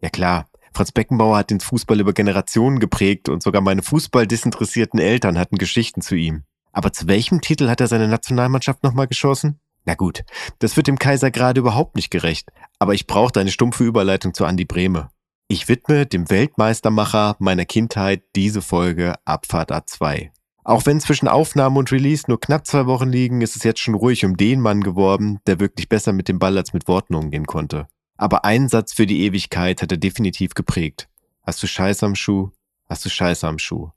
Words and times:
Ja 0.00 0.08
klar, 0.08 0.46
Franz 0.72 0.92
Beckenbauer 0.92 1.36
hat 1.36 1.50
den 1.50 1.60
Fußball 1.60 2.00
über 2.00 2.12
Generationen 2.12 2.78
geprägt 2.78 3.28
und 3.28 3.42
sogar 3.42 3.60
meine 3.60 3.82
fußballdisinteressierten 3.82 5.00
Eltern 5.00 5.38
hatten 5.38 5.58
Geschichten 5.58 6.00
zu 6.00 6.14
ihm. 6.14 6.44
Aber 6.72 6.92
zu 6.92 7.08
welchem 7.08 7.40
Titel 7.40 7.68
hat 7.68 7.80
er 7.80 7.88
seine 7.88 8.08
Nationalmannschaft 8.08 8.82
nochmal 8.82 9.08
geschossen? 9.08 9.60
Na 9.84 9.94
gut, 9.94 10.22
das 10.58 10.76
wird 10.76 10.86
dem 10.86 10.98
Kaiser 10.98 11.30
gerade 11.30 11.60
überhaupt 11.60 11.96
nicht 11.96 12.10
gerecht, 12.10 12.50
aber 12.78 12.94
ich 12.94 13.06
brauchte 13.06 13.40
eine 13.40 13.50
stumpfe 13.50 13.84
Überleitung 13.84 14.34
zu 14.34 14.44
Andi 14.44 14.64
Brehme. 14.64 15.08
Ich 15.48 15.68
widme 15.68 16.06
dem 16.06 16.30
Weltmeistermacher 16.30 17.34
meiner 17.40 17.64
Kindheit 17.64 18.22
diese 18.36 18.62
Folge 18.62 19.14
Abfahrt 19.24 19.72
A2. 19.72 20.30
Auch 20.62 20.86
wenn 20.86 21.00
zwischen 21.00 21.26
Aufnahme 21.26 21.78
und 21.78 21.90
Release 21.90 22.24
nur 22.28 22.38
knapp 22.38 22.66
zwei 22.66 22.86
Wochen 22.86 23.08
liegen, 23.08 23.40
ist 23.40 23.56
es 23.56 23.64
jetzt 23.64 23.80
schon 23.80 23.94
ruhig 23.94 24.24
um 24.24 24.36
den 24.36 24.60
Mann 24.60 24.82
geworden, 24.82 25.40
der 25.46 25.58
wirklich 25.58 25.88
besser 25.88 26.12
mit 26.12 26.28
dem 26.28 26.38
Ball 26.38 26.56
als 26.56 26.72
mit 26.72 26.86
Worten 26.86 27.14
umgehen 27.14 27.46
konnte. 27.46 27.88
Aber 28.20 28.44
ein 28.44 28.68
Satz 28.68 28.92
für 28.92 29.06
die 29.06 29.22
Ewigkeit 29.22 29.80
hat 29.80 29.92
er 29.92 29.96
definitiv 29.96 30.52
geprägt. 30.52 31.08
Hast 31.42 31.62
du 31.62 31.66
Scheiß 31.66 32.02
am 32.02 32.14
Schuh? 32.14 32.50
Hast 32.86 33.02
du 33.06 33.08
Scheiß 33.08 33.44
am 33.44 33.58
Schuh? 33.58 33.92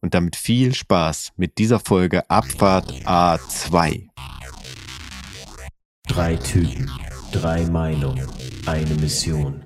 Und 0.00 0.14
damit 0.14 0.34
viel 0.34 0.74
Spaß 0.74 1.30
mit 1.36 1.58
dieser 1.58 1.78
Folge 1.78 2.28
Abfahrt 2.28 2.90
A2. 3.04 4.08
Drei 6.08 6.34
Typen, 6.34 6.90
drei 7.30 7.64
Meinungen, 7.66 8.26
eine 8.66 8.96
Mission. 8.96 9.62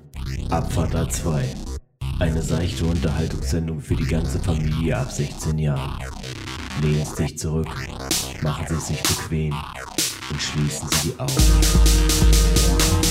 Abfahrt 0.50 0.94
A2. 0.94 1.44
Eine 2.18 2.42
seichte 2.42 2.84
Unterhaltungssendung 2.84 3.80
für 3.80 3.96
die 3.96 4.04
ganze 4.04 4.38
Familie 4.40 4.98
ab 4.98 5.10
16 5.10 5.56
Jahren. 5.56 6.04
Lehnen 6.82 7.06
Sie 7.06 7.28
sich 7.28 7.38
zurück, 7.38 7.74
machen 8.42 8.66
Sie 8.68 8.74
es 8.74 8.88
sich 8.88 9.02
bequem 9.02 9.54
und 10.30 10.42
schließen 10.42 10.86
Sie 10.90 11.12
die 11.12 11.18
Augen. 11.18 13.05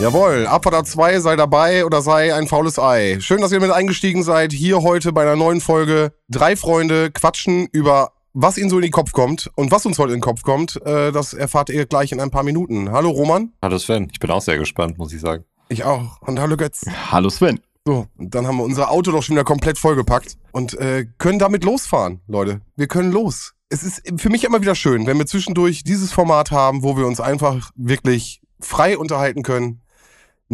Jawohl, 0.00 0.46
Abfahrt 0.46 0.86
2 0.86 1.20
sei 1.20 1.36
dabei 1.36 1.86
oder 1.86 2.02
sei 2.02 2.34
ein 2.34 2.48
faules 2.48 2.78
Ei. 2.78 3.18
Schön, 3.20 3.40
dass 3.40 3.52
ihr 3.52 3.60
mit 3.60 3.70
eingestiegen 3.70 4.22
seid. 4.22 4.52
Hier 4.52 4.82
heute 4.82 5.12
bei 5.12 5.22
einer 5.22 5.36
neuen 5.36 5.60
Folge. 5.60 6.12
Drei 6.28 6.56
Freunde 6.56 7.10
quatschen 7.10 7.68
über 7.72 8.12
was 8.32 8.58
ihnen 8.58 8.68
so 8.68 8.76
in 8.76 8.82
den 8.82 8.90
Kopf 8.90 9.12
kommt 9.12 9.50
und 9.54 9.70
was 9.70 9.86
uns 9.86 9.98
heute 9.98 10.12
in 10.12 10.18
den 10.18 10.24
Kopf 10.24 10.42
kommt, 10.42 10.84
äh, 10.84 11.12
das 11.12 11.32
erfahrt 11.32 11.70
ihr 11.70 11.86
gleich 11.86 12.10
in 12.10 12.20
ein 12.20 12.30
paar 12.32 12.42
Minuten. 12.42 12.90
Hallo 12.90 13.10
Roman. 13.10 13.52
Hallo 13.62 13.78
Sven, 13.78 14.08
ich 14.12 14.18
bin 14.18 14.30
auch 14.30 14.42
sehr 14.42 14.58
gespannt, 14.58 14.98
muss 14.98 15.12
ich 15.12 15.20
sagen. 15.20 15.44
Ich 15.68 15.84
auch. 15.84 16.20
Und 16.22 16.40
hallo 16.40 16.56
Götz. 16.56 16.82
Hallo 17.12 17.30
Sven. 17.30 17.60
So, 17.86 18.08
dann 18.18 18.46
haben 18.48 18.56
wir 18.56 18.64
unser 18.64 18.90
Auto 18.90 19.12
doch 19.12 19.22
schon 19.22 19.36
wieder 19.36 19.44
komplett 19.44 19.78
vollgepackt 19.78 20.36
und 20.50 20.74
äh, 20.74 21.06
können 21.18 21.38
damit 21.38 21.62
losfahren, 21.64 22.20
Leute. 22.26 22.60
Wir 22.76 22.88
können 22.88 23.12
los. 23.12 23.52
Es 23.68 23.84
ist 23.84 24.02
für 24.16 24.30
mich 24.30 24.42
immer 24.42 24.60
wieder 24.60 24.74
schön, 24.74 25.06
wenn 25.06 25.18
wir 25.18 25.26
zwischendurch 25.26 25.84
dieses 25.84 26.12
Format 26.12 26.50
haben, 26.50 26.82
wo 26.82 26.96
wir 26.96 27.06
uns 27.06 27.20
einfach 27.20 27.70
wirklich 27.76 28.40
frei 28.58 28.98
unterhalten 28.98 29.42
können, 29.42 29.80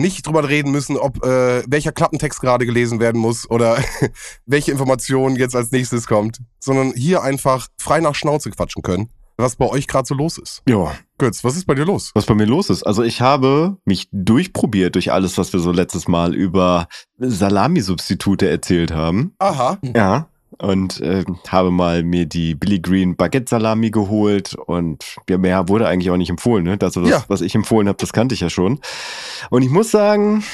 nicht 0.00 0.26
drüber 0.26 0.48
reden 0.48 0.72
müssen, 0.72 0.96
ob 0.96 1.24
äh, 1.24 1.62
welcher 1.66 1.92
Klappentext 1.92 2.40
gerade 2.40 2.66
gelesen 2.66 3.00
werden 3.00 3.20
muss 3.20 3.48
oder 3.50 3.78
welche 4.46 4.72
Information 4.72 5.36
jetzt 5.36 5.54
als 5.54 5.70
nächstes 5.70 6.06
kommt, 6.06 6.38
sondern 6.58 6.92
hier 6.92 7.22
einfach 7.22 7.68
frei 7.78 8.00
nach 8.00 8.14
Schnauze 8.14 8.50
quatschen 8.50 8.82
können, 8.82 9.10
was 9.36 9.56
bei 9.56 9.66
euch 9.66 9.86
gerade 9.86 10.06
so 10.06 10.14
los 10.14 10.38
ist. 10.38 10.62
Ja, 10.68 10.92
Götz, 11.18 11.44
was 11.44 11.56
ist 11.56 11.66
bei 11.66 11.74
dir 11.74 11.84
los? 11.84 12.10
was 12.14 12.26
bei 12.26 12.34
mir 12.34 12.46
los 12.46 12.70
ist. 12.70 12.82
Also 12.82 13.02
ich 13.02 13.20
habe 13.20 13.76
mich 13.84 14.08
durchprobiert 14.12 14.94
durch 14.94 15.12
alles, 15.12 15.36
was 15.38 15.52
wir 15.52 15.60
so 15.60 15.72
letztes 15.72 16.08
Mal 16.08 16.34
über 16.34 16.88
Salami-Substitute 17.18 18.48
erzählt 18.48 18.92
haben. 18.92 19.34
Aha. 19.38 19.78
Ja. 19.94 20.29
Und 20.60 21.00
äh, 21.00 21.24
habe 21.48 21.70
mal 21.70 22.02
mir 22.02 22.26
die 22.26 22.54
Billy 22.54 22.80
Green 22.80 23.16
Baguette 23.16 23.48
Salami 23.48 23.90
geholt 23.90 24.54
und 24.54 25.16
ja, 25.28 25.38
mehr 25.38 25.68
wurde 25.68 25.88
eigentlich 25.88 26.10
auch 26.10 26.18
nicht 26.18 26.28
empfohlen. 26.30 26.64
Ne? 26.64 26.76
Das, 26.76 26.96
was, 26.96 27.08
Ja. 27.08 27.24
was 27.28 27.40
ich 27.40 27.54
empfohlen 27.54 27.88
habe, 27.88 27.96
das 27.98 28.12
kannte 28.12 28.34
ich 28.34 28.40
ja 28.40 28.50
schon. 28.50 28.78
Und 29.48 29.62
ich 29.62 29.70
muss 29.70 29.90
sagen, 29.90 30.44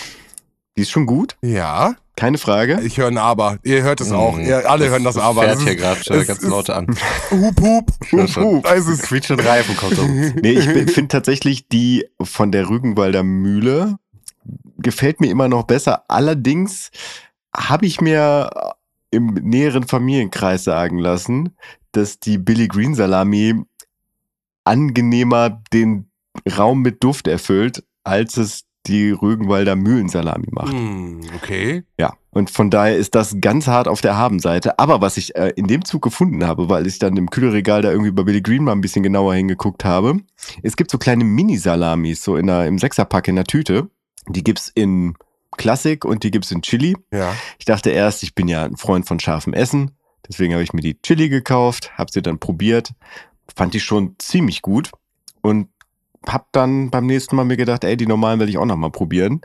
die 0.76 0.82
ist 0.82 0.90
schon 0.90 1.06
gut, 1.06 1.36
Ja, 1.42 1.96
keine 2.16 2.38
Frage. 2.38 2.80
ich 2.84 2.98
höre 2.98 3.08
ein 3.08 3.18
Aber. 3.18 3.58
Ihr 3.64 3.82
hört 3.82 4.00
es 4.00 4.12
auch. 4.12 4.36
Mhm. 4.36 4.44
Ihr 4.44 4.70
alle 4.70 4.88
hören 4.90 5.02
das 5.02 5.16
Aber. 5.18 5.42
Fährt 5.42 5.54
Das 5.56 5.62
hier 5.64 5.72
ist- 5.72 5.78
gerade 5.80 6.04
schon 6.04 6.26
ganz 6.26 6.42
laut 6.42 6.70
an. 6.70 6.86
Hup, 7.32 7.60
hup. 7.60 7.90
Schon. 8.28 8.44
hup. 8.44 8.66
Es 8.72 8.86
ist 8.86 9.02
Quietschen 9.02 9.40
Reifen 9.40 9.76
kommt 9.76 9.98
um. 9.98 10.06
Nee, 10.40 10.52
ich 10.52 10.64
finde 10.92 11.08
tatsächlich 11.08 11.66
die 11.68 12.06
von 12.22 12.52
der 12.52 12.68
Rügenwalder 12.68 13.22
Mühle 13.24 13.96
gefällt 14.78 15.20
mir 15.20 15.30
immer 15.30 15.48
noch 15.48 15.64
besser. 15.64 16.04
Allerdings 16.08 16.90
habe 17.56 17.86
ich 17.86 18.00
mir 18.00 18.50
im 19.16 19.34
näheren 19.34 19.84
Familienkreis 19.84 20.64
sagen 20.64 20.98
lassen, 20.98 21.56
dass 21.92 22.20
die 22.20 22.38
Billy 22.38 22.68
Green 22.68 22.94
Salami 22.94 23.62
angenehmer 24.64 25.62
den 25.72 26.10
Raum 26.56 26.82
mit 26.82 27.02
Duft 27.02 27.26
erfüllt, 27.26 27.82
als 28.04 28.36
es 28.36 28.66
die 28.86 29.10
Rügenwalder 29.10 29.74
Mühlensalami 29.74 30.46
macht. 30.50 30.72
Hm, 30.72 31.20
okay. 31.34 31.82
Ja, 31.98 32.12
und 32.30 32.50
von 32.50 32.70
daher 32.70 32.96
ist 32.96 33.14
das 33.14 33.36
ganz 33.40 33.66
hart 33.66 33.88
auf 33.88 34.00
der 34.00 34.16
Habenseite. 34.16 34.78
Aber 34.78 35.00
was 35.00 35.16
ich 35.16 35.34
äh, 35.34 35.52
in 35.56 35.66
dem 35.66 35.84
Zug 35.84 36.02
gefunden 36.02 36.46
habe, 36.46 36.68
weil 36.68 36.86
ich 36.86 36.98
dann 36.98 37.16
im 37.16 37.30
Kühlregal 37.30 37.82
da 37.82 37.90
irgendwie 37.90 38.12
bei 38.12 38.22
Billy 38.22 38.42
Green 38.42 38.64
mal 38.64 38.72
ein 38.72 38.80
bisschen 38.80 39.02
genauer 39.02 39.34
hingeguckt 39.34 39.84
habe, 39.84 40.18
es 40.62 40.76
gibt 40.76 40.90
so 40.90 40.98
kleine 40.98 41.24
Mini-Salamis, 41.24 42.22
so 42.22 42.36
in 42.36 42.46
der, 42.46 42.66
im 42.66 42.78
Sechserpack 42.78 43.28
in 43.28 43.36
der 43.36 43.44
Tüte. 43.44 43.88
Die 44.28 44.44
gibt's 44.44 44.70
in 44.74 45.14
Klassik 45.56 46.04
und 46.04 46.22
die 46.22 46.30
gibt's 46.30 46.50
in 46.50 46.62
Chili. 46.62 46.96
Ja. 47.12 47.34
Ich 47.58 47.64
dachte 47.64 47.90
erst, 47.90 48.22
ich 48.22 48.34
bin 48.34 48.48
ja 48.48 48.64
ein 48.64 48.76
Freund 48.76 49.06
von 49.06 49.20
scharfem 49.20 49.54
Essen. 49.54 49.92
Deswegen 50.28 50.54
habe 50.54 50.62
ich 50.62 50.72
mir 50.72 50.80
die 50.80 51.00
Chili 51.00 51.28
gekauft, 51.28 51.96
habe 51.96 52.10
sie 52.12 52.22
dann 52.22 52.38
probiert, 52.38 52.92
fand 53.54 53.74
die 53.74 53.80
schon 53.80 54.16
ziemlich 54.18 54.62
gut 54.62 54.90
und 55.40 55.68
hab 56.26 56.50
dann 56.52 56.90
beim 56.90 57.06
nächsten 57.06 57.36
Mal 57.36 57.44
mir 57.44 57.56
gedacht, 57.56 57.84
ey, 57.84 57.96
die 57.96 58.06
normalen 58.06 58.40
will 58.40 58.48
ich 58.48 58.58
auch 58.58 58.64
noch 58.64 58.76
mal 58.76 58.90
probieren 58.90 59.40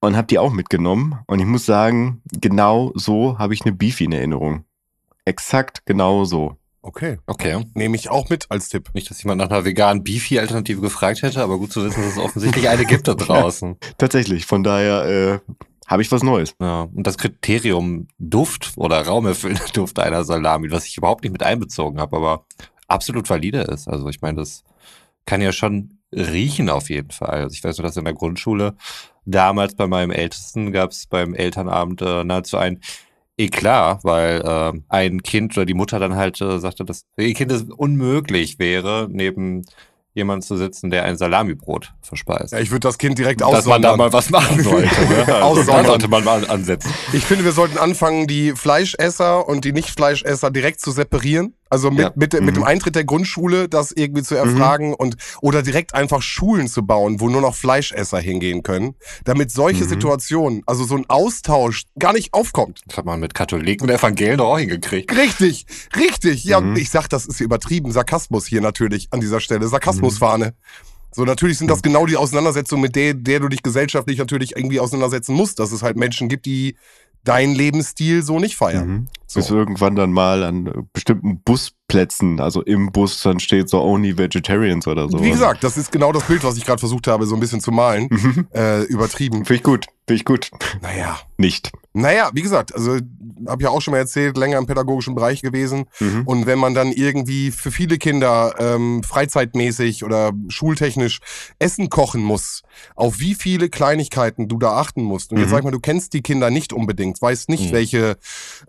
und 0.00 0.16
hab 0.16 0.28
die 0.28 0.38
auch 0.38 0.52
mitgenommen 0.52 1.20
und 1.26 1.38
ich 1.38 1.46
muss 1.46 1.64
sagen, 1.64 2.20
genau 2.32 2.92
so 2.94 3.38
habe 3.38 3.54
ich 3.54 3.62
eine 3.62 3.72
Beefy 3.72 4.04
in 4.04 4.12
Erinnerung. 4.12 4.64
Exakt 5.24 5.86
genau 5.86 6.24
so. 6.24 6.56
Okay. 6.82 7.18
Okay. 7.26 7.64
Nehme 7.74 7.96
ich 7.96 8.10
auch 8.10 8.28
mit 8.28 8.50
als 8.50 8.68
Tipp. 8.68 8.90
Nicht, 8.92 9.08
dass 9.08 9.22
jemand 9.22 9.38
nach 9.38 9.50
einer 9.50 9.64
veganen 9.64 10.02
Beefy-Alternative 10.02 10.80
gefragt 10.80 11.22
hätte, 11.22 11.40
aber 11.40 11.58
gut 11.58 11.72
zu 11.72 11.84
wissen, 11.84 12.02
dass 12.02 12.12
es 12.12 12.18
offensichtlich 12.18 12.68
eine 12.68 12.84
gibt 12.84 13.06
da 13.06 13.14
draußen. 13.14 13.76
Tatsächlich, 13.98 14.46
von 14.46 14.64
daher 14.64 15.04
äh, 15.04 15.52
habe 15.86 16.02
ich 16.02 16.10
was 16.10 16.24
Neues. 16.24 16.56
Ja. 16.60 16.88
Und 16.92 17.06
das 17.06 17.18
Kriterium 17.18 18.08
Duft 18.18 18.72
oder 18.76 19.00
raumerfüllender 19.06 19.64
Duft 19.72 20.00
einer 20.00 20.24
Salami, 20.24 20.70
was 20.72 20.86
ich 20.86 20.96
überhaupt 20.96 21.22
nicht 21.22 21.32
mit 21.32 21.44
einbezogen 21.44 22.00
habe, 22.00 22.16
aber 22.16 22.46
absolut 22.88 23.30
valide 23.30 23.60
ist. 23.62 23.88
Also 23.88 24.08
ich 24.08 24.20
meine, 24.20 24.38
das 24.38 24.64
kann 25.24 25.40
ja 25.40 25.52
schon 25.52 25.98
riechen 26.12 26.68
auf 26.68 26.90
jeden 26.90 27.10
Fall. 27.10 27.42
Also 27.42 27.54
ich 27.54 27.62
weiß 27.62 27.78
nur, 27.78 27.86
dass 27.86 27.96
in 27.96 28.04
der 28.04 28.14
Grundschule 28.14 28.74
damals 29.24 29.76
bei 29.76 29.86
meinem 29.86 30.10
Ältesten 30.10 30.72
gab 30.72 30.90
es 30.90 31.06
beim 31.06 31.34
Elternabend 31.34 32.02
äh, 32.02 32.24
nahezu 32.24 32.58
ein 32.58 32.80
Eklat, 33.44 34.04
weil 34.04 34.40
äh, 34.40 34.80
ein 34.88 35.22
Kind 35.22 35.56
oder 35.56 35.66
die 35.66 35.74
Mutter 35.74 35.98
dann 35.98 36.16
halt 36.16 36.40
äh, 36.40 36.58
sagte, 36.58 36.84
dass 36.84 37.04
für 37.16 37.24
ihr 37.24 37.34
Kind 37.34 37.52
es 37.52 37.64
unmöglich 37.64 38.58
wäre, 38.58 39.08
neben 39.10 39.64
jemand 40.14 40.44
zu 40.44 40.56
sitzen, 40.56 40.90
der 40.90 41.04
ein 41.04 41.16
Salamibrot 41.16 41.92
verspeist. 42.02 42.52
Ja, 42.52 42.58
ich 42.58 42.70
würde 42.70 42.80
das 42.80 42.98
Kind 42.98 43.18
direkt 43.18 43.40
dass 43.40 43.64
man 43.64 43.80
da 43.80 43.92
aussondern. 43.92 43.98
mal 43.98 44.12
was 44.12 44.28
machen 44.30 44.62
sollte. 44.62 45.00
Ne? 45.08 45.18
Also, 45.20 45.26
da 45.26 45.40
Aussondern. 45.40 45.86
sollte 45.86 46.08
man 46.08 46.24
mal 46.24 46.46
ansetzen. 46.50 46.92
Ich 47.14 47.24
finde, 47.24 47.44
wir 47.44 47.52
sollten 47.52 47.78
anfangen, 47.78 48.26
die 48.26 48.52
Fleischesser 48.52 49.48
und 49.48 49.64
die 49.64 49.72
Nicht-Fleischesser 49.72 50.50
direkt 50.50 50.80
zu 50.80 50.90
separieren. 50.90 51.54
Also 51.72 51.90
mit, 51.90 52.00
Ja. 52.00 52.12
mit, 52.14 52.34
mit 52.34 52.42
Mhm. 52.42 52.52
dem 52.52 52.64
Eintritt 52.64 52.96
der 52.96 53.04
Grundschule 53.04 53.66
das 53.66 53.92
irgendwie 53.92 54.22
zu 54.22 54.34
erfragen 54.34 54.92
und 54.92 55.16
oder 55.40 55.62
direkt 55.62 55.94
einfach 55.94 56.20
Schulen 56.20 56.68
zu 56.68 56.82
bauen, 56.84 57.18
wo 57.18 57.30
nur 57.30 57.40
noch 57.40 57.54
Fleischesser 57.54 58.18
hingehen 58.20 58.62
können, 58.62 58.94
damit 59.24 59.50
solche 59.50 59.84
Mhm. 59.84 59.88
Situationen, 59.88 60.62
also 60.66 60.84
so 60.84 60.96
ein 60.98 61.06
Austausch 61.08 61.84
gar 61.98 62.12
nicht 62.12 62.34
aufkommt. 62.34 62.82
Das 62.86 62.98
hat 62.98 63.06
man 63.06 63.20
mit 63.20 63.32
Katholiken 63.32 63.88
und 63.88 63.94
Evangelien 63.96 64.38
auch 64.40 64.58
hingekriegt. 64.58 65.16
Richtig, 65.16 65.64
richtig. 65.96 66.44
Ja, 66.44 66.60
Mhm. 66.60 66.76
ich 66.76 66.90
sag, 66.90 67.08
das 67.08 67.24
ist 67.24 67.40
übertrieben. 67.40 67.90
Sarkasmus 67.90 68.44
hier 68.46 68.60
natürlich 68.60 69.08
an 69.10 69.20
dieser 69.22 69.40
Stelle. 69.40 69.66
Sarkasmusfahne. 69.66 70.52
So, 71.14 71.24
natürlich 71.24 71.58
sind 71.58 71.68
das 71.68 71.82
genau 71.82 72.06
die 72.06 72.16
Auseinandersetzungen, 72.16 72.82
mit 72.82 72.96
der, 72.96 73.12
der 73.14 73.40
du 73.40 73.48
dich 73.48 73.62
gesellschaftlich 73.62 74.18
natürlich 74.18 74.56
irgendwie 74.56 74.80
auseinandersetzen 74.80 75.34
musst, 75.34 75.58
dass 75.58 75.70
es 75.70 75.82
halt 75.82 75.96
Menschen 75.98 76.28
gibt, 76.28 76.46
die 76.46 76.76
deinen 77.24 77.54
Lebensstil 77.54 78.22
so 78.22 78.38
nicht 78.38 78.56
feiern. 78.56 78.88
Mhm. 78.88 79.08
So. 79.26 79.40
Bis 79.40 79.50
irgendwann 79.50 79.96
dann 79.96 80.12
mal 80.12 80.42
an 80.42 80.88
bestimmten 80.92 81.40
Busplätzen, 81.40 82.38
also 82.40 82.62
im 82.62 82.92
Bus 82.92 83.22
dann 83.22 83.40
steht 83.40 83.70
so 83.70 83.80
Only 83.80 84.18
Vegetarians 84.18 84.86
oder 84.86 85.08
so. 85.08 85.22
Wie 85.22 85.30
gesagt, 85.30 85.64
das 85.64 85.78
ist 85.78 85.90
genau 85.90 86.12
das 86.12 86.24
Bild, 86.24 86.44
was 86.44 86.56
ich 86.56 86.64
gerade 86.66 86.80
versucht 86.80 87.06
habe, 87.06 87.24
so 87.26 87.34
ein 87.34 87.40
bisschen 87.40 87.60
zu 87.60 87.72
malen. 87.72 88.08
Mhm. 88.10 88.46
Äh, 88.54 88.82
übertrieben. 88.82 89.44
Finde 89.44 89.54
ich 89.54 89.62
gut, 89.62 89.86
finde 90.06 90.16
ich 90.16 90.24
gut. 90.24 90.50
Naja. 90.82 91.18
Nicht. 91.38 91.72
Naja, 91.94 92.30
wie 92.32 92.42
gesagt, 92.42 92.74
also 92.74 92.98
habe 93.46 93.62
ja 93.62 93.70
auch 93.70 93.82
schon 93.82 93.92
mal 93.92 93.98
erzählt, 93.98 94.36
länger 94.38 94.56
im 94.58 94.66
pädagogischen 94.66 95.14
Bereich 95.14 95.42
gewesen. 95.42 95.84
Mhm. 96.00 96.22
Und 96.24 96.46
wenn 96.46 96.58
man 96.58 96.74
dann 96.74 96.90
irgendwie 96.92 97.50
für 97.50 97.70
viele 97.70 97.98
Kinder 97.98 98.54
ähm, 98.58 99.02
freizeitmäßig 99.02 100.02
oder 100.04 100.32
schultechnisch 100.48 101.20
Essen 101.58 101.90
kochen 101.90 102.22
muss, 102.22 102.62
auf 102.94 103.18
wie 103.18 103.34
viele 103.34 103.68
Kleinigkeiten 103.68 104.48
du 104.48 104.58
da 104.58 104.78
achten 104.78 105.02
musst. 105.02 105.32
Und 105.32 105.38
jetzt 105.38 105.48
Mhm. 105.48 105.50
sag 105.50 105.58
ich 105.58 105.64
mal, 105.64 105.70
du 105.70 105.80
kennst 105.80 106.12
die 106.14 106.22
Kinder 106.22 106.50
nicht 106.50 106.72
unbedingt, 106.72 107.20
weißt 107.20 107.48
nicht, 107.50 107.70
Mhm. 107.70 107.72
welche 107.72 108.16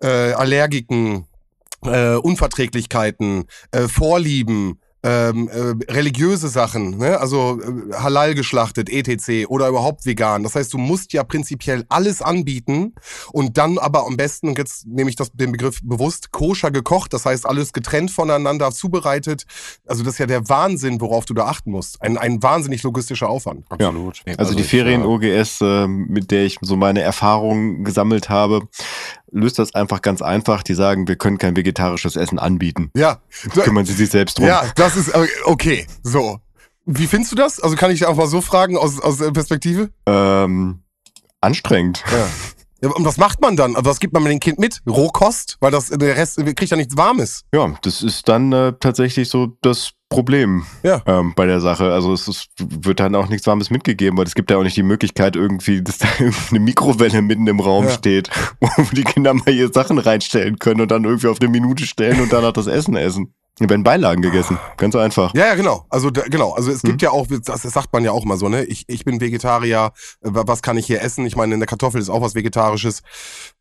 äh, 0.01 0.33
Allergiken, 0.33 1.25
äh, 1.85 2.15
Unverträglichkeiten, 2.15 3.45
äh, 3.71 3.87
Vorlieben, 3.87 4.79
ähm, 5.03 5.49
äh, 5.49 5.91
religiöse 5.91 6.47
Sachen, 6.47 6.97
ne? 6.97 7.19
also 7.19 7.59
äh, 7.59 7.93
halal 7.93 8.35
geschlachtet, 8.35 8.89
etc. 8.89 9.47
oder 9.49 9.67
überhaupt 9.67 10.05
vegan. 10.05 10.43
Das 10.43 10.55
heißt, 10.55 10.73
du 10.73 10.77
musst 10.77 11.11
ja 11.11 11.23
prinzipiell 11.23 11.85
alles 11.89 12.21
anbieten 12.21 12.95
und 13.33 13.57
dann 13.57 13.77
aber 13.77 14.07
am 14.07 14.15
besten, 14.15 14.47
und 14.47 14.57
jetzt 14.57 14.87
nehme 14.87 15.09
ich 15.09 15.17
das, 15.17 15.31
den 15.33 15.51
Begriff 15.51 15.81
bewusst, 15.83 16.31
koscher 16.31 16.71
gekocht, 16.71 17.13
das 17.13 17.25
heißt 17.25 17.45
alles 17.45 17.73
getrennt 17.73 18.11
voneinander 18.11 18.71
zubereitet. 18.71 19.45
Also 19.85 20.03
das 20.03 20.13
ist 20.13 20.19
ja 20.19 20.25
der 20.25 20.47
Wahnsinn, 20.47 21.01
worauf 21.01 21.25
du 21.25 21.33
da 21.33 21.47
achten 21.47 21.71
musst. 21.71 22.01
Ein, 22.01 22.17
ein 22.17 22.41
wahnsinnig 22.41 22.81
logistischer 22.83 23.29
Aufwand. 23.29 23.65
Absolut. 23.69 24.21
Also 24.37 24.55
die 24.55 24.61
ich, 24.61 24.67
Ferien 24.67 25.01
äh, 25.01 25.05
OGS, 25.05 25.61
äh, 25.61 25.87
mit 25.87 26.31
der 26.31 26.45
ich 26.45 26.57
so 26.61 26.77
meine 26.77 27.01
Erfahrungen 27.01 27.83
gesammelt 27.83 28.29
habe, 28.29 28.61
löst 29.33 29.59
das 29.59 29.75
einfach 29.75 30.01
ganz 30.01 30.21
einfach. 30.21 30.63
Die 30.63 30.73
sagen, 30.73 31.07
wir 31.07 31.15
können 31.15 31.37
kein 31.37 31.55
vegetarisches 31.55 32.15
Essen 32.15 32.39
anbieten. 32.39 32.91
Ja, 32.95 33.19
Kümmern 33.51 33.85
Sie 33.85 33.93
sich 33.93 34.09
selbst 34.09 34.37
drum. 34.37 34.47
ja, 34.47 34.63
das 34.75 34.95
ist 34.95 35.09
äh, 35.09 35.27
okay. 35.45 35.85
So. 36.03 36.39
Wie 36.85 37.07
findest 37.07 37.31
du 37.31 37.35
das? 37.35 37.59
Also 37.59 37.75
kann 37.75 37.91
ich 37.91 38.05
einfach 38.05 38.23
mal 38.23 38.27
so 38.27 38.41
fragen 38.41 38.77
aus, 38.77 38.99
aus 38.99 39.17
der 39.17 39.31
Perspektive? 39.31 39.89
Ähm, 40.05 40.83
anstrengend. 41.41 42.03
Ja. 42.11 42.27
Ja, 42.83 42.89
und 42.89 43.05
was 43.05 43.15
macht 43.15 43.39
man 43.39 43.55
dann? 43.55 43.77
Also 43.77 43.89
was 43.89 44.01
gibt 44.01 44.11
man 44.13 44.23
mit 44.23 44.33
dem 44.33 44.41
Kind 44.41 44.59
mit? 44.59 44.81
Rohkost? 44.85 45.55
Weil 45.61 45.71
das, 45.71 45.87
der 45.87 46.17
Rest 46.17 46.35
kriegt 46.35 46.69
ja 46.69 46.75
nichts 46.75 46.97
Warmes. 46.97 47.45
Ja, 47.53 47.73
das 47.81 48.01
ist 48.01 48.27
dann 48.27 48.51
äh, 48.51 48.73
tatsächlich 48.77 49.29
so 49.29 49.57
das 49.61 49.91
Problem 50.13 50.63
Ja. 50.83 51.01
ähm, 51.05 51.33
bei 51.35 51.45
der 51.45 51.59
Sache. 51.61 51.91
Also 51.91 52.13
es 52.13 52.27
ist, 52.27 52.49
wird 52.59 52.99
dann 52.99 53.15
auch 53.15 53.29
nichts 53.29 53.45
Warmes 53.47 53.69
mitgegeben, 53.69 54.17
weil 54.17 54.25
es 54.25 54.35
gibt 54.35 54.51
ja 54.51 54.57
auch 54.57 54.63
nicht 54.63 54.77
die 54.77 54.83
Möglichkeit 54.83 55.35
irgendwie, 55.35 55.81
dass 55.83 55.97
da 55.97 56.07
eine 56.49 56.59
Mikrowelle 56.59 57.21
mitten 57.21 57.47
im 57.47 57.59
Raum 57.59 57.85
Ja. 57.85 57.91
steht, 57.91 58.29
wo 58.59 58.69
die 58.93 59.03
Kinder 59.03 59.33
mal 59.33 59.49
ihre 59.53 59.71
Sachen 59.73 59.97
reinstellen 59.97 60.59
können 60.59 60.81
und 60.81 60.91
dann 60.91 61.03
irgendwie 61.03 61.27
auf 61.27 61.39
eine 61.41 61.49
Minute 61.49 61.85
stellen 61.85 62.21
und 62.21 62.31
danach 62.33 62.53
das 62.53 62.67
Essen 62.67 62.95
essen. 62.95 63.33
Da 63.59 63.69
werden 63.69 63.83
Beilagen 63.83 64.23
gegessen. 64.23 64.57
Ganz 64.77 64.95
einfach. 64.95 65.31
Ja, 65.35 65.45
ja, 65.45 65.53
genau. 65.55 65.85
Also 65.89 66.09
da, 66.09 66.23
genau. 66.23 66.53
Also 66.53 66.71
es 66.71 66.81
gibt 66.81 67.01
Mhm. 67.01 67.05
ja 67.05 67.11
auch, 67.11 67.27
das, 67.27 67.61
das 67.61 67.73
sagt 67.73 67.93
man 67.93 68.03
ja 68.03 68.11
auch 68.11 68.23
immer 68.23 68.35
so, 68.35 68.49
ne? 68.49 68.63
Ich, 68.63 68.85
ich 68.87 69.05
bin 69.05 69.21
Vegetarier. 69.21 69.91
äh, 70.21 70.29
Was 70.31 70.63
kann 70.63 70.75
ich 70.77 70.87
hier 70.87 71.01
essen? 71.03 71.25
Ich 71.27 71.35
meine, 71.35 71.53
in 71.53 71.59
der 71.59 71.67
Kartoffel 71.67 72.01
ist 72.01 72.09
auch 72.09 72.21
was 72.21 72.33
Vegetarisches. 72.33 73.01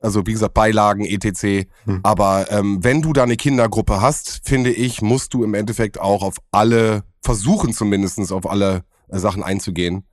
Also 0.00 0.26
wie 0.26 0.32
gesagt, 0.32 0.54
Beilagen, 0.54 1.04
etc. 1.04 1.68
Mhm. 1.84 2.00
Aber 2.04 2.50
ähm, 2.50 2.78
wenn 2.82 3.02
du 3.02 3.12
da 3.12 3.22
eine 3.24 3.36
Kindergruppe 3.36 4.00
hast, 4.00 4.40
finde 4.44 4.70
ich, 4.72 5.02
musst 5.02 5.34
du 5.34 5.44
im 5.44 5.52
Endeffekt 5.52 6.00
auch 6.00 6.22
auf 6.22 6.36
alle 6.52 7.04
versuchen, 7.20 7.74
zumindestens 7.74 8.32
auf 8.32 8.48
alle 8.48 8.84
äh, 9.08 9.18
Sachen 9.18 9.42
einzugehen. 9.42 10.06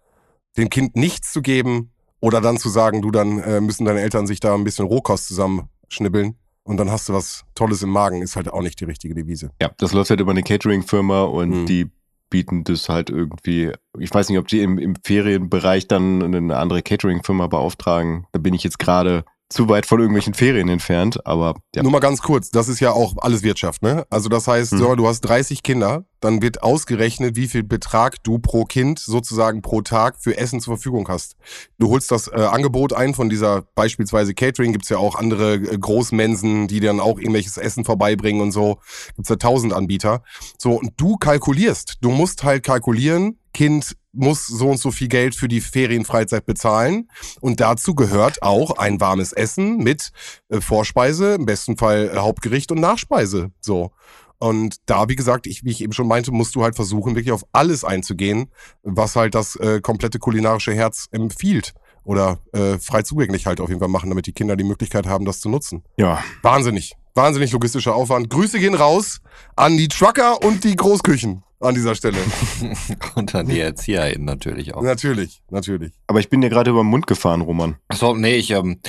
Dem 0.58 0.70
Kind 0.70 0.98
nichts 0.98 1.32
zu 1.32 1.42
geben 1.42 1.94
oder 2.20 2.42
dann 2.42 2.58
zu 2.58 2.68
sagen, 2.68 3.02
du, 3.02 3.12
dann 3.12 3.40
äh, 3.40 3.62
müssen 3.62 3.86
deine 3.86 4.02
Eltern 4.02 4.28
sich 4.28 4.42
da 4.42 4.54
ein 4.56 4.66
bisschen 4.66 4.86
Rohkost 4.88 5.28
zusammenschnibbeln. 5.30 6.36
Und 6.70 6.78
dann 6.78 6.92
hast 6.92 7.10
du 7.10 7.14
was 7.14 7.46
Tolles 7.56 7.82
im 7.82 7.90
Magen, 7.90 8.22
ist 8.22 8.36
halt 8.36 8.48
auch 8.54 8.62
nicht 8.62 8.80
die 8.80 8.86
richtige 8.86 9.16
Devise. 9.16 9.50
Ja, 9.60 9.72
das 9.80 9.92
läuft 9.92 10.12
halt 10.12 10.20
über 10.20 10.30
eine 10.30 10.44
Catering-Firma 10.44 11.24
und 11.24 11.50
Mhm. 11.62 11.66
die 11.66 11.90
bieten 12.30 12.64
das 12.64 12.90
halt 12.90 13.10
irgendwie. 13.10 13.72
Ich 13.98 14.14
weiß 14.14 14.30
nicht, 14.30 14.38
ob 14.38 14.48
die 14.48 14.62
im, 14.62 14.78
im 14.78 14.94
Ferienbereich 15.04 15.88
dann 15.88 16.22
eine 16.22 16.58
andere 16.58 16.84
Catering-Firma 16.84 17.48
beauftragen. 17.48 18.28
Da 18.34 18.40
bin 18.40 18.54
ich 18.54 18.64
jetzt 18.64 18.78
gerade 18.78 19.26
zu 19.50 19.68
weit 19.68 19.88
von 19.88 20.00
irgendwelchen 20.00 20.36
Ferien 20.36 20.70
entfernt, 20.70 21.26
aber 21.26 21.56
ja. 21.76 21.82
Nur 21.82 21.92
mal 21.92 22.00
ganz 22.00 22.22
kurz, 22.22 22.52
das 22.52 22.68
ist 22.68 22.80
ja 22.80 22.92
auch 22.92 23.16
alles 23.18 23.42
Wirtschaft, 23.42 23.82
ne? 23.82 24.06
Also 24.12 24.30
das 24.30 24.48
heißt, 24.48 24.70
so, 24.70 24.96
du 24.96 25.08
hast 25.08 25.22
30 25.22 25.64
Kinder, 25.64 26.06
dann 26.20 26.42
wird 26.42 26.62
ausgerechnet, 26.62 27.36
wie 27.36 27.48
viel 27.48 27.64
Betrag 27.64 28.22
du 28.24 28.38
pro 28.38 28.66
Kind 28.66 29.00
sozusagen 29.00 29.64
pro 29.64 29.82
Tag 29.82 30.18
für 30.20 30.38
Essen 30.38 30.60
zur 30.60 30.76
Verfügung 30.76 31.08
hast. 31.08 31.36
Du 31.80 31.90
holst 31.90 32.12
das 32.12 32.28
äh, 32.28 32.36
Angebot 32.36 32.94
ein 32.94 33.16
von 33.16 33.30
dieser 33.30 33.64
beispielsweise 33.74 34.36
Catering, 34.36 34.72
gibt's 34.72 34.90
ja 34.90 34.98
auch 34.98 35.16
andere 35.16 35.56
äh, 35.56 35.78
Großmensen, 35.78 36.68
die 36.68 36.80
dann 36.80 37.00
auch 37.00 37.18
irgendwelches 37.18 37.58
Essen 37.58 37.86
vorbeibringen 37.86 38.42
und 38.42 38.52
so. 38.52 38.78
Gibt's 39.16 39.30
ja 39.30 39.38
tausend 39.38 39.74
Anbieter. 39.74 40.22
So, 40.60 40.74
und 40.74 40.94
du 40.98 41.18
kalkulierst. 41.18 41.98
Du 42.02 42.12
musst 42.12 42.44
halt 42.44 42.64
kalkulieren, 42.64 43.39
Kind 43.54 43.96
muss 44.12 44.48
so 44.48 44.70
und 44.70 44.78
so 44.78 44.92
viel 44.92 45.08
Geld 45.08 45.36
für 45.36 45.48
die 45.48 45.62
Ferienfreizeit 45.62 46.46
bezahlen. 46.46 47.10
Und 47.42 47.60
dazu 47.60 47.96
gehört 47.96 48.42
auch 48.42 48.78
ein 48.78 49.00
warmes 49.00 49.34
Essen 49.34 49.78
mit 49.78 50.12
äh, 50.50 50.62
Vorspeise, 50.62 51.36
im 51.36 51.46
besten 51.46 51.78
Fall 51.78 52.12
äh, 52.14 52.18
Hauptgericht 52.18 52.72
und 52.72 52.80
Nachspeise. 52.80 53.52
So. 53.62 53.92
Und 54.40 54.78
da, 54.86 55.10
wie 55.10 55.16
gesagt, 55.16 55.48
ich, 55.48 55.66
wie 55.66 55.72
ich 55.72 55.82
eben 55.82 55.94
schon 55.94 56.08
meinte, 56.08 56.32
musst 56.32 56.56
du 56.56 56.64
halt 56.64 56.76
versuchen, 56.76 57.16
wirklich 57.16 57.34
auf 57.34 57.44
alles 57.52 57.84
einzugehen, 57.84 58.50
was 58.84 59.16
halt 59.16 59.36
das 59.36 59.58
äh, 59.58 59.82
komplette 59.82 60.18
kulinarische 60.18 60.74
Herz 60.74 61.08
empfiehlt. 61.12 61.74
Oder 62.06 62.40
äh, 62.54 62.80
frei 62.80 63.02
zugänglich 63.02 63.46
halt 63.46 63.60
auf 63.60 63.68
jeden 63.68 63.82
Fall 63.82 63.90
machen, 63.90 64.10
damit 64.10 64.26
die 64.26 64.32
Kinder 64.32 64.56
die 64.56 64.64
Möglichkeit 64.64 65.06
haben, 65.06 65.26
das 65.26 65.42
zu 65.42 65.50
nutzen. 65.50 65.84
Ja, 65.98 66.24
Wahnsinnig. 66.42 66.96
Wahnsinnig 67.16 67.52
logistischer 67.52 67.94
Aufwand. 67.94 68.30
Grüße 68.30 68.60
gehen 68.60 68.76
raus 68.76 69.20
an 69.58 69.78
die 69.78 69.90
Trucker 69.90 70.42
und 70.42 70.64
die 70.64 70.76
Großküchen 70.76 71.44
an 71.60 71.76
dieser 71.76 71.96
Stelle. 71.96 72.18
Und 73.16 73.34
dann 73.34 73.48
die 73.48 73.60
ErzieherInnen 73.60 74.26
natürlich 74.26 74.74
auch. 74.74 74.82
natürlich, 74.82 75.42
natürlich. 75.50 75.94
aber 76.08 76.20
ich 76.20 76.30
bin 76.30 76.42
dir 76.42 76.50
gerade 76.50 76.72
über 76.72 76.84
den 76.84 76.90
Mund 76.90 77.08
gefahren, 77.08 77.42
Roman. 77.42 77.78
Achso, 77.88 78.16
nee, 78.16 78.36
ich, 78.36 78.52
ähm, 78.52 78.82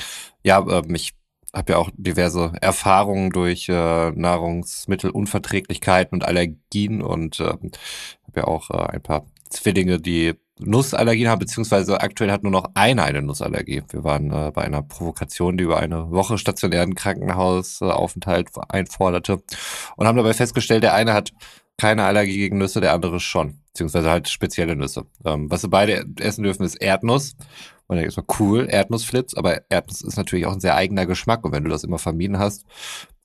ja, 0.43 0.65
ähm, 0.67 0.93
ich 0.95 1.13
habe 1.53 1.73
ja 1.73 1.79
auch 1.79 1.89
diverse 1.93 2.53
Erfahrungen 2.61 3.31
durch 3.31 3.67
äh, 3.67 4.11
Nahrungsmittelunverträglichkeiten 4.11 6.17
und 6.17 6.25
Allergien 6.25 7.01
und 7.01 7.41
ähm, 7.41 7.71
habe 8.27 8.37
ja 8.37 8.45
auch 8.45 8.69
äh, 8.69 8.93
ein 8.93 9.01
paar 9.01 9.25
Zwillinge, 9.49 9.99
die 9.99 10.35
Nussallergien 10.59 11.27
haben, 11.27 11.39
beziehungsweise 11.39 12.01
aktuell 12.01 12.31
hat 12.31 12.43
nur 12.43 12.51
noch 12.51 12.69
einer 12.75 13.03
eine 13.03 13.21
Nussallergie. 13.21 13.83
Wir 13.89 14.03
waren 14.03 14.31
äh, 14.31 14.51
bei 14.53 14.61
einer 14.61 14.81
Provokation, 14.81 15.57
die 15.57 15.63
über 15.63 15.79
eine 15.79 16.11
Woche 16.11 16.37
stationären 16.37 16.95
Krankenhausaufenthalt 16.95 18.49
einforderte 18.69 19.41
und 19.97 20.07
haben 20.07 20.17
dabei 20.17 20.33
festgestellt, 20.33 20.83
der 20.83 20.93
eine 20.93 21.13
hat 21.13 21.31
keine 21.81 22.03
Allergie 22.05 22.37
gegen 22.37 22.59
Nüsse, 22.59 22.79
der 22.79 22.93
andere 22.93 23.19
schon. 23.19 23.59
Beziehungsweise 23.73 24.07
halt 24.07 24.29
spezielle 24.29 24.75
Nüsse. 24.75 25.07
Ähm, 25.25 25.49
was 25.49 25.61
sie 25.61 25.67
beide 25.67 26.05
essen 26.19 26.43
dürfen, 26.43 26.63
ist 26.63 26.75
Erdnuss. 26.75 27.35
Und 27.87 27.97
dann 27.97 28.05
ist 28.05 28.17
mal 28.17 28.25
cool, 28.39 28.67
Erdnussflips, 28.69 29.33
aber 29.33 29.63
Erdnuss 29.71 30.01
ist 30.01 30.15
natürlich 30.15 30.45
auch 30.45 30.53
ein 30.53 30.59
sehr 30.59 30.75
eigener 30.75 31.07
Geschmack. 31.07 31.43
Und 31.43 31.53
wenn 31.53 31.63
du 31.63 31.71
das 31.71 31.83
immer 31.83 31.97
vermieden 31.97 32.37
hast, 32.37 32.65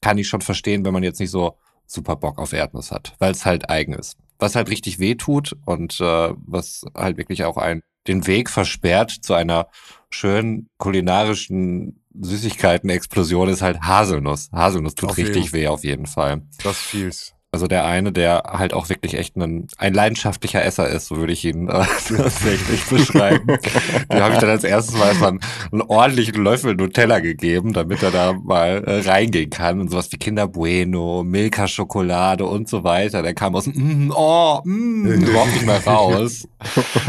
kann 0.00 0.16
ich 0.16 0.26
schon 0.26 0.40
verstehen, 0.40 0.86
wenn 0.86 0.94
man 0.94 1.02
jetzt 1.02 1.20
nicht 1.20 1.30
so 1.30 1.58
super 1.86 2.16
Bock 2.16 2.38
auf 2.38 2.54
Erdnuss 2.54 2.92
hat, 2.92 3.14
weil 3.18 3.32
es 3.32 3.44
halt 3.44 3.68
eigen 3.68 3.92
ist. 3.92 4.16
Was 4.38 4.56
halt 4.56 4.70
richtig 4.70 4.98
weh 4.98 5.16
tut 5.16 5.54
und 5.66 6.00
äh, 6.00 6.32
was 6.36 6.86
halt 6.94 7.18
wirklich 7.18 7.44
auch 7.44 7.58
ein, 7.58 7.82
den 8.08 8.26
Weg 8.26 8.48
versperrt 8.48 9.10
zu 9.10 9.34
einer 9.34 9.68
schönen 10.08 10.70
kulinarischen 10.78 12.02
Süßigkeiten-Explosion 12.18 13.50
ist 13.50 13.60
halt 13.60 13.82
Haselnuss. 13.82 14.48
Haselnuss 14.50 14.94
tut 14.94 15.10
Auf 15.10 15.18
richtig 15.18 15.44
jeden. 15.44 15.52
weh 15.52 15.68
auf 15.68 15.84
jeden 15.84 16.06
Fall. 16.06 16.42
Das 16.62 16.78
feels. 16.78 17.35
Also 17.56 17.68
der 17.68 17.86
eine, 17.86 18.12
der 18.12 18.42
halt 18.48 18.74
auch 18.74 18.90
wirklich 18.90 19.14
echt 19.14 19.34
ein, 19.34 19.66
ein 19.78 19.94
leidenschaftlicher 19.94 20.62
Esser 20.62 20.90
ist, 20.90 21.06
so 21.06 21.16
würde 21.16 21.32
ich 21.32 21.42
ihn 21.42 21.70
äh, 21.70 21.86
tatsächlich 22.14 22.84
beschreiben. 22.84 23.46
Dem 24.12 24.20
habe 24.20 24.34
ich 24.34 24.40
dann 24.40 24.50
als 24.50 24.62
erstes 24.62 24.94
mal 24.94 25.06
erstmal 25.06 25.30
einen, 25.30 25.40
einen 25.72 25.80
ordentlichen 25.80 26.44
Löffel 26.44 26.74
Nutella 26.74 27.20
gegeben, 27.20 27.72
damit 27.72 28.02
er 28.02 28.10
da 28.10 28.34
mal 28.34 28.84
äh, 28.84 29.08
reingehen 29.08 29.48
kann. 29.48 29.80
Und 29.80 29.90
sowas 29.90 30.12
wie 30.12 30.18
Kinder 30.18 30.48
Bueno, 30.48 31.24
Milka 31.24 31.66
Schokolade 31.66 32.44
und 32.44 32.68
so 32.68 32.84
weiter. 32.84 33.22
Der 33.22 33.32
kam 33.32 33.56
aus 33.56 33.64
dem 33.64 34.08
mm, 34.08 34.12
oh, 34.14 34.60
mm, 34.62 35.06
überhaupt 35.22 35.54
nicht 35.54 35.64
mehr 35.64 35.82
raus. 35.86 36.46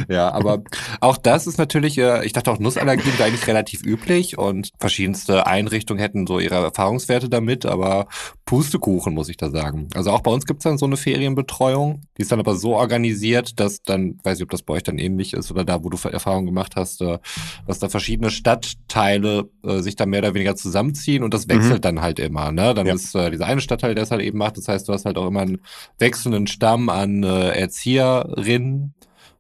ja, 0.08 0.32
aber 0.32 0.62
auch 1.02 1.18
das 1.18 1.46
ist 1.46 1.58
natürlich, 1.58 1.98
äh, 1.98 2.26
ich 2.26 2.32
dachte 2.32 2.54
auch 2.54 2.60
Nussallergien 2.60 3.12
sind 3.12 3.22
eigentlich 3.22 3.48
relativ 3.48 3.84
üblich 3.84 4.38
und 4.38 4.70
verschiedenste 4.80 5.46
Einrichtungen 5.46 6.00
hätten 6.00 6.26
so 6.26 6.40
ihre 6.40 6.56
Erfahrungswerte 6.56 7.28
damit, 7.28 7.66
aber 7.66 8.08
Pustekuchen, 8.46 9.14
muss 9.14 9.28
ich 9.28 9.36
da 9.36 9.50
sagen. 9.50 9.90
Also 9.94 10.12
auch 10.12 10.22
bei 10.22 10.32
uns 10.38 10.46
gibt's 10.46 10.64
dann 10.64 10.78
so 10.78 10.86
eine 10.86 10.98
Ferienbetreuung, 10.98 12.02
die 12.18 12.22
ist 12.22 12.32
dann 12.32 12.40
aber 12.40 12.56
so 12.56 12.76
organisiert, 12.76 13.60
dass 13.60 13.82
dann, 13.82 14.20
weiß 14.24 14.38
ich, 14.38 14.44
ob 14.44 14.50
das 14.50 14.64
bei 14.64 14.76
euch 14.76 14.84
dann 14.84 14.98
ähnlich 14.98 15.34
ist 15.34 15.52
oder 15.52 15.66
da, 15.66 15.84
wo 15.84 15.90
du 15.90 15.98
Erfahrung 16.08 16.46
gemacht 16.46 16.76
hast, 16.76 17.02
äh, 17.02 17.20
dass 17.68 17.80
da 17.80 17.90
verschiedene 17.90 18.30
Stadtteile 18.30 19.50
äh, 19.64 19.82
sich 19.82 19.96
da 19.96 20.06
mehr 20.06 20.20
oder 20.20 20.34
weniger 20.34 20.56
zusammenziehen 20.56 21.24
und 21.24 21.34
das 21.34 21.50
wechselt 21.50 21.84
dann 21.86 22.02
halt 22.02 22.20
immer. 22.20 22.52
Ne? 22.52 22.74
Dann 22.74 22.88
Ja. 22.88 22.94
ist 22.94 23.14
äh, 23.16 23.30
dieser 23.32 23.46
eine 23.48 23.62
Stadtteil, 23.62 23.94
der 23.96 24.04
es 24.04 24.12
halt 24.12 24.22
eben 24.22 24.38
macht. 24.38 24.58
Das 24.58 24.68
heißt, 24.68 24.88
du 24.88 24.94
hast 24.94 25.06
halt 25.06 25.18
auch 25.18 25.28
immer 25.28 25.42
einen 25.42 25.60
wechselnden 26.00 26.48
Stamm 26.48 26.90
an 26.90 27.24
äh, 27.24 27.50
Erzieherinnen. 27.50 28.94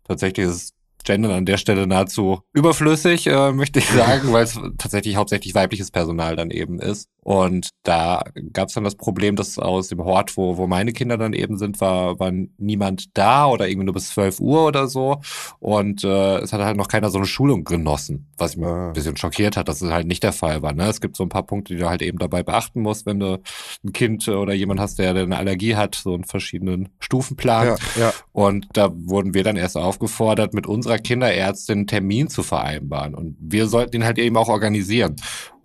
Tatsächlich 0.07 0.47
ist 0.47 0.53
es 0.55 0.73
Gendern 1.03 1.31
an 1.31 1.45
der 1.45 1.55
Stelle 1.57 1.87
nahezu 1.87 2.41
überflüssig, 2.53 3.27
äh, 3.27 3.53
möchte 3.53 3.79
ich 3.79 3.85
sagen, 3.89 4.33
weil 4.33 4.43
es 4.43 4.59
tatsächlich 4.77 5.15
hauptsächlich 5.15 5.55
weibliches 5.55 5.89
Personal 5.89 6.35
dann 6.35 6.51
eben 6.51 6.79
ist. 6.79 7.07
Und 7.27 7.72
da 7.84 8.24
gab 8.53 8.69
es 8.69 8.75
dann 8.75 8.86
das 8.86 8.96
Problem, 8.96 9.36
dass 9.36 9.60
aus 9.60 9.89
dem 9.89 10.01
Hort, 10.01 10.38
wo, 10.38 10.55
wo 10.55 10.65
meine 10.65 10.93
Kinder 10.93 11.17
dann 11.17 11.34
eben 11.34 11.57
sind, 11.57 11.81
war, 11.81 12.17
war 12.22 12.31
niemand 12.57 13.17
da 13.17 13.48
oder 13.48 13.67
irgendwie 13.67 13.84
nur 13.84 13.96
bis 13.96 14.12
12 14.12 14.39
Uhr 14.39 14.65
oder 14.65 14.88
so. 14.88 15.19
Und 15.60 16.05
äh, 16.05 16.38
es 16.38 16.53
hat 16.53 16.62
halt 16.62 16.77
noch 16.77 16.88
keiner 16.88 17.10
so 17.10 17.17
eine 17.17 17.27
Schulung 17.27 17.65
genossen, 17.65 18.31
was 18.38 18.55
mich 18.55 18.65
ah. 18.65 18.88
ein 18.88 18.93
bisschen 18.93 19.17
schockiert 19.17 19.57
hat, 19.57 19.67
dass 19.67 19.81
es 19.81 19.91
halt 19.91 20.07
nicht 20.07 20.24
der 20.24 20.31
Fall 20.31 20.62
war. 20.62 20.72
Ne? 20.72 20.86
Es 20.86 21.01
gibt 21.01 21.17
so 21.17 21.24
ein 21.24 21.27
paar 21.27 21.43
Punkte, 21.43 21.74
die 21.75 21.81
du 21.81 21.89
halt 21.89 22.01
eben 22.01 22.17
dabei 22.17 22.43
beachten 22.43 22.81
musst, 22.81 23.05
wenn 23.05 23.19
du 23.19 23.41
ein 23.84 23.91
Kind 23.91 24.25
oder 24.29 24.53
jemand 24.53 24.79
hast, 24.79 24.98
der 24.98 25.13
eine 25.13 25.38
Allergie 25.38 25.75
hat, 25.75 25.96
so 25.96 26.13
einen 26.13 26.24
verschiedenen 26.24 26.88
Stufenplan. 27.00 27.67
Ja, 27.67 27.75
ja. 28.00 28.13
Und 28.31 28.67
da 28.72 28.89
wurden 28.96 29.34
wir 29.34 29.43
dann 29.43 29.57
erst 29.57 29.75
aufgefordert, 29.75 30.53
mit 30.53 30.65
unserer 30.65 30.98
Kinderärztin 30.98 31.79
einen 31.79 31.88
Termin 31.88 32.29
zu 32.29 32.41
vereinbaren. 32.41 33.15
Und 33.15 33.36
wir 33.41 33.67
sollten 33.67 33.98
ihn 33.98 34.05
halt 34.05 34.17
eben 34.17 34.38
auch 34.38 34.48
organisieren. 34.48 35.17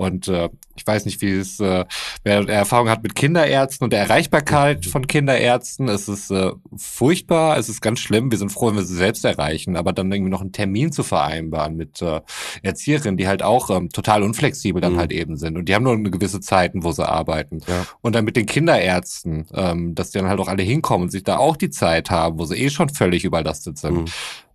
Und 0.03 0.29
äh, 0.29 0.49
ich 0.77 0.87
weiß 0.87 1.05
nicht, 1.05 1.21
wie 1.21 1.33
es, 1.33 1.61
äh, 1.61 1.85
wer 2.25 2.49
Erfahrung 2.49 2.89
hat 2.89 3.03
mit 3.03 3.15
Kinderärzten 3.15 3.85
und 3.85 3.93
der 3.93 4.01
Erreichbarkeit 4.01 4.87
von 4.87 5.07
Kinderärzten, 5.07 5.89
es 5.89 6.09
ist 6.09 6.31
äh, 6.31 6.53
furchtbar, 6.77 7.59
es 7.59 7.69
ist 7.69 7.81
ganz 7.81 8.01
schlimm. 8.01 8.31
Wir 8.31 8.39
sind 8.39 8.51
froh, 8.51 8.69
wenn 8.69 8.77
wir 8.77 8.85
sie 8.85 8.97
selbst 8.97 9.25
erreichen, 9.25 9.77
aber 9.77 9.93
dann 9.93 10.11
irgendwie 10.11 10.31
noch 10.31 10.41
einen 10.41 10.53
Termin 10.53 10.93
zu 10.93 11.03
vereinbaren 11.03 11.77
mit 11.77 12.01
äh, 12.03 12.21
Erzieherinnen, 12.63 13.17
die 13.17 13.29
halt 13.29 13.43
auch 13.43 13.71
ähm, 13.71 13.91
total 13.91 14.23
unflexibel 14.23 14.81
dann 14.81 14.95
mhm. 14.95 14.99
halt 14.99 15.13
eben 15.13 15.37
sind 15.37 15.57
und 15.57 15.69
die 15.69 15.75
haben 15.75 15.85
nur 15.85 15.93
eine 15.93 16.11
gewisse 16.11 16.41
Zeiten, 16.41 16.85
wo 16.85 16.93
sie 16.93 17.09
arbeiten. 17.09 17.61
Ja. 17.67 17.87
Und 18.01 18.15
dann 18.15 18.25
mit 18.25 18.37
den 18.37 18.47
Kinderärzten, 18.47 19.47
ähm, 19.55 19.95
dass 19.95 20.11
die 20.11 20.19
dann 20.19 20.29
halt 20.29 20.41
auch 20.41 20.49
alle 20.49 20.63
hinkommen 20.63 21.05
und 21.05 21.11
sich 21.11 21.25
da 21.25 21.37
auch 21.37 21.57
die 21.57 21.71
Zeit 21.71 22.11
haben, 22.11 22.39
wo 22.39 22.45
sie 22.45 22.57
eh 22.57 22.71
schon 22.71 22.89
völlig 22.89 23.25
überlastet 23.25 23.79
sind. 23.79 23.93
Mhm. 23.93 24.05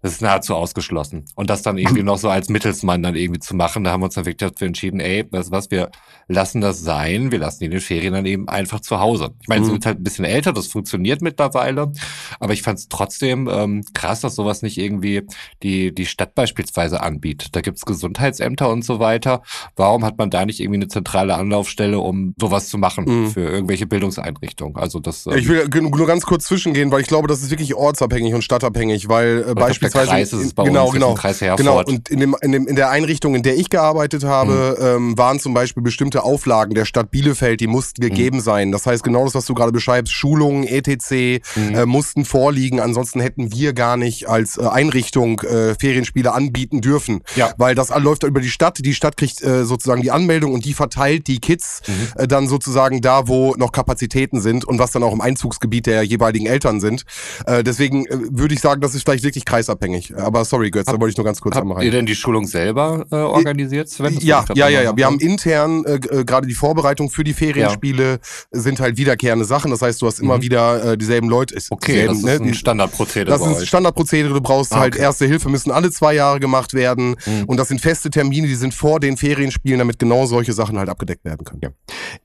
Das 0.01 0.12
ist 0.12 0.22
nahezu 0.22 0.56
ausgeschlossen. 0.56 1.25
Und 1.36 1.50
das 1.50 1.63
dann 1.63 1.77
irgendwie 1.77 2.04
noch 2.04 2.18
so 2.18 2.30
als 2.30 2.50
Mittelsmann 2.50 3.01
dann 3.01 3.16
irgendwie 3.16 3.39
zu 3.39 3.56
machen, 3.56 3.84
da 3.84 3.92
haben 3.92 4.01
wir 4.01 4.06
uns 4.06 4.16
dann 4.16 4.25
wirklich 4.25 4.51
dafür 4.51 4.68
entschieden, 4.68 5.00
ey, 5.00 5.25
weißt 5.30 5.50
du 5.50 5.51
was, 5.51 5.72
wir 5.72 5.89
lassen 6.27 6.62
das 6.62 6.82
sein, 6.82 7.32
wir 7.32 7.39
lassen 7.39 7.60
die 7.60 7.66
in 7.66 7.72
den 7.72 7.80
Ferien 7.82 8.13
dann 8.13 8.25
eben 8.25 8.48
einfach 8.48 8.80
zu 8.80 9.00
Hause. 9.00 9.32
Ich 9.42 9.48
meine, 9.48 9.62
mhm. 9.62 9.72
sind 9.72 9.86
halt 9.86 10.00
ein 10.00 10.04
bisschen 10.04 10.25
älter, 10.25 10.54
das 10.54 10.68
funktioniert 10.68 11.22
mittlerweile, 11.22 11.92
aber 12.39 12.54
ich 12.54 12.62
fand 12.62 12.80
es 12.80 12.89
trotzdem 12.89 13.50
ähm, 13.51 13.84
krass, 13.94 14.22
dass 14.22 14.36
sowas 14.36 14.62
nicht 14.62 14.77
irgendwie 14.77 15.24
die, 15.63 15.94
die 15.94 16.06
Stadt 16.06 16.36
beispielsweise 16.36 17.01
anbietet. 17.01 17.56
Da 17.56 17.62
gibt's 17.62 17.86
Gesundheitsämter 17.86 18.70
und 18.70 18.86
so 18.86 19.00
weiter. 19.00 19.42
Warum 19.75 20.06
hat 20.06 20.18
man 20.18 20.30
da 20.30 20.46
nicht 20.46 20.60
irgendwie 20.60 20.77
eine 20.77 20.88
zentrale 20.88 21.36
Anlaufstelle, 21.36 22.00
um 22.00 22.36
sowas 22.39 22.70
zu 22.70 22.77
machen 22.77 23.06
mhm. 23.06 23.32
für 23.32 23.42
irgendwelche 23.42 23.88
Bildungseinrichtungen? 23.88 24.75
Also 24.75 25.00
das. 25.00 25.25
Ähm, 25.25 25.38
ich 25.38 25.48
will 25.48 25.68
nur 25.68 26.08
ganz 26.08 26.25
kurz 26.25 26.46
zwischengehen, 26.46 26.92
weil 26.92 27.01
ich 27.01 27.08
glaube, 27.08 27.27
das 27.27 27.42
ist 27.42 27.50
wirklich 27.50 27.74
ortsabhängig 27.74 28.34
und 28.34 28.44
stadtabhängig, 28.44 29.10
weil 29.10 29.46
äh, 29.50 29.54
beispielsweise 29.54 29.87
Kreis 29.94 30.34
ist 30.34 30.46
es 30.46 30.53
bei 30.53 30.63
genau, 30.63 30.86
uns, 30.86 30.94
genau, 30.94 31.13
Kreis 31.13 31.41
Herford. 31.41 31.58
Genau. 31.60 31.84
Und 31.84 32.10
in 32.10 32.20
dem, 32.20 32.36
in 32.41 32.51
dem 32.51 32.67
in 32.67 32.75
der 32.75 32.89
Einrichtung, 32.89 33.36
in 33.36 33.44
der 33.44 33.58
ich 33.58 33.70
gearbeitet 33.70 34.24
habe, 34.24 34.77
mhm. 34.79 34.86
ähm, 34.86 35.17
waren 35.17 35.39
zum 35.39 35.53
Beispiel 35.53 35.84
bestimmte 35.84 36.24
Auflagen 36.24 36.74
der 36.74 36.86
Stadt 36.86 37.12
Bielefeld, 37.12 37.60
die 37.60 37.67
mussten 37.67 38.01
gegeben 38.01 38.38
mhm. 38.38 38.41
sein. 38.41 38.72
Das 38.72 38.86
heißt 38.86 39.03
genau 39.03 39.24
das, 39.24 39.36
was 39.36 39.46
du 39.46 39.53
gerade 39.53 39.72
beschreibst, 39.72 40.13
Schulungen, 40.13 40.65
etc. 40.65 41.41
Mhm. 41.56 41.75
Äh, 41.75 41.86
mussten 41.86 42.25
vorliegen. 42.25 42.79
Ansonsten 42.79 43.20
hätten 43.20 43.51
wir 43.53 43.74
gar 43.74 43.98
nicht 43.98 44.27
als 44.27 44.58
äh, 44.58 44.65
Einrichtung 44.65 45.41
äh, 45.41 45.75
Ferienspiele 45.75 46.34
anbieten 46.34 46.82
dürfen, 46.82 47.22
ja. 47.36 47.53
weil 47.58 47.75
das 47.75 47.89
läuft 47.98 48.24
über 48.24 48.41
die 48.41 48.50
Stadt. 48.50 48.79
Die 48.84 48.94
Stadt 48.94 49.17
kriegt 49.17 49.41
äh, 49.41 49.65
sozusagen 49.65 50.01
die 50.01 50.12
Anmeldung 50.12 50.53
und 50.53 50.65
die 50.65 50.74
verteilt 50.74 51.27
die 51.27 51.39
Kids 51.39 51.82
mhm. 51.88 52.22
äh, 52.22 52.27
dann 52.27 52.48
sozusagen 52.48 53.01
da, 53.01 53.27
wo 53.27 53.56
noch 53.56 53.72
Kapazitäten 53.72 54.41
sind 54.41 54.65
und 54.65 54.79
was 54.79 54.91
dann 54.91 55.03
auch 55.03 55.13
im 55.13 55.22
Einzugsgebiet 55.22 55.86
der 55.86 56.03
jeweiligen 56.03 56.46
Eltern 56.46 56.79
sind. 56.79 57.03
Äh, 57.46 57.63
deswegen 57.63 58.06
äh, 58.06 58.17
würde 58.32 58.53
ich 58.53 58.62
sagen, 58.62 58.82
das 58.82 58.96
ist 58.96 59.03
vielleicht 59.03 59.24
wirklich 59.24 59.46
kreisabhängig. 59.77 60.15
Aber 60.17 60.46
sorry, 60.46 60.72
Götz, 60.72 60.86
da 60.86 60.93
wollte 60.93 61.10
ich 61.10 61.17
nur 61.17 61.25
ganz 61.25 61.41
kurz 61.41 61.55
habt 61.55 61.63
einmal 61.63 61.77
rein. 61.77 61.86
ihr 61.86 61.91
denn 61.91 62.05
die 62.05 62.15
Schulung 62.15 62.46
selber 62.46 63.05
äh, 63.12 63.15
organisiert, 63.15 63.89
Sven? 63.89 64.17
Ja, 64.19 64.46
ja, 64.53 64.67
ja, 64.67 64.81
ja. 64.81 64.98
Wir 64.98 65.05
haben 65.05 65.19
intern 65.19 65.86
äh, 65.86 65.96
äh, 65.96 66.25
gerade 66.25 66.48
die 66.48 66.53
Vorbereitung 66.53 67.10
für 67.10 67.24
die 67.24 67.34
Ferienspiele 67.34 68.12
ja. 68.12 68.17
sind 68.51 68.79
halt 68.79 68.98
wiederkehrende 68.98 69.46
Sachen. 69.46 69.72
Das 69.72 69.81
heißt, 69.81 70.01
du 70.01 70.07
hast 70.07 70.19
immer 70.19 70.38
mhm. 70.38 70.41
wieder 70.41 70.93
äh, 70.93 70.98
dieselben 70.98 71.29
Leute. 71.29 71.55
Okay, 71.69 71.93
dieselben, 71.93 72.24
das 72.24 72.34
ist 72.34 72.39
ne? 72.41 72.48
ein 72.48 72.53
Standardprozedere. 72.53 73.38
Das 73.38 73.48
ist 73.48 73.60
ein 73.60 73.65
Standardprozedere. 73.65 74.34
Du 74.34 74.41
brauchst 74.41 74.74
ah, 74.74 74.79
halt 74.79 74.96
okay. 74.96 75.03
erste 75.03 75.25
Hilfe, 75.25 75.50
müssen 75.50 75.72
alle 75.72 75.91
zwei 75.91 76.13
Jahre 76.13 76.39
gemacht 76.39 76.74
werden. 76.74 77.15
Mhm. 77.25 77.46
Und 77.46 77.57
das 77.57 77.69
sind 77.69 77.81
feste 77.81 78.10
Termine, 78.10 78.48
die 78.48 78.55
sind 78.55 78.74
vor 78.74 79.00
den 79.00 79.17
Ferienspielen, 79.17 79.79
damit 79.79 80.00
genau 80.00 80.25
solche 80.25 80.53
Sachen 80.53 80.77
halt 80.77 80.89
abgedeckt 80.89 81.25
werden 81.25 81.43
können. 81.43 81.62
Ja. 81.63 81.69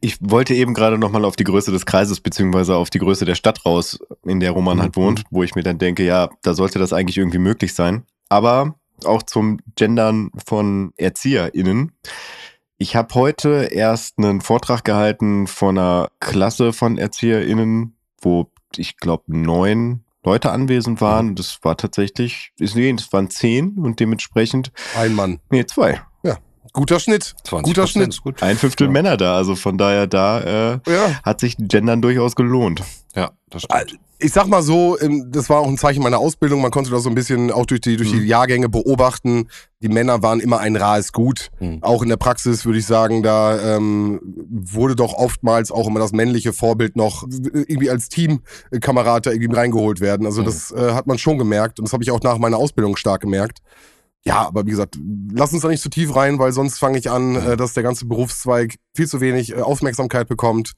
Ich 0.01 0.17
wollte 0.21 0.55
eben 0.55 0.75
gerade 0.75 0.99
nochmal 0.99 1.25
auf 1.25 1.37
die 1.37 1.45
Größe 1.45 1.71
des 1.71 1.87
Kreises 1.87 2.21
beziehungsweise 2.21 2.77
auf 2.77 2.91
die 2.91 2.99
Größe 2.99 3.25
der 3.25 3.35
Stadt 3.35 3.65
raus, 3.65 3.99
in 4.25 4.41
der 4.41 4.53
Roman 4.53 4.77
mhm. 4.77 4.83
halt 4.83 4.97
wohnt, 4.97 5.25
wo 5.31 5.43
ich 5.43 5.55
mir 5.55 5.63
dann 5.63 5.79
denke, 5.79 6.05
ja, 6.05 6.29
da 6.43 6.55
sollte 6.55 6.79
das 6.79 6.93
eigentlich 6.93 7.19
irgendwie 7.19 7.39
möglich 7.43 7.75
sein. 7.75 8.05
Aber 8.29 8.77
auch 9.05 9.23
zum 9.23 9.59
Gendern 9.77 10.31
von 10.47 10.93
ErzieherInnen. 10.97 11.93
Ich 12.79 12.97
habe 12.97 13.15
heute 13.15 13.69
erst 13.71 14.19
einen 14.19 14.41
Vortrag 14.41 14.85
gehalten 14.85 15.47
von 15.47 15.79
einer 15.79 16.09
Klasse 16.21 16.73
von 16.73 16.99
ErzieherInnen, 16.99 17.97
wo 18.21 18.51
ich 18.77 18.97
glaube 18.97 19.25
neun 19.27 20.05
Leute 20.25 20.51
anwesend 20.51 21.01
waren. 21.01 21.35
Das 21.35 21.59
war 21.63 21.77
tatsächlich, 21.77 22.53
ist 22.59 22.77
nee, 22.77 22.93
das 22.93 23.13
waren 23.13 23.29
zehn 23.31 23.77
und 23.79 24.01
dementsprechend. 24.01 24.73
Ein 24.97 25.15
Mann. 25.15 25.41
Nee, 25.51 25.65
zwei. 25.67 26.01
Ja. 26.23 26.39
Guter 26.73 27.01
Schnitt. 27.01 27.35
Guter 27.51 27.87
Schnitt. 27.87 28.21
Gut. 28.23 28.43
Ein 28.43 28.57
Fünftel 28.57 28.87
ja. 28.87 28.93
Männer 28.93 29.17
da. 29.17 29.37
Also 29.37 29.57
von 29.57 29.79
daher 29.79 30.07
da 30.07 30.41
äh, 30.41 30.81
ja. 30.87 31.21
hat 31.25 31.41
sich 31.41 31.57
Gendern 31.59 32.03
durchaus 32.03 32.37
gelohnt. 32.37 32.83
Ja, 33.15 33.33
das 33.51 33.63
stimmt 33.63 34.01
ich 34.23 34.33
sag 34.33 34.47
mal 34.47 34.63
so, 34.63 34.97
das 35.27 35.51
war 35.51 35.61
auch 35.61 35.69
ein 35.69 35.77
Zeichen 35.77 36.03
meiner 36.03 36.19
Ausbildung. 36.19 36.63
Man 36.63 36.71
konnte 36.71 36.91
das 36.91 37.03
so 37.03 37.09
ein 37.09 37.15
bisschen 37.15 37.51
auch 37.51 37.67
durch 37.67 37.81
die, 37.81 37.97
durch 37.97 38.11
die 38.11 38.21
mhm. 38.21 38.27
Jahrgänge 38.27 38.69
beobachten. 38.69 39.49
Die 39.81 39.89
Männer 39.89 40.23
waren 40.23 40.41
immer 40.41 40.61
ein 40.61 40.77
rahes 40.77 41.13
Gut. 41.13 41.51
Mhm. 41.61 41.79
Auch 41.83 42.03
in 42.03 42.09
der 42.09 42.17
Praxis 42.17 42.65
würde 42.65 42.79
ich 42.79 42.87
sagen, 42.87 43.23
da 43.23 43.77
ähm, 43.77 44.21
wurde 44.49 44.97
doch 44.97 45.15
oftmals 45.15 45.71
auch 45.71 45.89
immer 45.89 46.01
das 46.01 46.13
männliche 46.13 46.53
Vorbild 46.53 46.97
noch 46.97 47.25
irgendwie 47.53 47.91
als 47.91 48.09
Teamkamerad 48.09 49.27
da 49.27 49.33
irgendwie 49.33 49.55
reingeholt 49.55 50.01
werden. 50.01 50.27
Also 50.27 50.43
mhm. 50.43 50.47
das 50.47 50.71
äh, 50.73 50.93
hat 50.93 51.07
man 51.07 51.19
schon 51.19 51.39
gemerkt 51.39 51.79
und 51.79 51.87
das 51.87 51.93
habe 51.93 52.05
ich 52.05 52.11
auch 52.11 52.21
nach 52.23 52.39
meiner 52.39 52.59
Ausbildung 52.59 52.97
stark 52.97 53.23
gemerkt. 53.23 53.59
Ja, 54.25 54.47
aber 54.47 54.65
wie 54.67 54.71
gesagt, 54.71 54.97
lass 55.33 55.53
uns 55.53 55.63
da 55.63 55.69
nicht 55.69 55.83
zu 55.83 55.89
tief 55.89 56.15
rein, 56.15 56.39
weil 56.39 56.53
sonst 56.53 56.79
fange 56.79 56.97
ich 56.97 57.11
an, 57.11 57.35
äh, 57.35 57.57
dass 57.57 57.75
der 57.75 57.83
ganze 57.83 58.07
Berufszweig 58.07 58.77
viel 58.95 59.09
zu 59.09 59.21
wenig 59.21 59.53
äh, 59.53 59.63
Aufmerksamkeit 59.63 60.29
bekommt 60.29 60.75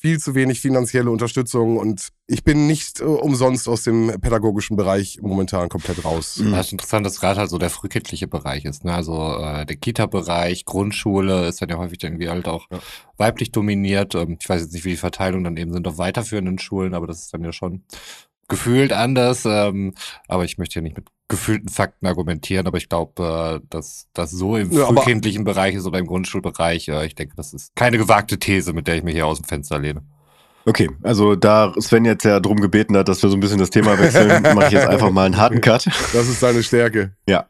viel 0.00 0.18
zu 0.18 0.34
wenig 0.34 0.60
finanzielle 0.60 1.10
Unterstützung 1.10 1.76
und 1.76 2.08
ich 2.26 2.42
bin 2.42 2.66
nicht 2.66 3.00
äh, 3.00 3.04
umsonst 3.04 3.68
aus 3.68 3.82
dem 3.82 4.18
pädagogischen 4.20 4.76
Bereich 4.76 5.18
momentan 5.20 5.68
komplett 5.68 6.02
raus. 6.04 6.38
Mhm. 6.38 6.52
Das 6.52 6.66
ist 6.66 6.72
interessant, 6.72 7.04
dass 7.04 7.20
gerade 7.20 7.40
halt 7.40 7.50
so 7.50 7.58
der 7.58 7.68
frühkindliche 7.68 8.26
Bereich 8.26 8.64
ist. 8.64 8.82
Ne? 8.84 8.94
Also 8.94 9.36
äh, 9.36 9.66
der 9.66 9.76
Kita-Bereich, 9.76 10.64
Grundschule 10.64 11.48
ist 11.48 11.60
dann 11.60 11.68
ja 11.68 11.76
häufig 11.76 12.02
irgendwie 12.02 12.30
halt 12.30 12.48
auch 12.48 12.66
ja. 12.70 12.78
weiblich 13.18 13.52
dominiert. 13.52 14.14
Ähm, 14.14 14.38
ich 14.40 14.48
weiß 14.48 14.62
jetzt 14.62 14.72
nicht, 14.72 14.86
wie 14.86 14.90
die 14.90 14.96
Verteilung 14.96 15.44
dann 15.44 15.58
eben 15.58 15.72
sind 15.74 15.86
auf 15.86 15.98
weiterführenden 15.98 16.58
Schulen, 16.58 16.94
aber 16.94 17.06
das 17.06 17.20
ist 17.20 17.34
dann 17.34 17.44
ja 17.44 17.52
schon 17.52 17.82
gefühlt 18.48 18.94
anders. 18.94 19.44
Ähm, 19.44 19.92
aber 20.28 20.44
ich 20.46 20.56
möchte 20.56 20.76
ja 20.76 20.82
nicht 20.82 20.96
mit 20.96 21.08
gefühlten 21.30 21.70
Fakten 21.70 22.06
argumentieren, 22.06 22.66
aber 22.66 22.76
ich 22.76 22.90
glaube, 22.90 23.60
äh, 23.62 23.66
dass 23.70 24.08
das 24.12 24.30
so 24.30 24.56
im 24.56 24.70
ja, 24.70 24.86
frühkindlichen 24.86 25.44
Bereich 25.44 25.74
ist 25.74 25.86
oder 25.86 25.98
im 25.98 26.06
Grundschulbereich, 26.06 26.88
äh, 26.88 27.06
ich 27.06 27.14
denke, 27.14 27.34
das 27.36 27.54
ist 27.54 27.74
keine 27.74 27.96
gewagte 27.96 28.38
These, 28.38 28.74
mit 28.74 28.86
der 28.86 28.96
ich 28.96 29.02
mich 29.02 29.14
hier 29.14 29.26
aus 29.26 29.40
dem 29.40 29.46
Fenster 29.46 29.78
lehne. 29.78 30.02
Okay, 30.66 30.90
also 31.02 31.36
da 31.36 31.72
Sven 31.78 32.04
jetzt 32.04 32.24
ja 32.24 32.38
drum 32.38 32.60
gebeten 32.60 32.96
hat, 32.96 33.08
dass 33.08 33.22
wir 33.22 33.30
so 33.30 33.36
ein 33.36 33.40
bisschen 33.40 33.58
das 33.58 33.70
Thema 33.70 33.98
wechseln, 33.98 34.42
mache 34.54 34.66
ich 34.66 34.72
jetzt 34.72 34.88
einfach 34.88 35.10
mal 35.10 35.24
einen 35.24 35.38
harten 35.38 35.62
Cut. 35.62 35.86
Das 36.12 36.28
ist 36.28 36.42
deine 36.42 36.62
Stärke. 36.62 37.12
Ja. 37.26 37.46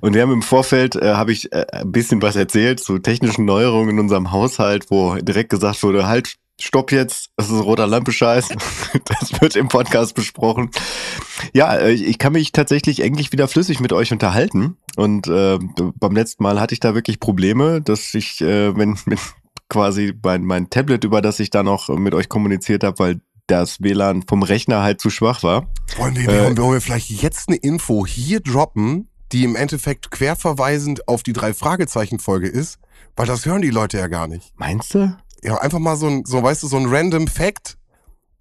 Und 0.00 0.14
wir 0.14 0.22
haben 0.22 0.32
im 0.32 0.42
Vorfeld, 0.42 0.96
äh, 0.96 1.14
habe 1.14 1.32
ich 1.32 1.50
äh, 1.52 1.64
ein 1.72 1.90
bisschen 1.90 2.20
was 2.20 2.36
erzählt 2.36 2.80
zu 2.80 2.98
technischen 2.98 3.46
Neuerungen 3.46 3.90
in 3.90 3.98
unserem 4.00 4.30
Haushalt, 4.30 4.90
wo 4.90 5.14
direkt 5.14 5.50
gesagt 5.50 5.82
wurde, 5.82 6.06
halt, 6.06 6.34
stopp 6.62 6.92
jetzt, 6.92 7.30
das 7.36 7.50
ist 7.50 7.62
roter 7.64 7.86
Lampe-Scheiß. 7.86 8.48
Das 9.04 9.40
wird 9.40 9.56
im 9.56 9.68
Podcast 9.68 10.14
besprochen. 10.14 10.70
Ja, 11.52 11.74
äh, 11.76 11.92
ich 11.92 12.18
kann 12.18 12.32
mich 12.32 12.52
tatsächlich 12.52 13.00
endlich 13.00 13.32
wieder 13.32 13.48
flüssig 13.48 13.80
mit 13.80 13.92
euch 13.92 14.12
unterhalten. 14.12 14.76
Und 14.96 15.28
äh, 15.28 15.58
beim 15.94 16.12
letzten 16.12 16.42
Mal 16.42 16.60
hatte 16.60 16.74
ich 16.74 16.80
da 16.80 16.94
wirklich 16.94 17.20
Probleme, 17.20 17.80
dass 17.80 18.14
ich, 18.14 18.40
äh, 18.40 18.76
wenn, 18.76 18.98
wenn 19.06 19.18
quasi 19.68 20.12
mein, 20.22 20.44
mein 20.44 20.70
Tablet, 20.70 21.04
über 21.04 21.22
das 21.22 21.40
ich 21.40 21.50
da 21.50 21.62
noch 21.62 21.88
mit 21.88 22.14
euch 22.14 22.28
kommuniziert 22.28 22.84
habe, 22.84 22.98
weil 22.98 23.20
das 23.46 23.80
WLAN 23.80 24.22
vom 24.22 24.42
Rechner 24.42 24.82
halt 24.82 25.00
zu 25.00 25.10
schwach 25.10 25.42
war. 25.42 25.66
Wollen 25.96 26.16
wir, 26.16 26.28
äh, 26.28 26.56
wollen 26.56 26.72
wir 26.74 26.80
vielleicht 26.80 27.10
jetzt 27.10 27.48
eine 27.48 27.56
Info 27.56 28.06
hier 28.06 28.40
droppen, 28.40 29.08
die 29.32 29.44
im 29.44 29.56
Endeffekt 29.56 30.10
querverweisend 30.10 31.08
auf 31.08 31.22
die 31.22 31.32
drei 31.32 31.54
Fragezeichen-Folge 31.54 32.48
ist? 32.48 32.78
Weil 33.16 33.26
das 33.26 33.46
hören 33.46 33.62
die 33.62 33.70
Leute 33.70 33.98
ja 33.98 34.06
gar 34.06 34.28
nicht. 34.28 34.52
Meinst 34.56 34.94
du? 34.94 35.16
Ja, 35.42 35.58
einfach 35.58 35.78
mal 35.78 35.96
so 35.96 36.06
ein, 36.06 36.24
so, 36.24 36.42
weißt 36.42 36.62
du, 36.62 36.68
so 36.68 36.76
ein 36.76 36.86
random 36.86 37.26
Fact. 37.26 37.76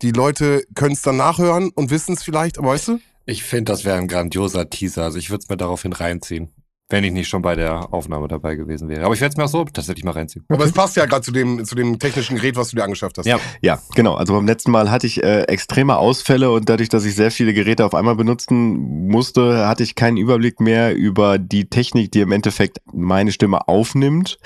Die 0.01 0.11
Leute 0.11 0.63
können 0.75 0.93
es 0.93 1.01
dann 1.01 1.17
nachhören 1.17 1.71
und 1.75 1.89
wissen 1.89 2.13
es 2.13 2.23
vielleicht, 2.23 2.57
aber 2.57 2.69
weißt 2.69 2.87
du? 2.89 2.99
Ich 3.25 3.43
finde, 3.43 3.71
das 3.71 3.85
wäre 3.85 3.97
ein 3.97 4.07
grandioser 4.07 4.69
Teaser. 4.69 5.03
Also 5.03 5.17
ich 5.17 5.29
würde 5.29 5.43
es 5.43 5.49
mir 5.49 5.57
daraufhin 5.57 5.93
reinziehen. 5.93 6.49
Wenn 6.91 7.03
ich 7.03 7.11
nicht 7.11 7.27
schon 7.27 7.43
bei 7.43 7.53
der 7.53 7.93
Aufnahme 7.93 8.27
dabei 8.27 8.55
gewesen 8.55 8.89
wäre. 8.89 9.05
Aber 9.05 9.13
ich 9.13 9.21
werde 9.21 9.33
es 9.33 9.37
mir 9.37 9.43
auch 9.43 9.49
so 9.49 9.63
tatsächlich 9.65 10.03
mal 10.03 10.13
reinziehen. 10.13 10.43
Aber 10.49 10.65
es 10.65 10.71
passt 10.71 10.95
ja 10.95 11.05
gerade 11.05 11.21
zu 11.21 11.31
dem, 11.31 11.63
zu 11.63 11.75
dem 11.75 11.99
technischen 11.99 12.37
Gerät, 12.37 12.55
was 12.55 12.69
du 12.69 12.77
dir 12.77 12.83
angeschafft 12.83 13.19
hast. 13.19 13.27
Ja, 13.27 13.39
ja 13.61 13.79
genau. 13.93 14.15
Also 14.15 14.33
beim 14.33 14.47
letzten 14.47 14.71
Mal 14.71 14.89
hatte 14.89 15.05
ich 15.05 15.23
äh, 15.23 15.43
extreme 15.43 15.97
Ausfälle 15.97 16.49
und 16.49 16.67
dadurch, 16.67 16.89
dass 16.89 17.05
ich 17.05 17.13
sehr 17.13 17.29
viele 17.29 17.53
Geräte 17.53 17.85
auf 17.85 17.93
einmal 17.93 18.15
benutzen 18.15 19.07
musste, 19.07 19.67
hatte 19.67 19.83
ich 19.83 19.93
keinen 19.93 20.17
Überblick 20.17 20.59
mehr 20.59 20.95
über 20.95 21.37
die 21.37 21.69
Technik, 21.69 22.11
die 22.11 22.21
im 22.21 22.31
Endeffekt 22.31 22.79
meine 22.91 23.31
Stimme 23.31 23.67
aufnimmt 23.67 24.39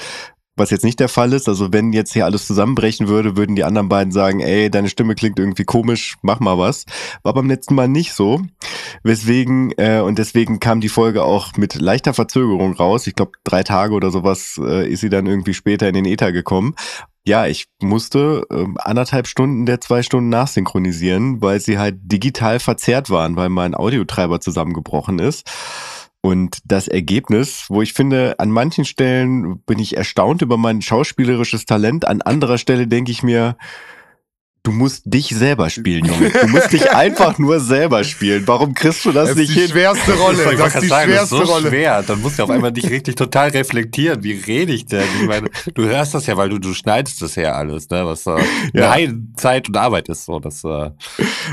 was 0.56 0.70
jetzt 0.70 0.84
nicht 0.84 1.00
der 1.00 1.10
Fall 1.10 1.34
ist. 1.34 1.50
Also 1.50 1.74
wenn 1.74 1.94
jetzt 1.94 2.14
hier 2.14 2.26
alles 2.26 2.48
zusammenbrechen 2.48 3.08
würde, 3.08 3.36
würden 3.36 3.56
die 3.56 3.64
anderen 3.64 3.90
beiden 3.90 4.12
sagen, 4.12 4.40
ey, 4.40 4.70
deine 4.70 4.90
Stimme 4.90 5.16
klingt 5.16 5.40
irgendwie 5.40 5.66
komisch, 5.66 6.16
mach 6.22 6.40
mal 6.40 6.58
was. 6.58 6.86
War 7.24 7.34
beim 7.34 7.48
letzten 7.48 7.76
Mal 7.76 7.88
nicht 7.88 8.14
so. 8.14 8.42
Weswegen, 9.04 9.72
äh, 9.78 10.02
und 10.02 10.20
deswegen 10.20 10.60
kam 10.60 10.82
die 10.82 10.90
Folge 10.90 11.24
auch 11.24 11.58
mit 11.58 11.76
leichter 11.76 12.14
Verzögerung 12.14 12.74
raus. 12.74 13.08
Ich 13.08 13.16
glaube, 13.16 13.32
drei 13.44 13.64
Tage 13.64 13.94
oder 13.94 14.12
sowas 14.12 14.60
äh, 14.64 14.88
ist 14.90 15.02
sie 15.02 15.10
dann 15.10 15.26
irgendwie 15.26 15.54
später 15.54 15.88
in 15.88 15.96
den 15.96 16.06
Äther 16.06 16.32
gekommen. 16.32 16.76
Ja, 17.26 17.48
ich 17.48 17.68
musste 17.82 18.46
äh, 18.52 18.66
anderthalb 18.80 19.28
Stunden 19.28 19.66
der 19.66 19.80
zwei 19.80 20.04
Stunden 20.04 20.30
nachsynchronisieren, 20.30 21.42
weil 21.42 21.62
sie 21.62 21.80
halt 21.80 21.96
digital 22.02 22.60
verzerrt 22.60 23.10
waren, 23.10 23.38
weil 23.38 23.48
mein 23.48 23.76
Audiotreiber 23.76 24.42
zusammengebrochen 24.42 25.20
ist. 25.20 25.50
Und 26.26 26.60
das 26.64 26.88
Ergebnis, 26.88 27.66
wo 27.68 27.82
ich 27.82 27.92
finde, 27.92 28.40
an 28.40 28.50
manchen 28.50 28.86
Stellen 28.86 29.60
bin 29.60 29.78
ich 29.78 29.98
erstaunt 29.98 30.42
über 30.42 30.56
mein 30.56 30.82
schauspielerisches 30.82 31.66
Talent, 31.66 32.08
an 32.08 32.22
anderer 32.22 32.58
Stelle 32.58 32.88
denke 32.88 33.12
ich 33.12 33.24
mir, 33.24 33.58
Du 34.66 34.72
musst 34.72 35.02
dich 35.06 35.28
selber 35.28 35.70
spielen, 35.70 36.06
Junge. 36.06 36.30
Du 36.30 36.48
musst 36.48 36.72
dich 36.72 36.90
einfach 36.96 37.38
nur 37.38 37.60
selber 37.60 38.06
spielen. 38.06 38.44
Warum 38.48 38.74
kriegst 38.74 39.04
du 39.04 39.12
das, 39.12 39.28
Das 39.28 39.38
nicht 39.38 39.50
ist 39.50 39.56
die 39.58 39.62
hin? 39.64 39.70
schwerste 39.72 40.14
Rolle. 40.14 40.38
Das 40.38 40.46
wollte 40.46 40.64
ist 40.78 40.82
die 40.84 40.88
sagen, 40.88 41.12
das 41.12 41.24
ist 41.24 41.30
schwerste 41.32 41.46
so 41.48 41.52
Rolle. 41.54 41.68
schwer. 41.70 42.04
Dann 42.04 42.22
musst 42.22 42.40
du 42.40 42.44
auf 42.44 42.50
einmal 42.50 42.72
dich 42.72 42.90
richtig 42.90 43.16
total 43.16 43.50
reflektieren. 43.50 44.24
Wie 44.24 44.32
rede 44.32 44.72
ich 44.72 44.86
denn? 44.86 45.04
Ich 45.20 45.28
meine, 45.28 45.50
du 45.74 45.84
hörst 45.84 46.14
das 46.14 46.28
ja, 46.28 46.38
weil 46.38 46.48
du, 46.48 46.60
du 46.60 46.74
schneidest 46.74 47.22
das 47.22 47.36
ja 47.36 47.52
alles, 47.52 47.90
ne? 47.90 48.06
Was 48.06 48.26
äh, 48.26 48.38
Ja. 48.74 48.88
Nein, 48.92 49.34
Zeit 49.36 49.68
und 49.68 49.76
Arbeit 49.76 50.08
ist 50.08 50.24
so. 50.24 50.40
Das 50.40 50.64
äh, 50.64 50.92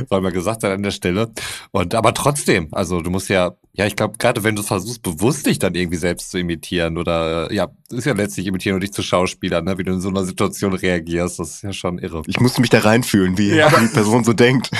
soll 0.09 0.21
mal 0.21 0.31
gesagt 0.31 0.61
sein 0.61 0.71
an 0.71 0.83
der 0.85 0.93
Stelle. 0.93 1.33
Und 1.73 1.97
aber 1.97 2.15
trotzdem, 2.15 2.69
also 2.71 3.01
du 3.01 3.11
musst 3.11 3.29
ja, 3.29 3.57
ja, 3.73 3.87
ich 3.87 3.97
glaube, 3.97 4.19
gerade 4.19 4.45
wenn 4.45 4.55
du 4.57 4.63
versuchst, 4.63 5.03
bewusst 5.03 5.47
dich 5.47 5.59
dann 5.59 5.75
irgendwie 5.75 5.97
selbst 5.97 6.31
zu 6.31 6.39
imitieren 6.39 6.97
oder 6.97 7.51
äh, 7.51 7.55
ja, 7.55 7.69
ist 7.91 8.05
ja 8.07 8.13
letztlich 8.15 8.47
imitieren 8.47 8.75
und 8.75 8.83
dich 8.83 8.93
zu 8.93 9.03
Schauspielern, 9.03 9.65
ne? 9.65 9.79
Wie 9.79 9.83
du 9.85 9.93
in 9.93 10.01
so 10.01 10.11
einer 10.11 10.25
Situation 10.25 10.75
reagierst, 10.75 11.41
das 11.41 11.51
ist 11.57 11.63
ja 11.63 11.73
schon 11.73 11.99
irre. 11.99 12.23
Ich 12.27 12.39
musste 12.39 12.61
mich 12.61 12.71
da 12.71 12.79
reinfühlen, 13.01 13.39
wie 13.39 13.55
Ja. 13.55 13.69
die 13.69 13.87
Person 13.87 14.25
so 14.25 14.33
denkt. 14.33 14.71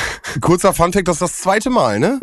Kurzer 0.41 0.73
Funfact, 0.73 1.09
das 1.09 1.17
ist 1.17 1.23
das 1.23 1.39
zweite 1.39 1.71
Mal, 1.71 1.99
ne? 1.99 2.21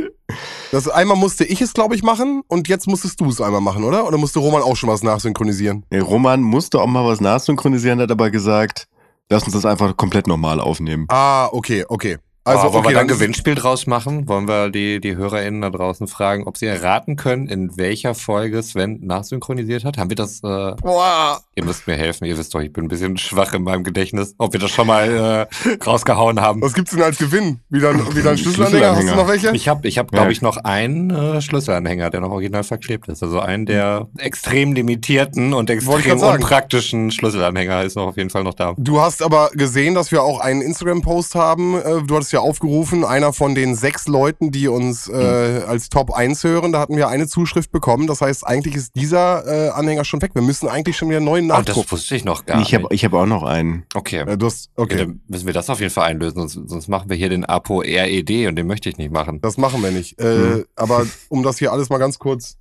Das 0.72 0.88
einmal 0.88 1.18
musste 1.18 1.46
ich 1.46 1.62
es, 1.62 1.74
glaube 1.74 1.96
ich, 1.96 2.04
machen 2.04 2.42
und 2.48 2.68
jetzt 2.68 2.88
musstest 2.88 3.20
du 3.22 3.30
es 3.30 3.42
einmal 3.42 3.62
machen, 3.62 3.84
oder? 3.84 4.08
Oder 4.08 4.18
musste 4.18 4.40
Roman 4.40 4.62
auch 4.62 4.76
schon 4.76 4.90
was 4.90 5.04
nachsynchronisieren? 5.04 5.86
Nee, 5.90 6.00
Roman 6.00 6.42
musste 6.42 6.80
auch 6.80 6.88
mal 6.88 7.06
was 7.06 7.22
nachsynchronisieren, 7.22 8.00
hat 8.02 8.12
aber 8.12 8.30
gesagt, 8.30 8.88
lass 9.30 9.44
uns 9.44 9.54
das 9.54 9.66
einfach 9.66 9.96
komplett 9.98 10.28
normal 10.28 10.60
aufnehmen. 10.60 11.06
Ah, 11.10 11.48
okay, 11.52 11.86
okay. 11.88 12.18
Also, 12.48 12.62
Also, 12.62 12.74
wollen 12.74 12.86
okay, 12.86 12.90
wir 12.90 12.96
da 12.96 13.02
ein 13.02 13.08
dann 13.08 13.18
Gewinnspiel 13.18 13.56
draus 13.56 13.88
machen? 13.88 14.28
Wollen 14.28 14.48
wir 14.48 14.70
die, 14.70 15.00
die 15.02 15.16
HörerInnen 15.16 15.62
da 15.62 15.70
draußen 15.70 16.08
fragen, 16.08 16.46
ob 16.46 16.58
sie 16.58 16.66
erraten 16.66 17.16
können, 17.16 17.48
in 17.48 17.76
welcher 17.78 18.16
Folge 18.16 18.64
Sven 18.64 19.00
nachsynchronisiert 19.04 19.84
hat? 19.84 19.98
Haben 19.98 20.10
wir 20.10 20.16
das, 20.16 20.38
äh, 20.44 20.74
Boah. 20.82 21.42
ihr 21.56 21.66
müsst 21.66 21.88
mir 21.88 21.96
helfen, 21.96 22.26
ihr 22.26 22.38
wisst 22.38 22.56
doch, 22.56 22.62
ich 22.62 22.72
bin 22.72 22.86
ein 22.86 22.88
bisschen 22.88 23.18
schwach 23.18 23.54
in 23.54 23.64
meinem 23.64 23.84
Gedächtnis, 23.84 24.34
ob 24.38 24.54
wir 24.54 24.60
das 24.60 24.72
schon 24.72 24.88
mal 24.88 25.48
äh, 25.66 25.76
rausgehauen 25.86 26.40
haben. 26.42 26.62
Was 26.62 26.74
gibt's 26.74 26.92
denn 26.92 27.02
als 27.02 27.18
Gewinn? 27.18 27.60
Wieder, 27.70 27.94
wieder 28.16 28.32
ein 28.32 28.38
Schlüsselanhänger? 28.38 28.96
Hast 28.96 29.08
du 29.10 29.16
noch 29.16 29.28
welche? 29.28 29.52
Ich 29.54 29.68
habe, 29.68 29.88
ich 29.88 29.98
hab, 29.98 30.10
glaube 30.12 30.28
Ja. 30.28 30.32
ich, 30.32 30.42
noch 30.42 30.58
einen 30.58 31.10
äh, 31.12 31.42
Schlüsselanhänger, 31.42 32.10
der 32.10 32.22
noch 32.22 32.32
original 32.32 32.64
verklebt 32.64 33.08
ist. 33.10 33.22
Also 33.24 33.40
einen 33.40 33.66
der 33.66 34.08
extrem 34.18 34.74
limitierten 34.74 35.54
und 35.54 35.70
extrem 35.70 36.22
unpraktischen 36.22 37.12
Schlüsselanhänger 37.12 37.84
ist 37.84 37.96
noch 37.96 38.08
auf 38.08 38.18
jeden 38.18 38.30
Fall 38.30 38.44
noch 38.44 38.54
da. 38.54 38.74
Du 38.78 39.02
hast 39.02 39.22
aber 39.22 39.50
gesehen, 39.54 39.96
dass 39.96 40.12
wir 40.12 40.24
auch 40.24 40.40
einen 40.40 40.62
Instagram-Post 40.62 41.36
haben. 41.36 41.76
Äh, 41.82 41.98
Du 42.08 42.16
hattest 42.16 42.32
ja 42.32 42.37
aufgerufen, 42.42 43.04
einer 43.06 43.34
von 43.34 43.56
den 43.56 43.76
sechs 43.76 44.08
Leuten, 44.08 44.52
die 44.52 44.68
uns 44.68 45.08
äh, 45.08 45.62
als 45.68 45.90
Top 45.90 46.12
1 46.14 46.44
hören, 46.44 46.72
da 46.72 46.80
hatten 46.80 46.96
wir 46.96 47.08
eine 47.08 47.28
Zuschrift 47.28 47.72
bekommen. 47.72 48.08
Das 48.08 48.22
heißt, 48.22 48.46
eigentlich 48.46 48.76
ist 48.76 48.96
dieser 48.96 49.46
äh, 49.46 49.70
Anhänger 49.70 50.06
schon 50.06 50.22
weg. 50.22 50.32
Wir 50.34 50.42
müssen 50.42 50.68
eigentlich 50.70 50.98
schon 50.98 51.10
wieder 51.10 51.18
einen 51.18 51.26
neuen 51.26 51.52
Oh, 51.52 51.62
das 51.62 51.92
wusste 51.92 52.16
ich 52.16 52.26
noch 52.26 52.46
gar 52.46 52.62
ich 52.62 52.74
habe 52.74 52.84
nicht. 52.86 52.94
ich 52.94 53.06
hab 53.06 53.14
auch 53.14 53.26
noch 53.26 53.44
einen. 53.44 53.86
Okay. 53.96 54.20
Äh, 54.20 54.38
du 54.38 54.46
hast, 54.46 54.70
Okay. 54.76 54.94
okay, 54.96 55.06
dann 55.06 55.22
müssen 55.28 55.46
wir 55.46 55.54
das 55.54 55.70
auf 55.70 55.80
jeden 55.80 55.92
Fall 55.92 56.10
einlösen, 56.10 56.48
sonst, 56.48 56.70
sonst 56.70 56.88
machen 56.88 57.10
wir 57.10 57.18
hier 57.18 57.30
den 57.30 57.46
Apo 57.46 57.80
RED 57.80 58.48
und 58.48 58.56
den 58.56 58.68
möchte 58.68 58.90
ich 58.90 58.98
nicht 58.98 59.12
machen. 59.12 59.40
das 59.42 59.58
machen 59.58 59.82
wir 59.84 59.92
nicht. 59.92 60.20
Äh, 60.20 60.38
Mhm. 60.38 60.66
Aber 60.76 61.06
um 61.30 61.42
das 61.44 61.58
hier 61.58 61.72
alles 61.72 61.90
mal 61.90 61.98
ganz 61.98 62.20
kurz 62.20 62.58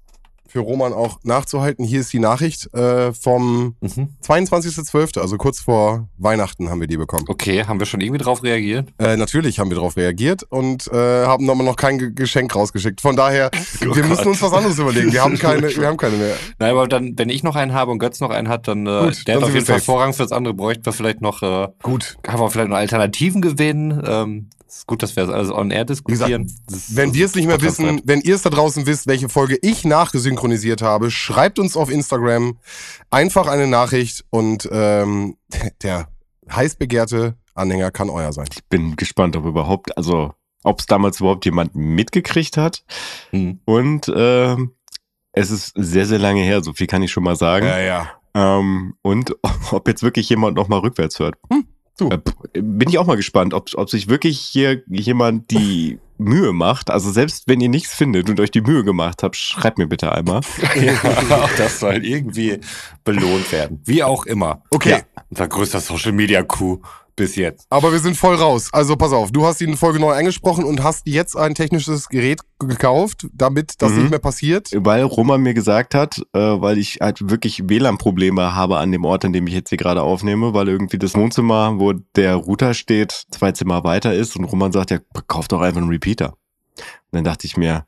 für 0.56 0.60
Roman 0.62 0.94
auch 0.94 1.18
nachzuhalten, 1.22 1.84
hier 1.84 2.00
ist 2.00 2.14
die 2.14 2.18
Nachricht 2.18 2.72
äh, 2.74 3.12
vom 3.12 3.76
Mhm. 3.82 4.08
22.12., 4.26 5.20
also 5.20 5.36
kurz 5.36 5.60
vor 5.60 6.08
Weihnachten 6.16 6.70
haben 6.70 6.80
wir 6.80 6.86
die 6.86 6.96
bekommen. 6.96 7.24
Okay, 7.28 7.64
haben 7.64 7.78
wir 7.78 7.84
schon 7.84 8.00
irgendwie 8.00 8.22
drauf 8.22 8.42
reagiert? 8.42 8.88
Äh, 8.98 9.18
natürlich 9.18 9.58
haben 9.58 9.70
wir 9.70 9.74
darauf 9.74 9.96
reagiert 9.98 10.44
und 10.44 10.86
äh, 10.90 11.26
haben 11.26 11.50
aber 11.50 11.62
noch 11.62 11.76
kein 11.76 11.98
Ge- 11.98 12.12
Geschenk 12.14 12.54
rausgeschickt. 12.54 13.02
Von 13.02 13.16
daher, 13.16 13.50
wir 13.80 13.88
Gott. 13.88 14.08
müssen 14.08 14.28
uns 14.28 14.40
was 14.40 14.52
anderes 14.54 14.78
überlegen. 14.78 15.12
Wir 15.12 15.22
haben 15.22 15.36
keine, 15.38 15.68
wir 15.76 15.86
haben 15.86 15.98
keine 15.98 16.16
mehr. 16.16 16.36
Nein, 16.58 16.70
aber 16.70 16.88
dann, 16.88 17.12
wenn 17.18 17.28
ich 17.28 17.42
noch 17.42 17.54
einen 17.56 17.74
habe 17.74 17.90
und 17.90 17.98
Götz 17.98 18.20
noch 18.20 18.30
einen 18.30 18.48
hat, 18.48 18.66
dann 18.66 18.86
äh, 18.86 19.00
Gut, 19.04 19.26
der 19.28 19.34
dann 19.34 19.42
hat 19.42 19.48
auf 19.50 19.54
jeden 19.54 19.66
Fall. 19.66 19.80
Vorrang 19.80 20.14
fürs 20.14 20.32
andere, 20.32 20.54
bräuchten 20.54 20.86
wir 20.86 20.92
vielleicht 20.94 21.20
noch, 21.20 21.42
äh, 21.42 21.68
Gut. 21.82 22.16
haben 22.26 22.40
wir 22.40 22.50
vielleicht 22.50 22.70
noch 22.70 22.76
Alternativen 22.78 23.42
gewinnen. 23.42 24.02
Ähm, 24.06 24.48
ist 24.78 24.86
gut, 24.86 25.02
dass 25.02 25.16
wir 25.16 25.24
das 25.26 25.34
alles 25.34 25.50
on 25.50 25.70
air 25.70 25.84
diskutieren. 25.84 26.44
Ist- 26.70 26.96
Wenn 26.96 27.14
wir 27.14 27.26
es 27.26 27.34
nicht 27.34 27.46
mehr 27.46 27.60
wissen, 27.60 28.00
wenn 28.04 28.20
ihr 28.20 28.34
es 28.34 28.42
da 28.42 28.50
draußen 28.50 28.86
wisst, 28.86 29.06
welche 29.06 29.28
Folge 29.28 29.58
ich 29.62 29.84
nachgesynchronisiert 29.84 30.82
habe, 30.82 31.10
schreibt 31.10 31.58
uns 31.58 31.76
auf 31.76 31.90
Instagram 31.90 32.58
einfach 33.10 33.46
eine 33.46 33.66
Nachricht 33.66 34.24
und 34.30 34.68
ähm, 34.70 35.36
der 35.82 36.08
heiß 36.50 36.76
begehrte 36.76 37.36
Anhänger 37.54 37.90
kann 37.90 38.10
euer 38.10 38.32
sein. 38.32 38.46
Ich 38.52 38.64
bin 38.66 38.96
gespannt, 38.96 39.34
ob 39.36 39.44
überhaupt, 39.46 39.96
also 39.96 40.32
ob 40.62 40.80
es 40.80 40.86
damals 40.86 41.20
überhaupt 41.20 41.44
jemand 41.44 41.74
mitgekriegt 41.74 42.56
hat. 42.56 42.84
Hm. 43.30 43.60
Und 43.64 44.12
ähm, 44.14 44.72
es 45.32 45.50
ist 45.50 45.72
sehr, 45.76 46.06
sehr 46.06 46.18
lange 46.18 46.42
her, 46.42 46.62
so 46.62 46.72
viel 46.72 46.86
kann 46.86 47.02
ich 47.02 47.10
schon 47.12 47.22
mal 47.24 47.36
sagen. 47.36 47.66
ja. 47.66 48.10
Ähm, 48.34 48.94
und 49.02 49.34
ob 49.70 49.88
jetzt 49.88 50.02
wirklich 50.02 50.28
jemand 50.28 50.56
noch 50.56 50.68
mal 50.68 50.78
rückwärts 50.80 51.18
hört. 51.18 51.36
Du. 51.96 52.08
Äh, 52.08 52.18
bin 52.60 52.88
ich 52.88 52.98
auch 52.98 53.06
mal 53.06 53.16
gespannt, 53.16 53.54
ob, 53.54 53.68
ob 53.74 53.90
sich 53.90 54.08
wirklich 54.08 54.38
hier 54.38 54.82
jemand 54.88 55.50
die 55.50 55.98
Mühe 56.18 56.52
macht. 56.52 56.90
Also 56.90 57.10
selbst 57.10 57.44
wenn 57.46 57.60
ihr 57.60 57.68
nichts 57.68 57.94
findet 57.94 58.30
und 58.30 58.40
euch 58.40 58.50
die 58.50 58.60
Mühe 58.60 58.84
gemacht 58.84 59.22
habt, 59.22 59.36
schreibt 59.36 59.78
mir 59.78 59.86
bitte 59.86 60.12
einmal. 60.12 60.40
Ja, 60.76 60.94
auch 61.42 61.50
das 61.56 61.80
soll 61.80 62.04
irgendwie 62.04 62.60
belohnt 63.04 63.50
werden. 63.52 63.80
Wie 63.84 64.02
auch 64.02 64.26
immer. 64.26 64.62
Okay. 64.70 64.90
Ja, 64.90 65.00
unser 65.30 65.48
größter 65.48 65.80
Social 65.80 66.12
Media 66.12 66.42
Coup 66.42 66.82
bis 67.16 67.34
jetzt. 67.36 67.66
Aber 67.70 67.92
wir 67.92 67.98
sind 67.98 68.16
voll 68.16 68.36
raus. 68.36 68.68
Also 68.72 68.94
pass 68.96 69.12
auf, 69.12 69.32
du 69.32 69.46
hast 69.46 69.58
die 69.60 69.74
Folge 69.76 69.98
neu 69.98 70.12
eingesprochen 70.12 70.64
und 70.64 70.82
hast 70.82 71.06
jetzt 71.06 71.36
ein 71.36 71.54
technisches 71.54 72.08
Gerät 72.08 72.40
gekauft, 72.58 73.26
damit 73.32 73.74
das 73.80 73.92
Mhm. 73.92 73.98
nicht 73.98 74.10
mehr 74.10 74.18
passiert. 74.18 74.68
Weil 74.74 75.02
Roman 75.02 75.40
mir 75.40 75.54
gesagt 75.54 75.94
hat, 75.94 76.18
äh, 76.34 76.38
weil 76.38 76.78
ich 76.78 76.98
halt 77.00 77.28
wirklich 77.30 77.68
WLAN-Probleme 77.68 78.54
habe 78.54 78.76
an 78.78 78.92
dem 78.92 79.04
Ort, 79.04 79.24
an 79.24 79.32
dem 79.32 79.46
ich 79.46 79.54
jetzt 79.54 79.70
hier 79.70 79.78
gerade 79.78 80.02
aufnehme, 80.02 80.52
weil 80.54 80.68
irgendwie 80.68 80.98
das 80.98 81.14
Wohnzimmer, 81.14 81.78
wo 81.80 81.92
der 81.94 82.34
Router 82.36 82.74
steht, 82.74 83.24
zwei 83.30 83.52
Zimmer 83.52 83.82
weiter 83.84 84.12
ist 84.14 84.36
und 84.36 84.44
Roman 84.44 84.72
sagt, 84.72 84.90
ja, 84.90 84.98
kauf 85.26 85.48
doch 85.48 85.62
einfach 85.62 85.80
einen 85.80 85.90
Repeater. 85.90 86.34
Und 86.76 86.84
dann 87.12 87.24
dachte 87.24 87.46
ich 87.46 87.56
mir, 87.56 87.86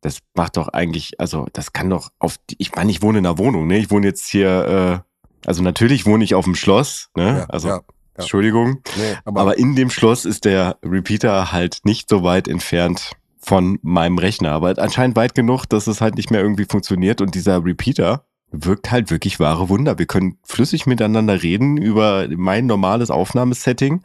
das 0.00 0.18
macht 0.34 0.56
doch 0.56 0.68
eigentlich, 0.68 1.18
also 1.20 1.46
das 1.52 1.72
kann 1.72 1.90
doch 1.90 2.10
auf, 2.18 2.36
die, 2.50 2.56
ich 2.58 2.74
meine, 2.74 2.90
ich 2.90 3.02
wohne 3.02 3.18
in 3.18 3.26
einer 3.26 3.38
Wohnung, 3.38 3.66
ne? 3.66 3.78
Ich 3.78 3.90
wohne 3.90 4.06
jetzt 4.06 4.28
hier, 4.28 5.02
äh, 5.04 5.46
also 5.46 5.62
natürlich 5.62 6.04
wohne 6.06 6.24
ich 6.24 6.34
auf 6.34 6.44
dem 6.44 6.54
Schloss, 6.54 7.08
ne? 7.16 7.38
Ja, 7.38 7.44
also 7.46 7.68
ja, 7.68 7.80
ja. 8.16 8.22
Entschuldigung. 8.22 8.80
Nee, 8.96 9.16
aber, 9.24 9.40
Aber 9.40 9.58
in 9.58 9.74
dem 9.76 9.90
Schloss 9.90 10.24
ist 10.24 10.44
der 10.44 10.78
Repeater 10.84 11.52
halt 11.52 11.78
nicht 11.84 12.08
so 12.08 12.22
weit 12.22 12.48
entfernt 12.48 13.12
von 13.38 13.78
meinem 13.82 14.18
Rechner, 14.18 14.52
aber 14.52 14.74
anscheinend 14.78 15.16
weit 15.16 15.34
genug, 15.34 15.66
dass 15.66 15.86
es 15.86 16.00
halt 16.00 16.14
nicht 16.16 16.30
mehr 16.30 16.40
irgendwie 16.40 16.64
funktioniert 16.68 17.20
und 17.20 17.34
dieser 17.34 17.62
Repeater 17.64 18.24
wirkt 18.50 18.90
halt 18.90 19.10
wirklich 19.10 19.40
wahre 19.40 19.68
Wunder. 19.68 19.98
Wir 19.98 20.06
können 20.06 20.38
flüssig 20.44 20.86
miteinander 20.86 21.42
reden 21.42 21.76
über 21.76 22.26
mein 22.36 22.66
normales 22.66 23.10
Aufnahmesetting 23.10 24.02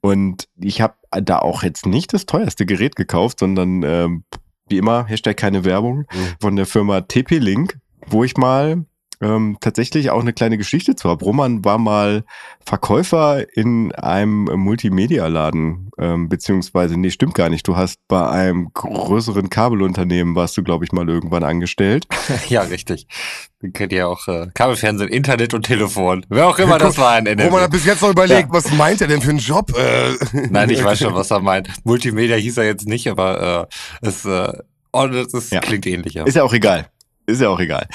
und 0.00 0.48
ich 0.60 0.80
habe 0.82 0.94
da 1.22 1.38
auch 1.38 1.62
jetzt 1.62 1.86
nicht 1.86 2.12
das 2.12 2.26
teuerste 2.26 2.66
Gerät 2.66 2.96
gekauft, 2.96 3.38
sondern 3.38 3.82
ähm, 3.84 4.24
wie 4.68 4.78
immer, 4.78 5.06
Hashtag 5.06 5.36
keine 5.36 5.64
Werbung, 5.64 6.00
Mhm. 6.12 6.34
von 6.40 6.56
der 6.56 6.66
Firma 6.66 7.00
TP-Link, 7.02 7.78
wo 8.08 8.24
ich 8.24 8.36
mal 8.36 8.84
ähm, 9.24 9.56
tatsächlich 9.60 10.10
auch 10.10 10.20
eine 10.20 10.34
kleine 10.34 10.58
Geschichte 10.58 10.94
zu 10.96 11.08
habe. 11.08 11.24
Roman 11.24 11.64
war 11.64 11.78
mal 11.78 12.24
Verkäufer 12.66 13.44
in 13.56 13.92
einem 13.94 14.44
Multimedia-Laden, 14.44 15.90
ähm, 15.98 16.28
beziehungsweise, 16.28 16.98
nee, 16.98 17.10
stimmt 17.10 17.34
gar 17.34 17.48
nicht. 17.48 17.66
Du 17.66 17.76
hast 17.76 17.98
bei 18.08 18.28
einem 18.28 18.70
größeren 18.74 19.48
Kabelunternehmen, 19.48 20.34
warst 20.34 20.56
du, 20.56 20.62
glaube 20.62 20.84
ich, 20.84 20.92
mal 20.92 21.08
irgendwann 21.08 21.42
angestellt. 21.44 22.06
Ja, 22.48 22.62
richtig. 22.62 23.06
Den 23.62 23.72
kennt 23.72 23.92
ihr 23.92 23.98
ja 24.00 24.06
auch 24.06 24.28
äh, 24.28 24.48
Kabelfernsehen, 24.54 25.08
Internet 25.08 25.54
und 25.54 25.64
Telefon. 25.64 26.26
Wer 26.28 26.46
auch 26.48 26.58
immer 26.58 26.78
das 26.78 26.98
war 26.98 27.18
in 27.18 27.26
NRW. 27.26 27.48
Roman 27.48 27.62
hat 27.62 27.70
bis 27.70 27.86
jetzt 27.86 28.02
noch 28.02 28.10
überlegt, 28.10 28.48
was 28.50 28.70
meint 28.72 29.00
er 29.00 29.06
denn 29.08 29.22
für 29.22 29.30
einen 29.30 29.38
Job? 29.38 29.72
Äh, 29.76 30.12
Nein, 30.50 30.68
ich 30.70 30.84
weiß 30.84 30.98
schon, 31.00 31.14
was 31.14 31.30
er 31.30 31.40
meint. 31.40 31.68
Multimedia 31.84 32.36
hieß 32.36 32.58
er 32.58 32.64
jetzt 32.64 32.86
nicht, 32.86 33.08
aber 33.08 33.68
äh, 34.02 34.06
es, 34.06 34.24
äh, 34.24 34.52
oh, 34.92 35.06
das 35.06 35.32
ist, 35.32 35.52
Ja. 35.52 35.60
klingt 35.60 35.86
ähnlich, 35.86 36.14
ja. 36.14 36.24
Ist 36.24 36.34
ja 36.34 36.42
auch 36.42 36.52
egal. 36.52 36.86
Ist 37.26 37.40
ja 37.40 37.48
auch 37.48 37.60
egal. 37.60 37.86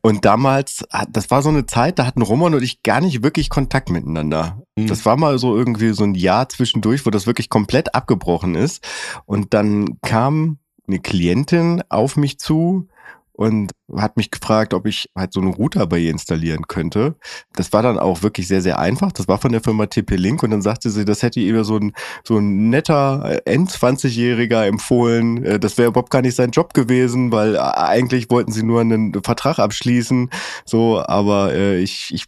Und 0.00 0.24
damals, 0.24 0.84
hat- 0.92 1.08
das 1.12 1.30
war 1.30 1.42
so 1.42 1.48
eine 1.48 1.66
Zeit, 1.66 1.98
da 1.98 2.06
hatten 2.06 2.22
Roman 2.22 2.54
und 2.54 2.62
ich 2.62 2.82
gar 2.82 3.00
nicht 3.00 3.22
wirklich 3.22 3.50
Kontakt 3.50 3.90
miteinander. 3.90 4.62
Mhm. 4.76 4.86
Das 4.86 5.04
war 5.04 5.16
mal 5.16 5.38
so 5.38 5.56
irgendwie 5.56 5.92
so 5.92 6.04
ein 6.04 6.14
Jahr 6.14 6.48
zwischendurch, 6.48 7.04
wo 7.04 7.10
das 7.10 7.26
wirklich 7.26 7.48
komplett 7.48 7.94
abgebrochen 7.94 8.54
ist. 8.54 8.86
Und 9.26 9.54
dann 9.54 9.98
kam 10.02 10.58
eine 10.86 11.00
Klientin 11.00 11.82
auf 11.88 12.16
mich 12.16 12.38
zu 12.38 12.88
und 13.32 13.72
hat 13.96 14.16
mich 14.16 14.30
gefragt, 14.30 14.74
ob 14.74 14.86
ich 14.86 15.08
halt 15.16 15.32
so 15.32 15.40
einen 15.40 15.52
Router 15.52 15.86
bei 15.86 15.98
ihr 15.98 16.10
installieren 16.10 16.66
könnte. 16.68 17.16
Das 17.54 17.72
war 17.72 17.82
dann 17.82 17.98
auch 17.98 18.22
wirklich 18.22 18.46
sehr, 18.46 18.60
sehr 18.60 18.78
einfach. 18.78 19.12
Das 19.12 19.28
war 19.28 19.38
von 19.38 19.52
der 19.52 19.62
Firma 19.62 19.86
TP-Link 19.86 20.42
und 20.42 20.50
dann 20.50 20.62
sagte 20.62 20.90
sie, 20.90 21.04
das 21.04 21.22
hätte 21.22 21.40
ihr 21.40 21.64
so 21.64 21.76
ein, 21.76 21.92
so 22.24 22.38
ein 22.38 22.68
netter 22.68 23.40
End-20-Jähriger 23.46 24.66
empfohlen. 24.66 25.44
Äh, 25.44 25.58
das 25.58 25.78
wäre 25.78 25.88
überhaupt 25.88 26.10
gar 26.10 26.22
nicht 26.22 26.34
sein 26.34 26.50
Job 26.50 26.74
gewesen, 26.74 27.32
weil 27.32 27.54
äh, 27.54 27.58
eigentlich 27.58 28.30
wollten 28.30 28.52
sie 28.52 28.62
nur 28.62 28.80
einen 28.80 29.14
Vertrag 29.22 29.58
abschließen. 29.58 30.30
So, 30.64 31.02
aber 31.04 31.54
äh, 31.54 31.78
ich, 31.78 32.10
ich 32.12 32.24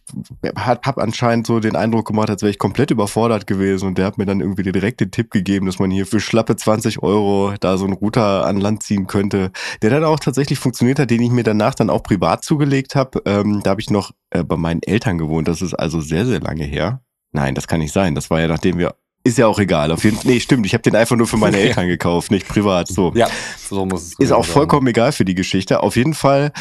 habe 0.55 1.01
anscheinend 1.01 1.45
so 1.45 1.59
den 1.59 1.75
Eindruck 1.75 2.07
gemacht, 2.07 2.29
als 2.29 2.41
wäre 2.41 2.51
ich 2.51 2.59
komplett 2.59 2.91
überfordert 2.91 3.45
gewesen 3.45 3.87
und 3.87 3.97
der 3.97 4.05
hat 4.05 4.17
mir 4.17 4.25
dann 4.25 4.41
irgendwie 4.41 4.63
direkt 4.63 4.99
den 4.99 5.11
Tipp 5.11 5.31
gegeben, 5.31 5.67
dass 5.67 5.79
man 5.79 5.91
hier 5.91 6.05
für 6.05 6.19
schlappe 6.19 6.55
20 6.55 7.03
Euro 7.03 7.53
da 7.59 7.77
so 7.77 7.85
einen 7.85 7.93
Router 7.93 8.45
an 8.45 8.59
Land 8.59 8.83
ziehen 8.83 9.07
könnte, 9.07 9.51
der 9.81 9.89
dann 9.89 10.03
auch 10.03 10.19
tatsächlich 10.19 10.59
funktioniert 10.59 10.99
hat, 10.99 11.09
den 11.09 11.21
ich 11.21 11.31
mir 11.31 11.43
danach 11.51 11.75
dann 11.75 11.89
auch 11.89 12.03
privat 12.03 12.43
zugelegt 12.43 12.95
habe. 12.95 13.21
Ähm, 13.25 13.61
da 13.63 13.71
habe 13.71 13.81
ich 13.81 13.89
noch 13.89 14.11
äh, 14.31 14.43
bei 14.43 14.57
meinen 14.57 14.81
Eltern 14.83 15.17
gewohnt. 15.17 15.47
Das 15.47 15.61
ist 15.61 15.73
also 15.73 16.01
sehr, 16.01 16.25
sehr 16.25 16.39
lange 16.39 16.63
her. 16.63 17.01
Nein, 17.31 17.55
das 17.55 17.67
kann 17.67 17.79
nicht 17.79 17.93
sein. 17.93 18.15
Das 18.15 18.29
war 18.29 18.41
ja 18.41 18.47
nachdem 18.47 18.77
wir 18.77 18.95
ist 19.23 19.37
ja 19.37 19.45
auch 19.45 19.59
egal. 19.59 19.91
Auf 19.91 20.03
jeden 20.03 20.17
Fall. 20.17 20.31
Nee, 20.31 20.39
stimmt. 20.39 20.65
Ich 20.65 20.73
habe 20.73 20.81
den 20.81 20.95
einfach 20.95 21.15
nur 21.15 21.27
für 21.27 21.37
meine 21.37 21.57
Eltern 21.57 21.87
gekauft, 21.87 22.31
nicht 22.31 22.47
privat. 22.47 22.87
So. 22.87 23.11
Ja, 23.15 23.27
so 23.69 23.85
muss 23.85 24.03
es 24.03 24.13
Ist 24.19 24.31
auch 24.31 24.45
vollkommen 24.45 24.87
sein. 24.87 24.91
egal 24.91 25.11
für 25.11 25.25
die 25.25 25.35
Geschichte. 25.35 25.83
Auf 25.83 25.95
jeden 25.95 26.15
Fall 26.15 26.51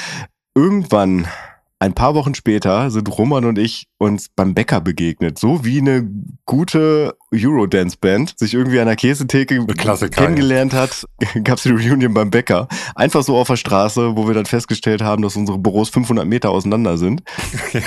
irgendwann 0.54 1.26
ein 1.82 1.94
paar 1.94 2.14
Wochen 2.14 2.34
später 2.34 2.90
sind 2.90 3.08
Roman 3.08 3.46
und 3.46 3.58
ich 3.58 3.88
uns 3.96 4.28
beim 4.28 4.52
Bäcker 4.52 4.82
begegnet. 4.82 5.38
So 5.38 5.64
wie 5.64 5.78
eine 5.78 6.06
gute 6.44 7.16
Eurodance-Band 7.32 8.38
sich 8.38 8.52
irgendwie 8.52 8.80
an 8.80 8.86
der 8.86 8.96
Käsetheke 8.96 9.64
kennengelernt 10.10 10.74
hat, 10.74 11.06
gab 11.44 11.56
es 11.56 11.62
die 11.62 11.70
Reunion 11.70 12.12
beim 12.12 12.30
Bäcker. 12.30 12.68
Einfach 12.94 13.22
so 13.22 13.34
auf 13.38 13.46
der 13.46 13.56
Straße, 13.56 14.14
wo 14.14 14.26
wir 14.26 14.34
dann 14.34 14.44
festgestellt 14.44 15.00
haben, 15.00 15.22
dass 15.22 15.36
unsere 15.36 15.56
Büros 15.56 15.88
500 15.88 16.26
Meter 16.26 16.50
auseinander 16.50 16.98
sind. 16.98 17.22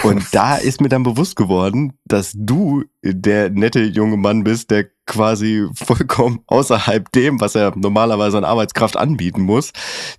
und 0.04 0.26
da 0.32 0.56
ist 0.56 0.82
mir 0.82 0.90
dann 0.90 1.04
bewusst 1.04 1.36
geworden, 1.36 1.94
dass 2.06 2.34
du 2.36 2.84
der 3.04 3.52
nette 3.52 3.84
junge 3.84 4.18
Mann 4.18 4.44
bist, 4.44 4.72
der 4.72 4.88
quasi 5.06 5.68
vollkommen 5.76 6.40
außerhalb 6.48 7.12
dem, 7.12 7.40
was 7.40 7.54
er 7.54 7.74
normalerweise 7.76 8.40
an 8.40 8.44
Arbeitskraft 8.44 8.98
anbieten 8.98 9.44
muss, 9.44 9.72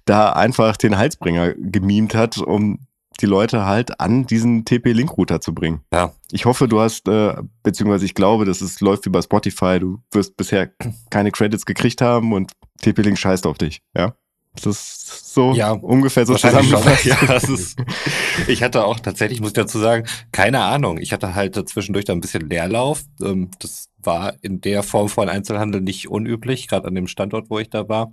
da 0.04 0.32
einfach 0.32 0.76
den 0.76 0.96
Halsbringer 0.96 1.54
gemimt 1.54 2.14
hat, 2.14 2.38
um 2.38 2.78
die 3.20 3.26
Leute 3.26 3.64
halt 3.64 4.00
an 4.00 4.26
diesen 4.26 4.64
TP-Link-Router 4.64 5.40
zu 5.40 5.54
bringen. 5.54 5.80
Ja. 5.92 6.12
Ich 6.30 6.44
hoffe, 6.44 6.68
du 6.68 6.80
hast, 6.80 7.08
äh, 7.08 7.34
beziehungsweise 7.62 8.04
ich 8.04 8.14
glaube, 8.14 8.44
dass 8.44 8.60
es 8.60 8.80
läuft 8.80 9.06
wie 9.06 9.10
bei 9.10 9.22
Spotify. 9.22 9.78
Du 9.78 9.98
wirst 10.12 10.36
bisher 10.36 10.70
keine 11.10 11.30
Credits 11.30 11.64
gekriegt 11.64 12.00
haben 12.00 12.32
und 12.32 12.52
TP-Link 12.82 13.18
scheißt 13.18 13.46
auf 13.46 13.58
dich, 13.58 13.82
ja? 13.96 14.14
Das 14.54 14.66
ist 14.66 15.23
so 15.34 15.52
ja, 15.52 15.72
ungefähr 15.72 16.26
so 16.26 16.34
zusammengefasst. 16.34 17.04
Ja, 17.04 17.18
das 17.26 17.44
ist, 17.48 17.78
ich 18.46 18.62
hatte 18.62 18.84
auch 18.84 19.00
tatsächlich, 19.00 19.40
muss 19.40 19.50
ich 19.50 19.54
dazu 19.54 19.78
sagen, 19.78 20.06
keine 20.32 20.60
Ahnung. 20.60 20.98
Ich 20.98 21.12
hatte 21.12 21.34
halt 21.34 21.56
zwischendurch 21.68 22.04
da 22.04 22.12
ein 22.12 22.20
bisschen 22.20 22.48
Leerlauf. 22.48 23.02
Ähm, 23.20 23.50
das 23.58 23.90
war 24.06 24.34
in 24.42 24.60
der 24.60 24.82
Form 24.82 25.08
von 25.08 25.28
Einzelhandel 25.28 25.80
nicht 25.80 26.08
unüblich, 26.08 26.68
gerade 26.68 26.88
an 26.88 26.94
dem 26.94 27.06
Standort, 27.06 27.50
wo 27.50 27.58
ich 27.58 27.70
da 27.70 27.88
war. 27.88 28.12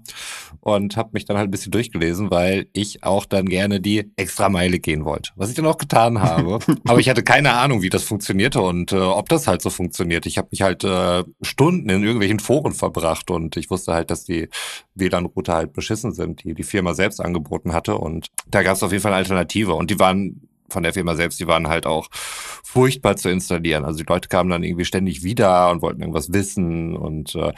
Und 0.59 0.97
habe 0.97 1.09
mich 1.13 1.25
dann 1.25 1.37
halt 1.37 1.47
ein 1.47 1.51
bisschen 1.51 1.71
durchgelesen, 1.71 2.31
weil 2.31 2.67
ich 2.73 3.03
auch 3.03 3.25
dann 3.25 3.45
gerne 3.45 3.81
die 3.81 4.11
Extrameile 4.15 4.79
gehen 4.79 5.05
wollte. 5.05 5.31
Was 5.35 5.49
ich 5.49 5.55
dann 5.55 5.65
auch 5.65 5.77
getan 5.77 6.21
habe. 6.21 6.59
Aber 6.87 6.99
ich 6.99 7.09
hatte 7.09 7.23
keine 7.23 7.53
Ahnung, 7.53 7.81
wie 7.81 7.89
das 7.89 8.03
funktionierte 8.03 8.61
und 8.61 8.91
äh, 8.91 8.97
ob 8.97 9.29
das 9.29 9.47
halt 9.47 9.61
so 9.61 9.69
funktioniert. 9.69 10.25
Ich 10.25 10.37
habe 10.37 10.49
mich 10.51 10.61
halt 10.61 10.83
äh, 10.83 11.23
Stunden 11.41 11.89
in 11.89 12.03
irgendwelchen 12.03 12.39
Foren 12.39 12.73
verbracht 12.73 13.31
und 13.31 13.57
ich 13.57 13.69
wusste 13.69 13.93
halt, 13.93 14.11
dass 14.11 14.23
die 14.23 14.49
WLAN-Router 14.95 15.53
halt 15.53 15.73
beschissen 15.73 16.13
sind, 16.13 16.43
die 16.43 16.53
die 16.53 16.63
Firma 16.63 16.93
selbst 16.93 17.10
angeboten 17.19 17.73
hatte. 17.73 17.95
Und 17.95 18.27
da 18.47 18.63
gab 18.63 18.75
es 18.75 18.83
auf 18.83 18.91
jeden 18.91 19.01
Fall 19.01 19.11
eine 19.11 19.19
Alternative. 19.19 19.73
Und 19.73 19.91
die 19.91 19.99
waren 19.99 20.47
von 20.69 20.83
der 20.83 20.93
Firma 20.93 21.15
selbst, 21.15 21.39
die 21.39 21.47
waren 21.47 21.67
halt 21.67 21.85
auch 21.85 22.07
furchtbar 22.11 23.17
zu 23.17 23.29
installieren. 23.29 23.85
Also 23.85 23.99
die 23.99 24.05
Leute 24.07 24.29
kamen 24.29 24.49
dann 24.49 24.63
irgendwie 24.63 24.85
ständig 24.85 25.23
wieder 25.23 25.69
und 25.69 25.81
wollten 25.81 26.01
irgendwas 26.01 26.31
wissen 26.31 26.95
und 26.95 27.35
äh, 27.35 27.51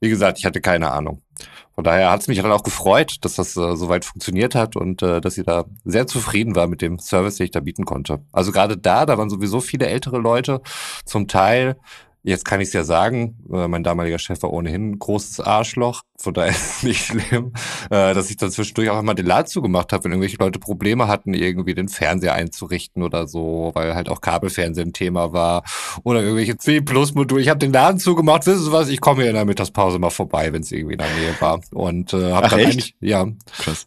wie 0.00 0.08
gesagt, 0.08 0.38
ich 0.38 0.46
hatte 0.46 0.60
keine 0.60 0.90
Ahnung. 0.90 1.22
Von 1.74 1.84
daher 1.84 2.10
hat 2.10 2.22
es 2.22 2.28
mich 2.28 2.40
dann 2.40 2.52
auch 2.52 2.62
gefreut, 2.62 3.16
dass 3.20 3.36
das 3.36 3.56
äh, 3.56 3.76
soweit 3.76 4.04
funktioniert 4.04 4.54
hat 4.54 4.76
und 4.76 5.02
äh, 5.02 5.20
dass 5.20 5.34
sie 5.34 5.42
da 5.42 5.64
sehr 5.84 6.06
zufrieden 6.06 6.56
war 6.56 6.66
mit 6.66 6.82
dem 6.82 6.98
Service, 6.98 7.36
den 7.36 7.44
ich 7.44 7.50
da 7.50 7.60
bieten 7.60 7.84
konnte. 7.84 8.20
Also 8.32 8.50
gerade 8.50 8.76
da, 8.76 9.06
da 9.06 9.18
waren 9.18 9.30
sowieso 9.30 9.60
viele 9.60 9.86
ältere 9.86 10.18
Leute, 10.18 10.62
zum 11.04 11.28
Teil 11.28 11.76
Jetzt 12.22 12.44
kann 12.44 12.60
ich 12.60 12.68
es 12.68 12.74
ja 12.74 12.84
sagen, 12.84 13.38
äh, 13.50 13.66
mein 13.66 13.82
damaliger 13.82 14.18
Chef 14.18 14.42
war 14.42 14.52
ohnehin 14.52 14.90
ein 14.90 14.98
großes 14.98 15.40
Arschloch, 15.40 16.02
von 16.18 16.34
daher 16.34 16.50
ist 16.50 16.76
es 16.76 16.82
nicht 16.82 17.06
schlimm, 17.06 17.52
äh, 17.90 18.14
dass 18.14 18.30
ich 18.30 18.36
dann 18.36 18.50
zwischendurch 18.50 18.90
auch 18.90 18.98
einmal 18.98 19.14
den 19.14 19.26
Laden 19.26 19.46
zugemacht 19.46 19.92
habe, 19.92 20.04
wenn 20.04 20.12
irgendwelche 20.12 20.36
Leute 20.36 20.58
Probleme 20.58 21.08
hatten, 21.08 21.32
irgendwie 21.32 21.74
den 21.74 21.88
Fernseher 21.88 22.34
einzurichten 22.34 23.02
oder 23.02 23.26
so, 23.26 23.70
weil 23.74 23.94
halt 23.94 24.10
auch 24.10 24.20
Kabelfernsehen 24.20 24.90
ein 24.90 24.92
Thema 24.92 25.32
war 25.32 25.62
oder 26.04 26.22
irgendwelche 26.22 26.58
C-Plus-Module. 26.58 27.40
Ich 27.40 27.48
habe 27.48 27.58
den 27.58 27.72
Laden 27.72 27.98
zugemacht, 27.98 28.46
wissen 28.46 28.64
Sie 28.64 28.72
was, 28.72 28.88
ich 28.88 29.00
komme 29.00 29.22
hier 29.22 29.30
in 29.30 29.36
der 29.36 29.46
Mittagspause 29.46 29.98
mal 29.98 30.10
vorbei, 30.10 30.52
wenn 30.52 30.62
es 30.62 30.72
irgendwie 30.72 30.94
in 30.94 30.98
der 30.98 31.14
Nähe 31.14 31.34
war. 31.40 31.60
Und 31.72 32.12
äh, 32.12 32.32
habe 32.32 32.48
dann 32.48 32.58
echt? 32.58 32.68
eigentlich, 32.68 32.96
ja, 33.00 33.26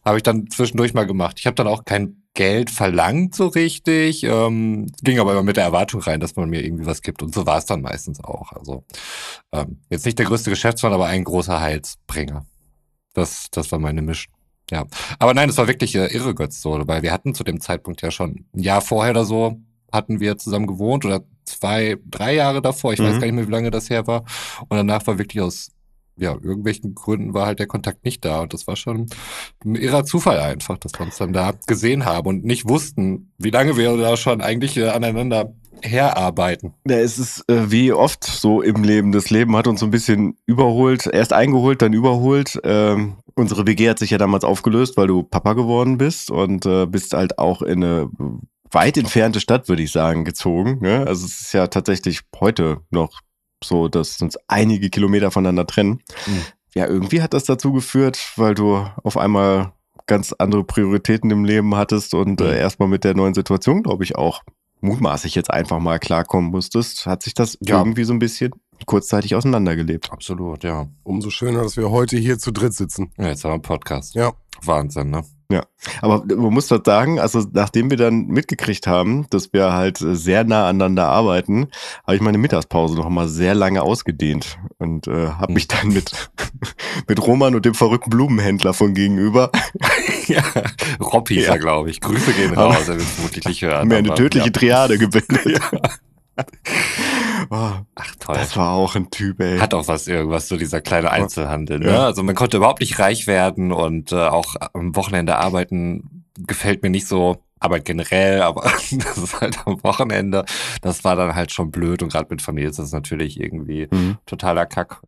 habe 0.04 0.18
ich 0.18 0.24
dann 0.24 0.48
zwischendurch 0.50 0.94
mal 0.94 1.06
gemacht. 1.06 1.38
Ich 1.40 1.46
habe 1.46 1.56
dann 1.56 1.68
auch 1.68 1.86
kein 1.86 2.23
Geld 2.34 2.72
verlangt 2.72 3.36
so 3.36 3.48
richtig, 3.48 4.24
ähm, 4.24 4.92
ging 5.04 5.20
aber 5.20 5.34
immer 5.34 5.44
mit 5.44 5.58
der 5.58 5.66
Erwartung 5.66 6.02
rein, 6.02 6.20
dass 6.20 6.36
man 6.36 6.50
mir 6.50 6.64
irgendwie 6.64 6.86
was 6.86 7.02
gibt 7.02 7.22
und 7.22 7.34
so 7.34 7.46
war 7.46 7.58
es 7.58 7.66
dann 7.66 7.82
meistens 7.82 8.24
auch. 8.24 8.52
Also 8.54 8.84
ähm, 9.52 9.80
jetzt 9.90 10.06
nicht 10.06 10.18
der 10.18 10.26
größte 10.26 10.50
Geschäftsmann, 10.50 10.94
aber 10.94 11.06
ein 11.06 11.24
großer 11.24 11.62
Heilsbringer. 11.62 12.46
Das, 13.14 13.48
das 13.52 13.72
war 13.72 13.80
meine 13.80 14.02
Mission. 14.02 14.34
Ja, 14.72 14.86
aber 15.20 15.34
nein, 15.34 15.50
es 15.50 15.58
war 15.58 15.68
wirklich 15.68 15.94
äh, 15.96 16.08
irre 16.08 16.34
Götz 16.34 16.62
so, 16.62 16.82
weil 16.88 17.04
wir 17.04 17.12
hatten 17.12 17.36
zu 17.36 17.44
dem 17.44 17.62
Zeitpunkt 17.62 18.02
ja 18.02 18.10
schon 18.10 18.46
ein 18.56 18.64
Jahr 18.64 18.82
vorher 18.82 19.12
oder 19.12 19.26
so 19.26 19.60
hatten 19.92 20.20
wir 20.20 20.38
zusammen 20.38 20.66
gewohnt 20.66 21.06
oder 21.06 21.22
zwei, 21.46 21.98
drei 22.06 22.34
Jahre 22.34 22.62
davor, 22.62 22.94
ich 22.94 23.00
mhm. 23.00 23.06
weiß 23.06 23.20
gar 23.20 23.28
nicht 23.28 23.36
mehr, 23.36 23.48
wie 23.48 23.52
lange 23.52 23.70
das 23.70 23.90
her 23.90 24.08
war. 24.08 24.24
Und 24.68 24.76
danach 24.78 25.06
war 25.06 25.20
wirklich 25.20 25.42
aus 25.42 25.72
ja, 26.16 26.34
irgendwelchen 26.34 26.94
Gründen 26.96 27.34
war 27.34 27.48
halt 27.48 27.60
der 27.60 27.68
Kontakt 27.68 28.06
nicht 28.06 28.24
da. 28.24 28.42
Und 28.42 28.54
das 28.54 28.68
war 28.68 28.76
schon 28.76 29.08
ein 29.66 29.76
irrer 29.76 30.06
Zufall 30.06 30.40
einfach, 30.40 30.78
dass 30.78 30.94
wir 30.94 31.06
uns 31.06 31.18
dann 31.18 31.34
da 31.34 31.54
gesehen 31.68 32.06
haben 32.06 32.28
und 32.28 32.44
nicht 32.44 32.68
wussten, 32.68 33.32
wie 33.38 33.50
lange 33.50 33.78
wir 33.78 33.98
da 33.98 34.18
schon 34.18 34.42
eigentlich 34.42 34.78
äh, 34.78 34.90
aneinander 34.90 35.54
herarbeiten. 35.82 36.74
Ja, 36.88 36.98
es 36.98 37.20
ist 37.20 37.50
äh, 37.50 37.72
wie 37.72 37.92
oft 37.92 38.24
so 38.24 38.62
im 38.62 38.84
Leben. 38.84 39.12
Das 39.12 39.30
Leben 39.30 39.56
hat 39.56 39.68
uns 39.68 39.80
so 39.80 39.88
ein 39.88 39.92
bisschen 39.92 40.38
überholt, 40.46 41.08
erst 41.08 41.34
eingeholt, 41.34 41.82
dann 41.82 41.94
überholt. 41.94 42.60
Ähm, 42.64 43.18
unsere 43.36 43.68
WG 43.68 43.90
hat 43.90 44.00
sich 44.00 44.12
ja 44.12 44.18
damals 44.18 44.44
aufgelöst, 44.44 44.98
weil 44.98 45.08
du 45.08 45.24
Papa 45.24 45.54
geworden 45.54 45.98
bist 45.98 46.32
und 46.32 46.66
äh, 46.66 46.86
bist 46.86 47.14
halt 47.14 47.38
auch 47.40 47.62
in 47.62 47.84
eine 47.84 48.10
weit 48.72 48.98
entfernte 48.98 49.40
Stadt, 49.40 49.68
würde 49.68 49.84
ich 49.84 49.92
sagen, 49.92 50.26
gezogen. 50.26 50.80
Ne? 50.82 51.06
Also 51.08 51.26
es 51.26 51.42
ist 51.42 51.54
ja 51.54 51.68
tatsächlich 51.68 52.22
heute 52.40 52.82
noch 52.90 53.22
so, 53.64 53.88
dass 53.88 54.22
uns 54.22 54.38
einige 54.48 54.90
Kilometer 54.90 55.32
voneinander 55.32 55.68
trennen. 55.68 56.02
Mhm. 56.28 56.42
Ja, 56.76 56.88
irgendwie 56.88 57.22
hat 57.22 57.34
das 57.34 57.44
dazu 57.44 57.72
geführt, 57.72 58.20
weil 58.36 58.56
du 58.56 58.86
auf 59.04 59.18
einmal 59.18 59.74
ganz 60.08 60.34
andere 60.34 60.64
Prioritäten 60.64 61.32
im 61.32 61.46
Leben 61.46 61.76
hattest 61.76 62.14
und 62.14 62.42
äh, 62.42 62.46
mhm. 62.46 62.50
erstmal 62.52 62.90
mit 62.90 63.04
der 63.04 63.16
neuen 63.16 63.34
Situation, 63.34 63.84
glaube 63.84 64.04
ich, 64.04 64.16
auch 64.16 64.42
mutmaßlich 64.82 65.34
jetzt 65.36 65.50
einfach 65.50 65.80
mal 65.80 65.98
klarkommen 66.00 66.52
musstest, 66.52 67.06
hat 67.06 67.24
sich 67.24 67.34
das 67.34 67.58
ja. 67.62 67.78
irgendwie 67.78 68.04
so 68.04 68.14
ein 68.14 68.20
bisschen 68.20 68.52
kurzzeitig 68.86 69.36
auseinandergelebt. 69.36 70.12
Absolut, 70.12 70.64
ja. 70.64 70.88
Umso 71.04 71.30
schöner, 71.30 71.64
dass 71.64 71.78
wir 71.78 71.90
heute 71.90 72.18
hier 72.18 72.38
zu 72.38 72.52
dritt 72.52 72.74
sitzen. 72.74 73.12
Ja, 73.18 73.28
jetzt 73.28 73.44
haben 73.44 73.52
wir 73.52 73.56
einen 73.56 73.62
Podcast. 73.62 74.14
Ja. 74.16 74.34
Wahnsinn, 74.62 75.10
ne? 75.10 75.24
Ja, 75.52 75.66
aber 76.02 76.24
man 76.26 76.54
muss 76.54 76.68
doch 76.68 76.82
sagen, 76.84 77.20
also 77.20 77.44
nachdem 77.52 77.90
wir 77.90 77.98
dann 77.98 78.28
mitgekriegt 78.28 78.88
haben, 78.88 79.28
dass 79.30 79.54
wir 79.54 79.74
halt 79.74 79.98
sehr 80.00 80.44
nah 80.44 80.68
aneinander 80.68 81.08
arbeiten, 81.08 81.68
habe 82.06 82.16
ich 82.16 82.22
meine 82.22 82.38
Mittagspause 82.38 82.96
noch 82.96 83.10
mal 83.10 83.28
sehr 83.28 83.54
lange 83.54 83.84
ausgedehnt 83.84 84.58
und 84.78 85.08
äh, 85.08 85.28
habe 85.28 85.48
hm. 85.48 85.54
mich 85.54 85.68
dann 85.68 85.90
mit 85.90 86.32
mit 87.08 87.22
Roman 87.26 87.56
und 87.56 87.66
dem 87.66 87.76
verrückten 87.76 88.10
Blumenhändler 88.10 88.74
von 88.74 88.94
gegenüber, 88.94 89.52
ja, 90.28 90.44
Robby 91.00 91.42
ja. 91.42 91.58
glaube 91.58 91.90
ich, 91.90 92.02
Grüße 92.02 92.34
gehen 92.34 92.54
raus, 92.54 92.88
er 92.88 92.98
wird 92.98 93.08
vermutlich 93.08 93.46
nicht 93.46 93.62
hören. 93.62 93.88
Mir 93.88 93.98
eine 93.98 94.14
tödliche 94.14 94.48
ja. 94.48 94.52
Triade 94.52 94.98
gebildet. 94.98 95.42
Ja. 96.36 96.46
Oh, 97.56 97.72
Ach 97.94 98.16
toll. 98.20 98.36
Das 98.36 98.58
war 98.58 98.72
auch 98.72 98.96
ein 98.96 99.12
Typ, 99.12 99.40
ey. 99.40 99.60
Hat 99.60 99.76
auch 99.76 99.88
was, 99.88 100.08
irgendwas, 100.08 100.48
so 100.48 100.58
dieser 100.58 100.82
kleine 100.82 101.12
Einzelhandel. 101.12 101.80
Ne? 101.80 101.92
Ja. 101.92 102.06
Also 102.06 102.24
man 102.24 102.34
konnte 102.34 102.58
überhaupt 102.58 102.82
nicht 102.82 102.98
reich 102.98 103.28
werden 103.28 103.72
und 103.72 104.12
äh, 104.12 104.16
auch 104.16 104.56
am 104.74 104.96
Wochenende 104.96 105.36
arbeiten 105.38 106.26
gefällt 106.40 106.82
mir 106.82 106.90
nicht 106.90 107.08
so. 107.08 107.44
Arbeit 107.64 107.86
generell, 107.86 108.42
aber 108.42 108.62
das 108.92 109.18
ist 109.18 109.42
halt 109.42 109.60
am 109.66 109.84
Wochenende. 109.84 110.46
Das 110.82 111.04
war 111.04 111.16
dann 111.16 111.36
halt 111.36 111.52
schon 111.52 111.72
blöd 111.72 112.04
und 112.04 112.12
gerade 112.12 112.28
mit 112.30 112.42
Familie 112.42 112.70
ist 112.70 112.80
das 112.80 112.92
natürlich 112.92 113.40
irgendwie 113.40 113.88
mhm. 113.90 114.18
totaler 114.26 114.66
Kack. 114.66 115.02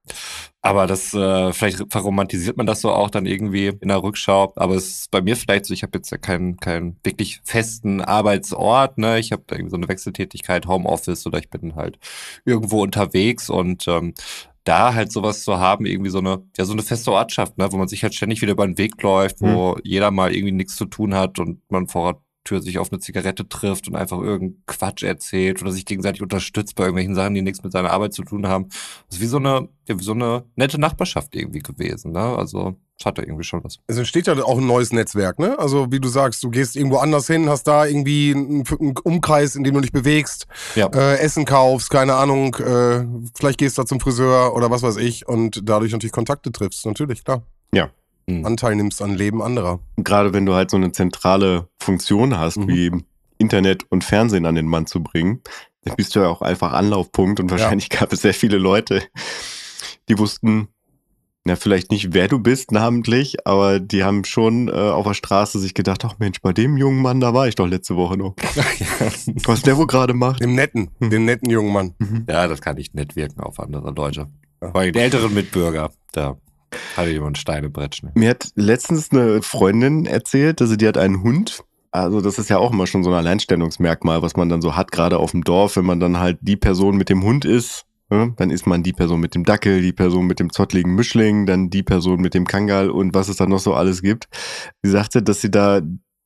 Aber 0.62 0.88
das, 0.88 1.14
äh, 1.14 1.54
vielleicht 1.54 1.84
verromantisiert 1.92 2.58
man 2.58 2.66
das 2.66 2.82
so 2.82 2.92
auch 2.92 3.12
dann 3.12 3.28
irgendwie 3.28 3.68
in 3.68 3.88
der 3.88 4.02
Rückschau. 4.02 4.52
Aber 4.56 4.74
es 4.74 5.02
ist 5.02 5.12
bei 5.12 5.22
mir 5.22 5.36
vielleicht 5.36 5.66
so, 5.66 5.76
ich 5.76 5.84
habe 5.84 5.98
jetzt 5.98 6.10
ja 6.10 6.18
keinen, 6.18 6.58
keinen 6.58 6.98
wirklich 7.04 7.40
festen 7.44 8.02
Arbeitsort, 8.02 8.98
ne? 8.98 9.20
Ich 9.20 9.32
habe 9.32 9.44
da 9.46 9.56
irgendwie 9.56 9.70
so 9.70 9.78
eine 9.78 9.88
Wechseltätigkeit, 9.88 10.66
Homeoffice 10.66 11.28
oder 11.28 11.38
ich 11.38 11.52
bin 11.52 11.76
halt 11.76 12.00
irgendwo 12.46 12.82
unterwegs 12.82 13.52
und 13.52 13.88
ähm, 13.88 14.16
da 14.66 14.96
halt 14.96 15.12
sowas 15.12 15.44
zu 15.44 15.60
haben, 15.60 15.86
irgendwie 15.86 16.10
so 16.10 16.18
eine, 16.18 16.44
ja, 16.58 16.66
so 16.66 16.74
eine 16.74 16.82
feste 16.82 17.12
Ortschaft, 17.12 17.58
ne, 17.58 17.72
wo 17.72 17.78
man 17.78 17.88
sich 17.88 18.02
halt 18.04 18.16
ständig 18.16 18.42
wieder 18.42 18.54
über 18.54 18.66
den 18.66 18.78
Weg 18.78 19.02
läuft, 19.02 19.42
wo 19.42 19.76
mhm. 19.76 19.82
jeder 19.84 20.12
mal 20.12 20.34
irgendwie 20.34 20.52
nichts 20.52 20.76
zu 20.76 20.86
tun 20.86 21.14
hat 21.14 21.40
und 21.40 21.62
man 21.70 21.88
vor 21.88 22.02
Ort 22.02 22.22
Tür 22.46 22.62
sich 22.62 22.80
auf 22.80 22.92
eine 22.92 23.00
Zigarette 23.00 23.50
trifft 23.50 23.88
und 23.90 23.96
einfach 23.96 24.20
irgendeinen 24.22 24.64
Quatsch 24.68 25.04
erzählt 25.04 25.62
oder 25.62 25.72
sich 25.72 25.86
gegenseitig 25.86 26.22
unterstützt 26.22 26.76
bei 26.76 26.84
irgendwelchen 26.84 27.16
Sachen, 27.16 27.34
die 27.34 27.42
nichts 27.42 27.64
mit 27.64 27.74
seiner 27.74 27.92
Arbeit 27.92 28.14
zu 28.14 28.24
tun 28.24 28.48
haben. 28.48 28.70
Das 29.08 29.18
ist 29.18 29.22
wie 29.22 29.26
so 29.26 29.38
eine, 29.38 29.68
ja, 29.88 30.00
wie 30.00 30.04
so 30.04 30.14
eine 30.14 30.46
nette 30.56 30.80
Nachbarschaft 30.80 31.36
irgendwie 31.36 31.60
gewesen, 31.60 32.14
ne? 32.14 32.38
Also, 32.38 32.78
das 32.98 33.06
hat 33.06 33.18
ja 33.18 33.26
irgendwie 33.26 33.44
schon 33.44 33.64
was. 33.64 33.80
Es 33.88 33.98
entsteht 33.98 34.28
ja 34.28 34.42
auch 34.42 34.58
ein 34.58 34.68
neues 34.68 34.94
Netzwerk, 34.94 35.40
ne? 35.40 35.60
Also, 35.60 35.92
wie 35.92 36.00
du 36.00 36.08
sagst, 36.08 36.44
du 36.44 36.50
gehst 36.50 36.76
irgendwo 36.76 36.98
anders 36.98 37.28
hin, 37.28 37.50
hast 37.50 37.64
da 37.64 37.86
irgendwie 37.86 38.32
einen, 38.34 38.64
einen 38.80 38.98
Umkreis, 39.04 39.56
in 39.56 39.64
dem 39.64 39.74
du 39.74 39.82
dich 39.82 39.92
bewegst, 39.92 40.48
ja. 40.76 40.88
äh, 40.94 41.18
Essen 41.18 41.46
kaufst, 41.46 41.90
keine 41.90 42.14
Ahnung, 42.14 42.56
äh, 42.56 43.06
vielleicht 43.36 43.58
gehst 43.58 43.78
du 43.78 43.82
da 43.82 43.86
zum 43.86 44.00
Friseur 44.00 44.56
oder 44.56 44.70
was 44.72 44.84
weiß 44.84 44.98
ich 44.98 45.28
und 45.28 45.62
dadurch 45.64 45.92
natürlich 45.92 46.14
Kontakte 46.14 46.52
triffst, 46.52 46.86
natürlich, 46.86 47.24
klar. 47.24 47.44
Ja, 47.74 47.90
mhm. 48.28 48.46
Anteil 48.46 48.76
nimmst 48.76 49.02
an 49.02 49.16
Leben 49.16 49.42
anderer. 49.42 49.80
Gerade 49.98 50.34
wenn 50.34 50.46
du 50.46 50.54
halt 50.54 50.72
so 50.72 50.78
eine 50.78 50.92
zentrale 50.92 51.68
Funktion 51.80 52.38
hast, 52.38 52.58
mhm. 52.58 52.68
wie 52.68 52.92
Internet 53.38 53.84
und 53.90 54.04
Fernsehen 54.04 54.46
an 54.46 54.56
den 54.56 54.68
Mann 54.68 54.88
zu 54.88 55.04
bringen, 55.04 55.42
dann 55.84 55.96
bist 55.96 56.16
du 56.16 56.20
ja 56.20 56.28
auch 56.28 56.42
einfach 56.42 56.74
Anlaufpunkt 56.74 57.40
und 57.40 57.52
wahrscheinlich 57.52 57.90
ja. 57.92 58.00
gab 58.00 58.14
es 58.14 58.22
sehr 58.22 58.34
viele 58.34 58.58
Leute, 58.58 59.04
die 60.10 60.18
wussten, 60.18 60.70
na, 61.48 61.56
vielleicht 61.56 61.92
nicht, 61.92 62.14
wer 62.14 62.28
du 62.28 62.40
bist 62.40 62.72
namentlich, 62.72 63.46
aber 63.46 63.80
die 63.80 64.04
haben 64.04 64.26
schon 64.26 64.68
äh, 64.68 64.72
auf 64.72 65.06
der 65.06 65.14
Straße 65.14 65.60
sich 65.60 65.76
gedacht, 65.76 66.04
ach 66.04 66.16
Mensch, 66.18 66.42
bei 66.42 66.54
dem 66.54 66.76
jungen 66.76 67.04
Mann, 67.04 67.20
da 67.20 67.36
war 67.36 67.48
ich 67.48 67.54
doch 67.54 67.68
letzte 67.68 67.96
Woche 67.96 68.18
noch. 68.18 68.36
Was 69.46 69.62
der 69.62 69.78
wohl 69.78 69.86
gerade 69.86 70.16
macht. 70.16 70.42
Dem 70.42 70.56
netten, 70.56 70.90
hm. 71.00 71.12
dem 71.12 71.26
netten 71.26 71.52
jungen 71.52 71.72
Mann. 71.72 71.94
Mhm. 72.00 72.26
Ja, 72.28 72.48
das 72.48 72.62
kann 72.62 72.78
nicht 72.78 72.96
nett 72.96 73.16
wirken 73.16 73.42
auf 73.42 73.60
andere 73.60 73.92
Leute. 73.92 74.28
Ja. 74.62 74.72
Allem 74.74 74.92
die 74.92 75.00
älteren 75.00 75.36
Mitbürger, 75.36 75.92
da 76.14 76.36
hatte 76.98 77.10
jemand 77.10 77.38
Steine 77.38 77.70
bretschen. 77.70 78.12
Mir 78.16 78.32
hat 78.32 78.50
letztens 78.56 79.12
eine 79.12 79.42
Freundin 79.42 80.06
erzählt, 80.06 80.62
also 80.62 80.76
die 80.76 80.88
hat 80.88 80.98
einen 80.98 81.24
Hund. 81.24 81.64
Also 81.92 82.20
das 82.20 82.40
ist 82.40 82.50
ja 82.50 82.58
auch 82.58 82.74
immer 82.74 82.88
schon 82.88 83.04
so 83.04 83.10
ein 83.12 83.16
Alleinstellungsmerkmal, 83.16 84.22
was 84.22 84.36
man 84.36 84.50
dann 84.50 84.62
so 84.62 84.76
hat, 84.76 84.92
gerade 84.92 85.18
auf 85.18 85.32
dem 85.32 85.44
Dorf, 85.44 85.78
wenn 85.78 85.86
man 85.86 86.00
dann 86.00 86.20
halt 86.20 86.38
die 86.42 86.58
Person 86.58 86.98
mit 86.98 87.10
dem 87.10 87.24
Hund 87.24 87.46
ist, 87.46 87.86
ne? 88.10 88.34
dann 88.36 88.50
ist 88.50 88.68
man 88.68 88.84
die 88.84 88.92
Person 88.92 89.22
mit 89.22 89.34
dem 89.34 89.46
Dackel, 89.46 89.82
die 89.82 89.94
Person 89.94 90.28
mit 90.28 90.40
dem 90.40 90.52
zottligen 90.52 90.94
Mischling, 90.94 91.46
dann 91.46 91.70
die 91.70 91.84
Person 91.84 92.20
mit 92.20 92.34
dem 92.34 92.46
Kangal 92.46 92.90
und 92.90 93.14
was 93.14 93.30
es 93.30 93.38
dann 93.38 93.50
noch 93.50 93.60
so 93.60 93.74
alles 93.74 94.02
gibt. 94.02 94.28
Sie 94.84 94.92
sagte, 94.92 95.24
dass 95.24 95.40
sie 95.40 95.52
da 95.52 95.82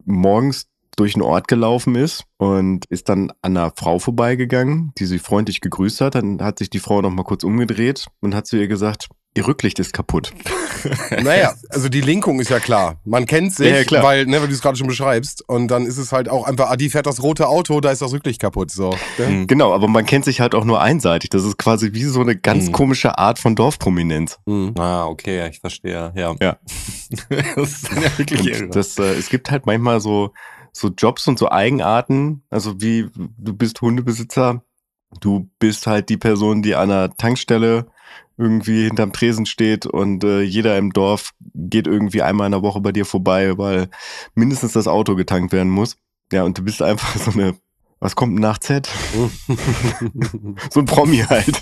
morgens 0.05 0.65
durch 0.99 1.13
den 1.13 1.21
Ort 1.21 1.47
gelaufen 1.47 1.95
ist 1.95 2.25
und 2.37 2.85
ist 2.87 3.07
dann 3.07 3.31
an 3.41 3.55
einer 3.55 3.71
Frau 3.75 3.99
vorbeigegangen, 3.99 4.91
die 4.97 5.05
sie 5.05 5.19
freundlich 5.19 5.61
gegrüßt 5.61 6.01
hat. 6.01 6.15
Dann 6.15 6.41
hat 6.41 6.59
sich 6.59 6.69
die 6.69 6.79
Frau 6.79 7.01
noch 7.01 7.09
mal 7.09 7.23
kurz 7.23 7.45
umgedreht 7.45 8.07
und 8.19 8.35
hat 8.35 8.47
zu 8.47 8.57
ihr 8.57 8.67
gesagt, 8.67 9.07
Ihr 9.35 9.47
Rücklicht 9.47 9.77
ist 9.77 9.93
kaputt. 9.93 10.33
naja, 11.23 11.53
also 11.69 11.87
die 11.87 12.01
Linkung 12.01 12.39
ist 12.39 12.49
ja 12.49 12.59
klar. 12.59 12.99
Man 13.05 13.27
kennt 13.27 13.53
sich, 13.53 13.69
ja, 13.69 13.81
ja, 13.81 14.03
weil, 14.03 14.25
ne, 14.25 14.41
weil 14.41 14.47
du 14.47 14.53
es 14.53 14.61
gerade 14.61 14.75
schon 14.75 14.87
beschreibst. 14.87 15.47
Und 15.47 15.67
dann 15.67 15.85
ist 15.85 15.97
es 15.97 16.11
halt 16.11 16.29
auch 16.29 16.47
einfach, 16.47 16.71
ah, 16.71 16.75
die 16.75 16.89
fährt 16.89 17.05
das 17.05 17.21
rote 17.21 17.47
Auto, 17.47 17.79
da 17.79 17.91
ist 17.91 18.01
das 18.01 18.11
Rücklicht 18.11 18.41
kaputt. 18.41 18.71
So. 18.71 18.95
Mhm. 19.19 19.45
Genau, 19.45 19.71
aber 19.71 19.87
man 19.87 20.07
kennt 20.07 20.25
sich 20.25 20.41
halt 20.41 20.55
auch 20.55 20.65
nur 20.65 20.81
einseitig. 20.81 21.29
Das 21.29 21.43
ist 21.43 21.57
quasi 21.59 21.93
wie 21.93 22.05
so 22.05 22.21
eine 22.21 22.35
ganz 22.35 22.67
mhm. 22.67 22.71
komische 22.71 23.19
Art 23.19 23.37
von 23.37 23.55
Dorfprominenz. 23.55 24.39
Mhm. 24.47 24.73
Ah, 24.79 25.05
okay, 25.05 25.47
ich 25.47 25.59
verstehe. 25.59 26.11
Ja. 26.15 26.35
ja. 26.41 26.57
das 27.55 27.83
ist 27.83 27.89
ja 27.91 28.17
wirklich. 28.17 28.63
Das, 28.71 28.97
äh, 28.97 29.13
es 29.13 29.29
gibt 29.29 29.51
halt 29.51 29.67
manchmal 29.67 30.01
so, 30.01 30.33
so 30.71 30.87
Jobs 30.87 31.27
und 31.27 31.37
so 31.37 31.51
Eigenarten. 31.51 32.41
Also 32.49 32.81
wie 32.81 33.07
du 33.13 33.53
bist 33.53 33.79
Hundebesitzer, 33.81 34.63
du 35.21 35.51
bist 35.59 35.85
halt 35.85 36.09
die 36.09 36.17
Person, 36.17 36.63
die 36.63 36.73
an 36.73 36.89
einer 36.89 37.15
Tankstelle 37.15 37.85
irgendwie 38.39 38.85
hinterm 38.85 39.11
Tresen 39.11 39.45
steht 39.45 39.85
und 39.85 40.23
äh, 40.23 40.41
jeder 40.41 40.77
im 40.77 40.93
Dorf 40.93 41.31
geht 41.53 41.87
irgendwie 41.87 42.21
einmal 42.21 42.45
in 42.45 42.53
der 42.53 42.61
Woche 42.61 42.79
bei 42.79 42.93
dir 42.93 43.05
vorbei, 43.05 43.57
weil 43.57 43.89
mindestens 44.33 44.71
das 44.71 44.87
Auto 44.87 45.15
getankt 45.15 45.51
werden 45.51 45.69
muss. 45.69 45.97
Ja, 46.31 46.43
und 46.43 46.57
du 46.57 46.63
bist 46.63 46.81
einfach 46.81 47.17
so 47.17 47.31
eine, 47.31 47.55
was 47.99 48.15
kommt 48.15 48.39
nach 48.39 48.57
Z? 48.59 48.87
so 50.69 50.79
ein 50.79 50.85
Promi 50.85 51.17
halt. 51.17 51.61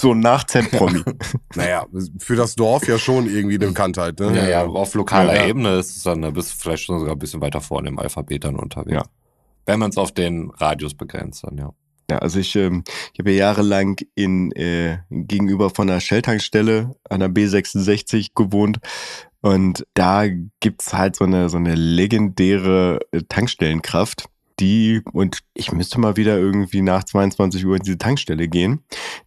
So 0.00 0.12
ein 0.12 0.20
nach 0.20 0.44
Z-Promi. 0.44 1.02
naja, 1.56 1.86
für 2.18 2.36
das 2.36 2.54
Dorf 2.54 2.86
ja 2.86 2.98
schon 2.98 3.26
irgendwie 3.26 3.56
eine 3.56 3.66
Bekanntheit. 3.66 4.20
Ne? 4.20 4.36
Ja, 4.36 4.48
ja, 4.48 4.64
auf 4.64 4.94
lokaler 4.94 5.34
ja, 5.34 5.46
Ebene 5.46 5.76
ist 5.78 5.96
es 5.96 6.02
dann, 6.04 6.22
da 6.22 6.30
bist 6.30 6.52
du 6.52 6.56
vielleicht 6.56 6.84
schon 6.84 7.00
sogar 7.00 7.16
ein 7.16 7.18
bisschen 7.18 7.40
weiter 7.40 7.60
vorne 7.60 7.88
im 7.88 7.98
Alphabet 7.98 8.44
dann 8.44 8.54
unterwegs. 8.54 8.94
Ja. 8.94 9.02
Wenn 9.66 9.80
man 9.80 9.90
es 9.90 9.96
auf 9.96 10.12
den 10.12 10.50
Radius 10.50 10.94
begrenzt, 10.94 11.42
dann 11.42 11.58
ja. 11.58 11.72
Ja, 12.10 12.18
also 12.18 12.40
ich, 12.40 12.56
ähm, 12.56 12.84
ich 13.12 13.20
habe 13.20 13.32
ja 13.32 13.46
jahrelang 13.46 13.96
in 14.14 14.52
äh, 14.52 14.98
gegenüber 15.10 15.70
von 15.70 15.88
einer 15.88 16.00
Shell-Tankstelle 16.00 16.94
an 17.08 17.20
der 17.20 17.30
B66 17.30 18.30
gewohnt. 18.34 18.78
Und 19.40 19.86
da 19.94 20.24
gibt's 20.60 20.92
halt 20.92 21.16
so 21.16 21.24
eine, 21.24 21.48
so 21.48 21.56
eine 21.56 21.74
legendäre 21.74 23.00
äh, 23.10 23.22
Tankstellenkraft, 23.28 24.26
die, 24.60 25.00
und 25.12 25.38
ich 25.54 25.72
müsste 25.72 25.98
mal 25.98 26.16
wieder 26.16 26.38
irgendwie 26.38 26.82
nach 26.82 27.04
22 27.04 27.64
Uhr 27.66 27.76
in 27.76 27.82
diese 27.82 27.98
Tankstelle 27.98 28.46
gehen, 28.48 28.84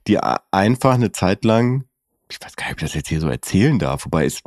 die 0.07 0.19
einfach 0.51 0.93
eine 0.93 1.11
Zeit 1.11 1.43
lang 1.43 1.85
ich 2.27 2.41
weiß 2.41 2.55
gar 2.55 2.65
nicht, 2.65 2.73
ob 2.73 2.79
ich 2.79 2.85
das 2.85 2.95
jetzt 2.95 3.09
hier 3.09 3.21
so 3.21 3.29
erzählen 3.29 3.77
darf, 3.77 4.05
wobei 4.05 4.25
ist 4.25 4.41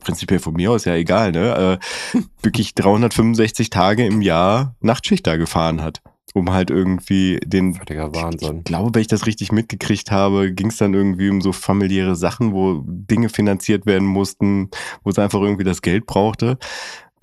prinzipiell 0.00 0.38
von 0.38 0.52
mir 0.52 0.70
aus 0.70 0.84
ja 0.84 0.94
egal, 0.94 1.32
ne? 1.32 1.80
Äh, 2.14 2.18
wirklich 2.42 2.74
365 2.74 3.70
Tage 3.70 4.04
im 4.04 4.20
Jahr 4.20 4.76
Nachtschicht 4.80 5.26
da 5.26 5.36
gefahren 5.36 5.80
hat 5.80 6.02
um 6.32 6.52
halt 6.52 6.70
irgendwie 6.70 7.38
den. 7.44 7.74
Völliger 7.74 8.14
Wahnsinn. 8.14 8.58
Ich 8.58 8.64
glaube, 8.64 8.90
wenn 8.94 9.02
ich 9.02 9.08
das 9.08 9.26
richtig 9.26 9.52
mitgekriegt 9.52 10.10
habe, 10.10 10.52
ging 10.52 10.68
es 10.68 10.78
dann 10.78 10.94
irgendwie 10.94 11.30
um 11.30 11.40
so 11.40 11.52
familiäre 11.52 12.16
Sachen, 12.16 12.52
wo 12.52 12.82
Dinge 12.86 13.28
finanziert 13.28 13.86
werden 13.86 14.06
mussten, 14.06 14.70
wo 15.02 15.10
es 15.10 15.18
einfach 15.18 15.40
irgendwie 15.40 15.64
das 15.64 15.82
Geld 15.82 16.06
brauchte, 16.06 16.58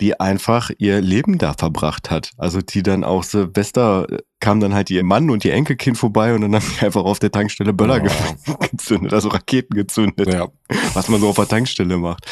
die 0.00 0.18
einfach 0.18 0.70
ihr 0.78 1.00
Leben 1.00 1.38
da 1.38 1.52
verbracht 1.52 2.10
hat. 2.10 2.30
Also 2.38 2.60
die 2.60 2.82
dann 2.82 3.04
auch 3.04 3.22
Silvester 3.22 4.06
kam 4.40 4.60
dann 4.60 4.74
halt 4.74 4.88
ihr 4.90 5.04
Mann 5.04 5.28
und 5.28 5.44
ihr 5.44 5.52
Enkelkind 5.52 5.98
vorbei 5.98 6.34
und 6.34 6.40
dann 6.40 6.54
haben 6.54 6.64
die 6.78 6.84
einfach 6.84 7.04
auf 7.04 7.18
der 7.18 7.30
Tankstelle 7.30 7.72
Böller 7.72 8.02
oh. 8.02 8.54
gezündet, 8.70 9.12
also 9.12 9.28
Raketen 9.28 9.74
gezündet. 9.74 10.32
Ja. 10.32 10.48
Was 10.94 11.08
man 11.08 11.20
so 11.20 11.28
auf 11.28 11.36
der 11.36 11.48
Tankstelle 11.48 11.98
macht. 11.98 12.24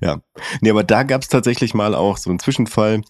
Ja. 0.00 0.20
Nee, 0.60 0.70
aber 0.70 0.82
da 0.82 1.04
gab 1.04 1.22
es 1.22 1.28
tatsächlich 1.28 1.74
mal 1.74 1.94
auch 1.94 2.16
so 2.16 2.30
einen 2.30 2.40
Zwischenfall 2.40 3.02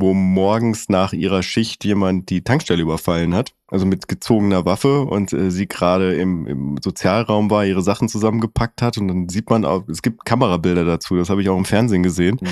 wo 0.00 0.14
morgens 0.14 0.88
nach 0.88 1.12
ihrer 1.12 1.42
Schicht 1.42 1.84
jemand 1.84 2.30
die 2.30 2.42
Tankstelle 2.42 2.82
überfallen 2.82 3.34
hat, 3.34 3.52
also 3.68 3.86
mit 3.86 4.08
gezogener 4.08 4.64
Waffe 4.64 5.02
und 5.02 5.32
äh, 5.32 5.50
sie 5.50 5.66
gerade 5.66 6.14
im, 6.14 6.46
im, 6.46 6.76
Sozialraum 6.82 7.50
war, 7.50 7.64
ihre 7.64 7.82
Sachen 7.82 8.08
zusammengepackt 8.08 8.82
hat 8.82 8.98
und 8.98 9.08
dann 9.08 9.28
sieht 9.28 9.50
man 9.50 9.64
auch, 9.64 9.88
es 9.88 10.02
gibt 10.02 10.24
Kamerabilder 10.24 10.84
dazu, 10.84 11.16
das 11.16 11.30
habe 11.30 11.42
ich 11.42 11.48
auch 11.48 11.58
im 11.58 11.64
Fernsehen 11.64 12.02
gesehen, 12.02 12.38
mhm. 12.40 12.48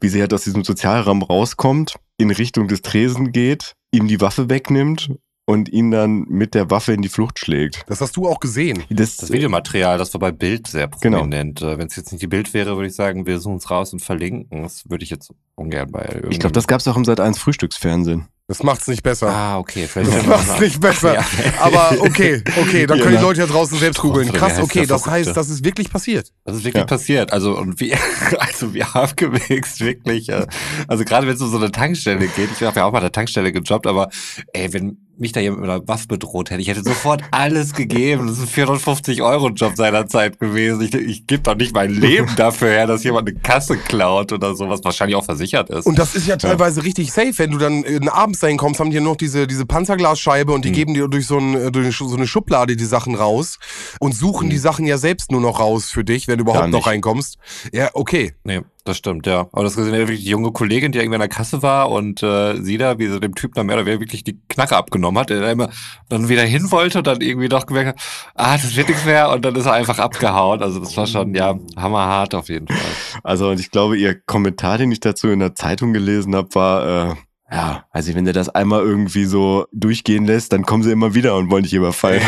wie 0.00 0.08
sie 0.08 0.20
halt 0.20 0.34
aus 0.34 0.44
diesem 0.44 0.64
Sozialraum 0.64 1.22
rauskommt, 1.22 1.96
in 2.18 2.30
Richtung 2.30 2.68
des 2.68 2.82
Tresen 2.82 3.32
geht, 3.32 3.74
ihm 3.92 4.08
die 4.08 4.20
Waffe 4.20 4.48
wegnimmt 4.50 5.10
und 5.46 5.68
ihn 5.68 5.90
dann 5.90 6.24
mit 6.28 6.54
der 6.54 6.70
Waffe 6.70 6.92
in 6.92 7.02
die 7.02 7.08
Flucht 7.08 7.38
schlägt. 7.38 7.84
Das 7.86 8.00
hast 8.00 8.16
du 8.16 8.26
auch 8.26 8.40
gesehen. 8.40 8.82
Das, 8.90 9.16
das 9.16 9.30
Videomaterial, 9.30 9.98
das 9.98 10.12
war 10.14 10.20
bei 10.20 10.32
Bild 10.32 10.66
sehr 10.66 10.88
genau. 11.00 11.18
prominent. 11.18 11.60
Genau. 11.60 11.78
Wenn 11.78 11.86
es 11.86 11.96
jetzt 11.96 12.12
nicht 12.12 12.22
die 12.22 12.26
Bild 12.26 12.54
wäre, 12.54 12.76
würde 12.76 12.88
ich 12.88 12.94
sagen, 12.94 13.26
wir 13.26 13.38
suchen 13.40 13.56
es 13.56 13.70
raus 13.70 13.92
und 13.92 14.00
verlinken. 14.00 14.62
Das 14.62 14.88
würde 14.88 15.04
ich 15.04 15.10
jetzt 15.10 15.32
ungern 15.54 15.90
bei 15.90 16.22
Ich 16.30 16.38
glaube, 16.38 16.52
das 16.52 16.66
gab 16.66 16.80
es 16.80 16.88
auch 16.88 16.96
im 16.96 17.04
Sat 17.04 17.20
1 17.20 17.38
Frühstücksfernsehen. 17.38 18.28
Das 18.46 18.62
macht's 18.62 18.86
nicht 18.88 19.02
besser. 19.02 19.28
Ah, 19.28 19.58
okay. 19.58 19.88
Das 19.94 20.26
macht's 20.26 20.60
nicht 20.60 20.80
besser. 20.80 21.14
Ja. 21.14 21.24
Aber 21.60 21.96
okay, 22.00 22.42
okay, 22.56 22.86
dann 22.86 22.98
können 22.98 23.16
die 23.16 23.22
Leute 23.22 23.40
ja 23.40 23.46
draußen 23.46 23.78
selbst 23.78 24.00
googeln. 24.00 24.32
Krass, 24.32 24.58
okay, 24.58 24.84
das 24.84 25.06
heißt, 25.06 25.36
das 25.36 25.48
ist 25.48 25.64
wirklich 25.64 25.90
passiert. 25.90 26.32
Das 26.44 26.56
ist 26.56 26.64
wirklich 26.64 26.82
ja. 26.82 26.86
passiert. 26.86 27.32
Also, 27.32 27.56
und 27.56 27.78
wie, 27.80 27.94
also 28.38 28.74
wir 28.74 28.92
haben 28.92 29.12
gewichst, 29.16 29.80
wirklich. 29.80 30.28
Äh, 30.28 30.46
also 30.88 31.04
gerade 31.04 31.26
wenn 31.26 31.34
es 31.34 31.40
um 31.40 31.50
so 31.50 31.56
eine 31.56 31.70
Tankstelle 31.70 32.26
geht, 32.26 32.50
ich 32.52 32.62
habe 32.62 32.80
ja 32.80 32.84
auch 32.84 32.92
mal 32.92 32.98
an 32.98 33.04
der 33.04 33.12
Tankstelle 33.12 33.52
gejobbt, 33.52 33.86
aber 33.86 34.08
ey, 34.52 34.72
wenn 34.72 35.03
mich 35.18 35.32
da 35.32 35.40
jemand 35.40 35.62
mit 35.62 35.70
einer 35.70 35.86
Waffe 35.86 36.06
bedroht 36.08 36.50
hätte, 36.50 36.60
ich 36.60 36.68
hätte 36.68 36.82
sofort 36.82 37.22
alles 37.30 37.72
gegeben. 37.74 38.26
Das 38.26 38.38
ist 38.38 38.42
ein 38.42 38.48
450 38.48 39.22
Euro 39.22 39.48
Job 39.50 39.74
seinerzeit 39.76 40.38
gewesen. 40.38 40.82
Ich, 40.82 40.94
ich 40.94 41.26
gebe 41.26 41.42
doch 41.42 41.54
nicht 41.54 41.74
mein 41.74 41.90
Leben 41.90 42.28
dafür 42.36 42.68
her, 42.68 42.86
dass 42.86 43.04
jemand 43.04 43.28
eine 43.28 43.38
Kasse 43.38 43.76
klaut 43.76 44.32
oder 44.32 44.54
so, 44.54 44.68
was 44.68 44.82
wahrscheinlich 44.84 45.16
auch 45.16 45.24
versichert 45.24 45.70
ist. 45.70 45.86
Und 45.86 45.98
das 45.98 46.14
ist 46.14 46.26
ja 46.26 46.36
teilweise 46.36 46.80
ja. 46.80 46.84
richtig 46.84 47.12
safe, 47.12 47.32
wenn 47.36 47.50
du 47.50 47.58
dann 47.58 47.84
in 47.84 48.08
abends 48.08 48.40
dahin 48.40 48.56
kommst, 48.56 48.80
haben 48.80 48.90
die 48.90 49.00
noch 49.00 49.16
diese, 49.16 49.46
diese 49.46 49.66
Panzerglasscheibe 49.66 50.52
und 50.52 50.64
die 50.64 50.70
mhm. 50.70 50.74
geben 50.74 50.94
dir 50.94 51.08
durch 51.08 51.26
so, 51.26 51.38
ein, 51.38 51.72
durch 51.72 51.96
so 51.96 52.14
eine 52.14 52.26
Schublade 52.26 52.76
die 52.76 52.84
Sachen 52.84 53.14
raus 53.14 53.58
und 54.00 54.14
suchen 54.14 54.46
mhm. 54.46 54.50
die 54.50 54.58
Sachen 54.58 54.86
ja 54.86 54.98
selbst 54.98 55.30
nur 55.30 55.40
noch 55.40 55.60
raus 55.60 55.90
für 55.90 56.04
dich, 56.04 56.28
wenn 56.28 56.38
du 56.38 56.42
überhaupt 56.42 56.70
noch 56.70 56.86
reinkommst. 56.86 57.38
Ja, 57.72 57.90
okay. 57.94 58.34
Nee. 58.44 58.60
Das 58.86 58.98
stimmt, 58.98 59.26
ja. 59.26 59.48
Aber 59.52 59.62
das 59.64 59.76
gesehen, 59.76 59.94
wirklich 59.94 60.24
die 60.24 60.28
junge 60.30 60.52
Kollegin, 60.52 60.92
die 60.92 60.98
irgendwie 60.98 61.14
in 61.14 61.20
der 61.20 61.28
Kasse 61.30 61.62
war 61.62 61.90
und 61.90 62.22
äh, 62.22 62.60
sie 62.60 62.76
da, 62.76 62.98
wie 62.98 63.08
sie 63.08 63.18
dem 63.18 63.34
Typ 63.34 63.54
dann 63.54 63.64
mehr 63.64 63.76
oder 63.76 63.86
weniger 63.86 64.00
wirklich 64.02 64.24
die 64.24 64.38
Knarre 64.48 64.76
abgenommen 64.76 65.18
hat, 65.18 65.30
der 65.30 65.40
dann 65.40 65.50
immer 65.52 65.70
dann 66.10 66.28
wieder 66.28 66.42
hin 66.42 66.70
wollte 66.70 66.98
und 66.98 67.06
dann 67.06 67.22
irgendwie 67.22 67.48
doch 67.48 67.64
gemerkt 67.64 67.88
hat, 67.88 68.04
ah, 68.34 68.58
das 68.58 68.76
wird 68.76 68.88
nichts 68.90 69.06
mehr 69.06 69.30
und 69.30 69.42
dann 69.42 69.56
ist 69.56 69.64
er 69.64 69.72
einfach 69.72 69.98
abgehauen. 69.98 70.62
Also 70.62 70.80
das 70.80 70.94
war 70.98 71.06
schon, 71.06 71.34
ja, 71.34 71.54
hammerhart 71.76 72.34
auf 72.34 72.50
jeden 72.50 72.68
Fall. 72.68 72.76
Also 73.22 73.48
und 73.48 73.58
ich 73.58 73.70
glaube, 73.70 73.96
ihr 73.96 74.20
Kommentar, 74.20 74.76
den 74.76 74.92
ich 74.92 75.00
dazu 75.00 75.28
in 75.28 75.38
der 75.38 75.54
Zeitung 75.54 75.94
gelesen 75.94 76.36
habe, 76.36 76.54
war, 76.54 77.10
äh, 77.10 77.14
Ja, 77.50 77.84
also 77.90 78.14
wenn 78.14 78.24
du 78.26 78.32
das 78.32 78.48
einmal 78.50 78.82
irgendwie 78.82 79.24
so 79.24 79.66
durchgehen 79.72 80.26
lässt, 80.26 80.52
dann 80.52 80.64
kommen 80.64 80.82
sie 80.82 80.90
immer 80.90 81.14
wieder 81.14 81.36
und 81.36 81.50
wollen 81.50 81.62
dich 81.62 81.72
überfallen. 81.74 82.20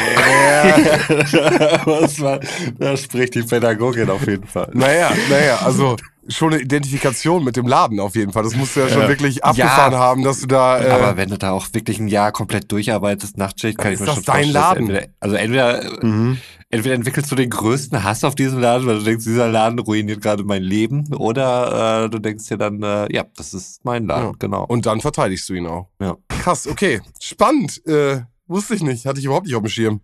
Was 1.85 2.21
war, 2.21 2.41
da 2.79 2.97
spricht 2.97 3.35
die 3.35 3.43
Pädagogin 3.43 4.09
auf 4.09 4.27
jeden 4.27 4.47
Fall. 4.47 4.71
Naja, 4.73 5.11
naja, 5.29 5.59
also 5.65 5.97
schon 6.29 6.53
eine 6.53 6.63
Identifikation 6.63 7.45
mit 7.45 7.57
dem 7.57 7.67
Laden 7.67 8.01
auf 8.01 8.15
jeden 8.17 8.33
Fall. 8.33 8.43
Das 8.43 8.55
musst 8.57 8.77
du 8.77 8.81
ja 8.81 8.89
schon 8.89 9.03
Ja. 9.03 9.09
wirklich 9.09 9.45
abgefahren 9.45 9.93
Ja. 9.93 9.99
haben, 9.99 10.23
dass 10.25 10.41
du 10.41 10.47
da. 10.47 10.81
Äh, 10.83 10.91
Aber 10.91 11.17
wenn 11.17 11.29
du 11.31 11.39
da 11.39 11.53
auch 11.53 11.67
wirklich 11.73 11.99
ein 11.99 12.09
Jahr 12.09 12.33
komplett 12.33 12.71
durcharbeitest, 12.73 13.37
Nachtschicht, 13.39 13.79
kann 13.79 13.93
ich 13.93 14.01
mir 14.01 14.07
ist 14.07 14.15
schon 14.15 14.25
das 14.25 14.35
dein 14.35 14.49
Laden. 14.51 14.89
Entweder, 14.91 15.07
also 15.21 15.37
entweder, 15.37 16.05
Mhm. 16.05 16.39
entweder 16.71 16.95
entwickelst 16.95 17.31
du 17.31 17.37
den 17.37 17.51
größten 17.51 18.03
Hass 18.03 18.25
auf 18.25 18.35
diesen 18.35 18.61
Laden, 18.61 18.87
weil 18.87 18.99
du 18.99 19.05
denkst, 19.05 19.25
dieser 19.25 19.49
Laden 19.49 19.79
ruiniert 19.79 20.21
gerade 20.21 20.45
mein 20.45 20.63
Leben, 20.63 21.15
oder 21.15 22.05
äh, 22.05 22.11
du 22.11 22.19
denkst 22.19 22.47
dir 22.49 22.57
dann, 22.59 22.83
äh, 22.83 23.07
ja, 23.15 23.25
das 23.37 23.55
ist 23.55 23.85
mein 23.85 24.07
Laden, 24.07 24.27
Ja. 24.27 24.33
genau. 24.39 24.65
und 24.65 24.87
dann 24.87 25.01
verteidigst 25.01 25.49
du 25.49 25.55
ihn 25.55 25.67
auch. 25.67 25.89
Ja. 26.01 26.17
Krass, 26.29 26.67
okay. 26.67 27.01
Spannend. 27.21 27.85
Äh, 27.87 28.21
wusste 28.49 28.75
ich 28.75 28.83
nicht. 28.83 29.07
Hatte 29.07 29.19
ich 29.19 29.25
überhaupt 29.25 29.47
nicht 29.47 29.57
auf 29.57 29.63
dem 29.63 29.69
Schirm. 29.69 30.01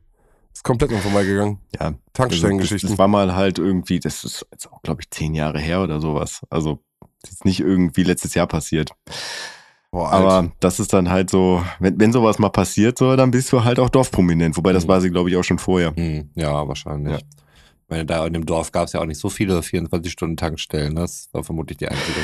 Ist 0.54 0.64
komplett 0.64 0.92
an 0.92 0.98
vorbeigegangen. 1.00 1.58
Ja, 1.78 1.94
also 2.18 2.58
das, 2.58 2.68
das 2.82 2.98
war 2.98 3.08
mal 3.08 3.34
halt 3.34 3.58
irgendwie, 3.58 3.98
das 4.00 4.24
ist 4.24 4.46
jetzt 4.52 4.70
auch, 4.70 4.82
glaube 4.82 5.00
ich, 5.02 5.10
zehn 5.10 5.34
Jahre 5.34 5.58
her 5.58 5.82
oder 5.82 6.00
sowas. 6.00 6.40
Also 6.50 6.78
das 7.22 7.32
ist 7.32 7.44
nicht 7.44 7.60
irgendwie 7.60 8.02
letztes 8.02 8.34
Jahr 8.34 8.46
passiert. 8.46 8.90
Boah. 9.90 10.10
Aber 10.10 10.52
das 10.60 10.80
ist 10.80 10.92
dann 10.92 11.10
halt 11.10 11.28
so, 11.30 11.62
wenn, 11.78 11.98
wenn 12.00 12.12
sowas 12.12 12.38
mal 12.38 12.48
passiert, 12.48 12.96
so, 12.98 13.14
dann 13.16 13.30
bist 13.30 13.52
du 13.52 13.62
halt 13.64 13.78
auch 13.78 13.90
dorfprominent. 13.90 14.56
Wobei 14.56 14.72
das 14.72 14.84
Mhm. 14.84 14.88
war 14.88 15.00
sie, 15.00 15.10
glaube 15.10 15.28
ich, 15.30 15.36
auch 15.36 15.42
schon 15.44 15.58
vorher. 15.58 15.94
Hm, 15.94 16.30
ja, 16.34 16.66
wahrscheinlich. 16.66 17.12
Ja. 17.12 17.18
Ich 17.18 17.88
meine, 17.90 18.06
da 18.06 18.26
in 18.26 18.32
dem 18.32 18.46
Dorf 18.46 18.72
gab 18.72 18.86
es 18.86 18.94
ja 18.94 19.00
auch 19.00 19.04
nicht 19.04 19.18
so 19.20 19.28
viele 19.28 19.60
24-Stunden-Tankstellen. 19.60 20.94
ne? 20.94 21.00
Das 21.02 21.28
war 21.32 21.44
vermutlich 21.44 21.78
die 21.78 21.88
einzige. 21.88 22.20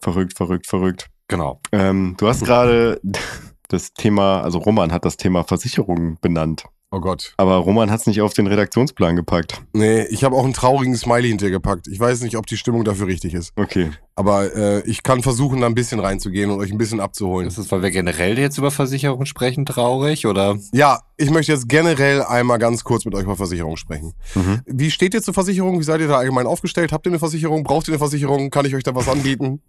Verrückt, 0.00 0.36
verrückt, 0.36 0.66
verrückt. 0.66 1.06
Genau. 1.28 1.60
Ähm, 1.72 2.14
du 2.18 2.26
hast 2.28 2.44
gerade 2.44 3.00
das 3.68 3.92
Thema, 3.92 4.40
also 4.42 4.58
Roman 4.58 4.92
hat 4.92 5.04
das 5.04 5.16
Thema 5.16 5.44
Versicherung 5.44 6.18
benannt. 6.20 6.64
Oh 6.94 7.00
Gott. 7.00 7.34
Aber 7.36 7.56
Roman 7.56 7.90
hat 7.90 8.00
es 8.00 8.06
nicht 8.06 8.20
auf 8.20 8.34
den 8.34 8.46
Redaktionsplan 8.46 9.16
gepackt. 9.16 9.62
Nee, 9.72 10.04
ich 10.04 10.24
habe 10.24 10.36
auch 10.36 10.44
einen 10.44 10.54
traurigen 10.54 10.96
Smiley 10.96 11.28
hintergepackt. 11.28 11.88
Ich 11.88 11.98
weiß 11.98 12.22
nicht, 12.22 12.36
ob 12.36 12.46
die 12.46 12.56
Stimmung 12.56 12.84
dafür 12.84 13.06
richtig 13.06 13.34
ist. 13.34 13.52
Okay. 13.56 13.90
Aber 14.16 14.54
äh, 14.54 14.80
ich 14.88 15.02
kann 15.02 15.22
versuchen, 15.22 15.60
da 15.60 15.66
ein 15.66 15.74
bisschen 15.74 15.98
reinzugehen 15.98 16.50
und 16.50 16.60
euch 16.60 16.70
ein 16.70 16.78
bisschen 16.78 17.00
abzuholen. 17.00 17.48
Ist 17.48 17.58
es, 17.58 17.70
weil 17.72 17.82
wir 17.82 17.90
generell 17.90 18.38
jetzt 18.38 18.58
über 18.58 18.70
Versicherung 18.70 19.26
sprechen, 19.26 19.66
traurig 19.66 20.26
oder? 20.26 20.56
Ja, 20.72 21.00
ich 21.16 21.30
möchte 21.30 21.52
jetzt 21.52 21.68
generell 21.68 22.22
einmal 22.22 22.58
ganz 22.58 22.84
kurz 22.84 23.04
mit 23.04 23.14
euch 23.14 23.24
über 23.24 23.36
Versicherung 23.36 23.76
sprechen. 23.76 24.14
Mhm. 24.34 24.60
Wie 24.66 24.90
steht 24.90 25.14
ihr 25.14 25.22
zur 25.22 25.34
Versicherung? 25.34 25.78
Wie 25.78 25.84
seid 25.84 26.00
ihr 26.00 26.08
da 26.08 26.18
allgemein 26.18 26.46
aufgestellt? 26.46 26.92
Habt 26.92 27.06
ihr 27.06 27.10
eine 27.10 27.18
Versicherung? 27.18 27.64
Braucht 27.64 27.88
ihr 27.88 27.92
eine 27.92 27.98
Versicherung? 27.98 28.50
Kann 28.50 28.66
ich 28.66 28.74
euch 28.74 28.82
da 28.82 28.94
was 28.94 29.08
anbieten? 29.08 29.60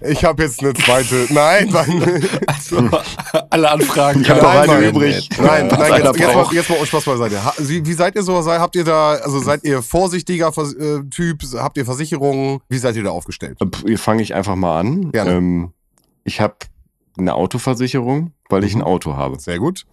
Ich 0.00 0.24
habe 0.24 0.42
jetzt 0.42 0.60
eine 0.60 0.74
zweite. 0.74 1.26
Nein, 1.30 1.68
nein. 1.72 2.28
Also, 2.46 2.88
alle 3.50 3.70
Anfragen. 3.70 4.20
Ich 4.20 4.30
hab 4.30 4.40
kann 4.40 4.66
noch 4.66 4.74
eine 4.74 4.88
übrig. 4.88 5.28
Nein, 5.38 5.68
nein 5.68 6.02
jetzt, 6.04 6.18
jetzt, 6.18 6.26
mal, 6.26 6.42
braucht. 6.42 6.52
jetzt 6.52 6.70
mal 6.70 6.86
Spaß 6.86 7.04
beiseite. 7.04 7.40
Wie, 7.58 7.84
wie 7.84 7.92
seid 7.94 8.14
ihr 8.14 8.22
so? 8.22 8.44
Habt 8.44 8.76
ihr 8.76 8.84
da, 8.84 9.12
also 9.14 9.40
seid 9.40 9.64
ihr 9.64 9.82
vorsichtiger 9.82 10.48
äh, 10.48 11.02
Typ? 11.10 11.42
Habt 11.54 11.78
ihr 11.78 11.84
Versicherungen? 11.84 12.60
Wie 12.68 12.78
seid 12.78 12.96
ihr 12.96 13.02
da 13.02 13.10
aufgestellt? 13.10 13.58
Fange 13.98 14.22
ich 14.22 14.34
einfach 14.34 14.56
mal 14.56 14.80
an. 14.80 15.10
Ähm, 15.14 15.72
ich 16.24 16.40
habe 16.40 16.56
eine 17.18 17.34
Autoversicherung, 17.34 18.32
weil 18.48 18.64
ich 18.64 18.74
Mhm. 18.74 18.80
ein 18.82 18.86
Auto 18.86 19.14
habe. 19.16 19.38
Sehr 19.40 19.58
gut. 19.58 19.84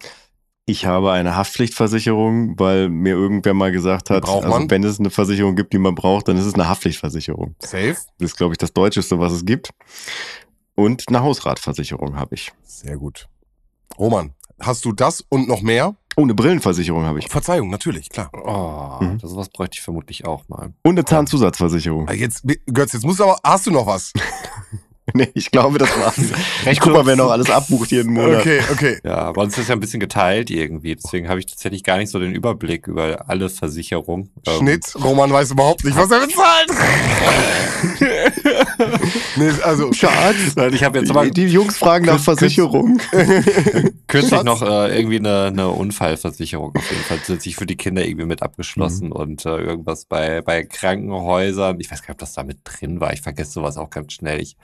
Ich 0.66 0.86
habe 0.86 1.10
eine 1.12 1.34
Haftpflichtversicherung, 1.36 2.58
weil 2.58 2.88
mir 2.88 3.14
irgendwer 3.14 3.54
mal 3.54 3.72
gesagt 3.72 4.08
hat, 4.10 4.28
also 4.28 4.70
wenn 4.70 4.84
es 4.84 5.00
eine 5.00 5.10
Versicherung 5.10 5.56
gibt, 5.56 5.72
die 5.72 5.78
man 5.78 5.94
braucht, 5.96 6.28
dann 6.28 6.36
ist 6.36 6.44
es 6.44 6.54
eine 6.54 6.68
Haftpflichtversicherung. 6.68 7.56
Safe. 7.60 7.96
Das 8.18 8.30
ist, 8.30 8.36
glaube 8.36 8.54
ich, 8.54 8.58
das 8.58 8.72
Deutscheste, 8.72 9.18
was 9.18 9.32
es 9.32 9.44
gibt. 9.44 9.70
Und 10.76 11.04
eine 11.08 11.22
Hausratversicherung 11.22 12.16
habe 12.16 12.34
ich. 12.36 12.52
Sehr 12.62 12.96
gut. 12.96 13.28
Roman, 13.98 14.32
hast 14.60 14.84
du 14.84 14.92
das 14.92 15.24
und 15.28 15.48
noch 15.48 15.62
mehr? 15.62 15.96
Oh, 16.16 16.22
eine 16.22 16.34
Brillenversicherung 16.34 17.04
habe 17.04 17.18
ich. 17.20 17.28
Verzeihung, 17.28 17.70
natürlich, 17.70 18.08
klar. 18.10 18.30
Oh, 18.32 19.02
Mhm. 19.04 19.18
das 19.18 19.30
sowas 19.30 19.48
bräuchte 19.48 19.76
ich 19.78 19.82
vermutlich 19.82 20.26
auch 20.26 20.48
mal. 20.48 20.72
Und 20.82 20.92
eine 20.92 21.04
Zahnzusatzversicherung. 21.04 22.08
Ah, 22.08 22.12
Jetzt, 22.12 22.42
Götz, 22.66 22.92
jetzt 22.92 23.04
musst 23.04 23.20
du 23.20 23.24
aber, 23.24 23.38
hast 23.44 23.66
du 23.66 23.70
noch 23.70 23.86
was? 23.86 24.12
nee, 25.14 25.28
ich 25.34 25.50
glaube, 25.50 25.78
das 25.78 25.88
war's. 25.98 26.16
Ich 26.70 26.78
guck 26.78 26.92
mal, 26.92 27.04
wer 27.06 27.16
noch 27.16 27.30
alles 27.30 27.50
abbucht 27.50 27.90
jeden 27.90 28.12
Monat. 28.12 28.40
Okay, 28.40 28.60
okay. 28.70 28.98
Ja, 29.02 29.32
bei 29.32 29.42
uns 29.42 29.56
ist 29.58 29.68
ja 29.68 29.74
ein 29.74 29.80
bisschen 29.80 29.98
geteilt 30.00 30.50
irgendwie. 30.50 30.94
Deswegen 30.94 31.28
habe 31.28 31.40
ich 31.40 31.46
tatsächlich 31.46 31.82
gar 31.82 31.96
nicht 31.96 32.10
so 32.10 32.18
den 32.18 32.32
Überblick 32.34 32.86
über 32.86 33.28
alle 33.28 33.48
Versicherungen. 33.48 34.30
Ähm, 34.46 34.58
Schnitt. 34.58 34.94
Roman 35.02 35.32
weiß 35.32 35.50
überhaupt 35.52 35.84
nicht, 35.84 35.96
was 35.96 36.10
er 36.10 36.20
bezahlt. 36.20 36.70
nee, 39.36 39.50
also, 39.62 39.92
Schatz. 39.92 40.54
Nein, 40.56 40.74
ich 40.74 40.84
habe 40.84 40.98
jetzt 40.98 41.10
aber 41.10 41.24
Die, 41.24 41.30
die 41.32 41.46
Jungs 41.46 41.76
fragen 41.78 42.06
nach 42.06 42.20
Versicherung. 42.20 43.00
kürzlich 44.06 44.42
noch 44.42 44.62
äh, 44.62 44.96
irgendwie 44.96 45.18
eine, 45.18 45.46
eine 45.46 45.68
Unfallversicherung 45.70 46.74
auf 46.76 46.90
jeden 46.90 47.02
Fall 47.04 47.18
zusätzlich 47.24 47.56
für 47.56 47.66
die 47.66 47.76
Kinder 47.76 48.04
irgendwie 48.04 48.26
mit 48.26 48.42
abgeschlossen 48.42 49.06
Mhm. 49.08 49.12
und 49.12 49.46
äh, 49.46 49.56
irgendwas 49.56 50.04
bei, 50.04 50.42
bei 50.42 50.62
Krankenhäusern. 50.64 51.78
Ich 51.80 51.90
weiß 51.90 52.02
gar 52.02 52.08
nicht, 52.08 52.14
ob 52.16 52.18
das 52.18 52.34
da 52.34 52.42
mit 52.42 52.58
drin 52.64 53.00
war. 53.00 53.12
Ich 53.12 53.22
vergesse 53.22 53.52
sowas 53.52 53.76
auch 53.76 53.90
ganz 53.90 54.12
schnell. 54.12 54.40
Ich, 54.40 54.56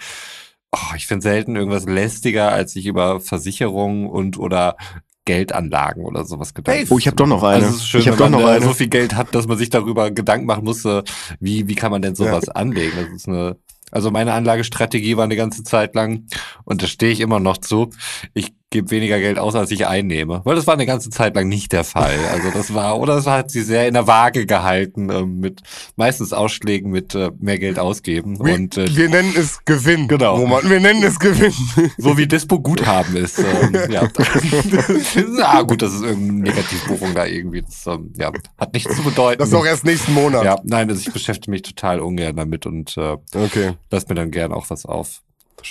oh, 0.76 0.94
ich 0.96 1.06
finde 1.06 1.22
selten 1.22 1.56
irgendwas 1.56 1.84
lästiger, 1.86 2.52
als 2.52 2.72
sich 2.72 2.86
über 2.86 3.20
Versicherungen 3.20 4.06
und 4.06 4.38
oder 4.38 4.76
Geldanlagen 5.24 6.04
oder 6.04 6.24
sowas 6.24 6.54
Gedanken 6.54 6.86
Hey, 6.86 6.86
Oh, 6.90 6.98
ich 6.98 7.06
habe 7.06 7.16
doch 7.16 7.26
noch 7.26 7.42
eine. 7.42 7.66
Also 7.66 7.78
schön, 7.80 8.00
ich 8.00 8.08
habe 8.08 8.16
doch 8.16 8.30
man 8.30 8.40
noch 8.40 8.48
eine. 8.48 8.64
so 8.64 8.72
viel 8.72 8.88
Geld 8.88 9.14
hat, 9.16 9.34
dass 9.34 9.46
man 9.46 9.58
sich 9.58 9.70
darüber 9.70 10.10
Gedanken 10.10 10.46
machen 10.46 10.64
muss, 10.64 10.84
äh, 10.84 11.02
wie, 11.40 11.66
wie 11.68 11.74
kann 11.74 11.90
man 11.90 12.00
denn 12.02 12.14
sowas 12.14 12.48
anlegen. 12.48 12.92
Das 12.96 13.08
ist 13.12 13.28
eine, 13.28 13.56
also 13.90 14.10
meine 14.10 14.32
Anlagestrategie 14.32 15.16
war 15.16 15.24
eine 15.24 15.36
ganze 15.36 15.64
Zeit 15.64 15.94
lang 15.94 16.26
und 16.64 16.82
da 16.82 16.86
stehe 16.86 17.12
ich 17.12 17.20
immer 17.20 17.40
noch 17.40 17.58
zu. 17.58 17.90
Ich 18.34 18.54
gebe 18.76 18.90
weniger 18.90 19.18
Geld 19.18 19.38
aus, 19.38 19.54
als 19.54 19.70
ich 19.70 19.86
einnehme. 19.86 20.42
Weil 20.44 20.54
das 20.54 20.66
war 20.66 20.74
eine 20.74 20.84
ganze 20.84 21.08
Zeit 21.08 21.34
lang 21.34 21.48
nicht 21.48 21.72
der 21.72 21.82
Fall. 21.82 22.18
Also 22.30 22.50
das 22.50 22.74
war, 22.74 23.00
oder 23.00 23.16
es 23.16 23.26
hat 23.26 23.50
sie 23.50 23.62
sehr 23.62 23.88
in 23.88 23.94
der 23.94 24.06
Waage 24.06 24.44
gehalten, 24.44 25.08
ähm, 25.10 25.40
mit 25.40 25.62
meistens 25.96 26.34
Ausschlägen 26.34 26.90
mit 26.90 27.14
äh, 27.14 27.30
mehr 27.38 27.58
Geld 27.58 27.78
ausgeben. 27.78 28.38
wir, 28.44 28.54
und 28.54 28.76
äh, 28.76 28.94
wir 28.94 29.08
nennen 29.08 29.32
es 29.34 29.64
Gewinn. 29.64 30.08
Genau. 30.08 30.36
Roman, 30.36 30.68
wir 30.68 30.78
nennen 30.80 31.02
es 31.02 31.18
Gewinn. 31.18 31.54
so 31.96 32.18
wie 32.18 32.26
Dispo 32.26 32.60
Guthaben 32.60 33.16
ist. 33.16 33.38
Ähm, 33.38 33.90
ja. 33.90 34.02
ah, 35.42 35.62
gut, 35.62 35.80
das 35.80 35.94
ist 35.94 36.02
irgendeine 36.02 36.42
Negativbuchung 36.42 37.14
da 37.14 37.24
irgendwie. 37.24 37.62
Das 37.62 37.86
ähm, 37.86 38.12
ja, 38.18 38.30
hat 38.58 38.74
nichts 38.74 38.94
zu 38.94 39.02
bedeuten. 39.02 39.38
Das 39.38 39.48
ist 39.48 39.54
auch 39.54 39.64
erst 39.64 39.86
nächsten 39.86 40.12
Monat. 40.12 40.44
ja, 40.44 40.58
nein, 40.64 40.90
also 40.90 41.00
ich 41.00 41.12
beschäftige 41.12 41.50
mich 41.50 41.62
total 41.62 42.00
ungern 42.00 42.36
damit 42.36 42.66
und 42.66 42.94
äh, 42.98 43.16
Okay. 43.34 43.72
lass 43.90 44.06
mir 44.08 44.16
dann 44.16 44.30
gern 44.30 44.52
auch 44.52 44.68
was 44.68 44.84
auf. 44.84 45.22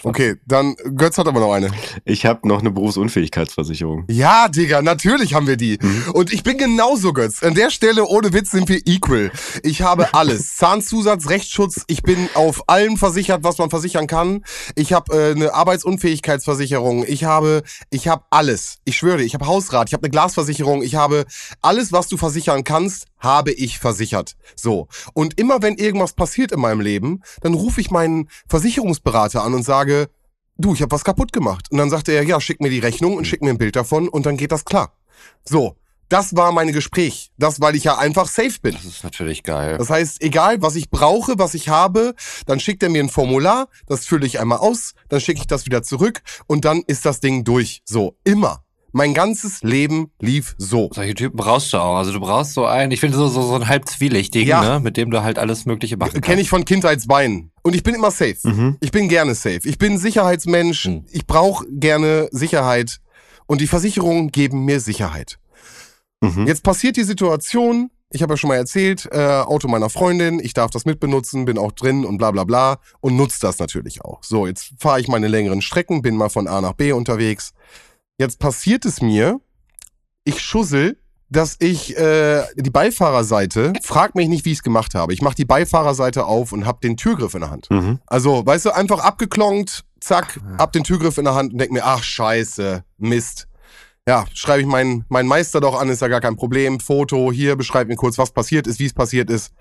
Okay, 0.04 0.36
dann 0.45 0.76
Götz 0.95 1.17
hat 1.17 1.28
aber 1.28 1.39
noch 1.39 1.54
eine. 1.54 1.71
Ich 2.04 2.26
habe 2.26 2.48
noch 2.48 2.60
eine 2.60 2.71
Berufsunfähigkeitsversicherung. 2.71 4.06
Ja, 4.10 4.48
Digga, 4.48 4.82
natürlich 4.82 5.34
haben 5.34 5.48
wir 5.48 5.58
die. 5.58 5.78
Mhm. 5.82 6.12
Und 6.13 6.34
ich 6.34 6.43
bin 6.43 6.58
genauso, 6.58 7.13
Götz. 7.13 7.43
An 7.43 7.54
der 7.54 7.69
Stelle, 7.69 8.06
ohne 8.06 8.34
Witz, 8.34 8.52
sind 8.52 8.67
wir 8.67 8.82
equal. 8.86 9.32
Ich 9.63 9.82
habe 9.82 10.13
alles. 10.13 10.58
Zahnzusatz, 10.58 11.30
Rechtsschutz. 11.30 11.84
Ich 11.88 12.04
bin 12.04 12.30
auf 12.34 12.67
allem 12.67 12.98
versichert, 12.98 13.43
was 13.43 13.58
man 13.58 13.69
versichern 13.69 14.08
kann. 14.08 14.43
Ich 14.76 14.93
habe 14.93 15.13
äh, 15.13 15.32
eine 15.32 15.54
Arbeitsunfähigkeitsversicherung. 15.54 17.06
Ich 17.08 17.24
habe, 17.24 17.63
ich 17.89 18.08
habe 18.08 18.24
alles. 18.30 18.78
Ich 18.86 18.98
schwöre, 18.98 19.17
dir, 19.17 19.24
ich 19.24 19.34
habe 19.34 19.48
Hausrat. 19.48 19.89
Ich 19.89 19.93
habe 19.93 20.04
eine 20.04 20.12
Glasversicherung. 20.12 20.84
Ich 20.84 20.95
habe 20.95 21.26
alles, 21.62 21.91
was 21.91 22.08
du 22.08 22.17
versichern 22.17 22.63
kannst, 22.63 23.06
habe 23.19 23.52
ich 23.52 23.80
versichert. 23.80 24.36
So. 24.56 24.88
Und 25.13 25.39
immer 25.39 25.62
wenn 25.62 25.76
irgendwas 25.76 26.13
passiert 26.13 26.52
in 26.52 26.60
meinem 26.60 26.82
Leben, 26.82 27.21
dann 27.41 27.54
rufe 27.54 27.82
ich 27.82 27.91
meinen 27.91 28.30
Versicherungsberater 28.48 29.43
an 29.43 29.54
und 29.54 29.63
sage, 29.63 29.75
du, 30.58 30.74
ich 30.74 30.82
habe 30.82 30.92
was 30.92 31.04
kaputt 31.04 31.34
gemacht. 31.34 31.68
Und 31.72 31.78
dann 31.78 31.90
sagt 31.90 32.08
er, 32.08 32.24
ja, 32.24 32.40
schick 32.40 32.62
mir 32.62 32.70
die 32.70 32.80
Rechnung 32.80 33.18
und 33.18 33.26
schick 33.26 33.42
mir 33.42 33.50
ein 33.50 33.58
Bild 33.58 33.76
davon 33.76 34.08
und 34.08 34.26
dann 34.26 34.38
geht 34.38 34.52
das 34.52 34.64
klar. 34.64 34.94
So, 35.44 35.76
das 36.10 36.36
war 36.36 36.52
meine 36.52 36.72
Gespräch. 36.72 37.32
Das, 37.38 37.60
weil 37.62 37.76
ich 37.76 37.86
ja 37.86 37.98
einfach 37.98 38.28
safe 38.28 38.60
bin. 38.62 38.74
Das 38.74 38.86
ist 38.86 39.04
natürlich 39.04 39.44
geil. 39.44 39.78
Das 39.78 39.90
heißt, 39.90 40.22
egal, 40.22 40.62
was 40.62 40.76
ich 40.76 40.90
brauche, 40.90 41.40
was 41.40 41.54
ich 41.56 41.70
habe, 41.70 42.14
dann 42.46 42.60
schickt 42.60 42.84
er 42.84 42.90
mir 42.90 43.04
ein 43.04 43.10
Formular, 43.10 43.68
das 43.88 44.06
fülle 44.06 44.26
ich 44.26 44.40
einmal 44.40 44.60
aus, 44.60 44.94
dann 45.10 45.20
schicke 45.20 45.40
ich 45.40 45.48
das 45.48 45.66
wieder 45.66 45.82
zurück 45.84 46.22
und 46.48 46.66
dann 46.66 46.84
ist 46.86 47.06
das 47.06 47.20
Ding 47.20 47.44
durch. 47.44 47.82
So, 47.86 48.18
immer. 48.24 48.64
Mein 48.98 49.14
ganzes 49.14 49.62
Leben 49.62 50.10
lief 50.22 50.56
so. 50.58 50.90
Solche 50.94 51.16
Typen 51.16 51.36
brauchst 51.36 51.74
du 51.74 51.78
auch. 51.80 51.98
Also 51.98 52.14
du 52.14 52.22
brauchst 52.22 52.54
so 52.54 52.66
einen, 52.66 52.94
ich 52.94 53.02
finde 53.02 53.18
so, 53.18 53.28
so, 53.28 53.42
so 53.42 53.56
einen 53.56 53.68
halb 53.68 53.90
zwielichtigen, 53.90 54.48
Ja. 54.48 54.62
ne, 54.76 54.80
mit 54.80 54.96
dem 54.96 55.12
du 55.12 55.22
halt 55.22 55.38
alles 55.38 55.66
Mögliche 55.66 55.98
machen 55.98 56.14
kannst. 56.14 56.26
Kenne 56.26 56.40
ich 56.40 56.48
von 56.50 56.64
Kindheitsbeinen. 56.64 57.52
Und 57.62 57.76
ich 57.76 57.84
bin 57.84 57.94
immer 57.94 58.10
safe. 58.10 58.38
Mhm. 58.44 58.78
Ich 58.80 58.92
bin 58.92 59.10
gerne 59.10 59.36
safe. 59.36 59.60
Ich 59.66 59.78
bin 59.78 59.94
ein 59.94 59.98
Sicherheitsmensch. 59.98 60.86
Mhm. 60.88 61.04
Ich 61.12 61.28
brauche 61.28 61.66
gerne 61.70 62.30
Sicherheit. 62.32 63.02
Und 63.48 63.60
die 63.60 63.68
Versicherungen 63.68 64.32
geben 64.32 64.64
mir 64.64 64.80
Sicherheit. 64.80 65.40
Mhm. 66.22 66.48
Jetzt 66.48 66.64
passiert 66.64 66.96
die 66.96 67.04
Situation, 67.04 67.92
ich 68.12 68.22
habe 68.22 68.32
ja 68.34 68.38
schon 68.38 68.48
mal 68.48 68.56
erzählt, 68.56 69.10
äh, 69.12 69.18
Auto 69.20 69.68
meiner 69.68 69.90
Freundin, 69.90 70.40
ich 70.40 70.54
darf 70.54 70.72
das 70.72 70.86
mitbenutzen, 70.86 71.44
bin 71.44 71.58
auch 71.58 71.74
drin 71.74 72.06
und 72.06 72.18
bla 72.18 72.32
bla 72.32 72.46
bla 72.46 72.78
und 73.02 73.18
nutze 73.18 73.40
das 73.42 73.60
natürlich 73.60 74.06
auch. 74.06 74.24
So, 74.24 74.48
jetzt 74.48 74.72
fahre 74.80 75.02
ich 75.02 75.10
meine 75.10 75.28
längeren 75.28 75.62
Strecken, 75.62 76.02
bin 76.02 76.16
mal 76.16 76.30
von 76.30 76.48
A 76.48 76.62
nach 76.62 76.74
B 76.74 76.94
unterwegs. 76.94 77.52
Jetzt 78.17 78.39
passiert 78.39 78.86
es 78.86 79.01
mir, 79.01 79.41
ich 80.23 80.41
schussel, 80.41 80.97
dass 81.30 81.58
ich 81.60 81.97
äh, 81.97 82.43
die 82.56 82.69
Beifahrerseite, 82.69 83.73
frag 83.82 84.15
mich 84.15 84.30
nicht, 84.30 84.45
wie 84.45 84.51
ich 84.51 84.60
es 84.60 84.63
gemacht 84.63 84.95
habe. 84.95 85.13
Ich 85.13 85.21
mache 85.21 85.36
die 85.36 85.45
Beifahrerseite 85.45 86.25
auf 86.25 86.51
und 86.51 86.66
habe 86.66 86.80
den 86.82 86.97
Türgriff 86.97 87.34
in 87.34 87.41
der 87.41 87.49
Hand. 87.49 87.70
Mhm. 87.70 87.99
Also, 88.05 88.45
weißt 88.45 88.66
du, 88.66 88.76
einfach 88.76 88.99
abgeklonkt, 88.99 89.84
zack, 89.99 90.39
ab 90.57 90.72
den 90.72 90.84
Türgriff 90.84 91.18
in 91.18 91.26
der 91.26 91.36
Hand 91.36 91.51
und 91.51 91.59
denk 91.59 91.72
mir, 91.72 91.84
ach 91.84 92.03
scheiße, 92.03 92.84
Mist. 92.97 93.47
Ja, 94.07 94.26
schreibe 94.34 94.61
ich 94.61 94.68
meinen, 94.68 95.03
meinen 95.09 95.28
Meister 95.28 95.59
doch 95.59 95.80
an, 95.80 95.89
ist 95.89 96.03
ja 96.03 96.07
gar 96.07 96.22
kein 96.22 96.36
Problem. 96.36 96.80
Foto, 96.80 97.32
hier, 97.32 97.55
beschreib 97.55 97.88
mir 97.88 97.95
kurz, 97.95 98.20
was 98.20 98.32
passiert 98.32 98.68
ist, 98.68 98.80
wie 98.80 98.86
es 98.86 98.93
passiert 98.93 99.32
ist. 99.32 99.51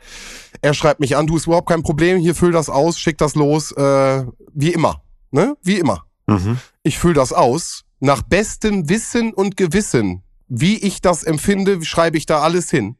Er 0.61 0.75
schreibt 0.75 1.01
mich 1.01 1.17
an, 1.17 1.27
du 1.27 1.37
ist 1.37 1.47
überhaupt 1.47 1.69
kein 1.69 1.83
Problem, 1.83 2.19
hier 2.19 2.35
füll 2.35 2.53
das 2.53 2.69
aus, 2.69 2.99
schick 2.99 3.17
das 3.17 3.35
los, 3.37 3.73
äh, 3.73 4.27
wie 4.53 4.73
immer. 4.75 5.03
Ne? 5.31 5.57
Wie 5.63 5.79
immer. 5.79 6.05
Mhm. 6.27 6.59
Ich 6.83 6.99
füll 6.99 7.15
das 7.15 7.33
aus, 7.33 7.85
nach 8.05 8.21
bestem 8.21 8.91
Wissen 8.91 9.33
und 9.33 9.57
Gewissen. 9.57 10.23
Wie 10.47 10.77
ich 10.77 11.01
das 11.01 11.23
empfinde, 11.23 11.83
schreibe 11.87 12.19
ich 12.19 12.27
da 12.27 12.43
alles 12.43 12.71
hin. 12.71 12.99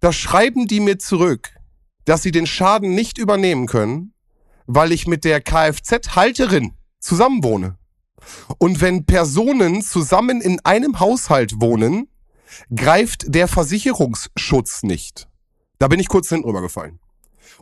Da 0.00 0.14
schreiben 0.14 0.66
die 0.66 0.80
mir 0.80 0.98
zurück, 0.98 1.50
dass 2.06 2.22
sie 2.22 2.32
den 2.32 2.46
Schaden 2.46 2.94
nicht 2.94 3.18
übernehmen 3.18 3.66
können, 3.66 4.14
weil 4.66 4.92
ich 4.92 5.06
mit 5.06 5.24
der 5.24 5.42
Kfz-Halterin 5.42 6.72
zusammenwohne. 7.00 7.76
Und 8.56 8.80
wenn 8.80 9.04
Personen 9.04 9.82
zusammen 9.82 10.40
in 10.40 10.58
einem 10.64 11.00
Haushalt 11.00 11.60
wohnen, 11.60 12.08
greift 12.74 13.26
der 13.34 13.46
Versicherungsschutz 13.46 14.82
nicht. 14.84 15.28
Da 15.78 15.88
bin 15.88 16.00
ich 16.00 16.08
kurz 16.08 16.30
hinten 16.30 16.48
rübergefallen. 16.48 16.98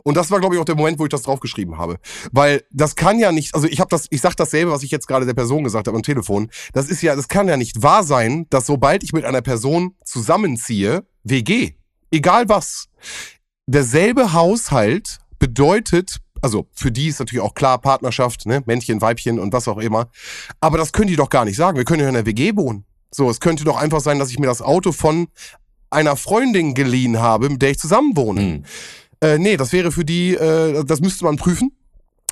Und 0.03 0.15
das 0.15 0.31
war, 0.31 0.39
glaube 0.39 0.55
ich, 0.55 0.61
auch 0.61 0.65
der 0.65 0.75
Moment, 0.75 0.99
wo 0.99 1.03
ich 1.03 1.09
das 1.09 1.23
draufgeschrieben 1.23 1.77
habe. 1.77 1.97
Weil 2.31 2.63
das 2.71 2.95
kann 2.95 3.19
ja 3.19 3.31
nicht, 3.31 3.55
also 3.55 3.67
ich 3.67 3.79
habe 3.79 3.89
das, 3.89 4.07
ich 4.09 4.21
sag 4.21 4.35
dasselbe, 4.35 4.71
was 4.71 4.83
ich 4.83 4.91
jetzt 4.91 5.07
gerade 5.07 5.25
der 5.25 5.33
Person 5.33 5.63
gesagt 5.63 5.87
habe 5.87 5.97
am 5.97 6.03
Telefon. 6.03 6.49
Das 6.73 6.89
ist 6.89 7.01
ja, 7.01 7.15
das 7.15 7.27
kann 7.27 7.47
ja 7.47 7.57
nicht 7.57 7.81
wahr 7.81 8.03
sein, 8.03 8.47
dass 8.49 8.65
sobald 8.65 9.03
ich 9.03 9.13
mit 9.13 9.25
einer 9.25 9.41
Person 9.41 9.95
zusammenziehe, 10.03 11.05
WG, 11.23 11.73
egal 12.11 12.49
was, 12.49 12.87
derselbe 13.67 14.33
Haushalt 14.33 15.19
bedeutet, 15.37 16.17
also 16.41 16.67
für 16.73 16.91
die 16.91 17.07
ist 17.07 17.19
natürlich 17.19 17.43
auch 17.43 17.53
klar 17.53 17.79
Partnerschaft, 17.79 18.45
ne, 18.45 18.63
Männchen, 18.65 19.01
Weibchen 19.01 19.39
und 19.39 19.53
was 19.53 19.67
auch 19.67 19.77
immer. 19.77 20.09
Aber 20.59 20.77
das 20.77 20.91
können 20.91 21.07
die 21.07 21.15
doch 21.15 21.29
gar 21.29 21.45
nicht 21.45 21.57
sagen. 21.57 21.77
Wir 21.77 21.85
können 21.85 22.01
ja 22.01 22.09
in 22.09 22.15
einer 22.15 22.25
WG 22.25 22.55
wohnen. 22.55 22.85
So, 23.11 23.29
es 23.29 23.39
könnte 23.39 23.63
doch 23.63 23.77
einfach 23.77 24.01
sein, 24.01 24.19
dass 24.19 24.29
ich 24.29 24.39
mir 24.39 24.47
das 24.47 24.61
Auto 24.61 24.91
von 24.91 25.27
einer 25.89 26.15
Freundin 26.15 26.73
geliehen 26.73 27.19
habe, 27.19 27.49
mit 27.49 27.61
der 27.61 27.71
ich 27.71 27.79
zusammen 27.79 28.15
wohne. 28.15 28.41
Hm. 28.41 28.65
Äh, 29.21 29.37
nee, 29.37 29.57
das 29.57 29.73
wäre 29.73 29.91
für 29.91 30.05
die, 30.05 30.33
äh, 30.35 30.83
das 30.85 31.01
müsste 31.01 31.25
man 31.25 31.37
prüfen. 31.37 31.71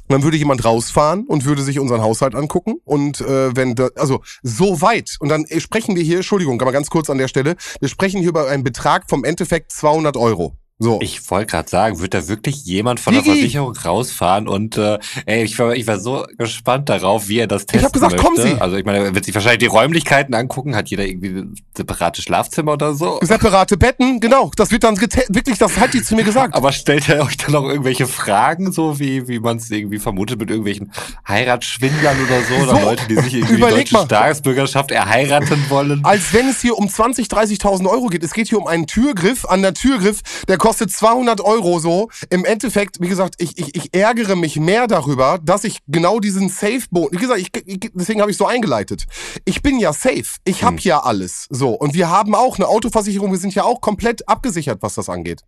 Dann 0.09 0.23
würde 0.23 0.37
jemand 0.37 0.63
rausfahren 0.63 1.25
und 1.27 1.43
würde 1.43 1.61
sich 1.61 1.79
unseren 1.79 2.01
Haushalt 2.01 2.33
angucken. 2.33 2.75
Und 2.85 3.19
äh, 3.19 3.55
wenn 3.55 3.75
da, 3.75 3.89
also 3.95 4.21
so 4.41 4.81
weit, 4.81 5.17
und 5.19 5.27
dann 5.29 5.43
äh, 5.45 5.59
sprechen 5.59 5.95
wir 5.97 6.03
hier, 6.03 6.17
Entschuldigung, 6.17 6.61
aber 6.61 6.71
ganz 6.71 6.89
kurz 6.89 7.09
an 7.09 7.17
der 7.17 7.27
Stelle, 7.27 7.57
wir 7.81 7.89
sprechen 7.89 8.19
hier 8.19 8.29
über 8.29 8.47
einen 8.47 8.63
Betrag 8.63 9.09
vom 9.09 9.25
Endeffekt 9.25 9.71
200 9.73 10.15
Euro. 10.15 10.55
So. 10.79 10.99
Ich 11.01 11.31
wollte 11.31 11.47
gerade 11.47 11.67
sagen, 11.67 11.99
wird 11.99 12.13
da 12.13 12.27
wirklich 12.27 12.63
jemand 12.65 12.99
von 12.99 13.13
der. 13.13 13.23
Versicherung 13.23 13.75
rausfahren 13.75 14.47
und 14.47 14.77
äh, 14.77 14.99
ey, 15.25 15.43
ich 15.43 15.57
war, 15.57 15.75
ich 15.75 15.87
war 15.87 15.99
so 15.99 16.25
gespannt 16.37 16.87
darauf, 16.87 17.27
wie 17.27 17.39
er 17.39 17.47
das 17.47 17.65
testen 17.65 17.85
hab 17.85 17.93
gesagt, 17.93 18.13
möchte. 18.13 18.25
kommen 18.25 18.37
Sie. 18.37 18.61
Also 18.61 18.77
ich 18.77 18.85
meine, 18.85 18.99
er 18.99 19.15
wird 19.15 19.25
sich 19.25 19.33
wahrscheinlich 19.33 19.59
dieRäumlichkeiten 19.59 20.35
angucken, 20.35 20.75
hat 20.75 20.89
jeder 20.89 21.05
irgendwie 21.05 21.29
ein 21.29 21.55
separates 21.75 22.23
Schlafzimmer 22.23 22.73
oder 22.73 22.93
so. 22.93 23.19
Separate 23.21 23.75
Betten, 23.75 24.19
genau. 24.19 24.51
Das 24.55 24.71
wird 24.71 24.83
dann 24.83 24.99
wirklich, 25.01 25.57
das 25.57 25.77
hat 25.77 25.93
die 25.93 26.03
zu 26.03 26.15
mir 26.15 26.23
gesagt. 26.23 26.53
Aber 26.53 26.71
stellt 26.71 27.09
er 27.09 27.25
euch 27.25 27.37
dann 27.37 27.55
auch 27.55 27.67
irgendwelche 27.67 28.07
Fragen, 28.07 28.71
so 28.71 28.99
wie, 28.99 29.27
wie 29.27 29.39
man 29.39 29.57
es 29.57 29.71
irgendwie 29.71 29.99
vermutet 29.99 30.39
mit 30.39 30.49
irgendwelchen 30.49 30.91
Heiratsschwindlern 31.27 32.17
oder 32.23 32.41
so, 32.43 32.63
oder 32.63 32.79
So, 32.79 32.85
Leute, 32.85 33.03
die 33.09 33.15
sich 33.15 33.33
irgendwie 33.33 33.55
die 33.55 33.61
deutsche 33.61 33.93
mal. 33.93 34.05
Staatsbürgerschaft 34.05 34.91
erheiraten 34.91 35.65
wollen? 35.69 36.05
Als 36.05 36.33
wenn 36.33 36.47
es 36.49 36.61
hier 36.61 36.77
um 36.77 36.87
20, 36.87 37.27
30.000 37.27 37.89
Euro 37.89 38.07
geht. 38.07 38.23
Es 38.23 38.33
geht 38.33 38.47
hier 38.47 38.59
um 38.59 38.67
einen 38.67 38.85
Türgriff 38.87 39.43
an 39.45 39.63
der 39.63 39.73
Türgriff, 39.73 40.21
der 40.47 40.57
kostet 40.67 40.91
200 40.91 41.39
Euro 41.39 41.79
so. 41.79 42.09
Im 42.29 42.43
Endeffekt, 42.43 42.99
wie 42.99 43.07
gesagt, 43.07 43.35
ich, 43.37 43.57
ich, 43.57 43.73
ich 43.73 43.93
ärgere 43.93 44.35
mich 44.35 44.57
mehr 44.59 44.87
darüber, 44.87 45.39
dass 45.41 45.63
ich 45.63 45.79
genau 45.87 46.19
diesen 46.19 46.49
Safe-Boden, 46.49 47.17
wie 47.17 47.21
gesagt, 47.21 47.39
ich, 47.39 47.51
ich, 47.65 47.89
deswegen 47.93 48.19
habe 48.19 48.31
ich 48.31 48.35
so 48.35 48.45
eingeleitet. 48.45 49.05
Ich 49.45 49.61
bin 49.61 49.79
ja 49.79 49.93
safe. 49.93 50.25
Ich 50.43 50.63
habe 50.63 50.75
Hm. 50.75 50.83
ja 50.83 50.99
alles. 51.03 51.45
So. 51.49 51.69
Und 51.69 51.93
wir 51.93 52.09
haben 52.09 52.35
auch 52.35 52.57
eine 52.57 52.67
Autoversicherung. 52.67 53.31
Wir 53.31 53.39
sind 53.39 53.55
ja 53.55 53.63
auch 53.63 53.79
komplett 53.79 54.27
abgesichert, 54.27 54.79
was 54.81 54.95
das 54.95 55.07
angeht. 55.07 55.43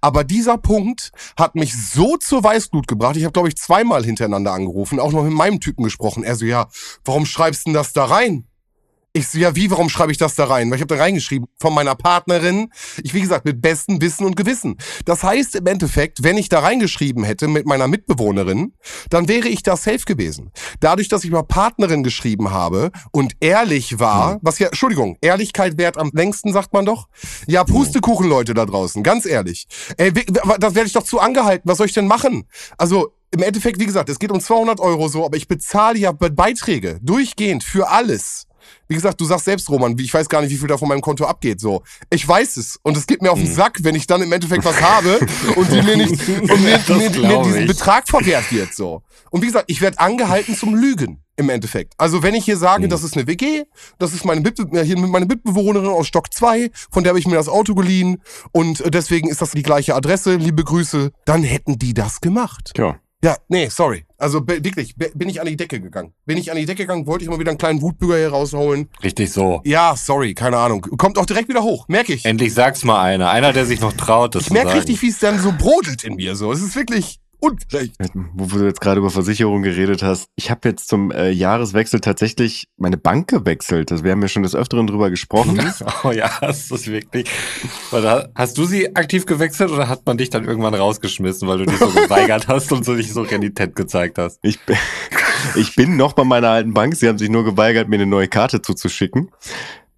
Aber 0.00 0.22
dieser 0.22 0.56
Punkt 0.56 1.10
hat 1.36 1.56
mich 1.56 1.74
so 1.74 2.16
zur 2.18 2.44
Weißglut 2.44 2.86
gebracht. 2.86 3.16
Ich 3.16 3.24
habe, 3.24 3.32
glaube 3.32 3.48
ich, 3.48 3.56
zweimal 3.56 4.04
hintereinander 4.04 4.52
angerufen, 4.52 5.00
auch 5.00 5.10
noch 5.10 5.24
mit 5.24 5.32
meinem 5.32 5.58
Typen 5.58 5.82
gesprochen. 5.82 6.22
Er 6.22 6.36
so, 6.36 6.44
ja, 6.44 6.68
warum 7.04 7.26
schreibst 7.26 7.62
du 7.66 7.70
denn 7.70 7.74
das 7.74 7.92
da 7.92 8.04
rein? 8.04 8.46
Ich 9.12 9.26
so, 9.26 9.38
ja, 9.38 9.56
wie, 9.56 9.68
warum 9.72 9.88
schreibe 9.88 10.12
ich 10.12 10.18
das 10.18 10.36
da 10.36 10.44
rein? 10.44 10.70
Weil 10.70 10.76
ich 10.76 10.82
habe 10.82 10.94
da 10.94 11.02
reingeschrieben, 11.02 11.48
von 11.58 11.74
meiner 11.74 11.96
Partnerin, 11.96 12.70
ich 13.02 13.12
wie 13.12 13.20
gesagt, 13.20 13.44
mit 13.44 13.60
bestem 13.60 14.00
Wissen 14.00 14.24
und 14.24 14.36
Gewissen. 14.36 14.76
Das 15.04 15.24
heißt 15.24 15.56
im 15.56 15.66
Endeffekt, 15.66 16.22
wenn 16.22 16.38
ich 16.38 16.48
da 16.48 16.60
reingeschrieben 16.60 17.24
hätte 17.24 17.48
mit 17.48 17.66
meiner 17.66 17.88
Mitbewohnerin, 17.88 18.72
dann 19.08 19.26
wäre 19.26 19.48
ich 19.48 19.64
da 19.64 19.76
safe 19.76 20.04
gewesen. 20.06 20.52
Dadurch, 20.78 21.08
dass 21.08 21.24
ich 21.24 21.32
mal 21.32 21.42
Partnerin 21.42 22.04
geschrieben 22.04 22.52
habe 22.52 22.92
und 23.10 23.32
ehrlich 23.40 23.98
war, 23.98 24.38
was 24.42 24.60
ja, 24.60 24.68
Entschuldigung, 24.68 25.16
Ehrlichkeit 25.20 25.76
wert 25.76 25.98
am 25.98 26.10
längsten, 26.14 26.52
sagt 26.52 26.72
man 26.72 26.86
doch. 26.86 27.08
Ja, 27.48 27.64
Pustekuchen, 27.64 28.28
Leute 28.28 28.54
da 28.54 28.64
draußen, 28.64 29.02
ganz 29.02 29.26
ehrlich. 29.26 29.66
Ey, 29.96 30.12
das 30.12 30.76
werde 30.76 30.86
ich 30.86 30.92
doch 30.92 31.02
zu 31.02 31.18
angehalten, 31.18 31.68
was 31.68 31.78
soll 31.78 31.86
ich 31.86 31.92
denn 31.94 32.06
machen? 32.06 32.46
Also, 32.78 33.16
im 33.32 33.42
Endeffekt, 33.42 33.80
wie 33.80 33.86
gesagt, 33.86 34.08
es 34.08 34.18
geht 34.20 34.30
um 34.32 34.40
200 34.40 34.78
Euro 34.80 35.08
so, 35.08 35.24
aber 35.24 35.36
ich 35.36 35.46
bezahle 35.48 35.98
ja 35.98 36.10
Be- 36.12 36.30
Beiträge 36.30 36.98
durchgehend 37.02 37.62
für 37.64 37.88
alles. 37.88 38.46
Wie 38.90 38.96
gesagt, 38.96 39.20
du 39.20 39.24
sagst 39.24 39.44
selbst, 39.44 39.70
Roman, 39.70 39.96
ich 39.96 40.12
weiß 40.12 40.28
gar 40.28 40.42
nicht, 40.42 40.50
wie 40.50 40.56
viel 40.56 40.66
da 40.66 40.76
von 40.76 40.88
meinem 40.88 41.00
Konto 41.00 41.24
abgeht. 41.24 41.60
So, 41.60 41.84
ich 42.10 42.26
weiß 42.26 42.56
es 42.56 42.76
und 42.82 42.96
es 42.96 43.06
geht 43.06 43.22
mir 43.22 43.30
auf 43.30 43.38
den 43.38 43.46
Sack, 43.46 43.78
wenn 43.82 43.94
ich 43.94 44.08
dann 44.08 44.20
im 44.20 44.32
Endeffekt 44.32 44.64
was 44.64 44.82
habe 44.82 45.20
und 45.54 45.70
die 45.70 45.80
mir 45.80 45.96
nicht 45.96 46.10
und 46.28 46.60
mir, 46.60 46.80
mir, 46.88 47.10
mir 47.10 47.42
diesen 47.44 47.60
ich. 47.60 47.66
Betrag 47.68 48.08
verwehrt 48.08 48.50
wird. 48.50 48.74
So 48.74 49.04
und 49.30 49.42
wie 49.42 49.46
gesagt, 49.46 49.66
ich 49.68 49.80
werde 49.80 50.00
angehalten 50.00 50.56
zum 50.56 50.74
Lügen 50.74 51.22
im 51.36 51.50
Endeffekt. 51.50 51.94
Also 51.98 52.24
wenn 52.24 52.34
ich 52.34 52.44
hier 52.44 52.56
sage, 52.56 52.88
das 52.88 53.04
ist 53.04 53.16
eine 53.16 53.28
WG, 53.28 53.62
das 54.00 54.12
ist 54.12 54.24
meine, 54.24 54.40
Mitbe 54.40 54.66
äh, 54.76 54.84
hier 54.84 54.98
meine 54.98 55.26
Mitbewohnerin 55.26 55.88
aus 55.88 56.08
Stock 56.08 56.34
2, 56.34 56.72
von 56.90 57.04
der 57.04 57.10
habe 57.10 57.20
ich 57.20 57.28
mir 57.28 57.36
das 57.36 57.48
Auto 57.48 57.76
geliehen 57.76 58.20
und 58.50 58.82
deswegen 58.92 59.28
ist 59.28 59.40
das 59.40 59.52
die 59.52 59.62
gleiche 59.62 59.94
Adresse, 59.94 60.34
liebe 60.34 60.64
Grüße, 60.64 61.12
dann 61.26 61.44
hätten 61.44 61.78
die 61.78 61.94
das 61.94 62.20
gemacht. 62.20 62.72
Tja. 62.74 62.98
Ja, 63.22 63.36
nee, 63.48 63.68
sorry. 63.68 64.04
Also 64.20 64.46
wirklich, 64.46 64.96
bin 64.96 65.28
ich 65.28 65.40
an 65.40 65.46
die 65.46 65.56
Decke 65.56 65.80
gegangen. 65.80 66.12
Bin 66.26 66.36
ich 66.36 66.50
an 66.50 66.58
die 66.58 66.66
Decke 66.66 66.82
gegangen, 66.82 67.06
wollte 67.06 67.24
ich 67.24 67.30
mal 67.30 67.38
wieder 67.38 67.50
einen 67.50 67.58
kleinen 67.58 67.80
Wutbürger 67.80 68.18
hier 68.18 68.28
rausholen. 68.28 68.88
Richtig 69.02 69.32
so. 69.32 69.62
Ja, 69.64 69.96
sorry, 69.96 70.34
keine 70.34 70.58
Ahnung. 70.58 70.82
Kommt 70.82 71.16
auch 71.18 71.26
direkt 71.26 71.48
wieder 71.48 71.62
hoch, 71.62 71.88
merke 71.88 72.12
ich. 72.12 72.24
Endlich 72.26 72.52
sag's 72.52 72.84
mal 72.84 73.00
einer. 73.02 73.30
Einer, 73.30 73.52
der 73.52 73.64
sich 73.64 73.80
noch 73.80 73.94
traut, 73.94 74.34
das 74.34 74.44
Ich 74.44 74.50
merke 74.50 74.74
richtig, 74.74 75.00
wie 75.00 75.08
es 75.08 75.18
dann 75.18 75.38
so 75.40 75.52
brodelt 75.56 76.04
in 76.04 76.16
mir. 76.16 76.36
So, 76.36 76.52
es 76.52 76.60
ist 76.60 76.76
wirklich 76.76 77.18
ungerecht. 77.40 77.94
Wo 78.34 78.44
du 78.46 78.64
jetzt 78.64 78.80
gerade 78.80 79.00
über 79.00 79.10
Versicherung 79.10 79.62
geredet 79.62 80.02
hast. 80.02 80.28
Ich 80.36 80.50
habe 80.50 80.68
jetzt 80.68 80.88
zum 80.88 81.10
äh, 81.10 81.30
Jahreswechsel 81.30 82.00
tatsächlich 82.00 82.68
meine 82.76 82.96
Bank 82.96 83.28
gewechselt. 83.28 83.90
Das, 83.90 84.04
wir 84.04 84.12
haben 84.12 84.22
ja 84.22 84.28
schon 84.28 84.42
des 84.42 84.54
Öfteren 84.54 84.86
drüber 84.86 85.10
gesprochen. 85.10 85.58
Oh 86.04 86.12
ja, 86.12 86.40
hast 86.40 86.70
du 86.70 86.74
es 86.76 86.86
wirklich. 86.86 87.28
Hast 88.34 88.56
du 88.58 88.64
sie 88.64 88.94
aktiv 88.96 89.26
gewechselt 89.26 89.70
oder 89.70 89.88
hat 89.88 90.06
man 90.06 90.16
dich 90.18 90.30
dann 90.30 90.44
irgendwann 90.44 90.74
rausgeschmissen, 90.74 91.46
weil 91.48 91.58
du 91.58 91.66
dich 91.66 91.78
so 91.78 91.86
geweigert 91.90 92.48
hast 92.48 92.72
und 92.72 92.84
so 92.84 92.94
dich 92.96 93.12
so 93.12 93.22
renitent 93.22 93.74
gezeigt 93.76 94.18
hast? 94.18 94.38
Ich, 94.42 94.60
bin- 94.60 94.76
ich 95.56 95.74
bin 95.74 95.96
noch 95.96 96.12
bei 96.12 96.24
meiner 96.24 96.48
alten 96.50 96.74
Bank. 96.74 96.94
Sie 96.96 97.08
haben 97.08 97.18
sich 97.18 97.28
nur 97.28 97.44
geweigert, 97.44 97.88
mir 97.88 97.96
eine 97.96 98.06
neue 98.06 98.28
Karte 98.28 98.62
zuzuschicken. 98.62 99.30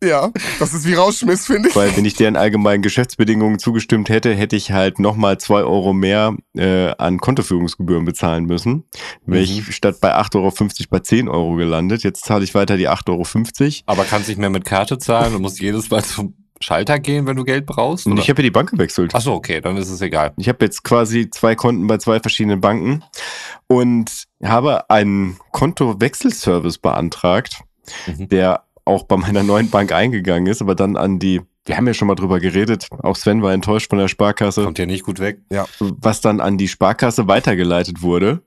Ja, 0.03 0.33
das 0.59 0.75
ist 0.75 0.87
wie 0.87 0.95
Rausschmiss, 0.95 1.47
finde 1.47 1.69
ich. 1.69 1.77
Weil 1.77 1.97
wenn 1.97 2.05
ich 2.05 2.15
deren 2.15 2.35
allgemeinen 2.37 2.83
Geschäftsbedingungen 2.83 3.59
zugestimmt 3.61 4.09
hätte, 4.09 4.35
hätte 4.35 4.57
ich 4.57 4.73
halt 4.73 4.99
nochmal 4.99 5.39
zwei 5.39 5.63
Euro 5.63 5.93
mehr 5.93 6.35
äh, 6.57 6.89
an 6.99 7.19
Kontoführungsgebühren 7.19 8.05
bezahlen 8.05 8.45
müssen. 8.47 8.85
Wäre 9.27 9.45
ich 9.45 9.75
statt 9.75 9.97
bei 10.01 10.15
8,50 10.17 10.35
Euro 10.37 10.53
bei 10.91 10.99
10 10.99 11.29
Euro 11.29 11.55
gelandet. 11.55 12.03
Jetzt 12.03 12.25
zahle 12.25 12.43
ich 12.43 12.55
weiter 12.55 12.77
die 12.77 12.89
8,50 12.89 13.09
Euro. 13.11 13.73
Aber 13.87 14.05
kannst 14.05 14.29
nicht 14.29 14.39
mehr 14.39 14.51
mit 14.51 14.65
Karte 14.65 14.99
zahlen 14.99 15.37
und 15.37 15.43
musst 15.43 15.61
jedes 15.61 15.89
Mal 15.91 16.03
zum 16.03 16.35
Schalter 16.61 16.99
gehen, 16.99 17.27
wenn 17.27 17.37
du 17.37 17.45
Geld 17.45 17.67
brauchst? 17.67 18.07
Und 18.07 18.13
Oder? 18.15 18.23
ich 18.23 18.29
habe 18.31 18.41
ja 18.41 18.45
die 18.45 18.51
Bank 18.51 18.71
gewechselt. 18.71 19.13
Ach 19.15 19.21
so, 19.21 19.35
okay, 19.35 19.61
dann 19.61 19.77
ist 19.77 19.89
es 19.91 20.01
egal. 20.01 20.33
Ich 20.37 20.49
habe 20.49 20.65
jetzt 20.65 20.85
quasi 20.85 21.29
zwei 21.31 21.55
Konten 21.55 21.87
bei 21.87 21.99
zwei 21.99 22.21
verschiedenen 22.21 22.61
Banken 22.61 23.03
und 23.67 24.25
habe 24.45 24.89
einen 24.91 25.39
Kontowechselservice 25.53 26.79
beantragt, 26.79 27.61
Mhm. 28.07 28.29
der 28.29 28.63
auch 28.85 29.05
bei 29.05 29.17
meiner 29.17 29.43
neuen 29.43 29.71
Bank 29.71 29.93
eingegangen 29.93 30.47
ist, 30.47 30.61
aber 30.63 30.75
dann 30.75 30.97
an 30.97 31.19
die, 31.19 31.41
wir 31.65 31.77
haben 31.77 31.87
ja 31.87 31.95
schon 31.95 32.09
mal 32.09 32.15
drüber 32.15 32.41
geredet, 32.41 32.89
auch 33.03 33.17
Sven 33.17 33.43
war 33.43 33.53
enttäuscht 33.53 33.91
von 33.91 33.99
der 33.99 34.09
Sparkasse, 34.09 34.65
Kommt 34.65 34.79
hier 34.79 34.87
nicht 34.87 35.05
gut 35.05 35.19
weg. 35.21 35.41
was 35.81 36.21
dann 36.21 36.41
an 36.41 36.59
die 36.59 36.69
Sparkasse 36.69 37.29
weitergeleitet 37.29 38.03
wurde. 38.03 38.43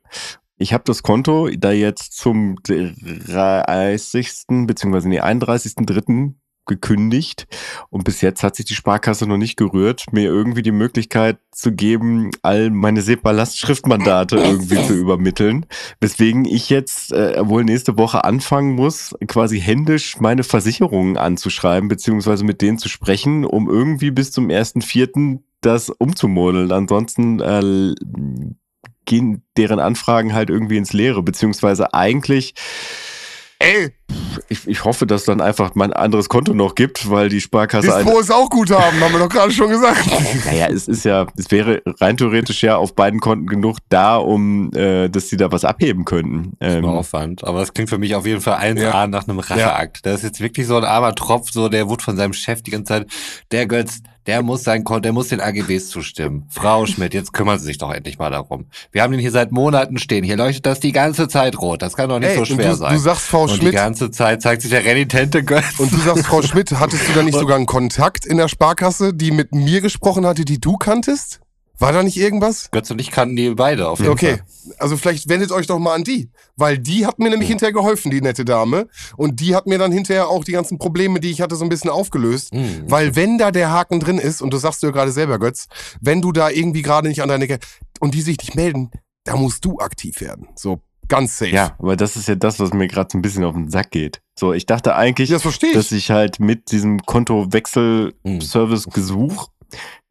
Ich 0.58 0.74
habe 0.74 0.84
das 0.86 1.04
Konto 1.04 1.50
da 1.58 1.72
jetzt 1.72 2.14
zum 2.14 2.56
30. 2.64 4.46
beziehungsweise 4.68 5.10
nee, 5.10 5.22
31.3. 5.22 6.34
gekündigt 6.66 7.48
und 7.90 8.04
bis 8.04 8.22
jetzt 8.22 8.44
hat 8.44 8.56
sich 8.56 8.66
die 8.66 8.76
Sparkasse 8.76 9.28
noch 9.28 9.38
nicht 9.38 9.58
gerührt, 9.58 10.06
mir 10.12 10.26
irgendwie 10.26 10.62
die 10.62 10.72
Möglichkeit 10.72 11.38
zu 11.52 11.72
geben, 11.72 12.32
all 12.42 12.70
meine 12.70 13.02
SEPA-Lastschriftmandate 13.02 14.38
irgendwie 14.38 14.84
zu 14.84 14.94
übermitteln, 14.94 15.66
weswegen 16.02 16.46
ich 16.46 16.70
jetzt 16.70 17.14
äh, 17.14 17.48
wohl 17.48 17.64
nächste 17.64 17.98
Woche 17.98 18.24
anfangen 18.24 18.76
muss, 18.76 19.16
quasi 19.28 19.60
händisch 19.60 20.20
meine 20.20 20.44
Versicherungen 20.44 21.18
anzuschreiben, 21.18 21.88
beziehungsweise 21.88 22.44
mit 22.44 22.62
denen 22.62 22.78
zu 22.78 22.90
sprechen, 22.90 23.46
um 23.46 23.70
irgendwie 23.70 24.12
bis 24.12 24.32
zum 24.32 24.48
1.4. 24.48 25.40
das 25.62 25.90
umzumodeln. 25.90 26.72
Ansonsten 26.72 27.40
äh, 27.40 27.96
gehen 29.06 29.44
deren 29.58 29.80
Anfragen 29.80 30.34
halt 30.34 30.50
irgendwie 30.50 30.78
ins 30.78 30.94
Leere, 30.94 31.24
beziehungsweise 31.24 31.94
eigentlich 31.94 32.56
Ey, 33.60 33.94
ich, 34.50 34.68
ich 34.68 34.84
hoffe, 34.84 35.08
dass 35.08 35.24
dann 35.26 35.42
einfach 35.42 35.76
mein 35.76 35.94
anderes 35.94 36.30
Konto 36.30 36.54
noch 36.54 36.76
gibt, 36.76 37.10
weil 37.10 37.30
die 37.30 37.42
Sparkasse 37.42 37.88
Dispo 37.88 38.20
ist 38.20 38.32
auch 38.32 38.50
gut 38.50 38.70
haben, 38.72 39.00
haben 39.00 39.12
wir 39.14 39.20
doch 39.20 39.30
gerade 39.30 39.52
schon 39.52 39.70
gesagt. 39.70 40.06
Naja, 40.46 40.68
es 40.70 40.88
ist 40.88 41.06
ja, 41.06 41.26
es 41.38 41.50
wäre 41.50 41.82
rein 42.00 42.18
theoretisch 42.18 42.62
ja 42.62 42.76
auf 42.78 42.94
beiden 42.96 43.20
Konten 43.20 43.48
genug 43.48 43.78
da, 43.90 44.18
um 44.18 44.72
äh, 44.74 45.10
dass 45.10 45.30
sie 45.30 45.38
da 45.38 45.52
was 45.52 45.66
abheben 45.66 46.06
könnten. 46.06 46.54
Ähm, 46.60 46.86
Aufwand. 46.86 47.44
Aber 47.44 47.60
das 47.60 47.74
klingt 47.74 47.90
für 47.90 47.98
mich 47.98 48.14
auf 48.16 48.26
jeden 48.26 48.42
Fall 48.42 48.58
1A 48.60 48.80
Ja. 48.82 49.08
nach 49.08 49.28
einem 49.28 49.40
Racheakt. 49.40 50.06
Das 50.06 50.16
ist 50.18 50.24
jetzt 50.24 50.40
wirklich 50.42 50.68
so 50.68 50.78
ein 50.78 50.84
armer 50.84 51.16
Tropf, 51.16 51.52
so 51.52 51.70
der 51.70 51.90
wurde 51.90 52.04
von 52.04 52.18
seinem 52.18 52.34
Chef 52.34 52.62
die 52.62 52.72
ganze 52.72 52.86
Zeit, 52.86 53.08
der 53.52 53.66
Götz, 53.66 54.02
der 54.28 54.42
muss 54.42 54.64
sein 54.64 54.84
Konto, 54.84 55.02
der 55.02 55.14
muss 55.14 55.28
den 55.28 55.40
AGBs 55.40 55.90
zustimmen. 55.90 56.48
Frau 56.50 56.86
Schmidt, 56.88 57.14
jetzt 57.14 57.32
kümmern 57.32 57.60
Sie 57.60 57.66
sich 57.66 57.78
doch 57.78 57.92
endlich 57.94 58.18
mal 58.18 58.32
darum. 58.32 58.66
Wir 58.92 59.04
haben 59.04 59.12
den 59.12 59.20
hier 59.20 59.32
seit 59.32 59.52
Monaten 59.52 60.00
stehen. 60.00 60.24
Hier 60.24 60.36
leuchtet 60.36 60.66
das 60.66 60.80
die 60.80 60.92
ganze 60.92 61.28
Zeit 61.28 61.60
rot. 61.60 61.82
Das 61.84 61.96
kann 61.96 62.10
doch 62.10 62.20
nicht 62.20 62.30
Ey, 62.30 62.38
so 62.38 62.46
schwer 62.46 62.72
du, 62.72 62.76
sein. 62.76 62.94
du 62.94 63.00
sagst 63.00 63.28
Frau 63.28 63.44
und 63.44 63.52
die 63.52 63.58
Schmidt, 63.58 63.74
ganze 63.96 64.12
Zeit 64.12 64.42
zeigt 64.42 64.62
sich 64.62 64.72
der 64.72 64.84
renitente 64.84 65.42
Götz. 65.42 65.80
und 65.80 65.90
du 65.90 65.98
sagst 65.98 66.26
Frau 66.26 66.42
Schmidt, 66.42 66.70
hattest 66.74 67.08
du 67.08 67.14
da 67.14 67.24
nicht 67.24 67.40
sogar 67.40 67.56
einen 67.56 67.66
Kontakt 67.66 68.26
in 68.26 68.36
der 68.36 68.50
Sparkasse, 68.50 69.14
die 69.14 69.32
mit 69.32 69.56
mir 69.56 69.80
gesprochen 69.80 70.26
hatte, 70.26 70.44
die 70.44 70.60
du 70.60 70.76
kanntest? 70.76 71.40
War 71.80 71.94
da 71.94 72.04
nicht 72.04 72.18
irgendwas? 72.18 72.72
Götz 72.72 72.92
und 72.92 73.00
ich 73.00 73.10
kannten 73.10 73.38
die 73.38 73.50
beide 73.52 73.88
auf 73.88 74.00
jeden 74.00 74.12
Okay, 74.12 74.38
Fall. 74.38 74.76
also 74.80 74.98
vielleicht 74.98 75.30
wendet 75.30 75.54
euch 75.54 75.66
doch 75.68 75.80
mal 75.80 75.94
an 75.94 76.04
die, 76.04 76.30
weil 76.58 76.78
die 76.78 77.06
hat 77.06 77.20
mir 77.20 77.30
nämlich 77.30 77.48
hinterher 77.48 77.72
geholfen, 77.72 78.12
die 78.12 78.20
nette 78.20 78.44
Dame. 78.44 78.90
Und 79.16 79.40
die 79.40 79.56
hat 79.56 79.66
mir 79.66 79.78
dann 79.78 79.94
hinterher 79.94 80.28
auch 80.28 80.44
die 80.44 80.52
ganzen 80.52 80.78
Probleme, 80.78 81.22
die 81.22 81.32
ich 81.32 81.40
hatte, 81.40 81.56
so 81.56 81.64
ein 81.64 81.70
bisschen 81.70 81.90
aufgelöst. 81.90 82.52
Hm. 82.52 82.84
Weil 82.88 83.16
wenn 83.16 83.38
da 83.38 83.52
der 83.52 83.72
Haken 83.72 84.02
drin 84.02 84.18
ist, 84.18 84.42
und 84.42 84.54
das 84.54 84.64
sagst 84.64 84.84
du 84.84 84.88
ja 84.88 84.92
gerade 84.92 85.12
selber, 85.14 85.40
Götz, 85.40 85.68
wenn 86.02 86.22
du 86.22 86.34
da 86.34 86.50
irgendwie 86.50 86.82
gerade 86.82 87.08
nicht 87.08 87.22
an 87.22 87.30
deine... 87.30 87.48
Ge 87.48 87.60
und 88.02 88.14
die 88.14 88.22
sich 88.22 88.38
nicht 88.40 88.56
melden, 88.56 88.92
da 89.24 89.38
musst 89.38 89.64
du 89.64 89.80
aktiv 89.80 90.20
werden. 90.20 90.50
So 90.56 90.82
ganz 91.08 91.38
safe. 91.38 91.52
ja, 91.52 91.76
aber 91.80 91.96
das 91.96 92.16
ist 92.16 92.28
ja 92.28 92.36
das, 92.36 92.60
was 92.60 92.74
mir 92.74 92.88
gerade 92.88 93.10
so 93.12 93.18
ein 93.18 93.22
bisschen 93.22 93.44
auf 93.44 93.56
den 93.56 93.70
Sack 93.70 93.92
geht. 93.92 94.22
So, 94.38 94.54
ich 94.54 94.66
dachte 94.66 94.96
eigentlich, 94.96 95.30
das 95.30 95.42
verstehe 95.42 95.74
dass 95.74 95.92
ich. 95.92 96.06
ich 96.06 96.12
halt 96.12 96.40
mit 96.40 96.72
diesem 96.72 97.00
Kontowechselservice-Gesuch, 97.00 99.50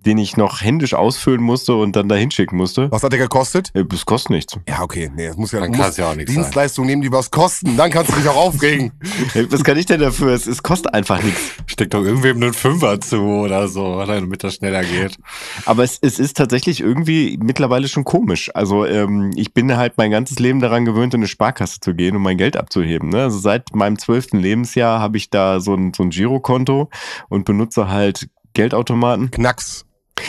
den 0.07 0.19
ich 0.19 0.37
noch 0.37 0.61
händisch 0.61 0.95
ausfüllen 0.95 1.43
musste 1.43 1.75
und 1.75 1.97
dann 1.97 2.09
da 2.09 2.15
hinschicken 2.15 2.57
musste, 2.57 2.91
Was 2.91 3.03
hat 3.03 3.13
der 3.13 3.19
gekostet? 3.19 3.71
äh, 3.75 3.85
das 3.85 4.07
kostet 4.07 4.31
nichts. 4.31 4.57
Ja, 4.69 4.83
okay, 4.83 5.11
nee, 5.15 5.27
das 5.27 5.37
muss 5.37 5.53
ja... 5.53 5.61
Dann 5.61 5.71
muss 5.71 5.79
kann 5.79 5.91
es 5.91 5.97
ja 5.97 6.11
auch 6.11 6.15
nichts 6.15 6.33
sein. 6.33 6.43
Dienstleistungen 6.43 6.89
nehmen, 6.89 7.03
die 7.03 7.13
was 7.13 7.31
kosten, 7.31 7.77
dann 7.77 7.91
kannst 7.91 8.13
du 8.13 8.17
dich 8.17 8.29
auch 8.29 8.37
aufregen. 8.37 8.93
Was 9.51 9.65
kann 9.65 9.77
ich 9.77 9.87
denn 9.87 10.01
dafür? 10.01 10.33
Es, 10.33 10.47
es 10.47 10.63
kostet 10.63 10.95
einfach 10.95 11.23
nichts. 11.23 11.41
Steckt 11.67 11.95
doch 11.95 12.03
irgendwem 12.03 12.37
einen 12.37 12.53
Fünfer 12.53 13.01
zu 13.01 13.21
oder 13.21 13.69
so, 13.69 14.05
damit 14.05 14.45
das 14.45 14.55
schneller 14.55 14.83
geht. 14.83 15.17
Aber 15.65 15.83
es, 15.85 15.99
es 16.01 16.19
ist 16.19 16.37
tatsächlich 16.37 16.81
irgendwie 16.81 17.39
mittlerweile 17.43 17.89
schon 17.89 18.05
komisch. 18.05 18.51
Also 18.55 18.87
ähm, 18.87 19.31
ich 19.35 19.55
bin 19.55 19.77
halt 19.77 19.95
mein 19.97 20.11
ganzes 20.11 20.39
Leben 20.39 20.61
daran 20.61 20.85
gewöhnt, 20.85 21.15
in 21.15 21.21
eine 21.21 21.29
Sparkasse 21.29 21.81
zu 21.81 21.95
gehen, 21.95 22.17
um 22.17 22.23
mein 22.23 22.37
Geld 22.39 22.57
abzuheben. 22.57 23.09
Ne? 23.11 23.23
Also 23.23 23.39
seit 23.39 23.75
meinem 23.75 23.99
zwölften 23.99 24.39
Lebensjahr 24.39 25.01
habe 25.01 25.17
ich 25.17 25.31
da 25.31 25.61
so 25.61 25.75
ein, 25.75 25.93
so 25.95 26.03
ein 26.03 26.11
Girokonto 26.11 26.91
und 27.29 27.45
benutze 27.45 27.89
halt 27.89 28.29
Geldautomaten. 28.55 29.31
Knacks. 29.31 29.85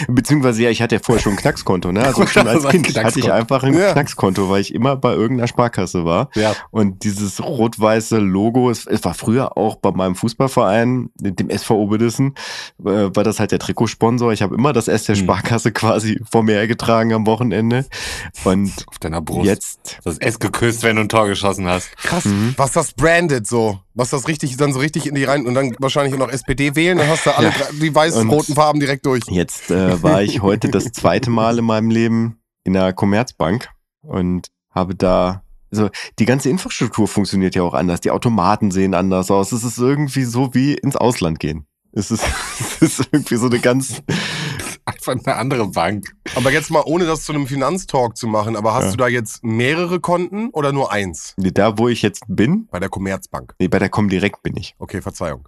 Beziehungsweise 0.07 0.63
ja, 0.63 0.69
ich 0.69 0.81
hatte 0.81 0.95
ja 0.95 1.01
vorher 1.03 1.21
schon 1.21 1.33
ein 1.33 1.37
Knackskonto. 1.37 1.91
Ne? 1.91 2.03
Also 2.03 2.25
schon 2.27 2.47
als 2.47 2.67
Kind 2.67 2.95
hatte 2.97 3.19
ich 3.19 3.31
einfach 3.31 3.63
ein 3.63 3.73
Ja. 3.73 3.93
Knackskonto, 3.93 4.49
weil 4.49 4.61
ich 4.61 4.73
immer 4.73 4.95
bei 4.95 5.13
irgendeiner 5.13 5.47
Sparkasse 5.47 6.05
war. 6.05 6.29
Ja. 6.35 6.53
Und 6.71 7.03
dieses 7.03 7.41
rot-weiße 7.41 8.17
Logo, 8.19 8.69
es, 8.69 8.85
es 8.85 9.03
war 9.03 9.13
früher 9.13 9.57
auch 9.57 9.75
bei 9.77 9.91
meinem 9.91 10.15
Fußballverein, 10.15 11.09
dem 11.19 11.49
SV 11.49 11.75
Oberdissen, 11.75 12.35
äh, 12.79 12.85
war 13.15 13.23
das 13.23 13.39
halt 13.39 13.51
der 13.51 13.59
Trikotsponsor. 13.59 14.31
Ich 14.33 14.41
habe 14.41 14.55
immer 14.55 14.73
das 14.73 14.87
S 14.87 15.03
der 15.05 15.15
Hm. 15.15 15.23
Sparkasse 15.23 15.71
quasi 15.71 16.19
vor 16.29 16.43
mir 16.43 16.55
hergetragen 16.55 17.13
am 17.13 17.25
Wochenende. 17.25 17.85
Und 18.43 18.71
Auf 18.87 18.99
deiner 18.99 19.21
Brust. 19.21 19.45
jetzt, 19.47 19.99
Das 20.03 20.17
S 20.17 20.39
geküsst, 20.39 20.83
wenn 20.83 20.95
du 20.95 21.03
ein 21.03 21.09
Tor 21.09 21.27
geschossen 21.27 21.67
hast. 21.67 21.95
Krass. 21.97 22.25
Mhm. 22.25 22.53
Was 22.57 22.71
das 22.73 22.93
branded 22.93 23.47
so. 23.47 23.79
Was 23.97 24.09
das 24.09 24.27
richtig, 24.27 24.57
dann 24.57 24.73
so 24.73 24.79
richtig 24.79 25.07
in 25.07 25.15
die 25.15 25.23
rein 25.23 25.45
und 25.47 25.53
dann 25.53 25.73
wahrscheinlich 25.79 26.13
auch 26.13 26.17
noch 26.19 26.29
SPD 26.29 26.75
wählen, 26.75 26.97
dann 26.97 27.07
hast 27.07 27.25
du 27.25 27.31
alle 27.37 27.47
Ja. 27.47 27.53
drei- 27.53 27.71
die 27.79 27.95
weiß-roten 27.95 28.53
Farben 28.53 28.81
direkt 28.81 29.05
durch. 29.05 29.23
jetzt 29.29 29.71
äh, 29.71 29.84
war 30.03 30.21
ich 30.21 30.41
heute 30.41 30.69
das 30.69 30.91
zweite 30.91 31.29
Mal 31.29 31.59
in 31.59 31.65
meinem 31.65 31.89
Leben 31.89 32.39
in 32.63 32.73
der 32.73 32.93
Commerzbank 32.93 33.69
und 34.01 34.49
habe 34.71 34.95
da 34.95 35.43
also 35.71 35.89
die 36.19 36.25
ganze 36.25 36.49
Infrastruktur 36.49 37.07
funktioniert 37.07 37.55
ja 37.55 37.63
auch 37.63 37.73
anders. 37.73 37.99
Die 38.01 38.11
Automaten 38.11 38.71
sehen 38.71 38.93
anders 38.93 39.29
aus. 39.29 39.51
Es 39.51 39.63
ist 39.63 39.77
irgendwie 39.77 40.23
so 40.23 40.53
wie 40.53 40.73
ins 40.73 40.95
Ausland 40.95 41.39
gehen. 41.39 41.65
Es 41.91 42.11
ist, 42.11 42.23
es 42.59 42.99
ist 42.99 43.09
irgendwie 43.11 43.35
so 43.35 43.47
eine 43.47 43.59
ganz 43.59 44.01
Einfach 44.85 45.13
eine 45.13 45.35
andere 45.35 45.67
Bank. 45.67 46.15
Aber 46.35 46.51
jetzt 46.51 46.69
mal, 46.69 46.83
ohne 46.85 47.05
das 47.05 47.23
zu 47.23 47.33
einem 47.33 47.47
Finanztalk 47.47 48.15
zu 48.17 48.27
machen, 48.27 48.55
aber 48.55 48.73
hast 48.75 48.85
Ja. 48.85 48.91
du 48.91 48.97
da 48.97 49.07
jetzt 49.07 49.43
mehrere 49.43 49.99
Konten 49.99 50.49
oder 50.51 50.71
nur 50.71 50.91
eins? 50.91 51.33
da, 51.37 51.77
wo 51.77 51.87
ich 51.89 52.01
jetzt 52.03 52.23
bin. 52.27 52.67
Bei 52.69 52.79
der 52.79 52.89
Commerzbank. 52.89 53.55
Nee, 53.59 53.67
bei 53.67 53.79
der 53.79 53.89
Comdirect 53.89 54.43
bin 54.43 54.55
ich. 54.57 54.75
Okay, 54.77 55.01
Verzeihung. 55.01 55.47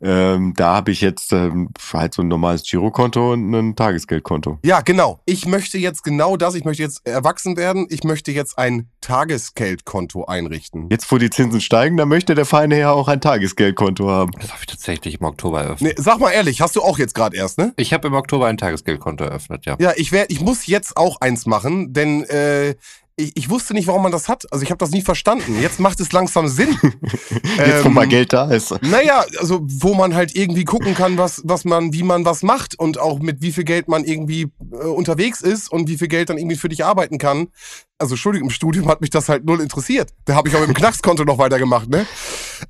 Ähm, 0.00 0.54
da 0.56 0.74
habe 0.76 0.90
ich 0.90 1.00
jetzt 1.00 1.32
ähm, 1.32 1.70
halt 1.92 2.14
so 2.14 2.22
ein 2.22 2.28
normales 2.28 2.62
Girokonto 2.68 3.32
und 3.34 3.52
ein 3.54 3.76
Tagesgeldkonto. 3.76 4.58
Ja, 4.64 4.80
genau. 4.80 5.20
Ich 5.26 5.46
möchte 5.46 5.78
jetzt 5.78 6.02
genau 6.02 6.36
das. 6.36 6.54
Ich 6.54 6.64
möchte 6.64 6.82
jetzt 6.82 7.06
erwachsen 7.06 7.56
werden. 7.56 7.86
Ich 7.90 8.02
möchte 8.04 8.32
jetzt 8.32 8.58
ein 8.58 8.88
Tagesgeldkonto 9.00 10.24
einrichten. 10.24 10.88
Jetzt, 10.90 11.10
wo 11.12 11.18
die 11.18 11.30
Zinsen 11.30 11.60
steigen, 11.60 11.96
da 11.96 12.06
möchte 12.06 12.34
der 12.34 12.44
Feine 12.46 12.78
ja 12.78 12.92
auch 12.92 13.08
ein 13.08 13.20
Tagesgeldkonto 13.20 14.08
haben. 14.10 14.32
Das 14.40 14.50
habe 14.50 14.60
ich 14.60 14.66
tatsächlich 14.66 15.20
im 15.20 15.26
Oktober 15.26 15.62
eröffnet. 15.62 15.96
Nee, 15.98 16.02
sag 16.02 16.18
mal 16.18 16.30
ehrlich, 16.30 16.60
hast 16.60 16.74
du 16.76 16.82
auch 16.82 16.98
jetzt 16.98 17.14
gerade 17.14 17.36
erst, 17.36 17.58
ne? 17.58 17.72
Ich 17.76 17.92
habe 17.92 18.08
im 18.08 18.14
Oktober 18.14 18.47
ein 18.48 18.56
Tagesgeldkonto 18.58 19.24
eröffnet, 19.24 19.66
ja. 19.66 19.76
Ja, 19.78 19.92
ich 19.96 20.12
wär, 20.12 20.30
ich 20.30 20.40
muss 20.40 20.66
jetzt 20.66 20.96
auch 20.96 21.20
eins 21.20 21.46
machen, 21.46 21.92
denn 21.92 22.24
äh, 22.24 22.74
ich, 23.18 23.36
ich 23.36 23.50
wusste 23.50 23.74
nicht, 23.74 23.88
warum 23.88 24.02
man 24.02 24.12
das 24.12 24.28
hat. 24.28 24.50
Also 24.52 24.62
ich 24.62 24.70
habe 24.70 24.78
das 24.78 24.90
nie 24.90 25.02
verstanden. 25.02 25.60
Jetzt 25.60 25.80
macht 25.80 25.98
es 25.98 26.12
langsam 26.12 26.46
Sinn. 26.46 26.78
Jetzt, 27.58 27.84
wo 27.84 27.88
Ähm, 27.88 27.94
mal 27.94 28.06
Geld 28.06 28.32
da 28.32 28.48
ist. 28.50 28.70
Naja, 28.82 29.24
also 29.40 29.60
wo 29.62 29.94
man 29.94 30.14
halt 30.14 30.36
irgendwie 30.36 30.64
gucken 30.64 30.94
kann, 30.94 31.18
was, 31.18 31.42
was 31.44 31.64
man, 31.64 31.92
wie 31.92 32.04
man 32.04 32.24
was 32.24 32.42
macht 32.42 32.78
und 32.78 32.98
auch 32.98 33.18
mit 33.18 33.42
wie 33.42 33.50
viel 33.50 33.64
Geld 33.64 33.88
man 33.88 34.04
irgendwie 34.04 34.52
äh, 34.72 34.76
unterwegs 34.86 35.40
ist 35.40 35.70
und 35.70 35.88
wie 35.88 35.98
viel 35.98 36.08
Geld 36.08 36.30
dann 36.30 36.38
irgendwie 36.38 36.56
für 36.56 36.68
dich 36.68 36.84
arbeiten 36.84 37.18
kann. 37.18 37.48
Also 37.98 38.14
Entschuldigung, 38.14 38.48
im 38.48 38.54
Studium 38.54 38.88
hat 38.88 39.00
mich 39.00 39.10
das 39.10 39.28
halt 39.28 39.44
null 39.44 39.60
interessiert. 39.60 40.10
Da 40.24 40.36
habe 40.36 40.48
ich 40.48 40.54
auch 40.54 40.60
mit 40.60 40.68
dem 40.68 40.74
Knackskonto 40.74 41.24
noch 41.24 41.38
weitergemacht, 41.38 41.88
ne? 41.88 42.06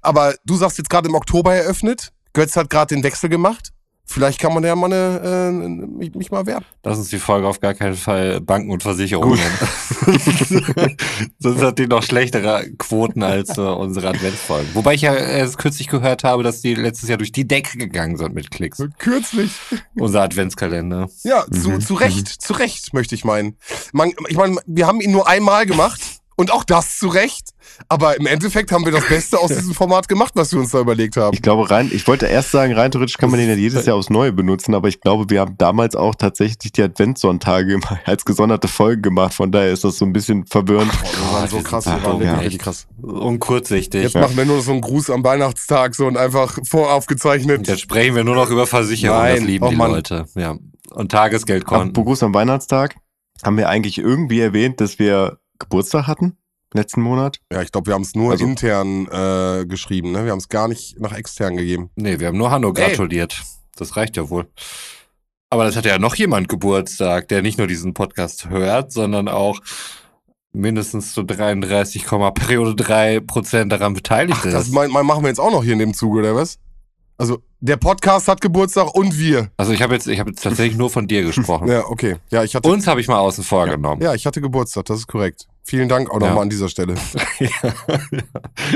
Aber 0.00 0.34
du 0.46 0.56
sagst 0.56 0.78
jetzt 0.78 0.88
gerade 0.88 1.08
im 1.10 1.14
Oktober 1.14 1.54
eröffnet. 1.54 2.12
Götz 2.32 2.56
hat 2.56 2.70
gerade 2.70 2.94
den 2.94 3.04
Wechsel 3.04 3.28
gemacht. 3.28 3.72
Vielleicht 4.11 4.40
kann 4.40 4.54
man 4.54 4.64
ja 4.64 4.74
mal 4.74 4.86
eine, 4.86 5.20
äh, 5.22 5.50
mich, 5.52 6.14
mich 6.14 6.30
mal 6.30 6.46
werben. 6.46 6.64
Lass 6.82 6.98
uns 6.98 7.09
die 7.11 7.18
Folge 7.18 7.46
auf 7.46 7.61
gar 7.61 7.74
keinen 7.74 7.94
Fall 7.94 8.40
Banken 8.40 8.70
und 8.70 8.82
Versicherungen 8.82 9.38
nennen. 9.38 10.96
Sonst 11.38 11.62
hat 11.62 11.78
die 11.78 11.86
noch 11.86 12.02
schlechtere 12.02 12.64
Quoten 12.78 13.22
als 13.22 13.59
äh, 13.59 13.61
unsere 13.61 14.09
Adventsfolgen. 14.09 14.70
Wobei 14.74 14.94
ich 14.94 15.02
ja 15.02 15.14
erst 15.14 15.59
kürzlich 15.59 15.88
gehört 15.88 16.24
habe, 16.24 16.42
dass 16.42 16.62
die 16.62 16.74
letztes 16.74 17.09
Jahr 17.09 17.18
durch 17.18 17.32
die 17.32 17.46
Decke 17.46 17.76
gegangen 17.76 18.16
sind 18.16 18.34
mit 18.34 18.50
Klicks. 18.50 18.82
Kürzlich. 18.98 19.52
Unser 19.96 20.22
Adventskalender. 20.22 21.09
Ja, 21.24 21.44
zu, 21.50 21.70
Mhm. 21.70 21.80
zu 21.80 21.94
Recht, 21.94 22.28
zu 22.28 22.54
Recht, 22.54 22.94
möchte 22.94 23.14
ich 23.14 23.24
meinen. 23.24 23.56
Man, 23.92 24.12
ich 24.28 24.36
meine, 24.36 24.56
wir 24.66 24.86
haben 24.86 25.00
ihn 25.00 25.11
nur 25.12 25.28
einmal 25.28 25.66
gemacht 25.66 26.00
und 26.39 26.53
auch 26.53 26.62
das 26.62 26.99
zu 26.99 27.09
Recht. 27.09 27.51
Aber 27.89 28.16
im 28.16 28.26
Endeffekt 28.26 28.70
haben 28.70 28.84
wir 28.84 28.93
das 28.93 29.07
Beste 29.09 29.39
aus 29.39 29.49
diesem 29.49 29.74
Format 29.74 30.09
gemacht, 30.09 30.32
was 30.36 30.53
wir 30.53 30.61
uns 30.61 30.70
da 30.70 30.80
überlegt 30.80 31.16
haben. 31.16 31.34
Ich 31.34 31.43
glaube, 31.43 31.68
rein, 31.68 31.91
ich 31.93 32.07
wollte 32.07 32.26
erst 32.26 32.53
sagen, 32.53 32.72
rein 32.74 32.93
theoretisch 32.93 33.18
kann 33.18 33.30
man 33.30 33.41
den 33.41 33.49
ja 33.49 33.57
jedes 33.57 33.86
Jahr 33.86 33.97
aufs 33.97 34.09
Neue 34.09 34.32
benutzen, 34.32 34.74
aber 34.74 34.89
ich 34.89 35.01
glaube, 35.01 35.28
wir 35.30 35.41
haben 35.41 35.57
damals 35.59 35.97
auch 35.97 36.14
tatsächlich 36.14 36.72
die 36.72 36.82
Adventssonntage 36.82 37.80
als 38.05 38.24
gesonderte 38.24 38.68
Folgen 38.68 39.03
gemacht. 39.03 39.34
Von 39.34 39.51
daher 39.51 39.72
ist 39.72 39.82
das 39.82 39.99
so 39.99 40.05
ein 40.05 40.12
bisschen 40.12 40.47
verwirrend. 40.47 40.93
Boah, 40.93 41.09
wir 41.12 41.32
waren 41.32 41.49
so 41.49 41.61
krass, 41.61 41.86
wir 41.86 41.93
waren 42.05 42.18
so 42.18 42.20
wirklich, 42.20 42.59
krass. 42.59 42.86
Und 43.03 43.41
kurzsichtig. 43.41 44.05
Jetzt 44.05 44.14
machen 44.14 44.36
wir 44.36 44.45
nur 44.45 44.59
noch 44.59 44.62
so 44.62 44.72
einen 44.72 44.80
Gruß 44.80 45.11
am 45.11 45.24
Weihnachtstag 45.24 45.97
so 45.97 46.07
und 46.07 46.16
einfach 46.16 46.59
voraufgezeichnet. 46.62 47.66
Jetzt 47.66 47.80
sprechen 47.80 48.14
wir 48.14 48.22
nur 48.22 48.36
noch 48.36 48.51
über 48.51 48.66
Versicherungen. 48.68 49.24
Das 49.24 49.39
Nein, 49.41 49.47
lieben 49.47 49.64
oh 49.66 49.70
die 49.70 49.76
Mann. 49.76 49.91
Leute. 49.91 50.26
Ja. 50.36 50.57
Und 50.91 51.11
Tagesgeldkonten. 51.11 51.91
Apropos 51.91 52.22
am 52.22 52.32
Weihnachtstag 52.32 52.95
haben 53.45 53.57
wir 53.57 53.68
eigentlich 53.68 53.99
irgendwie 53.99 54.41
erwähnt, 54.41 54.80
dass 54.80 54.99
wir 54.99 55.39
Geburtstag 55.59 56.06
hatten 56.06 56.36
letzten 56.74 57.00
Monat. 57.00 57.40
Ja, 57.52 57.62
ich 57.62 57.72
glaube, 57.72 57.86
wir 57.86 57.94
haben 57.94 58.02
es 58.02 58.14
nur 58.14 58.32
Also- 58.32 58.44
intern 58.44 59.06
äh, 59.06 59.64
geschrieben, 59.66 60.12
ne? 60.12 60.24
Wir 60.24 60.32
haben 60.32 60.38
es 60.38 60.48
gar 60.48 60.68
nicht 60.68 61.00
nach 61.00 61.12
extern 61.16 61.56
gegeben. 61.56 61.90
Nee, 61.96 62.20
wir 62.20 62.26
haben 62.28 62.38
nur 62.38 62.50
Hanno 62.50 62.72
gratuliert. 62.72 63.40
Das 63.76 63.96
reicht 63.96 64.16
ja 64.16 64.28
wohl. 64.28 64.46
Aber 65.50 65.64
das 65.64 65.76
hat 65.76 65.86
ja 65.86 65.98
noch 65.98 66.14
jemand 66.16 66.48
Geburtstag, 66.48 67.28
der 67.28 67.40
nicht 67.42 67.56
nur 67.56 67.66
diesen 67.66 67.94
Podcast 67.94 68.50
hört, 68.50 68.92
sondern 68.92 69.28
auch 69.28 69.61
mindestens 70.52 71.14
zu 71.14 71.22
33, 71.22 72.04
Periode 72.34 72.74
3 72.74 73.20
Prozent 73.20 73.72
daran 73.72 73.94
beteiligt 73.94 74.38
Ach, 74.40 74.50
das 74.50 74.66
ist. 74.66 74.72
mein, 74.74 74.90
mein, 74.90 75.06
machen 75.06 75.22
wir 75.22 75.28
jetzt 75.28 75.40
auch 75.40 75.50
noch 75.52 75.62
hier 75.64 75.74
in 75.74 75.78
dem 75.78 75.94
Zuge, 75.94 76.18
oder 76.20 76.34
was? 76.34 76.59
Also, 77.20 77.42
der 77.60 77.76
Podcast 77.76 78.28
hat 78.28 78.40
Geburtstag 78.40 78.94
und 78.94 79.18
wir. 79.18 79.50
Also 79.56 79.72
ich 79.72 79.82
habe 79.82 79.92
jetzt, 79.94 80.06
ich 80.06 80.20
habe 80.20 80.30
jetzt 80.30 80.40
tatsächlich 80.42 80.78
nur 80.78 80.88
von 80.88 81.08
dir 81.08 81.22
gesprochen. 81.24 81.66
Ja, 81.72 81.84
okay. 81.86 82.16
Ja, 82.30 82.44
ich 82.44 82.54
hatte, 82.54 82.68
Uns 82.70 82.86
habe 82.86 83.00
ich 83.00 83.08
mal 83.08 83.18
außen 83.18 83.42
vor 83.42 83.66
genommen. 83.66 84.00
ja, 84.00 84.14
ich 84.14 84.24
hatte 84.24 84.40
Geburtstag, 84.40 84.84
das 84.84 85.00
ist 85.00 85.08
korrekt. 85.08 85.48
Vielen 85.64 85.88
Dank 85.88 86.08
auch 86.10 86.20
Ja. 86.20 86.28
nochmal 86.28 86.44
an 86.44 86.50
dieser 86.50 86.68
Stelle. 86.68 86.94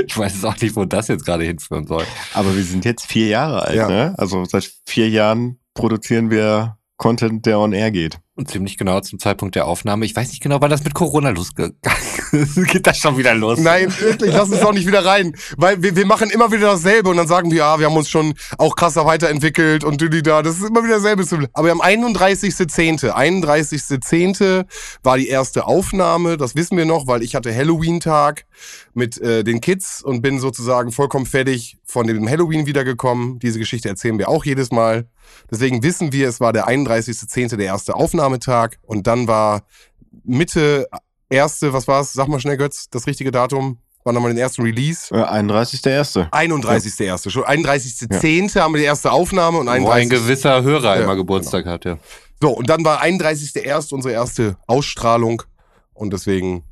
Ich 0.05 0.17
weiß 0.17 0.33
jetzt 0.33 0.45
auch 0.45 0.57
nicht, 0.59 0.75
wo 0.75 0.85
das 0.85 1.07
jetzt 1.07 1.25
gerade 1.25 1.43
hinführen 1.43 1.87
soll. 1.87 2.03
Aber 2.33 2.55
wir 2.55 2.63
sind 2.63 2.85
jetzt 2.85 3.05
vier 3.05 3.27
Jahre 3.27 3.63
alt, 3.63 3.75
Ja. 3.75 3.87
ne? 3.87 4.13
Also 4.17 4.43
seit 4.45 4.69
vier 4.85 5.09
Jahren 5.09 5.59
produzieren 5.73 6.29
wir 6.29 6.77
Content, 6.97 7.45
der 7.45 7.59
on 7.59 7.73
air 7.73 7.91
geht. 7.91 8.19
Und 8.35 8.49
ziemlich 8.49 8.79
genau 8.79 8.99
zum 8.99 9.19
Zeitpunkt 9.19 9.53
der 9.53 9.67
Aufnahme. 9.67 10.05
Ich 10.05 10.15
weiß 10.15 10.29
nicht 10.29 10.41
genau, 10.41 10.59
wann 10.59 10.71
das 10.71 10.83
mit 10.83 10.95
Corona 10.95 11.29
losgegangen 11.29 11.77
ist. 12.31 12.55
Geht 12.67 12.87
das 12.87 12.97
schon 12.97 13.15
wieder 13.15 13.35
los? 13.35 13.59
Nein, 13.59 13.93
wirklich, 13.99 14.33
lass 14.33 14.49
uns 14.49 14.59
doch 14.59 14.73
nicht 14.73 14.87
wieder 14.87 15.05
rein. 15.05 15.35
Weil 15.55 15.83
wir, 15.83 15.95
wir 15.95 16.07
machen 16.07 16.31
immer 16.31 16.51
wieder 16.51 16.71
dasselbe 16.71 17.09
und 17.09 17.17
dann 17.17 17.27
sagen 17.27 17.51
wir, 17.51 17.59
ja, 17.59 17.77
wir 17.77 17.85
haben 17.85 17.95
uns 17.95 18.09
schon 18.09 18.33
auch 18.57 18.75
krasser 18.75 19.05
weiterentwickelt 19.05 19.83
und 19.83 20.01
du 20.01 20.09
da. 20.09 20.41
Das 20.41 20.57
ist 20.57 20.67
immer 20.67 20.83
wieder 20.83 20.95
dasselbe. 20.95 21.47
Aber 21.53 21.71
am 21.71 21.79
31.10. 21.79 23.11
31.10. 23.11 24.65
war 25.03 25.17
die 25.17 25.27
erste 25.27 25.67
Aufnahme. 25.67 26.37
Das 26.37 26.55
wissen 26.55 26.75
wir 26.75 26.85
noch, 26.85 27.05
weil 27.05 27.21
ich 27.21 27.35
hatte 27.35 27.55
Halloween-Tag 27.55 28.45
mit 28.95 29.19
äh, 29.19 29.43
den 29.43 29.61
Kids 29.61 30.03
und 30.03 30.21
bin 30.21 30.39
sozusagen 30.39 30.91
vollkommen 30.91 31.25
fertig 31.25 31.77
von 31.83 32.07
dem 32.07 32.29
Halloween 32.29 32.65
wiedergekommen. 32.65 33.39
Diese 33.39 33.59
Geschichte 33.59 33.89
erzählen 33.89 34.17
wir 34.17 34.29
auch 34.29 34.45
jedes 34.45 34.71
Mal. 34.71 35.07
Deswegen 35.49 35.83
wissen 35.83 36.11
wir, 36.11 36.29
es 36.29 36.39
war 36.39 36.53
der 36.53 36.67
31.10. 36.67 37.55
der 37.55 37.65
erste 37.65 37.95
Aufnahmetag 37.95 38.77
und 38.83 39.07
dann 39.07 39.27
war 39.27 39.63
Mitte 40.23 40.87
erste, 41.29 41.73
was 41.73 41.87
war's? 41.87 42.13
Sag 42.13 42.27
mal 42.27 42.39
schnell, 42.39 42.57
Götz, 42.57 42.89
das 42.89 43.07
richtige 43.07 43.31
Datum. 43.31 43.79
Wann 44.05 44.15
haben 44.15 44.23
wir 44.23 44.29
den 44.29 44.37
ersten 44.37 44.63
Release? 44.63 45.13
Äh, 45.13 45.23
31.1. 45.23 46.29
31.1. 46.29 47.29
Schon 47.29 47.43
31.10. 47.43 48.59
haben 48.59 48.73
wir 48.73 48.79
die 48.79 48.85
erste 48.85 49.11
Aufnahme 49.11 49.59
und 49.59 49.67
Wo 49.67 49.71
ein 49.71 49.85
31. 49.85 50.09
gewisser 50.09 50.61
Hörer 50.61 50.97
Ja, 50.97 51.03
immer 51.03 51.15
Geburtstag 51.15 51.65
hat, 51.65 51.85
ja. 51.85 51.97
So, 52.41 52.49
und 52.49 52.69
dann 52.69 52.83
war 52.83 53.01
31.1. 53.01 53.93
unsere 53.93 54.13
erste 54.13 54.57
Ausstrahlung 54.67 55.43
und 55.93 56.11
deswegen 56.11 56.63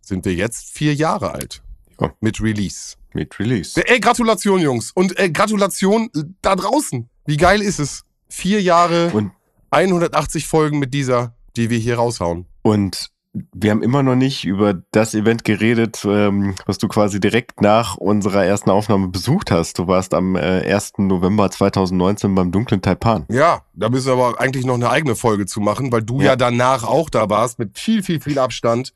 sind 0.00 0.24
wir 0.24 0.34
jetzt 0.34 0.70
vier 0.70 0.94
Jahre 0.94 1.32
alt. 1.32 1.62
Ja. 2.00 2.12
Mit 2.20 2.40
Release. 2.40 2.96
Mit 3.12 3.38
Release. 3.38 3.80
Ey, 3.86 4.00
Gratulation, 4.00 4.60
Jungs. 4.60 4.92
Und 4.92 5.18
äh, 5.18 5.30
Gratulation 5.30 6.10
äh, 6.14 6.22
da 6.42 6.56
draußen. 6.56 7.08
Wie 7.26 7.36
geil 7.36 7.60
ist 7.62 7.78
es? 7.78 8.02
Vier 8.28 8.62
Jahre, 8.62 9.10
Und, 9.12 9.32
180 9.70 10.46
Folgen 10.46 10.78
mit 10.78 10.94
dieser, 10.94 11.34
die 11.56 11.68
wir 11.70 11.78
hier 11.78 11.96
raushauen. 11.96 12.46
und 12.62 13.10
wir 13.32 13.70
haben 13.70 13.82
immer 13.82 14.02
noch 14.02 14.16
nicht 14.16 14.44
über 14.44 14.74
das 14.90 15.14
Event 15.14 15.44
geredet, 15.44 16.04
ähm, 16.04 16.56
was 16.66 16.78
du 16.78 16.88
quasi 16.88 17.20
direkt 17.20 17.60
nach 17.62 17.96
unserer 17.96 18.44
ersten 18.44 18.70
Aufnahme 18.70 19.06
besucht 19.06 19.52
hast. 19.52 19.78
Du 19.78 19.86
warst 19.86 20.14
am 20.14 20.34
äh, 20.34 20.40
1. 20.72 20.94
November 20.98 21.48
2019 21.48 22.34
beim 22.34 22.50
dunklen 22.50 22.82
Taipan. 22.82 23.26
Ja, 23.30 23.60
da 23.72 23.88
müssen 23.88 24.06
wir 24.08 24.12
aber 24.14 24.40
eigentlich 24.40 24.66
noch 24.66 24.74
eine 24.74 24.90
eigene 24.90 25.14
Folge 25.14 25.46
zu 25.46 25.60
machen, 25.60 25.92
weil 25.92 26.02
du 26.02 26.18
ja, 26.20 26.30
Ja. 26.30 26.36
danach 26.36 26.82
auch 26.82 27.08
da 27.08 27.30
warst, 27.30 27.60
mit 27.60 27.78
viel, 27.78 28.02
viel, 28.02 28.20
viel 28.20 28.36
Abstand. 28.38 28.94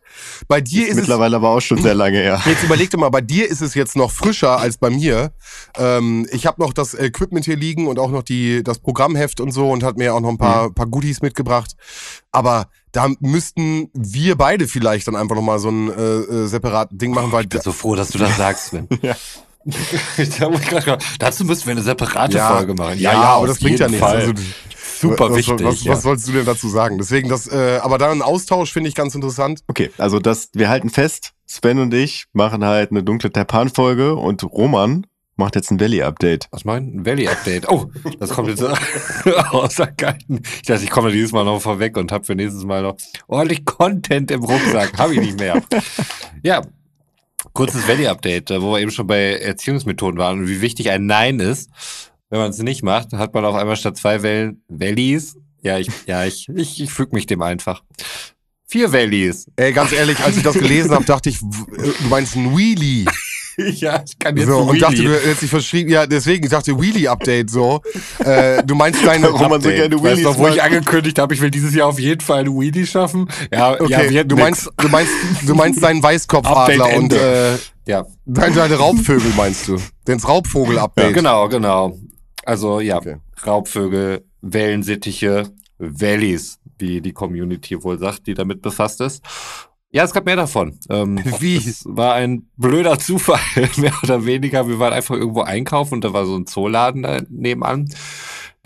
Bei 0.48 0.60
dir 0.60 0.84
ist 0.88 0.94
es 0.94 1.02
Mittlerweile 1.02 1.36
aber 1.36 1.50
auch 1.50 1.60
schon 1.60 1.80
sehr 1.80 1.94
lange 1.94 2.18
her. 2.18 2.40
Jetzt 2.44 2.64
überleg 2.64 2.90
dir 2.90 2.98
mal, 2.98 3.10
bei 3.10 3.20
dir 3.20 3.48
ist 3.48 3.60
es 3.60 3.74
jetzt 3.74 3.94
noch 3.94 4.10
frischer 4.10 4.58
als 4.58 4.78
bei 4.78 4.90
mir. 4.90 5.30
Ähm, 5.78 6.26
ich 6.32 6.46
habe 6.46 6.60
noch 6.60 6.72
das 6.72 6.94
Equipment 6.94 7.44
hier 7.44 7.56
liegen 7.56 7.86
und 7.86 8.00
auch 8.00 8.10
noch 8.10 8.24
die, 8.24 8.64
das 8.64 8.80
Programmheft 8.80 9.40
und 9.40 9.52
so 9.52 9.70
und 9.70 9.84
hat 9.84 9.96
mir 9.96 10.12
auch 10.12 10.20
noch 10.20 10.30
ein 10.30 10.38
paar, 10.38 10.72
paar 10.72 10.86
Goodies 10.86 11.22
mitgebracht. 11.22 11.76
Aber 12.32 12.66
da 12.94 13.08
müssten 13.20 13.90
wir 13.92 14.36
beide 14.36 14.68
vielleicht 14.68 15.08
dann 15.08 15.16
einfach 15.16 15.34
nochmal 15.34 15.58
so 15.58 15.68
ein 15.68 15.90
äh, 15.90 15.92
äh, 15.92 16.46
separaten 16.46 16.96
Ding 16.96 17.12
machen, 17.12 17.32
weil 17.32 17.42
Ich 17.42 17.48
bin 17.48 17.60
so 17.60 17.72
froh, 17.72 17.94
dass 17.96 18.08
du 18.10 18.18
das 18.18 18.36
sagst, 18.36 18.66
Sven. 18.66 18.88
Ja. 19.02 19.16
Da 20.38 20.50
muss 20.50 20.60
ich 20.60 20.68
grad 20.68 20.84
sagen, 20.84 21.02
Dazu 21.18 21.44
müssten 21.44 21.66
wir 21.66 21.72
eine 21.72 21.82
separate 21.82 22.36
Ja. 22.36 22.54
Folge 22.54 22.74
machen. 22.74 22.98
Ja, 22.98 23.12
ja, 23.12 23.22
aber 23.22 23.46
das 23.46 23.58
bringt 23.58 23.78
ja 23.78 23.88
nichts. 23.88 24.04
Also, 24.04 24.32
Super 25.00 25.30
was, 25.30 25.38
wichtig. 25.38 25.64
Was, 25.64 25.76
was, 25.76 25.84
ja. 25.84 25.92
was 25.92 26.02
sollst 26.02 26.28
du 26.28 26.32
denn 26.32 26.44
dazu 26.44 26.68
sagen? 26.68 26.98
Deswegen 26.98 27.28
das, 27.30 27.46
äh, 27.46 27.80
aber 27.82 27.96
dann 27.98 28.18
ein 28.18 28.22
Austausch 28.22 28.72
finde 28.72 28.88
ich 28.90 28.94
ganz 28.94 29.14
interessant. 29.14 29.60
Okay, 29.66 29.90
also 29.98 30.18
das, 30.18 30.50
wir 30.52 30.68
halten 30.68 30.90
fest, 30.90 31.32
Sven 31.46 31.78
und 31.78 31.94
ich 31.94 32.26
machen 32.32 32.64
halt 32.64 32.90
eine 32.90 33.02
dunkle 33.02 33.32
Taipan-Folge 33.32 34.14
und 34.14 34.44
Roman 34.44 35.06
macht 35.36 35.56
jetzt 35.56 35.70
ein 35.70 35.80
Valley-Update. 35.80 36.48
Was 36.50 36.64
mein? 36.64 36.96
Ein 36.96 37.06
Valley-Update. 37.06 37.68
Oh, 37.68 37.90
das 38.18 38.30
kommt 38.30 38.48
jetzt 38.48 38.62
außer 39.50 39.86
Kalten. 39.88 40.40
Ich 40.56 40.62
dachte, 40.62 40.84
ich 40.84 40.90
komme 40.90 41.12
dieses 41.12 41.32
Mal 41.32 41.44
noch 41.44 41.60
vorweg 41.60 41.96
und 41.96 42.12
habe 42.12 42.24
für 42.24 42.34
nächstes 42.34 42.64
Mal 42.64 42.82
noch 42.82 42.96
ordentlich 43.26 43.64
Content 43.64 44.30
im 44.30 44.44
Rucksack. 44.44 44.98
Habe 44.98 45.14
ich 45.14 45.20
nicht 45.20 45.38
mehr. 45.38 45.62
Ja, 46.42 46.62
kurzes 47.52 47.86
Valley-Update, 47.86 48.50
äh, 48.50 48.62
wo 48.62 48.72
wir 48.72 48.80
eben 48.80 48.90
schon 48.90 49.06
bei 49.06 49.38
Erziehungsmethoden 49.38 50.18
waren 50.18 50.40
und 50.40 50.48
wie 50.48 50.60
wichtig 50.60 50.90
ein 50.90 51.06
Nein 51.06 51.40
ist. 51.40 51.70
Wenn 52.30 52.40
man 52.40 52.50
es 52.50 52.58
nicht 52.58 52.82
macht, 52.82 53.12
hat 53.12 53.34
man 53.34 53.44
auf 53.44 53.54
einmal 53.54 53.76
statt 53.76 53.96
zwei 53.96 54.22
Wellen 54.22 54.62
Valleys. 54.68 55.36
Ja, 55.62 55.78
ich, 55.78 55.88
ja, 56.06 56.24
ich, 56.24 56.48
ich, 56.48 56.82
ich 56.82 56.90
füge 56.90 57.14
mich 57.14 57.26
dem 57.26 57.42
einfach. 57.42 57.82
Vier 58.66 58.92
Valleys. 58.92 59.50
Ey, 59.56 59.72
ganz 59.72 59.92
ehrlich, 59.92 60.18
als 60.20 60.36
ich 60.36 60.42
das 60.42 60.54
gelesen 60.54 60.90
habe, 60.90 61.04
dachte 61.04 61.28
ich, 61.28 61.36
äh, 61.36 61.92
du 62.02 62.08
meinst 62.08 62.34
ein 62.34 62.56
Wheelie. 62.56 63.06
ja, 63.80 64.02
ich 64.04 64.18
kann 64.18 64.36
jetzt 64.36 64.48
So, 64.48 64.58
und 64.58 64.80
dachte, 64.80 65.02
du 65.02 65.12
hättest 65.12 65.42
dich 65.42 65.50
verschrieben. 65.50 65.90
Ja, 65.90 66.06
deswegen, 66.06 66.44
ich 66.44 66.50
dachte 66.50 66.80
Wheelie-Update 66.80 67.50
so. 67.50 67.80
Äh, 68.18 68.62
du 68.64 68.74
meinst 68.74 69.04
deine. 69.06 69.28
Roman 69.28 69.60
so 69.60 69.68
gerne 69.68 70.02
Weißt 70.02 70.24
du, 70.24 70.38
wo 70.38 70.48
ich 70.48 70.62
angekündigt 70.62 71.18
habe, 71.18 71.34
ich 71.34 71.40
will 71.40 71.50
dieses 71.50 71.74
Jahr 71.74 71.88
auf 71.88 71.98
jeden 71.98 72.20
Fall 72.20 72.40
eine 72.40 72.50
Wheelie 72.50 72.86
schaffen? 72.86 73.28
Ja, 73.52 73.80
Okay, 73.80 74.12
ja 74.12 74.24
du 74.24 74.36
meinst, 74.36 74.70
du 74.76 74.88
meinst, 74.88 75.12
du 75.46 75.54
meinst 75.54 75.82
deinen 75.82 76.02
Weißkopfadler 76.02 76.96
und 76.96 77.12
äh, 77.12 77.56
Ja, 77.86 78.06
deine, 78.26 78.54
deine 78.54 78.74
Raubvögel 78.76 79.32
meinst 79.36 79.68
du? 79.68 79.78
Den 80.06 80.18
Raubvogel-Update. 80.20 81.14
genau, 81.14 81.48
genau. 81.48 81.96
Also 82.44 82.80
ja, 82.80 82.96
Okay. 82.98 83.16
Raubvögel, 83.46 84.24
Wellensittiche, 84.42 85.44
Valleys, 85.78 86.58
wie 86.78 87.00
die 87.00 87.12
Community 87.12 87.82
wohl 87.82 87.98
sagt, 87.98 88.26
die 88.26 88.34
damit 88.34 88.62
befasst 88.62 89.00
ist. 89.00 89.22
Ja, 89.94 90.02
es 90.02 90.12
gab 90.12 90.26
mehr 90.26 90.34
davon. 90.34 90.76
Ähm, 90.90 91.20
Wie? 91.38 91.54
Es 91.56 91.84
war 91.86 92.14
ein 92.14 92.48
blöder 92.56 92.98
Zufall, 92.98 93.38
mehr 93.76 93.92
oder 94.02 94.26
weniger. 94.26 94.66
Wir 94.66 94.80
waren 94.80 94.92
einfach 94.92 95.14
irgendwo 95.14 95.42
einkaufen 95.42 95.94
und 95.94 96.04
da 96.04 96.12
war 96.12 96.26
so 96.26 96.34
ein 96.34 96.48
Zooladen 96.48 97.04
da 97.04 97.20
nebenan. 97.30 97.88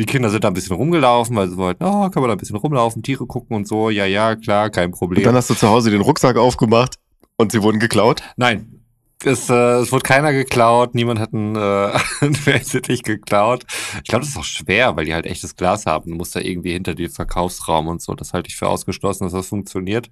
Die 0.01 0.07
Kinder 0.07 0.31
sind 0.31 0.45
da 0.45 0.49
ein 0.49 0.55
bisschen 0.55 0.77
rumgelaufen, 0.77 1.37
weil 1.37 1.51
sie 1.51 1.59
wollten, 1.59 1.85
oh, 1.85 2.09
kann 2.09 2.23
man 2.23 2.29
da 2.29 2.33
ein 2.33 2.39
bisschen 2.39 2.57
rumlaufen, 2.57 3.03
Tiere 3.03 3.27
gucken 3.27 3.55
und 3.57 3.69
so. 3.69 3.91
Ja, 3.91 4.07
ja, 4.07 4.37
klar, 4.37 4.71
kein 4.71 4.91
Problem. 4.93 5.19
Und 5.19 5.27
dann 5.27 5.35
hast 5.35 5.51
du 5.51 5.55
zu 5.55 5.69
Hause 5.69 5.91
den 5.91 6.01
Rucksack 6.01 6.39
aufgemacht 6.39 6.95
und 7.37 7.53
sie 7.53 7.63
wurden 7.63 7.79
geklaut. 7.79 8.23
Nein. 8.39 8.78
Es, 9.25 9.51
äh, 9.51 9.81
es 9.81 9.91
wurde 9.91 10.05
keiner 10.05 10.33
geklaut, 10.33 10.95
niemand 10.95 11.19
hat 11.19 11.35
einen, 11.35 11.57
äh, 11.57 11.59
einen 12.21 12.47
Wellensittich 12.47 13.03
geklaut. 13.03 13.65
Ich 14.03 14.09
glaube, 14.09 14.21
das 14.21 14.31
ist 14.31 14.37
auch 14.37 14.45
schwer, 14.45 14.97
weil 14.97 15.07
die 15.07 15.15
halt 15.15 15.27
echtes 15.27 15.57
Glas 15.57 15.87
haben. 15.87 16.11
Du 16.11 16.17
musst 16.17 16.37
da 16.37 16.41
irgendwie 16.41 16.73
hinter 16.73 16.95
den 16.95 17.11
Verkaufsraum 17.11 17.89
und 17.89 18.01
so. 18.01 18.15
Das 18.15 18.33
halte 18.33 18.49
ich 18.49 18.57
für 18.57 18.69
ausgeschlossen, 18.69 19.25
dass 19.25 19.33
das 19.33 19.49
funktioniert. 19.49 20.09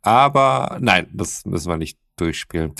Aber 0.00 0.78
nein, 0.80 1.08
das 1.12 1.44
müssen 1.44 1.68
wir 1.68 1.76
nicht 1.76 1.98
durchspielen. 2.16 2.72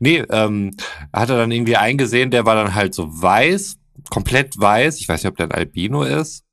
Nee, 0.00 0.18
ähm, 0.30 0.72
hat 1.12 1.30
er 1.30 1.38
dann 1.38 1.50
irgendwie 1.50 1.76
eingesehen, 1.76 2.30
der 2.30 2.44
war 2.44 2.54
dann 2.54 2.74
halt 2.74 2.94
so 2.94 3.08
weiß, 3.10 3.78
komplett 4.10 4.58
weiß. 4.58 5.00
Ich 5.00 5.08
weiß 5.08 5.22
nicht, 5.22 5.30
ob 5.30 5.36
der 5.36 5.46
ein 5.46 5.52
Albino 5.52 6.02
ist. 6.02 6.44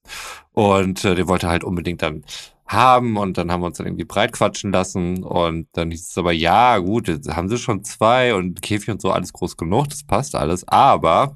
Und 0.51 1.03
äh, 1.03 1.15
den 1.15 1.27
wollte 1.27 1.49
halt 1.49 1.63
unbedingt 1.63 2.01
dann 2.01 2.23
haben 2.65 3.17
und 3.17 3.37
dann 3.37 3.51
haben 3.51 3.61
wir 3.61 3.67
uns 3.67 3.77
dann 3.77 3.87
irgendwie 3.87 4.05
breit 4.05 4.31
quatschen 4.31 4.71
lassen 4.71 5.23
und 5.23 5.67
dann 5.73 5.91
hieß 5.91 6.09
es 6.09 6.17
aber, 6.17 6.31
ja, 6.31 6.77
gut, 6.77 7.07
jetzt 7.07 7.29
haben 7.35 7.49
sie 7.49 7.57
schon 7.57 7.83
zwei 7.83 8.33
und 8.33 8.61
Käfig 8.61 8.89
und 8.89 9.01
so, 9.01 9.11
alles 9.11 9.33
groß 9.33 9.57
genug, 9.57 9.89
das 9.89 10.03
passt 10.03 10.35
alles, 10.35 10.67
aber 10.67 11.35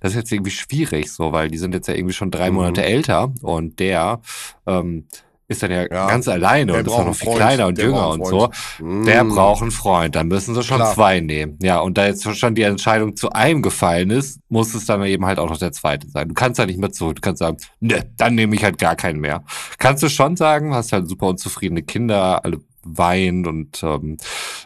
das 0.00 0.12
ist 0.12 0.16
jetzt 0.16 0.32
irgendwie 0.32 0.50
schwierig 0.50 1.10
so, 1.12 1.32
weil 1.32 1.48
die 1.48 1.58
sind 1.58 1.74
jetzt 1.74 1.86
ja 1.88 1.94
irgendwie 1.94 2.14
schon 2.14 2.30
drei 2.30 2.50
Mhm. 2.50 2.56
Monate 2.56 2.84
älter 2.84 3.32
und 3.42 3.78
der 3.80 4.20
ähm, 4.66 5.06
ist 5.48 5.62
dann 5.62 5.70
ja, 5.70 5.82
Ja, 5.82 6.06
ganz 6.08 6.26
alleine 6.28 6.72
der 6.72 6.80
und 6.80 6.86
ist 6.86 6.92
auch 6.92 7.04
noch 7.04 7.14
viel 7.14 7.26
Freund, 7.26 7.38
kleiner 7.38 7.66
und 7.66 7.78
der 7.78 7.84
jünger 7.86 8.08
und 8.08 8.26
so. 8.26 8.50
Freund. 8.78 9.06
Der 9.06 9.24
Mm. 9.24 9.28
braucht 9.28 9.62
einen 9.62 9.70
Freund, 9.70 10.14
dann 10.16 10.28
müssen 10.28 10.54
sie 10.54 10.62
schon 10.62 10.78
Klar. 10.78 10.94
zwei 10.94 11.20
nehmen. 11.20 11.58
Ja, 11.62 11.80
und 11.80 11.98
da 11.98 12.06
jetzt 12.06 12.24
schon 12.36 12.54
die 12.54 12.62
Entscheidung 12.62 13.14
zu 13.16 13.30
einem 13.32 13.60
gefallen 13.62 14.10
ist, 14.10 14.40
muss 14.48 14.74
es 14.74 14.86
dann 14.86 15.02
eben 15.04 15.26
halt 15.26 15.38
auch 15.38 15.48
noch 15.50 15.58
der 15.58 15.72
zweite 15.72 16.08
sein. 16.08 16.28
Du 16.28 16.34
kannst 16.34 16.58
da 16.58 16.66
nicht 16.66 16.78
mehr 16.78 16.92
zurück. 16.92 17.16
Du 17.16 17.20
kannst 17.20 17.40
sagen, 17.40 17.56
ne, 17.80 18.04
dann 18.16 18.34
nehme 18.34 18.54
ich 18.56 18.64
halt 18.64 18.78
gar 18.78 18.96
keinen 18.96 19.20
mehr. 19.20 19.44
Kannst 19.78 20.02
du 20.02 20.08
schon 20.08 20.36
sagen, 20.36 20.74
hast 20.74 20.92
halt 20.92 21.08
super 21.08 21.26
unzufriedene 21.26 21.82
Kinder, 21.82 22.44
alle 22.44 22.58
weinen 22.86 23.46
und 23.46 23.82
ähm, 23.82 24.18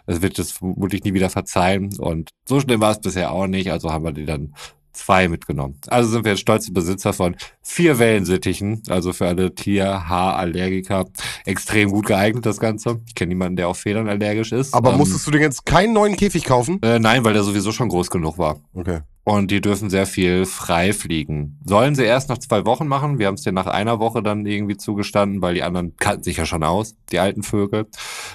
es 0.07 0.22
wird 0.22 0.39
das 0.41 0.51
vermutlich 0.51 1.05
nie 1.05 1.14
wieder 1.14 1.31
verzeihen. 1.31 1.97
Und 1.99 2.31
so 2.49 2.59
schlimm 2.61 2.81
war 2.81 2.91
es 2.91 3.01
bisher 3.01 3.31
auch 3.33 3.47
nicht, 3.47 3.70
also 3.70 3.93
haben 3.93 4.05
wir 4.05 4.12
die 4.12 4.26
dann 4.26 4.55
zwei 4.99 5.28
mitgenommen. 5.28 5.78
Also 5.88 6.11
sind 6.11 6.24
wir 6.24 6.32
jetzt 6.32 6.40
stolze 6.40 6.72
Besitzer 6.72 7.12
von 7.12 7.36
vier 7.62 7.99
Wellensittichen, 7.99 8.82
also 8.88 9.12
für 9.12 9.26
alle 9.26 9.55
Tier-Haarallergiker 9.55 11.07
extrem 11.44 11.90
gut 11.90 12.07
geeignet, 12.07 12.44
das 12.46 12.59
Ganze. 12.61 13.01
Ich 13.07 13.14
kenne 13.14 13.30
niemanden, 13.30 13.57
der 13.57 13.68
auf 13.68 13.78
Federn 13.78 14.09
allergisch 14.09 14.53
ist. 14.53 14.74
Aber 14.74 14.92
Ähm, 14.92 14.99
musstest 14.99 15.26
du 15.26 15.30
denn 15.30 15.42
jetzt 15.42 15.64
keinen 15.64 15.92
neuen 15.92 16.16
Käfig 16.16 16.44
kaufen? 16.44 16.80
äh, 16.82 16.99
nein, 16.99 17.24
weil 17.24 17.32
der 17.32 17.42
sowieso 17.42 17.72
schon 17.72 17.88
groß 17.88 18.11
genug 18.11 18.38
war. 18.38 18.57
Okay. 18.74 19.01
Und 19.29 19.51
die 19.51 19.61
dürfen 19.61 19.91
sehr 19.91 20.07
viel 20.07 20.47
frei 20.47 20.95
fliegen. 20.95 21.59
Sollen 21.62 21.95
sie 21.95 22.05
erst 22.05 22.31
nach 22.31 22.39
zwei 22.39 22.64
Wochen 22.64 22.89
machen. 22.89 23.18
Wir 23.18 23.26
haben 23.26 23.35
es 23.35 23.43
dir 23.43 23.53
nach 23.53 23.66
einer 23.66 23.99
Woche 23.99 24.22
dann 24.22 24.47
irgendwie 24.47 24.79
zugestanden, 24.79 25.43
weil 25.43 25.53
die 25.53 25.62
anderen 25.62 25.95
kannten 25.99 26.22
sich 26.22 26.39
ja 26.39 26.47
schon 26.47 26.64
aus, 26.64 26.97
die 27.12 27.18
alten 27.18 27.43
Vögel. 27.43 27.89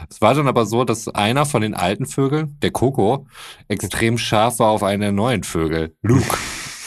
Es 0.08 0.22
war 0.22 0.36
dann 0.36 0.48
aber 0.48 0.68
so, 0.68 0.84
dass 0.84 1.08
einer 1.08 1.48
von 1.48 1.64
den 1.64 1.74
alten 1.74 2.06
Vögeln, 2.06 2.60
der 2.62 2.70
Coco, 2.70 3.26
extrem 3.70 4.20
scharf 4.20 4.60
war 4.60 4.70
auf 4.70 4.84
einen 4.84 5.16
neuen 5.16 5.41
Vögel, 5.41 5.96
Luke. 6.04 6.38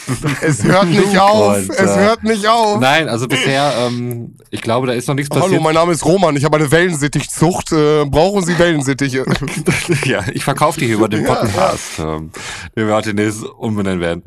Es 0.41 0.63
hört 0.63 0.87
nicht 0.87 1.17
auf. 1.17 1.57
Und, 1.57 1.69
es 1.69 1.95
hört 1.95 2.23
nicht 2.23 2.47
auf. 2.47 2.79
Nein, 2.79 3.09
also 3.09 3.27
bisher, 3.27 3.73
ähm, 3.87 4.35
ich 4.49 4.61
glaube, 4.61 4.87
da 4.87 4.93
ist 4.93 5.07
noch 5.07 5.15
nichts 5.15 5.33
Hallo, 5.33 5.45
passiert. 5.45 5.61
mein 5.61 5.73
Name 5.73 5.91
ist 5.91 6.05
Roman. 6.05 6.35
Ich 6.35 6.43
habe 6.43 6.57
eine 6.57 6.71
Wellensittichzucht. 6.71 7.71
Äh, 7.71 8.05
brauchen 8.05 8.45
Sie 8.45 8.57
Wellensittiche? 8.57 9.25
ja, 10.05 10.23
ich 10.33 10.43
verkaufe 10.43 10.79
die 10.79 10.85
hier 10.85 10.95
über 10.95 11.09
den 11.09 11.23
Ja, 11.23 11.35
Podcast, 11.35 11.99
ähm, 11.99 12.31
den 12.75 12.87
wir 12.87 12.95
heute 12.95 13.13
demnächst 13.13 13.43
umbenennen 13.43 13.99
werden. 13.99 14.23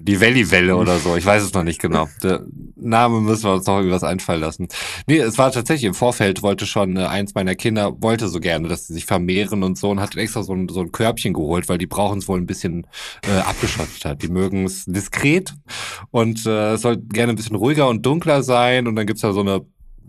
Die 0.00 0.20
Valley-Welle 0.20 0.76
oder 0.76 0.98
so, 0.98 1.16
ich 1.16 1.26
weiß 1.26 1.42
es 1.42 1.52
noch 1.52 1.64
nicht 1.64 1.80
genau. 1.80 2.08
Der, 2.22 2.42
Name 2.80 3.20
müssen 3.20 3.44
wir 3.44 3.54
uns 3.54 3.66
noch 3.66 3.78
irgendwas 3.78 4.04
einfallen 4.04 4.40
lassen. 4.40 4.68
Nee, 5.06 5.18
es 5.18 5.36
war 5.36 5.50
tatsächlich 5.50 5.84
im 5.84 5.94
Vorfeld, 5.94 6.42
wollte 6.42 6.66
schon 6.66 6.96
äh, 6.96 7.06
eins 7.06 7.34
meiner 7.34 7.54
Kinder, 7.54 8.00
wollte 8.00 8.28
so 8.28 8.40
gerne, 8.40 8.68
dass 8.68 8.86
sie 8.86 8.94
sich 8.94 9.04
vermehren 9.04 9.62
und 9.62 9.76
so 9.76 9.90
und 9.90 10.00
hat 10.00 10.16
extra 10.16 10.42
so 10.42 10.52
ein, 10.52 10.68
so 10.68 10.80
ein 10.80 10.92
Körbchen 10.92 11.32
geholt, 11.34 11.68
weil 11.68 11.78
die 11.78 11.86
brauchen 11.86 12.18
es 12.18 12.28
wohl 12.28 12.38
ein 12.38 12.46
bisschen 12.46 12.86
äh, 13.26 13.40
abgeschottet 13.40 14.04
hat. 14.04 14.22
Die 14.22 14.28
mögen 14.28 14.64
es 14.64 14.84
diskret 14.86 15.17
und 16.10 16.46
äh, 16.46 16.72
es 16.74 16.82
soll 16.82 16.96
gerne 16.96 17.32
ein 17.32 17.36
bisschen 17.36 17.56
ruhiger 17.56 17.88
und 17.88 18.04
dunkler 18.04 18.42
sein 18.42 18.86
und 18.86 18.96
dann 18.96 19.06
gibt's 19.06 19.22
da 19.22 19.32
so 19.32 19.40
eine 19.40 19.64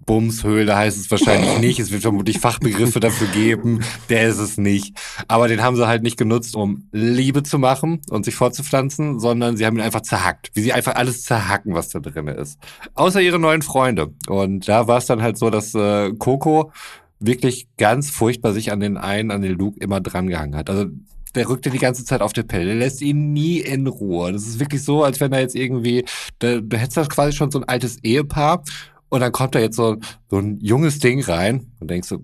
Bumshöhle 0.09 0.75
heißt 0.75 0.97
es 0.97 1.11
wahrscheinlich 1.11 1.59
nicht. 1.59 1.79
Es 1.79 1.91
wird 1.91 2.01
vermutlich 2.01 2.39
Fachbegriffe 2.39 2.99
dafür 2.99 3.27
geben. 3.27 3.81
Der 4.09 4.27
ist 4.27 4.39
es 4.39 4.57
nicht. 4.57 4.97
Aber 5.27 5.47
den 5.47 5.61
haben 5.61 5.75
sie 5.75 5.85
halt 5.85 6.01
nicht 6.01 6.17
genutzt, 6.17 6.55
um 6.55 6.89
Liebe 6.91 7.43
zu 7.43 7.59
machen 7.59 8.01
und 8.09 8.25
sich 8.25 8.33
fortzupflanzen, 8.33 9.19
sondern 9.19 9.55
sie 9.55 9.67
haben 9.67 9.77
ihn 9.77 9.83
einfach 9.83 10.01
zerhackt. 10.01 10.49
Wie 10.55 10.61
sie 10.61 10.73
einfach 10.73 10.95
alles 10.95 11.21
zerhacken, 11.25 11.75
was 11.75 11.89
da 11.89 11.99
drin 11.99 12.27
ist. 12.27 12.57
Außer 12.95 13.21
ihre 13.21 13.37
neuen 13.37 13.61
Freunde. 13.61 14.11
Und 14.27 14.67
da 14.67 14.87
war 14.87 14.97
es 14.97 15.05
dann 15.05 15.21
halt 15.21 15.37
so, 15.37 15.51
dass 15.51 15.75
äh, 15.75 16.11
Coco 16.17 16.71
wirklich 17.19 17.67
ganz 17.77 18.09
furchtbar 18.09 18.53
sich 18.53 18.71
an 18.71 18.79
den 18.79 18.97
einen, 18.97 19.29
an 19.29 19.43
den 19.43 19.59
Luke 19.59 19.79
immer 19.79 20.01
drangehangen 20.01 20.55
hat. 20.55 20.71
Also 20.71 20.87
der 21.35 21.47
rückt 21.47 21.65
dir 21.65 21.71
die 21.71 21.77
ganze 21.77 22.05
Zeit 22.05 22.21
auf 22.21 22.33
der 22.33 22.43
Pelle. 22.43 22.65
Der 22.65 22.75
lässt 22.75 23.01
ihn 23.01 23.33
nie 23.33 23.59
in 23.59 23.87
Ruhe. 23.87 24.31
Das 24.31 24.43
ist 24.47 24.59
wirklich 24.59 24.83
so, 24.83 25.03
als 25.03 25.19
wenn 25.19 25.31
er 25.31 25.41
jetzt 25.41 25.55
irgendwie, 25.55 26.05
da, 26.39 26.59
du 26.59 26.77
hättest 26.77 26.97
das 26.97 27.09
quasi 27.09 27.35
schon 27.35 27.51
so 27.51 27.59
ein 27.59 27.67
altes 27.67 27.97
Ehepaar 28.03 28.63
und 29.09 29.21
dann 29.21 29.31
kommt 29.31 29.55
da 29.55 29.59
jetzt 29.59 29.75
so, 29.75 29.97
so 30.29 30.37
ein 30.37 30.59
junges 30.61 30.99
Ding 30.99 31.21
rein 31.23 31.71
und 31.79 31.89
denkst 31.89 32.07
so, 32.07 32.23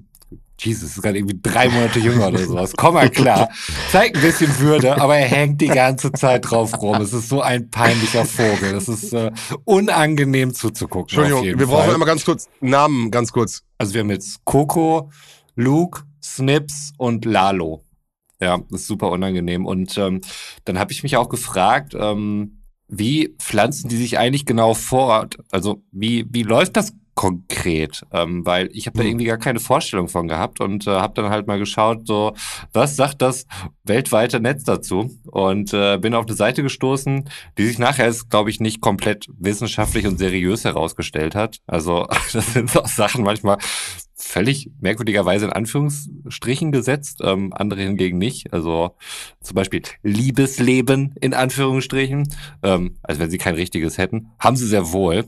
Jesus, 0.58 0.92
ist 0.92 1.02
gerade 1.02 1.18
irgendwie 1.18 1.38
drei 1.42 1.68
Monate 1.68 2.00
jünger 2.00 2.30
oder 2.30 2.40
sowas. 2.40 2.74
Komm 2.78 2.94
mal 2.94 3.10
klar. 3.10 3.50
Zeig 3.92 4.16
ein 4.16 4.22
bisschen 4.22 4.58
Würde, 4.60 5.00
aber 5.02 5.18
er 5.18 5.28
hängt 5.28 5.60
die 5.60 5.68
ganze 5.68 6.14
Zeit 6.14 6.50
drauf 6.50 6.82
rum. 6.82 7.02
Es 7.02 7.12
ist 7.12 7.28
so 7.28 7.42
ein 7.42 7.70
peinlicher 7.70 8.26
Vogel. 8.26 8.72
Das 8.72 8.88
ist 8.88 9.12
äh, 9.12 9.32
unangenehm 9.66 10.54
zuzugucken. 10.54 11.18
Entschuldigung, 11.20 11.60
wir 11.60 11.68
brauchen 11.68 11.92
einmal 11.92 12.08
ganz 12.08 12.24
kurz 12.24 12.48
Namen, 12.62 13.12
ganz 13.12 13.34
kurz. 13.34 13.64
Also 13.78 13.94
wir 13.94 14.02
haben 14.02 14.12
jetzt 14.12 14.46
Coco, 14.46 15.12
Luke, 15.56 16.04
Snips 16.24 16.94
und 16.98 17.26
Lalo. 17.26 17.85
Ja, 18.42 18.60
das 18.70 18.82
ist 18.82 18.88
super 18.88 19.12
unangenehm. 19.12 19.66
Und 19.66 19.98
ähm, 19.98 20.22
dann 20.66 20.80
habe 20.80 20.92
ich 20.92 21.04
mich 21.04 21.18
auch 21.18 21.30
gefragt, 21.30 21.96
ähm, 21.98 22.62
wie 22.88 23.36
pflanzen 23.40 23.90
die 23.90 23.98
sich 23.98 24.20
eigentlich 24.20 24.46
genau 24.46 24.74
fort? 24.74 25.38
Also 25.52 25.84
wie, 25.92 26.26
wie 26.30 26.44
läuft 26.44 26.78
das 26.78 26.94
konkret? 27.16 28.06
Ähm, 28.12 28.46
weil 28.46 28.70
ich 28.74 28.88
habe 28.88 28.98
da 28.98 29.04
hm. 29.04 29.10
irgendwie 29.10 29.26
gar 29.26 29.38
keine 29.38 29.60
Vorstellung 29.60 30.10
von 30.10 30.28
gehabt 30.28 30.60
und 30.60 30.86
äh, 30.86 30.92
habe 30.92 31.14
dann 31.14 31.32
halt 31.32 31.48
mal 31.48 31.58
geschaut, 31.58 32.06
so 32.06 32.34
was 32.74 32.96
sagt 32.96 33.22
das 33.22 33.48
weltweite 33.84 34.40
Netz 34.40 34.66
dazu? 34.66 35.10
Und 35.32 35.74
äh, 35.74 35.98
bin 35.98 36.14
auf 36.14 36.26
eine 36.28 36.36
Seite 36.36 36.62
gestoßen, 36.62 37.30
die 37.58 37.66
sich 37.66 37.80
nachher, 37.80 38.14
glaube 38.30 38.50
ich, 38.50 38.60
nicht 38.60 38.82
komplett 38.82 39.28
wissenschaftlich 39.38 40.06
und 40.06 40.20
seriös 40.20 40.66
herausgestellt 40.66 41.36
hat. 41.36 41.60
Also 41.66 42.06
das 42.34 42.54
sind 42.54 42.76
auch 42.78 42.88
Sachen 42.88 43.24
manchmal 43.24 43.58
völlig 44.26 44.72
merkwürdigerweise 44.82 45.46
in 45.46 45.54
Anführungsstrichen 45.54 46.72
gesetzt, 46.72 47.20
ähm, 47.24 47.54
andere 47.54 47.82
hingegen 47.82 48.18
nicht. 48.18 48.52
Also 48.52 48.96
zum 49.42 49.56
Beispiel 49.56 49.84
Liebesleben 50.02 51.14
in 51.22 51.34
Anführungsstrichen, 51.34 52.28
ähm, 52.64 52.98
als 53.04 53.20
wenn 53.20 53.30
sie 53.30 53.38
kein 53.38 53.54
richtiges 53.54 53.98
hätten, 53.98 54.32
haben 54.40 54.56
sie 54.56 54.66
sehr 54.68 54.92
wohl. 54.92 55.26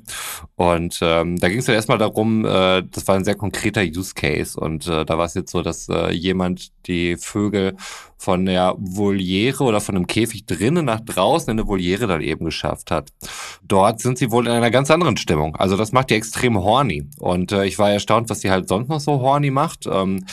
Und 0.56 0.98
ähm, 1.02 1.38
da 1.38 1.48
ging 1.48 1.60
es 1.60 1.66
dann 1.66 1.76
erstmal 1.76 2.00
darum, 2.00 2.44
äh, 2.44 2.84
das 2.92 3.08
war 3.08 3.16
ein 3.16 3.24
sehr 3.24 3.36
konkreter 3.36 3.84
Use 3.84 4.16
Case 4.16 4.60
und 4.60 4.88
äh, 4.88 5.06
da 5.06 5.18
war 5.18 5.26
es 5.26 5.36
jetzt 5.36 5.52
so, 5.52 5.62
dass 5.62 5.88
äh, 5.90 6.12
jemand 6.12 6.72
die 6.88 7.18
Vögel 7.18 7.76
von 8.18 8.46
der 8.46 8.76
Voliere 8.78 9.64
oder 9.64 9.80
von 9.80 9.96
einem 9.96 10.08
Käfig 10.08 10.46
drinnen 10.46 10.86
nach 10.86 11.02
draußen 11.02 11.52
in 11.52 11.60
eine 11.60 11.68
Voliere 11.68 12.08
dann 12.08 12.22
eben 12.22 12.46
geschafft 12.46 12.92
hat. 12.92 13.10
Dort 13.64 14.02
sind 14.02 14.18
sie 14.18 14.32
wohl 14.32 14.48
in 14.48 14.54
einer 14.54 14.72
ganz 14.72 14.90
anderen 14.90 15.18
Stimmung. 15.18 15.56
Also 15.56 15.78
das 15.78 15.92
macht 15.92 16.10
die 16.10 16.16
extrem 16.16 16.58
horny. 16.58 17.08
Und 17.20 17.52
äh, 17.52 17.66
ich 17.66 17.78
war 17.78 17.92
erstaunt, 17.92 18.30
was 18.30 18.42
sie 18.42 18.52
halt 18.52 18.68
sonst 18.68 18.90
noch 18.90 19.00
so 19.00 19.20
horny 19.20 19.52
macht. 19.52 19.86
Ähm, 19.86 20.26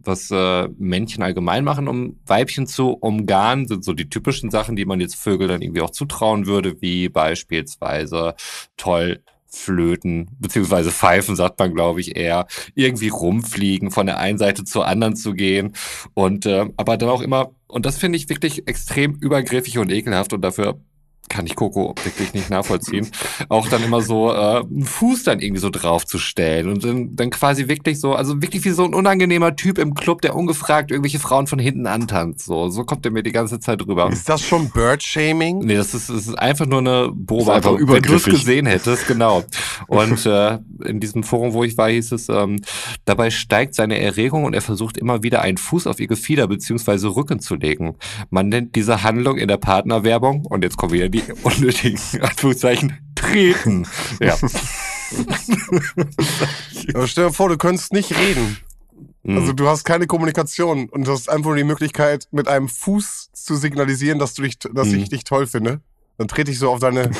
was 0.00 0.30
äh, 0.30 0.68
Männchen 0.78 1.22
allgemein 1.22 1.64
machen, 1.64 1.88
um 1.88 2.18
Weibchen 2.26 2.66
zu 2.66 2.90
umgarnen, 2.92 3.66
sind 3.66 3.84
so 3.84 3.92
die 3.92 4.08
typischen 4.08 4.50
Sachen, 4.50 4.76
die 4.76 4.86
man 4.86 5.00
jetzt 5.00 5.16
Vögel 5.16 5.48
dann 5.48 5.60
irgendwie 5.60 5.82
auch 5.82 5.90
zutrauen 5.90 6.46
würde, 6.46 6.80
wie 6.80 7.08
beispielsweise 7.08 8.34
toll 8.76 9.22
Flöten, 9.50 10.28
beziehungsweise 10.38 10.90
Pfeifen, 10.90 11.36
sagt 11.36 11.58
man, 11.58 11.74
glaube 11.74 12.00
ich, 12.00 12.16
eher, 12.16 12.46
irgendwie 12.74 13.08
rumfliegen, 13.08 13.90
von 13.90 14.06
der 14.06 14.18
einen 14.18 14.38
Seite 14.38 14.64
zur 14.64 14.86
anderen 14.86 15.16
zu 15.16 15.32
gehen. 15.32 15.74
Und 16.14 16.46
äh, 16.46 16.66
aber 16.76 16.96
dann 16.96 17.08
auch 17.08 17.22
immer, 17.22 17.50
und 17.66 17.86
das 17.86 17.98
finde 17.98 18.16
ich 18.16 18.28
wirklich 18.28 18.68
extrem 18.68 19.14
übergriffig 19.14 19.78
und 19.78 19.90
ekelhaft 19.90 20.32
und 20.32 20.42
dafür 20.42 20.78
kann 21.28 21.46
ich 21.46 21.56
Coco 21.56 21.94
wirklich 22.04 22.34
nicht 22.34 22.50
nachvollziehen, 22.50 23.08
auch 23.48 23.68
dann 23.68 23.82
immer 23.82 24.02
so 24.02 24.32
äh, 24.32 24.60
einen 24.60 24.84
Fuß 24.84 25.24
dann 25.24 25.40
irgendwie 25.40 25.60
so 25.60 25.70
draufzustellen 25.70 26.68
und 26.68 26.84
dann, 26.84 27.16
dann 27.16 27.30
quasi 27.30 27.68
wirklich 27.68 28.00
so, 28.00 28.14
also 28.14 28.40
wirklich 28.42 28.64
wie 28.64 28.70
so 28.70 28.84
ein 28.84 28.94
unangenehmer 28.94 29.56
Typ 29.56 29.78
im 29.78 29.94
Club, 29.94 30.22
der 30.22 30.36
ungefragt 30.36 30.90
irgendwelche 30.90 31.18
Frauen 31.18 31.46
von 31.46 31.58
hinten 31.58 31.86
antanzt. 31.86 32.46
So, 32.46 32.68
so 32.68 32.84
kommt 32.84 33.04
er 33.04 33.12
mir 33.12 33.22
die 33.22 33.32
ganze 33.32 33.60
Zeit 33.60 33.86
rüber. 33.86 34.10
Ist 34.10 34.28
das 34.28 34.42
schon 34.42 34.70
Bird-Shaming? 34.70 35.60
Nee, 35.60 35.76
das 35.76 35.94
ist, 35.94 36.08
das 36.08 36.26
ist 36.26 36.38
einfach 36.38 36.66
nur 36.66 36.80
eine 36.80 37.10
Beobachtung, 37.12 37.88
wenn 37.88 38.02
du 38.02 38.14
es 38.14 38.24
gesehen 38.24 38.66
hättest, 38.66 39.06
genau. 39.06 39.44
Und 39.86 40.24
äh, 40.26 40.58
in 40.84 41.00
diesem 41.00 41.22
Forum, 41.22 41.52
wo 41.52 41.64
ich 41.64 41.76
war, 41.76 41.88
hieß 41.88 42.12
es, 42.12 42.28
ähm, 42.28 42.60
dabei 43.04 43.30
steigt 43.30 43.74
seine 43.74 43.98
Erregung 44.00 44.44
und 44.44 44.54
er 44.54 44.62
versucht 44.62 44.96
immer 44.96 45.22
wieder 45.22 45.42
einen 45.42 45.58
Fuß 45.58 45.86
auf 45.86 46.00
ihr 46.00 46.06
Gefieder 46.06 46.46
beziehungsweise 46.46 47.14
Rücken 47.14 47.40
zu 47.40 47.54
legen. 47.54 47.96
Man 48.30 48.48
nennt 48.48 48.74
diese 48.76 49.02
Handlung 49.02 49.36
in 49.38 49.48
der 49.48 49.56
Partnerwerbung, 49.56 50.44
und 50.46 50.64
jetzt 50.64 50.76
kommen 50.76 50.92
wieder 50.92 51.08
die 51.08 51.17
die 51.22 51.32
unnötigen 51.42 51.98
Anführungszeichen 52.20 52.98
treten. 53.14 53.86
Ja. 54.20 54.36
Aber 56.94 57.06
stell 57.06 57.26
dir 57.26 57.32
vor, 57.32 57.48
du 57.48 57.56
könntest 57.56 57.92
nicht 57.92 58.16
reden. 58.16 58.58
Mhm. 59.22 59.38
Also 59.38 59.52
du 59.52 59.68
hast 59.68 59.84
keine 59.84 60.06
Kommunikation 60.06 60.88
und 60.88 61.06
du 61.06 61.12
hast 61.12 61.28
einfach 61.28 61.48
nur 61.48 61.56
die 61.56 61.64
Möglichkeit, 61.64 62.28
mit 62.30 62.48
einem 62.48 62.68
Fuß 62.68 63.30
zu 63.32 63.56
signalisieren, 63.56 64.18
dass 64.18 64.34
du 64.34 64.42
dich, 64.42 64.58
dass 64.58 64.88
mhm. 64.88 65.00
ich 65.00 65.08
dich 65.08 65.24
toll 65.24 65.46
finde. 65.46 65.80
Dann 66.16 66.28
trete 66.28 66.50
ich 66.50 66.58
so 66.58 66.70
auf 66.70 66.80
deine 66.80 67.10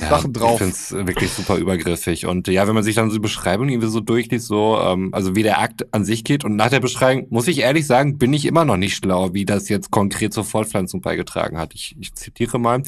ja, 0.00 0.08
Sachen 0.08 0.32
drauf. 0.32 0.52
Ich 0.52 0.58
finde 0.58 0.74
es 0.74 1.06
wirklich 1.06 1.30
super 1.30 1.56
übergriffig. 1.56 2.26
Und 2.26 2.48
ja, 2.48 2.66
wenn 2.66 2.74
man 2.74 2.84
sich 2.84 2.94
dann 2.94 3.10
so 3.10 3.16
die 3.16 3.20
Beschreibung 3.20 3.68
irgendwie 3.68 3.88
so 3.88 4.00
durchliest, 4.00 4.46
so, 4.46 4.78
ähm, 4.80 5.10
also 5.12 5.34
wie 5.36 5.42
der 5.42 5.60
Akt 5.60 5.92
an 5.92 6.04
sich 6.04 6.24
geht 6.24 6.44
und 6.44 6.56
nach 6.56 6.70
der 6.70 6.80
Beschreibung, 6.80 7.26
muss 7.30 7.48
ich 7.48 7.60
ehrlich 7.60 7.86
sagen, 7.86 8.18
bin 8.18 8.32
ich 8.32 8.44
immer 8.46 8.64
noch 8.64 8.76
nicht 8.76 8.96
schlau, 8.96 9.34
wie 9.34 9.44
das 9.44 9.68
jetzt 9.68 9.90
konkret 9.90 10.32
zur 10.32 10.44
Fortpflanzung 10.44 11.00
beigetragen 11.00 11.58
hat. 11.58 11.74
Ich, 11.74 11.96
ich 11.98 12.14
zitiere 12.14 12.58
mal. 12.58 12.82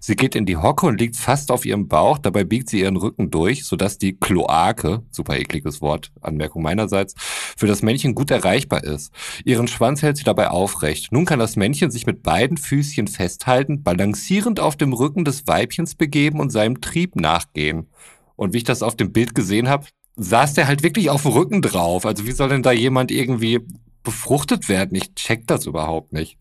Sie 0.00 0.16
geht 0.16 0.34
in 0.34 0.46
die 0.46 0.56
Hocke 0.56 0.86
und 0.86 1.00
liegt 1.00 1.16
fast 1.16 1.50
auf 1.50 1.64
ihrem 1.64 1.88
Bauch, 1.88 2.18
dabei 2.18 2.44
biegt 2.44 2.68
sie 2.68 2.80
ihren 2.80 2.96
Rücken 2.96 3.30
durch, 3.30 3.64
sodass 3.64 3.98
die 3.98 4.14
Kloake, 4.14 5.02
super 5.10 5.36
ekliges 5.38 5.80
Wort, 5.80 6.12
Anmerkung 6.20 6.62
meinerseits, 6.62 7.14
für 7.56 7.66
das 7.66 7.82
Männchen 7.82 8.14
gut 8.14 8.30
erreichbar 8.30 8.84
ist. 8.84 9.12
Ihren 9.44 9.68
Schwanz 9.68 10.02
hält 10.02 10.16
sie 10.16 10.24
dabei 10.24 10.48
aufrecht. 10.48 11.12
Nun 11.12 11.24
kann 11.24 11.38
das 11.38 11.56
Männchen 11.56 11.90
sich 11.90 12.06
mit 12.06 12.22
beiden 12.22 12.56
Füßchen 12.56 13.08
festhalten, 13.08 13.82
balancierend 13.82 14.60
auf 14.60 14.76
dem 14.76 14.92
Rücken 14.92 15.24
des 15.24 15.46
Weibchens 15.46 15.94
begeben 15.94 16.40
und 16.40 16.51
seinem 16.52 16.80
Trieb 16.80 17.16
nachgehen. 17.16 17.88
Und 18.36 18.52
wie 18.52 18.58
ich 18.58 18.64
das 18.64 18.82
auf 18.82 18.96
dem 18.96 19.12
Bild 19.12 19.34
gesehen 19.34 19.68
habe, 19.68 19.86
saß 20.16 20.54
der 20.54 20.66
halt 20.66 20.82
wirklich 20.82 21.10
auf 21.10 21.22
dem 21.22 21.32
Rücken 21.32 21.62
drauf. 21.62 22.06
Also 22.06 22.26
wie 22.26 22.32
soll 22.32 22.50
denn 22.50 22.62
da 22.62 22.72
jemand 22.72 23.10
irgendwie 23.10 23.60
befruchtet 24.02 24.68
werden? 24.68 24.94
Ich 24.94 25.14
check 25.14 25.46
das 25.46 25.66
überhaupt 25.66 26.12
nicht. 26.12 26.36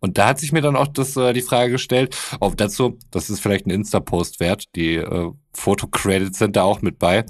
Und 0.00 0.18
da 0.18 0.28
hat 0.28 0.38
sich 0.38 0.52
mir 0.52 0.60
dann 0.60 0.76
auch 0.76 0.88
das, 0.88 1.16
äh, 1.16 1.32
die 1.32 1.42
Frage 1.42 1.72
gestellt, 1.72 2.16
ob 2.40 2.56
dazu, 2.56 2.98
das 3.10 3.30
ist 3.30 3.40
vielleicht 3.40 3.66
ein 3.66 3.70
Insta-Post 3.70 4.40
wert, 4.40 4.64
die 4.74 4.96
äh, 4.96 5.30
Foto-Credits 5.54 6.38
sind 6.38 6.56
da 6.56 6.62
auch 6.62 6.82
mit 6.82 6.98
bei, 6.98 7.24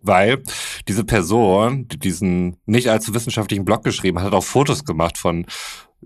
weil 0.00 0.42
diese 0.88 1.04
Person, 1.04 1.88
die 1.88 1.98
diesen 1.98 2.56
nicht 2.66 2.88
allzu 2.88 3.14
wissenschaftlichen 3.14 3.64
Blog 3.64 3.84
geschrieben 3.84 4.18
hat, 4.18 4.26
hat 4.26 4.34
auch 4.34 4.44
Fotos 4.44 4.84
gemacht 4.84 5.16
von 5.16 5.46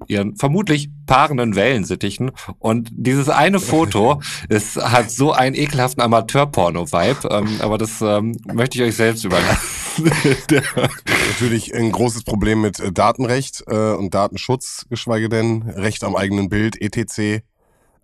ihren 0.09 0.37
vermutlich 0.37 0.91
paarenden 1.07 1.55
Wellensittichen. 1.55 2.33
Und 2.59 2.91
dieses 2.93 3.29
eine 3.29 3.61
Foto 3.61 4.21
ist, 4.49 4.77
hat 4.77 5.11
so 5.11 5.33
einen 5.33 5.55
ekelhaften 5.55 6.03
Amateur-Porno-Vibe, 6.03 7.29
ähm, 7.31 7.49
aber 7.61 7.79
das 7.79 8.01
ähm, 8.03 8.37
möchte 8.53 8.79
ich 8.79 8.85
euch 8.85 8.97
selbst 8.97 9.25
überlassen. 9.25 9.77
Natürlich 11.29 11.75
ein 11.75 11.91
großes 11.93 12.25
Problem 12.25 12.61
mit 12.61 12.81
äh, 12.81 12.93
Datenrecht 12.93 13.65
äh, 13.67 13.93
und 13.93 14.15
Datenschutz, 14.15 14.87
geschweige 14.91 15.29
denn 15.29 15.63
Recht 15.63 16.05
am 16.05 16.17
eigenen 16.17 16.49
Bild, 16.49 16.81
etc. 16.81 17.43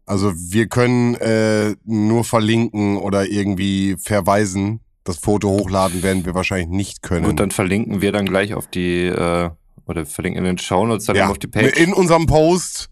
Also 0.06 0.32
wir 0.34 0.66
können 0.66 1.14
äh, 1.16 1.74
nur 1.84 2.24
verlinken 2.24 2.96
oder 2.96 3.28
irgendwie 3.28 3.96
verweisen. 3.98 4.80
Das 5.04 5.18
Foto 5.18 5.48
hochladen 5.48 6.02
werden 6.02 6.24
wir 6.24 6.34
wahrscheinlich 6.34 6.68
nicht 6.68 7.02
können. 7.02 7.26
Und 7.26 7.40
dann 7.40 7.50
verlinken 7.50 8.02
wir 8.02 8.12
dann 8.12 8.26
gleich 8.26 8.54
auf 8.54 8.68
die 8.68 9.06
äh, 9.06 9.50
oder 9.86 10.06
verlinken 10.06 10.44
in 10.44 10.44
den 10.44 10.58
Shownotes 10.58 11.06
dann 11.06 11.16
ja, 11.16 11.28
auf 11.28 11.38
die 11.38 11.48
Page. 11.48 11.76
In 11.78 11.92
unserem 11.92 12.26
Post. 12.26 12.88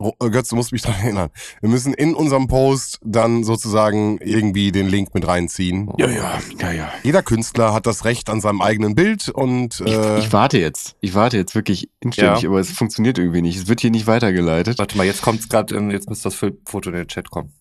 Äh, 0.00 0.30
Götz, 0.30 0.48
du 0.48 0.56
musst 0.56 0.72
mich 0.72 0.82
daran 0.82 1.00
erinnern. 1.02 1.30
Wir 1.60 1.68
müssen 1.68 1.94
in 1.94 2.14
unserem 2.14 2.48
Post 2.48 2.98
dann 3.04 3.44
sozusagen 3.44 4.18
irgendwie 4.18 4.72
den 4.72 4.88
Link 4.88 5.14
mit 5.14 5.26
reinziehen. 5.26 5.90
Ja, 5.96 6.08
ja, 6.08 6.40
ja, 6.60 6.72
ja. 6.72 6.92
Jeder 7.02 7.22
Künstler 7.22 7.72
hat 7.72 7.86
das 7.86 8.04
Recht 8.04 8.30
an 8.30 8.40
seinem 8.40 8.60
eigenen 8.62 8.94
Bild 8.94 9.28
und. 9.28 9.80
Äh 9.80 10.18
ich, 10.18 10.26
ich 10.26 10.32
warte 10.32 10.58
jetzt. 10.58 10.96
Ich 11.00 11.14
warte 11.14 11.36
jetzt 11.36 11.54
wirklich 11.54 11.90
inständig, 12.00 12.42
ja. 12.42 12.48
aber 12.48 12.60
es 12.60 12.70
funktioniert 12.70 13.18
irgendwie 13.18 13.42
nicht. 13.42 13.56
Es 13.56 13.68
wird 13.68 13.80
hier 13.80 13.90
nicht 13.90 14.06
weitergeleitet. 14.06 14.78
Warte 14.78 14.96
mal, 14.96 15.06
jetzt 15.06 15.22
kommt's 15.22 15.48
gerade, 15.48 15.78
jetzt 15.90 16.08
müsste 16.08 16.24
das 16.24 16.34
Foto 16.34 16.90
in 16.90 16.96
den 16.96 17.08
Chat 17.08 17.30
kommen. 17.30 17.52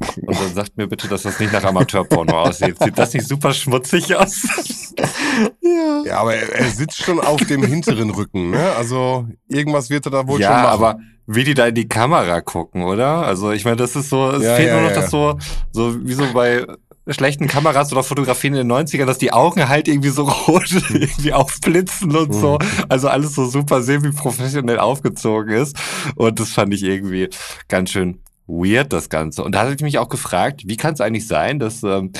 Und 0.00 0.40
dann 0.40 0.54
sagt 0.54 0.76
mir 0.76 0.86
bitte, 0.86 1.08
dass 1.08 1.22
das 1.22 1.38
nicht 1.40 1.52
nach 1.52 1.64
Amateurporno 1.64 2.40
aussieht. 2.42 2.76
Sieht 2.82 2.98
das 2.98 3.14
nicht 3.14 3.26
super 3.26 3.52
schmutzig 3.52 4.14
aus? 4.14 4.42
Ja. 5.62 6.02
Ja, 6.04 6.16
aber 6.20 6.34
er, 6.34 6.52
er 6.52 6.70
sitzt 6.70 6.96
schon 6.96 7.20
auf 7.20 7.40
dem 7.44 7.62
hinteren 7.62 8.10
Rücken, 8.10 8.50
ne? 8.50 8.72
Also 8.76 9.28
irgendwas 9.46 9.90
wird 9.90 10.06
er 10.06 10.10
da 10.10 10.26
wohl 10.26 10.40
schon 10.40 10.50
ja, 10.50 10.62
machen. 10.62 10.66
aber 10.66 10.98
wie 11.26 11.44
die 11.44 11.54
da 11.54 11.68
in 11.68 11.76
die 11.76 11.86
Kamera 11.86 12.40
gucken, 12.40 12.82
oder? 12.82 13.22
Also 13.24 13.52
ich 13.52 13.64
meine, 13.64 13.76
das 13.76 13.94
ist 13.94 14.08
so, 14.08 14.30
es 14.30 14.42
Ja, 14.42 14.56
fehlt 14.56 14.68
ja, 14.68 14.74
nur 14.74 14.82
noch 14.88 14.96
ja. 14.96 15.02
das 15.02 15.10
so, 15.10 15.38
so 15.70 16.04
wie 16.04 16.14
so 16.14 16.24
bei 16.32 16.66
schlechten 17.06 17.46
Kameras 17.46 17.92
oder 17.92 18.02
Fotografien 18.02 18.54
in 18.54 18.68
den 18.68 18.72
90ern, 18.72 19.06
dass 19.06 19.18
die 19.18 19.32
Augen 19.32 19.68
halt 19.68 19.88
irgendwie 19.88 20.08
so 20.08 20.24
rot 20.48 20.70
irgendwie 20.90 21.32
aufblitzen 21.32 22.14
und 22.16 22.34
so. 22.34 22.54
Mhm. 22.54 22.84
Also 22.88 23.08
alles 23.08 23.34
so 23.34 23.46
super 23.46 23.82
semi-professionell 23.82 24.78
aufgezogen 24.78 25.54
ist. 25.54 25.76
Und 26.16 26.40
das 26.40 26.50
fand 26.50 26.74
ich 26.74 26.82
irgendwie 26.82 27.28
ganz 27.68 27.90
schön 27.90 28.20
weird, 28.48 28.92
das 28.92 29.08
Ganze. 29.08 29.44
Und 29.44 29.54
da 29.54 29.60
hatte 29.60 29.74
ich 29.74 29.82
mich 29.82 29.98
auch 29.98 30.08
gefragt, 30.08 30.62
wie 30.66 30.76
kann 30.76 30.94
es 30.94 31.00
eigentlich 31.00 31.26
sein, 31.26 31.58
dass, 31.58 31.82
ähm, 31.82 32.12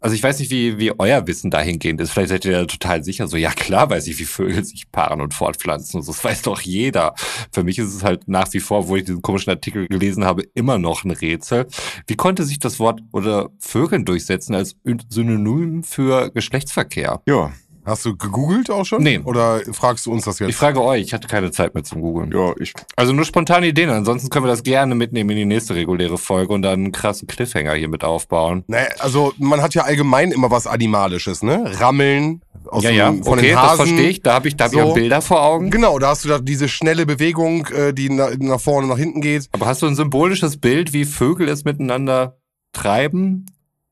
also 0.00 0.14
ich 0.14 0.22
weiß 0.22 0.38
nicht, 0.40 0.50
wie, 0.50 0.78
wie 0.78 0.92
euer 0.98 1.26
Wissen 1.26 1.50
dahingehend 1.50 2.00
ist. 2.00 2.10
Vielleicht 2.10 2.28
seid 2.28 2.44
ihr 2.44 2.52
ja 2.52 2.64
total 2.64 3.02
sicher, 3.02 3.28
so, 3.28 3.36
ja 3.36 3.50
klar 3.50 3.88
weiß 3.90 4.06
ich, 4.08 4.18
wie 4.18 4.24
Vögel 4.24 4.64
sich 4.64 4.90
paaren 4.90 5.20
und 5.20 5.34
fortpflanzen. 5.34 6.00
Und 6.00 6.08
das 6.08 6.22
weiß 6.22 6.42
doch 6.42 6.60
jeder. 6.60 7.14
Für 7.50 7.64
mich 7.64 7.78
ist 7.78 7.94
es 7.94 8.02
halt 8.02 8.28
nach 8.28 8.52
wie 8.52 8.60
vor, 8.60 8.88
wo 8.88 8.96
ich 8.96 9.04
diesen 9.04 9.22
komischen 9.22 9.50
Artikel 9.50 9.86
gelesen 9.88 10.24
habe, 10.24 10.44
immer 10.54 10.78
noch 10.78 11.04
ein 11.04 11.10
Rätsel. 11.10 11.66
Wie 12.06 12.16
konnte 12.16 12.44
sich 12.44 12.58
das 12.58 12.78
Wort 12.78 13.00
oder 13.12 13.50
Vögeln 13.58 14.04
durchsetzen 14.04 14.54
als 14.54 14.76
Synonym 15.08 15.82
für 15.82 16.30
Geschlechtsverkehr? 16.30 17.22
Ja, 17.26 17.52
Hast 17.86 18.04
du 18.04 18.16
gegoogelt 18.16 18.68
auch 18.68 18.84
schon? 18.84 19.02
Nee. 19.02 19.20
Oder 19.24 19.60
fragst 19.72 20.06
du 20.06 20.12
uns 20.12 20.24
das 20.24 20.40
jetzt? 20.40 20.48
Ich 20.50 20.56
frage 20.56 20.82
euch, 20.82 21.02
ich 21.02 21.14
hatte 21.14 21.28
keine 21.28 21.52
Zeit 21.52 21.72
mehr 21.74 21.84
zum 21.84 22.00
Googeln. 22.00 22.32
ja, 22.32 22.52
ich. 22.58 22.72
Also 22.96 23.12
nur 23.12 23.24
spontane 23.24 23.68
Ideen, 23.68 23.90
ansonsten 23.90 24.28
können 24.28 24.44
wir 24.44 24.50
das 24.50 24.64
gerne 24.64 24.96
mitnehmen 24.96 25.30
in 25.30 25.36
die 25.36 25.44
nächste 25.44 25.76
reguläre 25.76 26.18
Folge 26.18 26.52
und 26.52 26.62
dann 26.62 26.74
einen 26.74 26.92
krassen 26.92 27.28
Cliffhanger 27.28 27.74
hier 27.74 27.88
mit 27.88 28.02
aufbauen. 28.02 28.64
Naja, 28.66 28.88
also 28.98 29.32
man 29.38 29.62
hat 29.62 29.74
ja 29.74 29.84
allgemein 29.84 30.32
immer 30.32 30.50
was 30.50 30.66
Animalisches, 30.66 31.44
ne? 31.44 31.70
Rammeln 31.78 32.42
aus 32.66 32.82
ja, 32.82 32.90
dem, 32.90 32.96
ja, 32.96 33.12
von 33.22 33.38
okay, 33.38 33.42
den 33.48 33.54
das 33.54 33.62
Hasen. 33.62 33.76
verstehe 33.86 34.08
ich. 34.08 34.22
Da 34.22 34.34
habe 34.34 34.48
ich, 34.48 34.56
da 34.56 34.64
hab 34.64 34.72
ich 34.72 34.78
So. 34.80 34.84
auch 34.86 34.94
Bilder 34.94 35.22
vor 35.22 35.42
Augen. 35.44 35.70
Genau, 35.70 35.98
da 36.00 36.08
hast 36.08 36.24
du 36.24 36.28
da 36.28 36.40
diese 36.40 36.68
schnelle 36.68 37.06
Bewegung, 37.06 37.66
äh, 37.66 37.92
die 37.94 38.10
na, 38.10 38.30
nach 38.38 38.60
vorne, 38.60 38.88
nach 38.88 38.98
hinten 38.98 39.20
geht. 39.20 39.48
Aber 39.52 39.66
hast 39.66 39.82
du 39.82 39.86
ein 39.86 39.94
symbolisches 39.94 40.56
Bild, 40.56 40.92
wie 40.92 41.04
Vögel 41.04 41.48
es 41.48 41.64
miteinander 41.64 42.38
treiben 42.72 43.46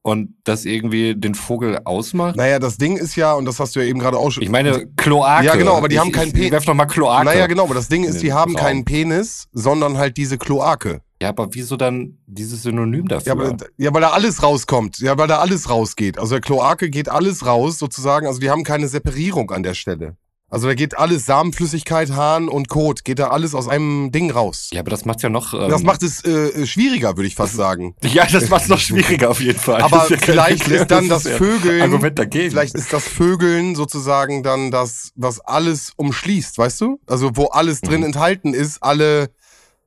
und 0.04 0.34
das 0.44 0.66
irgendwie 0.66 1.14
den 1.16 1.34
Vogel 1.34 1.80
ausmacht? 1.84 2.36
Naja, 2.36 2.58
das 2.58 2.76
Ding 2.76 2.96
ist 2.98 3.16
ja, 3.16 3.32
und 3.32 3.46
das 3.46 3.58
hast 3.58 3.74
du 3.74 3.80
ja 3.80 3.86
eben 3.86 3.98
gerade 3.98 4.18
auch 4.18 4.30
schon. 4.30 4.42
Ich 4.42 4.50
meine, 4.50 4.86
Kloake. 4.96 5.44
Ja, 5.46 5.56
genau, 5.56 5.76
aber 5.76 5.88
die 5.88 5.94
ich, 5.94 6.00
haben 6.00 6.12
keinen 6.12 6.28
ich, 6.28 6.34
Pe- 6.34 6.40
ich 6.44 6.52
werf 6.52 6.66
noch 6.66 6.74
mal 6.74 6.84
Kloake. 6.84 7.24
Naja, 7.24 7.46
genau, 7.46 7.64
aber 7.64 7.74
das 7.74 7.88
Ding 7.88 8.04
in 8.04 8.10
ist, 8.10 8.22
die 8.22 8.32
haben 8.32 8.54
Raum. 8.54 8.62
keinen 8.62 8.84
Penis, 8.84 9.48
sondern 9.52 9.96
halt 9.96 10.16
diese 10.18 10.36
Kloake. 10.36 11.00
Ja, 11.22 11.30
aber 11.30 11.48
wieso 11.52 11.76
dann 11.78 12.18
dieses 12.26 12.64
Synonym 12.64 13.08
dafür? 13.08 13.26
Ja, 13.28 13.32
aber, 13.32 13.56
ja, 13.78 13.94
weil 13.94 14.02
da 14.02 14.10
alles 14.10 14.42
rauskommt. 14.42 14.98
Ja, 14.98 15.16
weil 15.16 15.26
da 15.26 15.38
alles 15.38 15.70
rausgeht. 15.70 16.18
Also 16.18 16.34
der 16.34 16.42
Kloake 16.42 16.90
geht 16.90 17.08
alles 17.08 17.46
raus, 17.46 17.78
sozusagen. 17.78 18.26
Also 18.26 18.40
die 18.40 18.50
haben 18.50 18.62
keine 18.62 18.88
Separierung 18.88 19.50
an 19.52 19.62
der 19.62 19.72
Stelle. 19.74 20.16
Also 20.54 20.68
da 20.68 20.74
geht 20.74 20.96
alles, 20.96 21.26
Samenflüssigkeit, 21.26 22.12
Hahn 22.12 22.48
und 22.48 22.68
Kot, 22.68 23.04
geht 23.04 23.18
da 23.18 23.28
alles 23.28 23.56
aus 23.56 23.66
einem 23.68 24.12
Ding 24.12 24.30
raus. 24.30 24.68
ja, 24.72 24.80
aber 24.80 24.90
das 24.90 25.04
macht's 25.04 25.22
ja 25.24 25.28
noch. 25.28 25.52
Ähm, 25.52 25.68
Das 25.68 25.82
macht 25.82 26.04
es 26.04 26.24
äh, 26.24 26.64
schwieriger, 26.64 27.16
würde 27.16 27.26
ich 27.26 27.34
fast 27.34 27.54
sagen. 27.54 27.96
ja, 28.04 28.24
das 28.24 28.48
macht's 28.50 28.68
noch 28.68 28.78
schwieriger 28.78 29.30
auf 29.30 29.40
jeden 29.40 29.58
Fall. 29.58 29.82
Aber 29.82 29.98
Das 29.98 30.10
ist 30.12 30.24
vielleicht 30.24 30.68
ist 30.68 30.86
dann 30.92 31.08
das 31.08 31.26
ein 31.26 31.38
Vögeln, 31.38 31.82
Argument 31.82 32.16
dagegen. 32.18 32.50
vielleicht 32.50 32.76
ist 32.76 32.92
das 32.92 33.02
Vögeln 33.08 33.74
sozusagen 33.74 34.44
dann 34.44 34.70
das, 34.70 35.10
was 35.16 35.40
alles 35.40 35.92
umschließt, 35.96 36.56
weißt 36.56 36.80
du? 36.82 37.00
Also 37.06 37.32
wo 37.34 37.46
alles 37.46 37.80
drin 37.80 38.00
Mhm. 38.00 38.06
enthalten 38.06 38.54
ist, 38.54 38.80
alle 38.80 39.30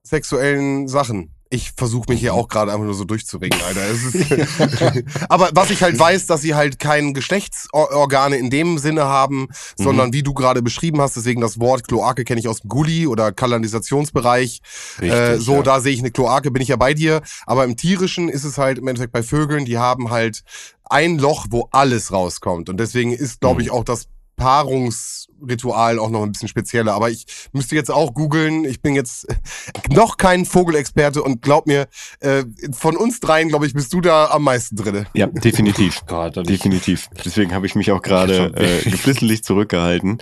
sexuellen 0.03 0.88
Sachen. 0.88 1.34
Ich 1.49 1.71
versuche 1.77 2.05
mich 2.09 2.19
hier 2.19 2.33
Mhm. 2.33 2.39
auch 2.39 2.47
gerade 2.49 2.71
einfach 2.73 2.83
nur 2.85 2.93
so 2.93 3.05
durchzuringen, 3.05 3.57
Alter. 3.65 3.87
Ist 3.87 5.03
Aber 5.29 5.49
was 5.53 5.69
ich 5.69 5.81
halt 5.81 5.97
weiß, 5.99 6.25
dass 6.25 6.41
sie 6.41 6.55
halt 6.55 6.77
kein 6.79 7.13
Geschlechtsorgane 7.13 8.35
in 8.37 8.49
dem 8.49 8.77
Sinne 8.77 9.05
haben, 9.05 9.41
Mhm. 9.77 9.83
sondern 9.83 10.13
wie 10.13 10.23
du 10.23 10.33
gerade 10.33 10.61
beschrieben 10.61 10.99
hast, 11.01 11.15
deswegen 11.15 11.39
das 11.41 11.59
Wort 11.59 11.87
Kloake 11.87 12.23
kenne 12.25 12.39
ich 12.39 12.47
aus 12.47 12.61
dem 12.61 12.69
Gully 12.69 13.07
oder 13.07 13.31
Kanalisationsbereich. 13.31 14.61
Richtig, 15.01 15.11
äh, 15.19 15.37
so, 15.39 15.55
ja. 15.55 15.61
da 15.63 15.79
sehe 15.79 15.93
ich 15.93 15.99
eine 15.99 16.11
Kloake, 16.11 16.51
bin 16.51 16.61
ich 16.61 16.67
ja 16.69 16.75
bei 16.75 16.93
dir. 16.93 17.21
Aber 17.45 17.63
im 17.63 17.77
Tierischen 17.77 18.29
ist 18.29 18.43
es 18.43 18.57
halt 18.57 18.77
im 18.79 18.87
Endeffekt 18.87 19.13
bei 19.13 19.23
Vögeln, 19.23 19.65
die 19.65 19.77
haben 19.77 20.09
halt 20.11 20.43
ein 20.89 21.17
Loch, 21.17 21.47
wo 21.49 21.67
alles 21.71 22.11
rauskommt. 22.11 22.69
Und 22.69 22.77
deswegen 22.77 23.11
ist, 23.13 23.41
glaube 23.41 23.61
ich, 23.61 23.71
auch 23.71 23.83
das 23.83 24.07
Paarungsritual 24.38 25.99
auch 25.99 26.09
noch 26.09 26.23
ein 26.23 26.31
bisschen 26.31 26.47
spezieller. 26.47 26.93
Aber 26.93 27.09
ich 27.09 27.25
müsste 27.51 27.75
jetzt 27.75 27.91
auch 27.91 28.13
googeln. 28.13 28.63
Ich 28.63 28.81
bin 28.81 28.95
jetzt 28.95 29.27
noch 29.89 30.15
kein 30.15 30.45
Vogelexperte 30.45 31.21
und 31.21 31.41
glaub 31.41 31.67
mir, 31.67 31.88
äh, 32.21 32.45
von 32.71 32.95
uns 32.95 33.19
dreien, 33.19 33.49
glaube 33.49 33.67
ich, 33.67 33.73
bist 33.73 33.91
du 33.93 33.99
da 33.99 34.27
am 34.27 34.43
meisten 34.43 34.77
drinne. 34.77 35.07
Ja, 35.13 35.27
definitiv. 35.31 36.01
Gott, 36.07 36.38
Definitiv. 36.38 37.09
Deswegen 37.25 37.53
habe 37.53 37.65
ich 37.65 37.75
mich 37.75 37.91
auch 37.91 38.01
gerade 38.01 38.53
äh, 38.55 38.89
geflissentlich 38.89 39.43
zurückgehalten 39.43 40.19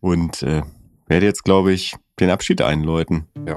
und 0.00 0.42
äh, 0.42 0.62
werde 1.06 1.26
jetzt, 1.26 1.44
glaube 1.44 1.72
ich, 1.72 1.94
den 2.20 2.30
Abschied 2.30 2.60
einläuten. 2.60 3.26
ja, 3.46 3.56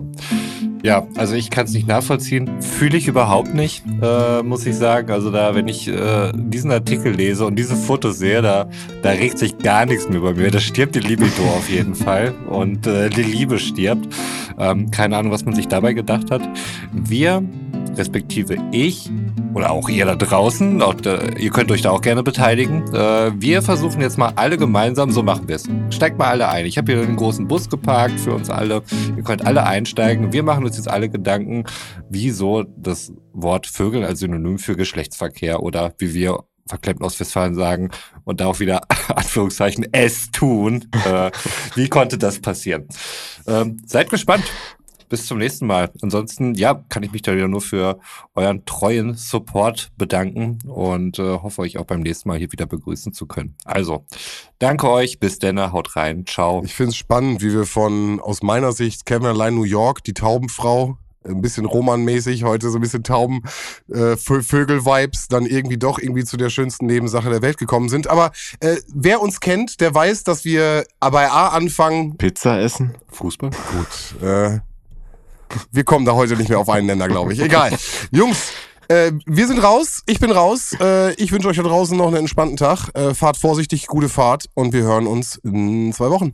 also 1.15 1.33
ich 1.33 1.49
kann 1.49 1.65
es 1.65 1.73
nicht 1.73 1.87
nachvollziehen. 1.87 2.61
Fühle 2.61 2.95
ich 2.95 3.07
überhaupt 3.07 3.55
nicht, 3.55 3.83
äh, 4.03 4.43
muss 4.43 4.67
ich 4.67 4.75
sagen. 4.75 5.11
Also 5.11 5.31
da, 5.31 5.55
wenn 5.55 5.67
ich 5.67 5.87
äh, 5.87 6.31
diesen 6.35 6.71
Artikel 6.71 7.11
lese 7.11 7.45
und 7.45 7.55
diese 7.55 7.75
Fotos 7.75 8.19
sehe, 8.19 8.43
da, 8.43 8.69
da 9.01 9.09
regt 9.09 9.39
sich 9.39 9.57
gar 9.57 9.87
nichts 9.87 10.07
mehr 10.07 10.19
bei 10.19 10.33
mir. 10.33 10.51
Da 10.51 10.59
stirbt 10.59 10.93
die 10.93 10.99
Libido 10.99 11.43
auf 11.57 11.69
jeden 11.69 11.95
Fall 11.95 12.35
und 12.49 12.85
äh, 12.85 13.09
die 13.09 13.23
Liebe 13.23 13.57
stirbt. 13.57 14.07
Ähm, 14.59 14.91
keine 14.91 15.17
Ahnung, 15.17 15.31
was 15.31 15.43
man 15.43 15.55
sich 15.55 15.67
dabei 15.67 15.93
gedacht 15.93 16.29
hat. 16.29 16.41
Wir, 16.93 17.43
respektive 17.97 18.57
ich, 18.71 19.09
oder 19.53 19.71
auch 19.71 19.89
ihr 19.89 20.05
da 20.05 20.15
draußen, 20.15 20.81
auch, 20.81 20.95
äh, 21.05 21.39
ihr 21.39 21.49
könnt 21.49 21.71
euch 21.71 21.81
da 21.81 21.91
auch 21.91 22.01
gerne 22.01 22.23
beteiligen. 22.23 22.83
Äh, 22.93 23.31
wir 23.39 23.61
versuchen 23.61 24.01
jetzt 24.01 24.17
mal 24.17 24.33
alle 24.35 24.57
gemeinsam, 24.57 25.11
so 25.11 25.23
machen 25.23 25.47
wir 25.47 25.55
es. 25.55 25.63
Steigt 25.89 26.17
mal 26.17 26.27
alle 26.27 26.49
ein. 26.49 26.65
Ich 26.65 26.77
habe 26.77 26.91
hier 26.91 27.01
einen 27.01 27.15
großen 27.15 27.47
Bus 27.47 27.69
geparkt 27.69 28.19
für 28.19 28.33
uns 28.33 28.49
alle. 28.49 28.83
Ihr 29.15 29.23
könnt 29.23 29.45
alle 29.45 29.65
einsteigen. 29.65 30.33
Wir 30.33 30.43
machen 30.43 30.65
uns 30.65 30.77
jetzt 30.77 30.89
alle 30.89 31.09
Gedanken, 31.09 31.63
wieso 32.09 32.63
das 32.77 33.13
Wort 33.31 33.67
Vögel 33.67 34.03
als 34.03 34.19
Synonym 34.19 34.59
für 34.59 34.75
Geschlechtsverkehr 34.75 35.63
oder 35.63 35.93
wie 35.97 36.13
wir 36.13 36.39
verklemmt 36.67 37.01
aus 37.01 37.19
Westfalen 37.19 37.55
sagen 37.55 37.91
und 38.23 38.41
da 38.41 38.47
auch 38.47 38.59
wieder 38.59 38.81
Anführungszeichen 39.15 39.87
es 39.91 40.31
tun. 40.31 40.85
Äh, 41.05 41.31
wie 41.75 41.87
konnte 41.89 42.17
das 42.17 42.39
passieren? 42.39 42.87
Ähm, 43.47 43.77
seid 43.85 44.09
gespannt. 44.09 44.43
Bis 45.09 45.27
zum 45.27 45.37
nächsten 45.37 45.67
Mal. 45.67 45.91
Ansonsten, 46.01 46.55
ja, 46.55 46.73
kann 46.89 47.03
ich 47.03 47.11
mich 47.11 47.21
da 47.21 47.35
wieder 47.35 47.47
nur 47.47 47.61
für 47.61 47.99
euren 48.33 48.65
treuen 48.65 49.15
Support 49.15 49.91
bedanken 49.97 50.59
und 50.67 51.19
äh, 51.19 51.39
hoffe 51.39 51.61
euch 51.61 51.77
auch 51.77 51.85
beim 51.85 52.01
nächsten 52.01 52.29
Mal 52.29 52.37
hier 52.37 52.51
wieder 52.51 52.65
begrüßen 52.65 53.13
zu 53.13 53.25
können. 53.25 53.55
Also, 53.65 54.05
danke 54.59 54.89
euch, 54.89 55.19
bis 55.19 55.39
dann, 55.39 55.59
haut 55.71 55.95
rein, 55.95 56.25
ciao. 56.25 56.63
Ich 56.63 56.73
finde 56.73 56.89
es 56.91 56.97
spannend, 56.97 57.41
wie 57.41 57.53
wir 57.53 57.65
von, 57.65 58.19
aus 58.19 58.41
meiner 58.41 58.71
Sicht, 58.71 59.05
Kevin 59.05 59.27
allein 59.27 59.55
New 59.55 59.63
York, 59.63 60.03
die 60.03 60.13
Taubenfrau, 60.13 60.97
ein 61.27 61.41
bisschen 61.41 61.65
Roman-mäßig, 61.65 62.43
heute 62.43 62.69
so 62.69 62.77
ein 62.77 62.81
bisschen 62.81 63.03
Tauben, 63.03 63.41
äh, 63.89 64.13
Vö- 64.13 64.43
Vögel-Vibes, 64.43 65.27
dann 65.27 65.47
irgendwie 65.47 65.77
doch 65.77 65.97
irgendwie 65.97 66.23
zu 66.23 66.37
der 66.37 66.51
schönsten 66.51 66.85
Nebensache 66.85 67.31
der 67.31 67.41
Welt 67.41 67.57
gekommen 67.57 67.89
sind. 67.89 68.07
Aber 68.07 68.31
äh, 68.59 68.75
wer 68.93 69.21
uns 69.21 69.39
kennt, 69.39 69.81
der 69.81 69.95
weiß, 69.95 70.23
dass 70.23 70.45
wir 70.45 70.85
bei 70.99 71.29
A 71.31 71.47
anfangen. 71.47 72.15
Pizza 72.17 72.59
essen? 72.59 72.93
Fußball? 73.07 73.49
Gut, 73.49 74.21
äh, 74.21 74.59
wir 75.71 75.83
kommen 75.83 76.05
da 76.05 76.13
heute 76.13 76.35
nicht 76.35 76.49
mehr 76.49 76.59
auf 76.59 76.69
einen 76.69 76.87
Nenner, 76.87 77.07
glaube 77.07 77.33
ich. 77.33 77.39
Egal. 77.39 77.71
Jungs, 78.11 78.51
äh, 78.87 79.11
wir 79.25 79.47
sind 79.47 79.63
raus, 79.63 80.03
ich 80.05 80.19
bin 80.19 80.31
raus. 80.31 80.75
Äh, 80.79 81.13
ich 81.15 81.31
wünsche 81.31 81.47
euch 81.47 81.57
da 81.57 81.63
draußen 81.63 81.97
noch 81.97 82.07
einen 82.07 82.17
entspannten 82.17 82.57
Tag. 82.57 82.89
Äh, 82.93 83.13
fahrt 83.13 83.37
vorsichtig, 83.37 83.87
gute 83.87 84.09
Fahrt 84.09 84.45
und 84.53 84.73
wir 84.73 84.83
hören 84.83 85.07
uns 85.07 85.37
in 85.37 85.91
zwei 85.93 86.09
Wochen. 86.09 86.33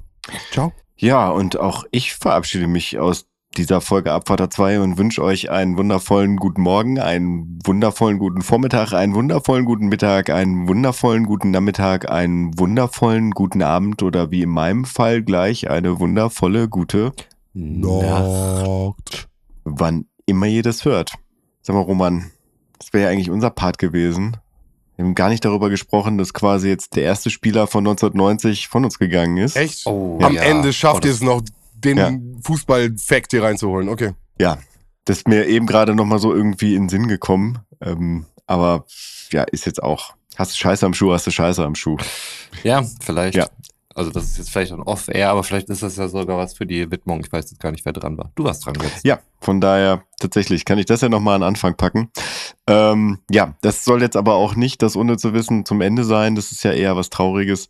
Ciao. 0.52 0.74
Ja, 0.98 1.30
und 1.30 1.60
auch 1.60 1.86
ich 1.92 2.14
verabschiede 2.14 2.68
mich 2.68 3.00
aus 3.00 3.26
dieser 3.58 3.82
Folge 3.82 4.14
Abfahrter 4.14 4.50
2 4.50 4.80
und 4.80 4.98
wünsche 4.98 5.22
euch 5.24 5.50
einen 5.50 5.78
wundervollen 5.78 6.38
guten 6.38 6.62
Morgen, 6.62 7.00
einen 7.00 7.60
wundervollen 7.66 8.18
guten 8.18 8.42
Vormittag, 8.42 8.94
einen 8.94 9.14
wundervollen 9.14 9.66
guten 9.66 9.88
Mittag, 9.88 10.30
einen 10.30 10.70
wundervollen 10.70 11.26
guten 11.26 11.52
Nachmittag, 11.52 12.10
einen 12.10 12.58
wundervollen 12.58 13.32
guten 13.32 13.62
Abend 13.62 14.04
oder 14.04 14.32
wie 14.32 14.44
in 14.44 14.50
meinem 14.50 14.86
Fall 14.86 15.22
gleich 15.22 15.70
eine 15.70 16.00
wundervolle 16.00 16.70
gute, 16.70 17.12
Nacht. 17.54 19.28
wann 19.64 20.06
immer 20.26 20.46
ihr 20.48 20.64
das 20.64 20.86
hört. 20.86 21.14
Sag 21.62 21.76
mal, 21.76 21.82
Roman, 21.82 22.32
das 22.80 22.94
wäre 22.94 23.06
ja 23.06 23.10
eigentlich 23.12 23.30
unser 23.30 23.50
Part 23.50 23.78
gewesen. 23.78 24.38
Wir 24.96 25.06
haben 25.06 25.16
gar 25.16 25.30
nicht 25.30 25.44
darüber 25.46 25.70
gesprochen, 25.70 26.18
dass 26.18 26.34
quasi 26.34 26.68
jetzt 26.70 26.96
der 26.96 27.04
erste 27.04 27.30
Spieler 27.30 27.68
von 27.68 27.86
1990 27.86 28.68
von 28.68 28.86
uns 28.86 29.00
gegangen 29.00 29.38
ist. 29.38 29.56
Echt? 29.56 29.86
Oh, 29.86 30.20
Am 30.22 30.34
ja. 30.34 30.44
Ende 30.44 30.74
schafft 30.74 31.04
Oh, 31.04 31.08
ihr 31.08 31.14
es 31.14 31.22
noch, 31.22 31.42
den 31.74 31.98
Ja. 31.98 32.12
Fußball-Fact 32.44 33.32
hier 33.32 33.44
reinzuholen. 33.44 33.90
Okay. 33.90 34.12
Ja, 34.40 34.58
das 35.06 35.18
ist 35.20 35.28
mir 35.28 35.46
eben 35.48 35.66
gerade 35.66 35.96
nochmal 35.96 36.20
so 36.20 36.34
irgendwie 36.34 36.76
in 36.76 36.84
den 36.84 36.90
Sinn 36.90 37.08
gekommen. 37.08 37.60
Ähm, 37.82 38.26
aber 38.48 38.86
ja, 39.32 39.44
ist 39.44 39.66
jetzt 39.66 39.82
auch. 39.82 40.14
Hast 40.36 40.54
du 40.54 40.58
Scheiße 40.58 40.86
am 40.86 40.94
Schuh, 40.94 41.12
hast 41.14 41.28
du 41.28 41.32
Scheiße 41.32 41.64
am 41.64 41.76
Schuh. 41.76 41.98
Ja, 42.64 42.84
vielleicht. 43.02 43.36
Ja. 43.38 43.48
Also 43.96 44.12
das 44.12 44.24
ist 44.24 44.38
jetzt 44.38 44.50
vielleicht 44.50 44.72
ein 44.72 44.82
Off-Air, 44.82 45.30
aber 45.30 45.44
vielleicht 45.44 45.70
ist 45.70 45.84
das 45.84 45.98
ja 45.98 46.08
sogar 46.08 46.38
was 46.38 46.54
für 46.54 46.66
die 46.66 46.90
Widmung. 46.92 47.22
Ich 47.22 47.32
weiß 47.32 47.52
jetzt 47.52 47.60
gar 47.60 47.72
nicht, 47.72 47.86
wer 47.86 47.94
dran 47.94 48.18
war. 48.18 48.32
Du 48.36 48.44
warst 48.44 48.66
dran 48.66 48.76
jetzt. 48.82 49.06
Ja, 49.06 49.20
von 49.40 49.60
daher 49.60 50.04
tatsächlich 50.20 50.66
kann 50.66 50.78
ich 50.78 50.86
das 50.86 51.02
ja 51.02 51.10
nochmal 51.10 51.36
an 51.36 51.44
Anfang 51.44 51.76
packen. 51.76 52.10
Ähm, 52.68 53.20
ja, 53.30 53.56
das 53.62 53.84
soll 53.84 54.02
jetzt 54.02 54.18
aber 54.18 54.36
auch 54.36 54.56
nicht 54.56 54.82
das 54.82 54.96
unnütze 54.96 55.34
Wissen 55.34 55.66
zum 55.66 55.82
Ende 55.82 56.04
sein. 56.04 56.36
Das 56.36 56.52
ist 56.52 56.64
ja 56.64 56.72
eher 56.72 56.96
was 56.96 57.10
Trauriges. 57.10 57.68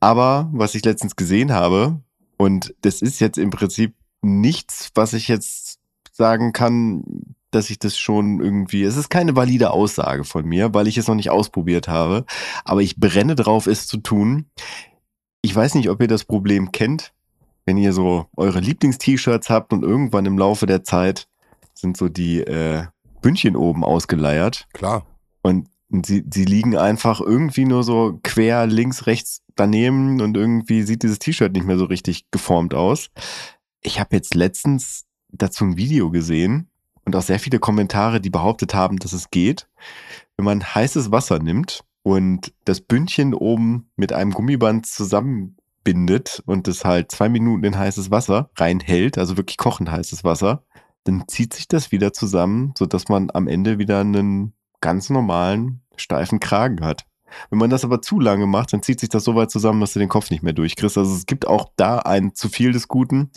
Aber 0.00 0.48
was 0.52 0.74
ich 0.74 0.84
letztens 0.84 1.16
gesehen 1.16 1.52
habe, 1.52 2.00
und 2.36 2.74
das 2.82 3.02
ist 3.02 3.20
jetzt 3.20 3.38
im 3.38 3.50
Prinzip 3.50 3.94
nichts, 4.22 4.90
was 4.94 5.12
ich 5.12 5.28
jetzt 5.28 5.78
sagen 6.12 6.52
kann, 6.52 7.04
dass 7.50 7.70
ich 7.70 7.78
das 7.78 7.98
schon 7.98 8.40
irgendwie, 8.40 8.82
es 8.82 8.96
ist 8.96 9.08
keine 9.10 9.36
valide 9.36 9.70
Aussage 9.70 10.24
von 10.24 10.44
mir, 10.44 10.72
weil 10.72 10.86
ich 10.86 10.98
es 10.98 11.08
noch 11.08 11.14
nicht 11.14 11.30
ausprobiert 11.30 11.88
habe, 11.88 12.24
aber 12.64 12.80
ich 12.82 12.96
brenne 12.96 13.34
drauf, 13.34 13.66
es 13.66 13.86
zu 13.86 13.98
tun. 13.98 14.46
Ich 15.42 15.54
weiß 15.54 15.74
nicht, 15.74 15.88
ob 15.88 16.00
ihr 16.00 16.08
das 16.08 16.24
Problem 16.24 16.72
kennt, 16.72 17.12
wenn 17.64 17.78
ihr 17.78 17.92
so 17.92 18.26
eure 18.36 18.60
Lieblings-T-Shirts 18.60 19.48
habt 19.50 19.72
und 19.72 19.82
irgendwann 19.82 20.26
im 20.26 20.38
Laufe 20.38 20.66
der 20.66 20.84
Zeit 20.84 21.28
sind 21.74 21.96
so 21.96 22.08
die 22.08 22.40
äh, 22.40 22.84
Bündchen 23.22 23.56
oben 23.56 23.84
ausgeleiert 23.84 24.66
Klar. 24.72 25.06
und 25.90 26.06
sie, 26.06 26.24
sie 26.32 26.44
liegen 26.44 26.76
einfach 26.76 27.20
irgendwie 27.20 27.64
nur 27.64 27.82
so 27.82 28.18
quer 28.22 28.66
links, 28.66 29.06
rechts 29.06 29.42
daneben 29.56 30.20
und 30.20 30.36
irgendwie 30.36 30.82
sieht 30.82 31.02
dieses 31.02 31.18
T-Shirt 31.18 31.52
nicht 31.52 31.66
mehr 31.66 31.78
so 31.78 31.84
richtig 31.84 32.30
geformt 32.30 32.74
aus. 32.74 33.10
Ich 33.82 33.98
habe 33.98 34.16
jetzt 34.16 34.34
letztens 34.34 35.06
dazu 35.32 35.64
ein 35.64 35.76
Video 35.76 36.10
gesehen 36.10 36.68
und 37.04 37.16
auch 37.16 37.22
sehr 37.22 37.38
viele 37.38 37.58
Kommentare, 37.58 38.20
die 38.20 38.30
behauptet 38.30 38.74
haben, 38.74 38.98
dass 38.98 39.12
es 39.12 39.30
geht, 39.30 39.68
wenn 40.36 40.44
man 40.44 40.74
heißes 40.74 41.10
Wasser 41.10 41.38
nimmt 41.38 41.84
und 42.02 42.52
das 42.64 42.80
Bündchen 42.80 43.34
oben 43.34 43.90
mit 43.96 44.12
einem 44.12 44.32
Gummiband 44.32 44.86
zusammenbindet 44.86 46.42
und 46.46 46.68
es 46.68 46.84
halt 46.84 47.10
zwei 47.12 47.28
Minuten 47.28 47.64
in 47.64 47.78
heißes 47.78 48.10
Wasser 48.10 48.50
reinhält, 48.56 49.18
also 49.18 49.36
wirklich 49.36 49.56
kochend 49.56 49.90
heißes 49.90 50.24
Wasser, 50.24 50.64
dann 51.04 51.24
zieht 51.28 51.54
sich 51.54 51.68
das 51.68 51.92
wieder 51.92 52.12
zusammen, 52.12 52.72
sodass 52.76 53.08
man 53.08 53.30
am 53.32 53.48
Ende 53.48 53.78
wieder 53.78 54.00
einen 54.00 54.54
ganz 54.80 55.10
normalen, 55.10 55.82
steifen 55.96 56.40
Kragen 56.40 56.84
hat. 56.84 57.04
Wenn 57.50 57.58
man 57.58 57.70
das 57.70 57.84
aber 57.84 58.02
zu 58.02 58.20
lange 58.20 58.46
macht, 58.46 58.72
dann 58.72 58.82
zieht 58.82 59.00
sich 59.00 59.08
das 59.08 59.24
so 59.24 59.34
weit 59.34 59.50
zusammen, 59.50 59.80
dass 59.80 59.92
du 59.92 59.98
den 59.98 60.08
Kopf 60.08 60.30
nicht 60.30 60.42
mehr 60.42 60.52
durchkriegst. 60.52 60.98
Also 60.98 61.14
es 61.14 61.26
gibt 61.26 61.46
auch 61.46 61.70
da 61.76 61.98
ein 61.98 62.34
zu 62.34 62.48
viel 62.48 62.72
des 62.72 62.88
Guten, 62.88 63.30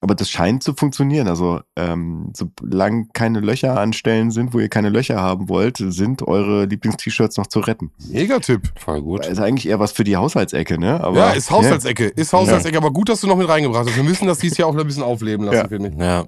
aber 0.00 0.14
das 0.14 0.30
scheint 0.30 0.62
zu 0.62 0.74
funktionieren. 0.74 1.26
Also 1.28 1.60
ähm, 1.76 2.32
solange 2.36 3.08
keine 3.12 3.40
Löcher 3.40 3.80
an 3.80 3.92
Stellen 3.92 4.30
sind, 4.30 4.54
wo 4.54 4.58
ihr 4.60 4.68
keine 4.68 4.88
Löcher 4.88 5.20
haben 5.20 5.48
wollt, 5.48 5.78
sind 5.78 6.22
eure 6.22 6.66
Lieblings-T-Shirts 6.66 7.36
noch 7.38 7.46
zu 7.46 7.60
retten. 7.60 7.92
Megatipp. 8.10 8.72
Voll 8.78 9.02
gut. 9.02 9.26
Ist 9.26 9.40
eigentlich 9.40 9.68
eher 9.68 9.80
was 9.80 9.92
für 9.92 10.04
die 10.04 10.16
Haushaltsecke, 10.16 10.78
ne? 10.78 11.02
Aber, 11.02 11.18
ja, 11.18 11.30
ist 11.30 11.50
Haushaltsecke. 11.50 12.06
Ist 12.06 12.32
Haushaltsecke, 12.32 12.76
aber 12.76 12.92
gut, 12.92 13.08
dass 13.08 13.20
du 13.20 13.26
noch 13.26 13.36
mit 13.36 13.48
reingebracht 13.48 13.86
hast. 13.88 13.96
Wir 13.96 14.04
müssen 14.04 14.26
das 14.26 14.38
dieses 14.38 14.58
Jahr 14.58 14.68
auch 14.68 14.76
ein 14.76 14.86
bisschen 14.86 15.02
aufleben 15.02 15.46
lassen, 15.46 15.56
Ja. 15.56 15.68
finde 15.68 15.88
ich. 15.90 15.96
Ja. 15.96 16.24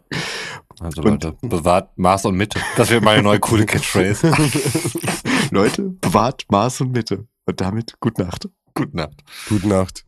Also 0.81 1.03
Und- 1.03 1.25
Leute, 1.25 1.37
bewahrt 1.43 1.97
Maß 1.99 2.27
und 2.27 2.37
Mitte. 2.37 2.61
Das 2.77 2.91
wird 2.91 3.03
meine 3.05 3.23
neue 3.23 3.41
coole 3.41 3.67
Catchphrase. 3.67 4.33
Leute, 5.51 5.83
bewahrt 6.01 6.45
Maß 6.51 6.83
und 6.83 6.93
Mitte. 6.93 7.27
Und 7.47 7.61
damit 7.61 7.95
gute 8.01 8.23
Nacht. 8.23 8.49
Gute 8.75 8.97
Nacht. 8.97 9.23
Gute 9.49 9.69
Nacht. 9.69 10.05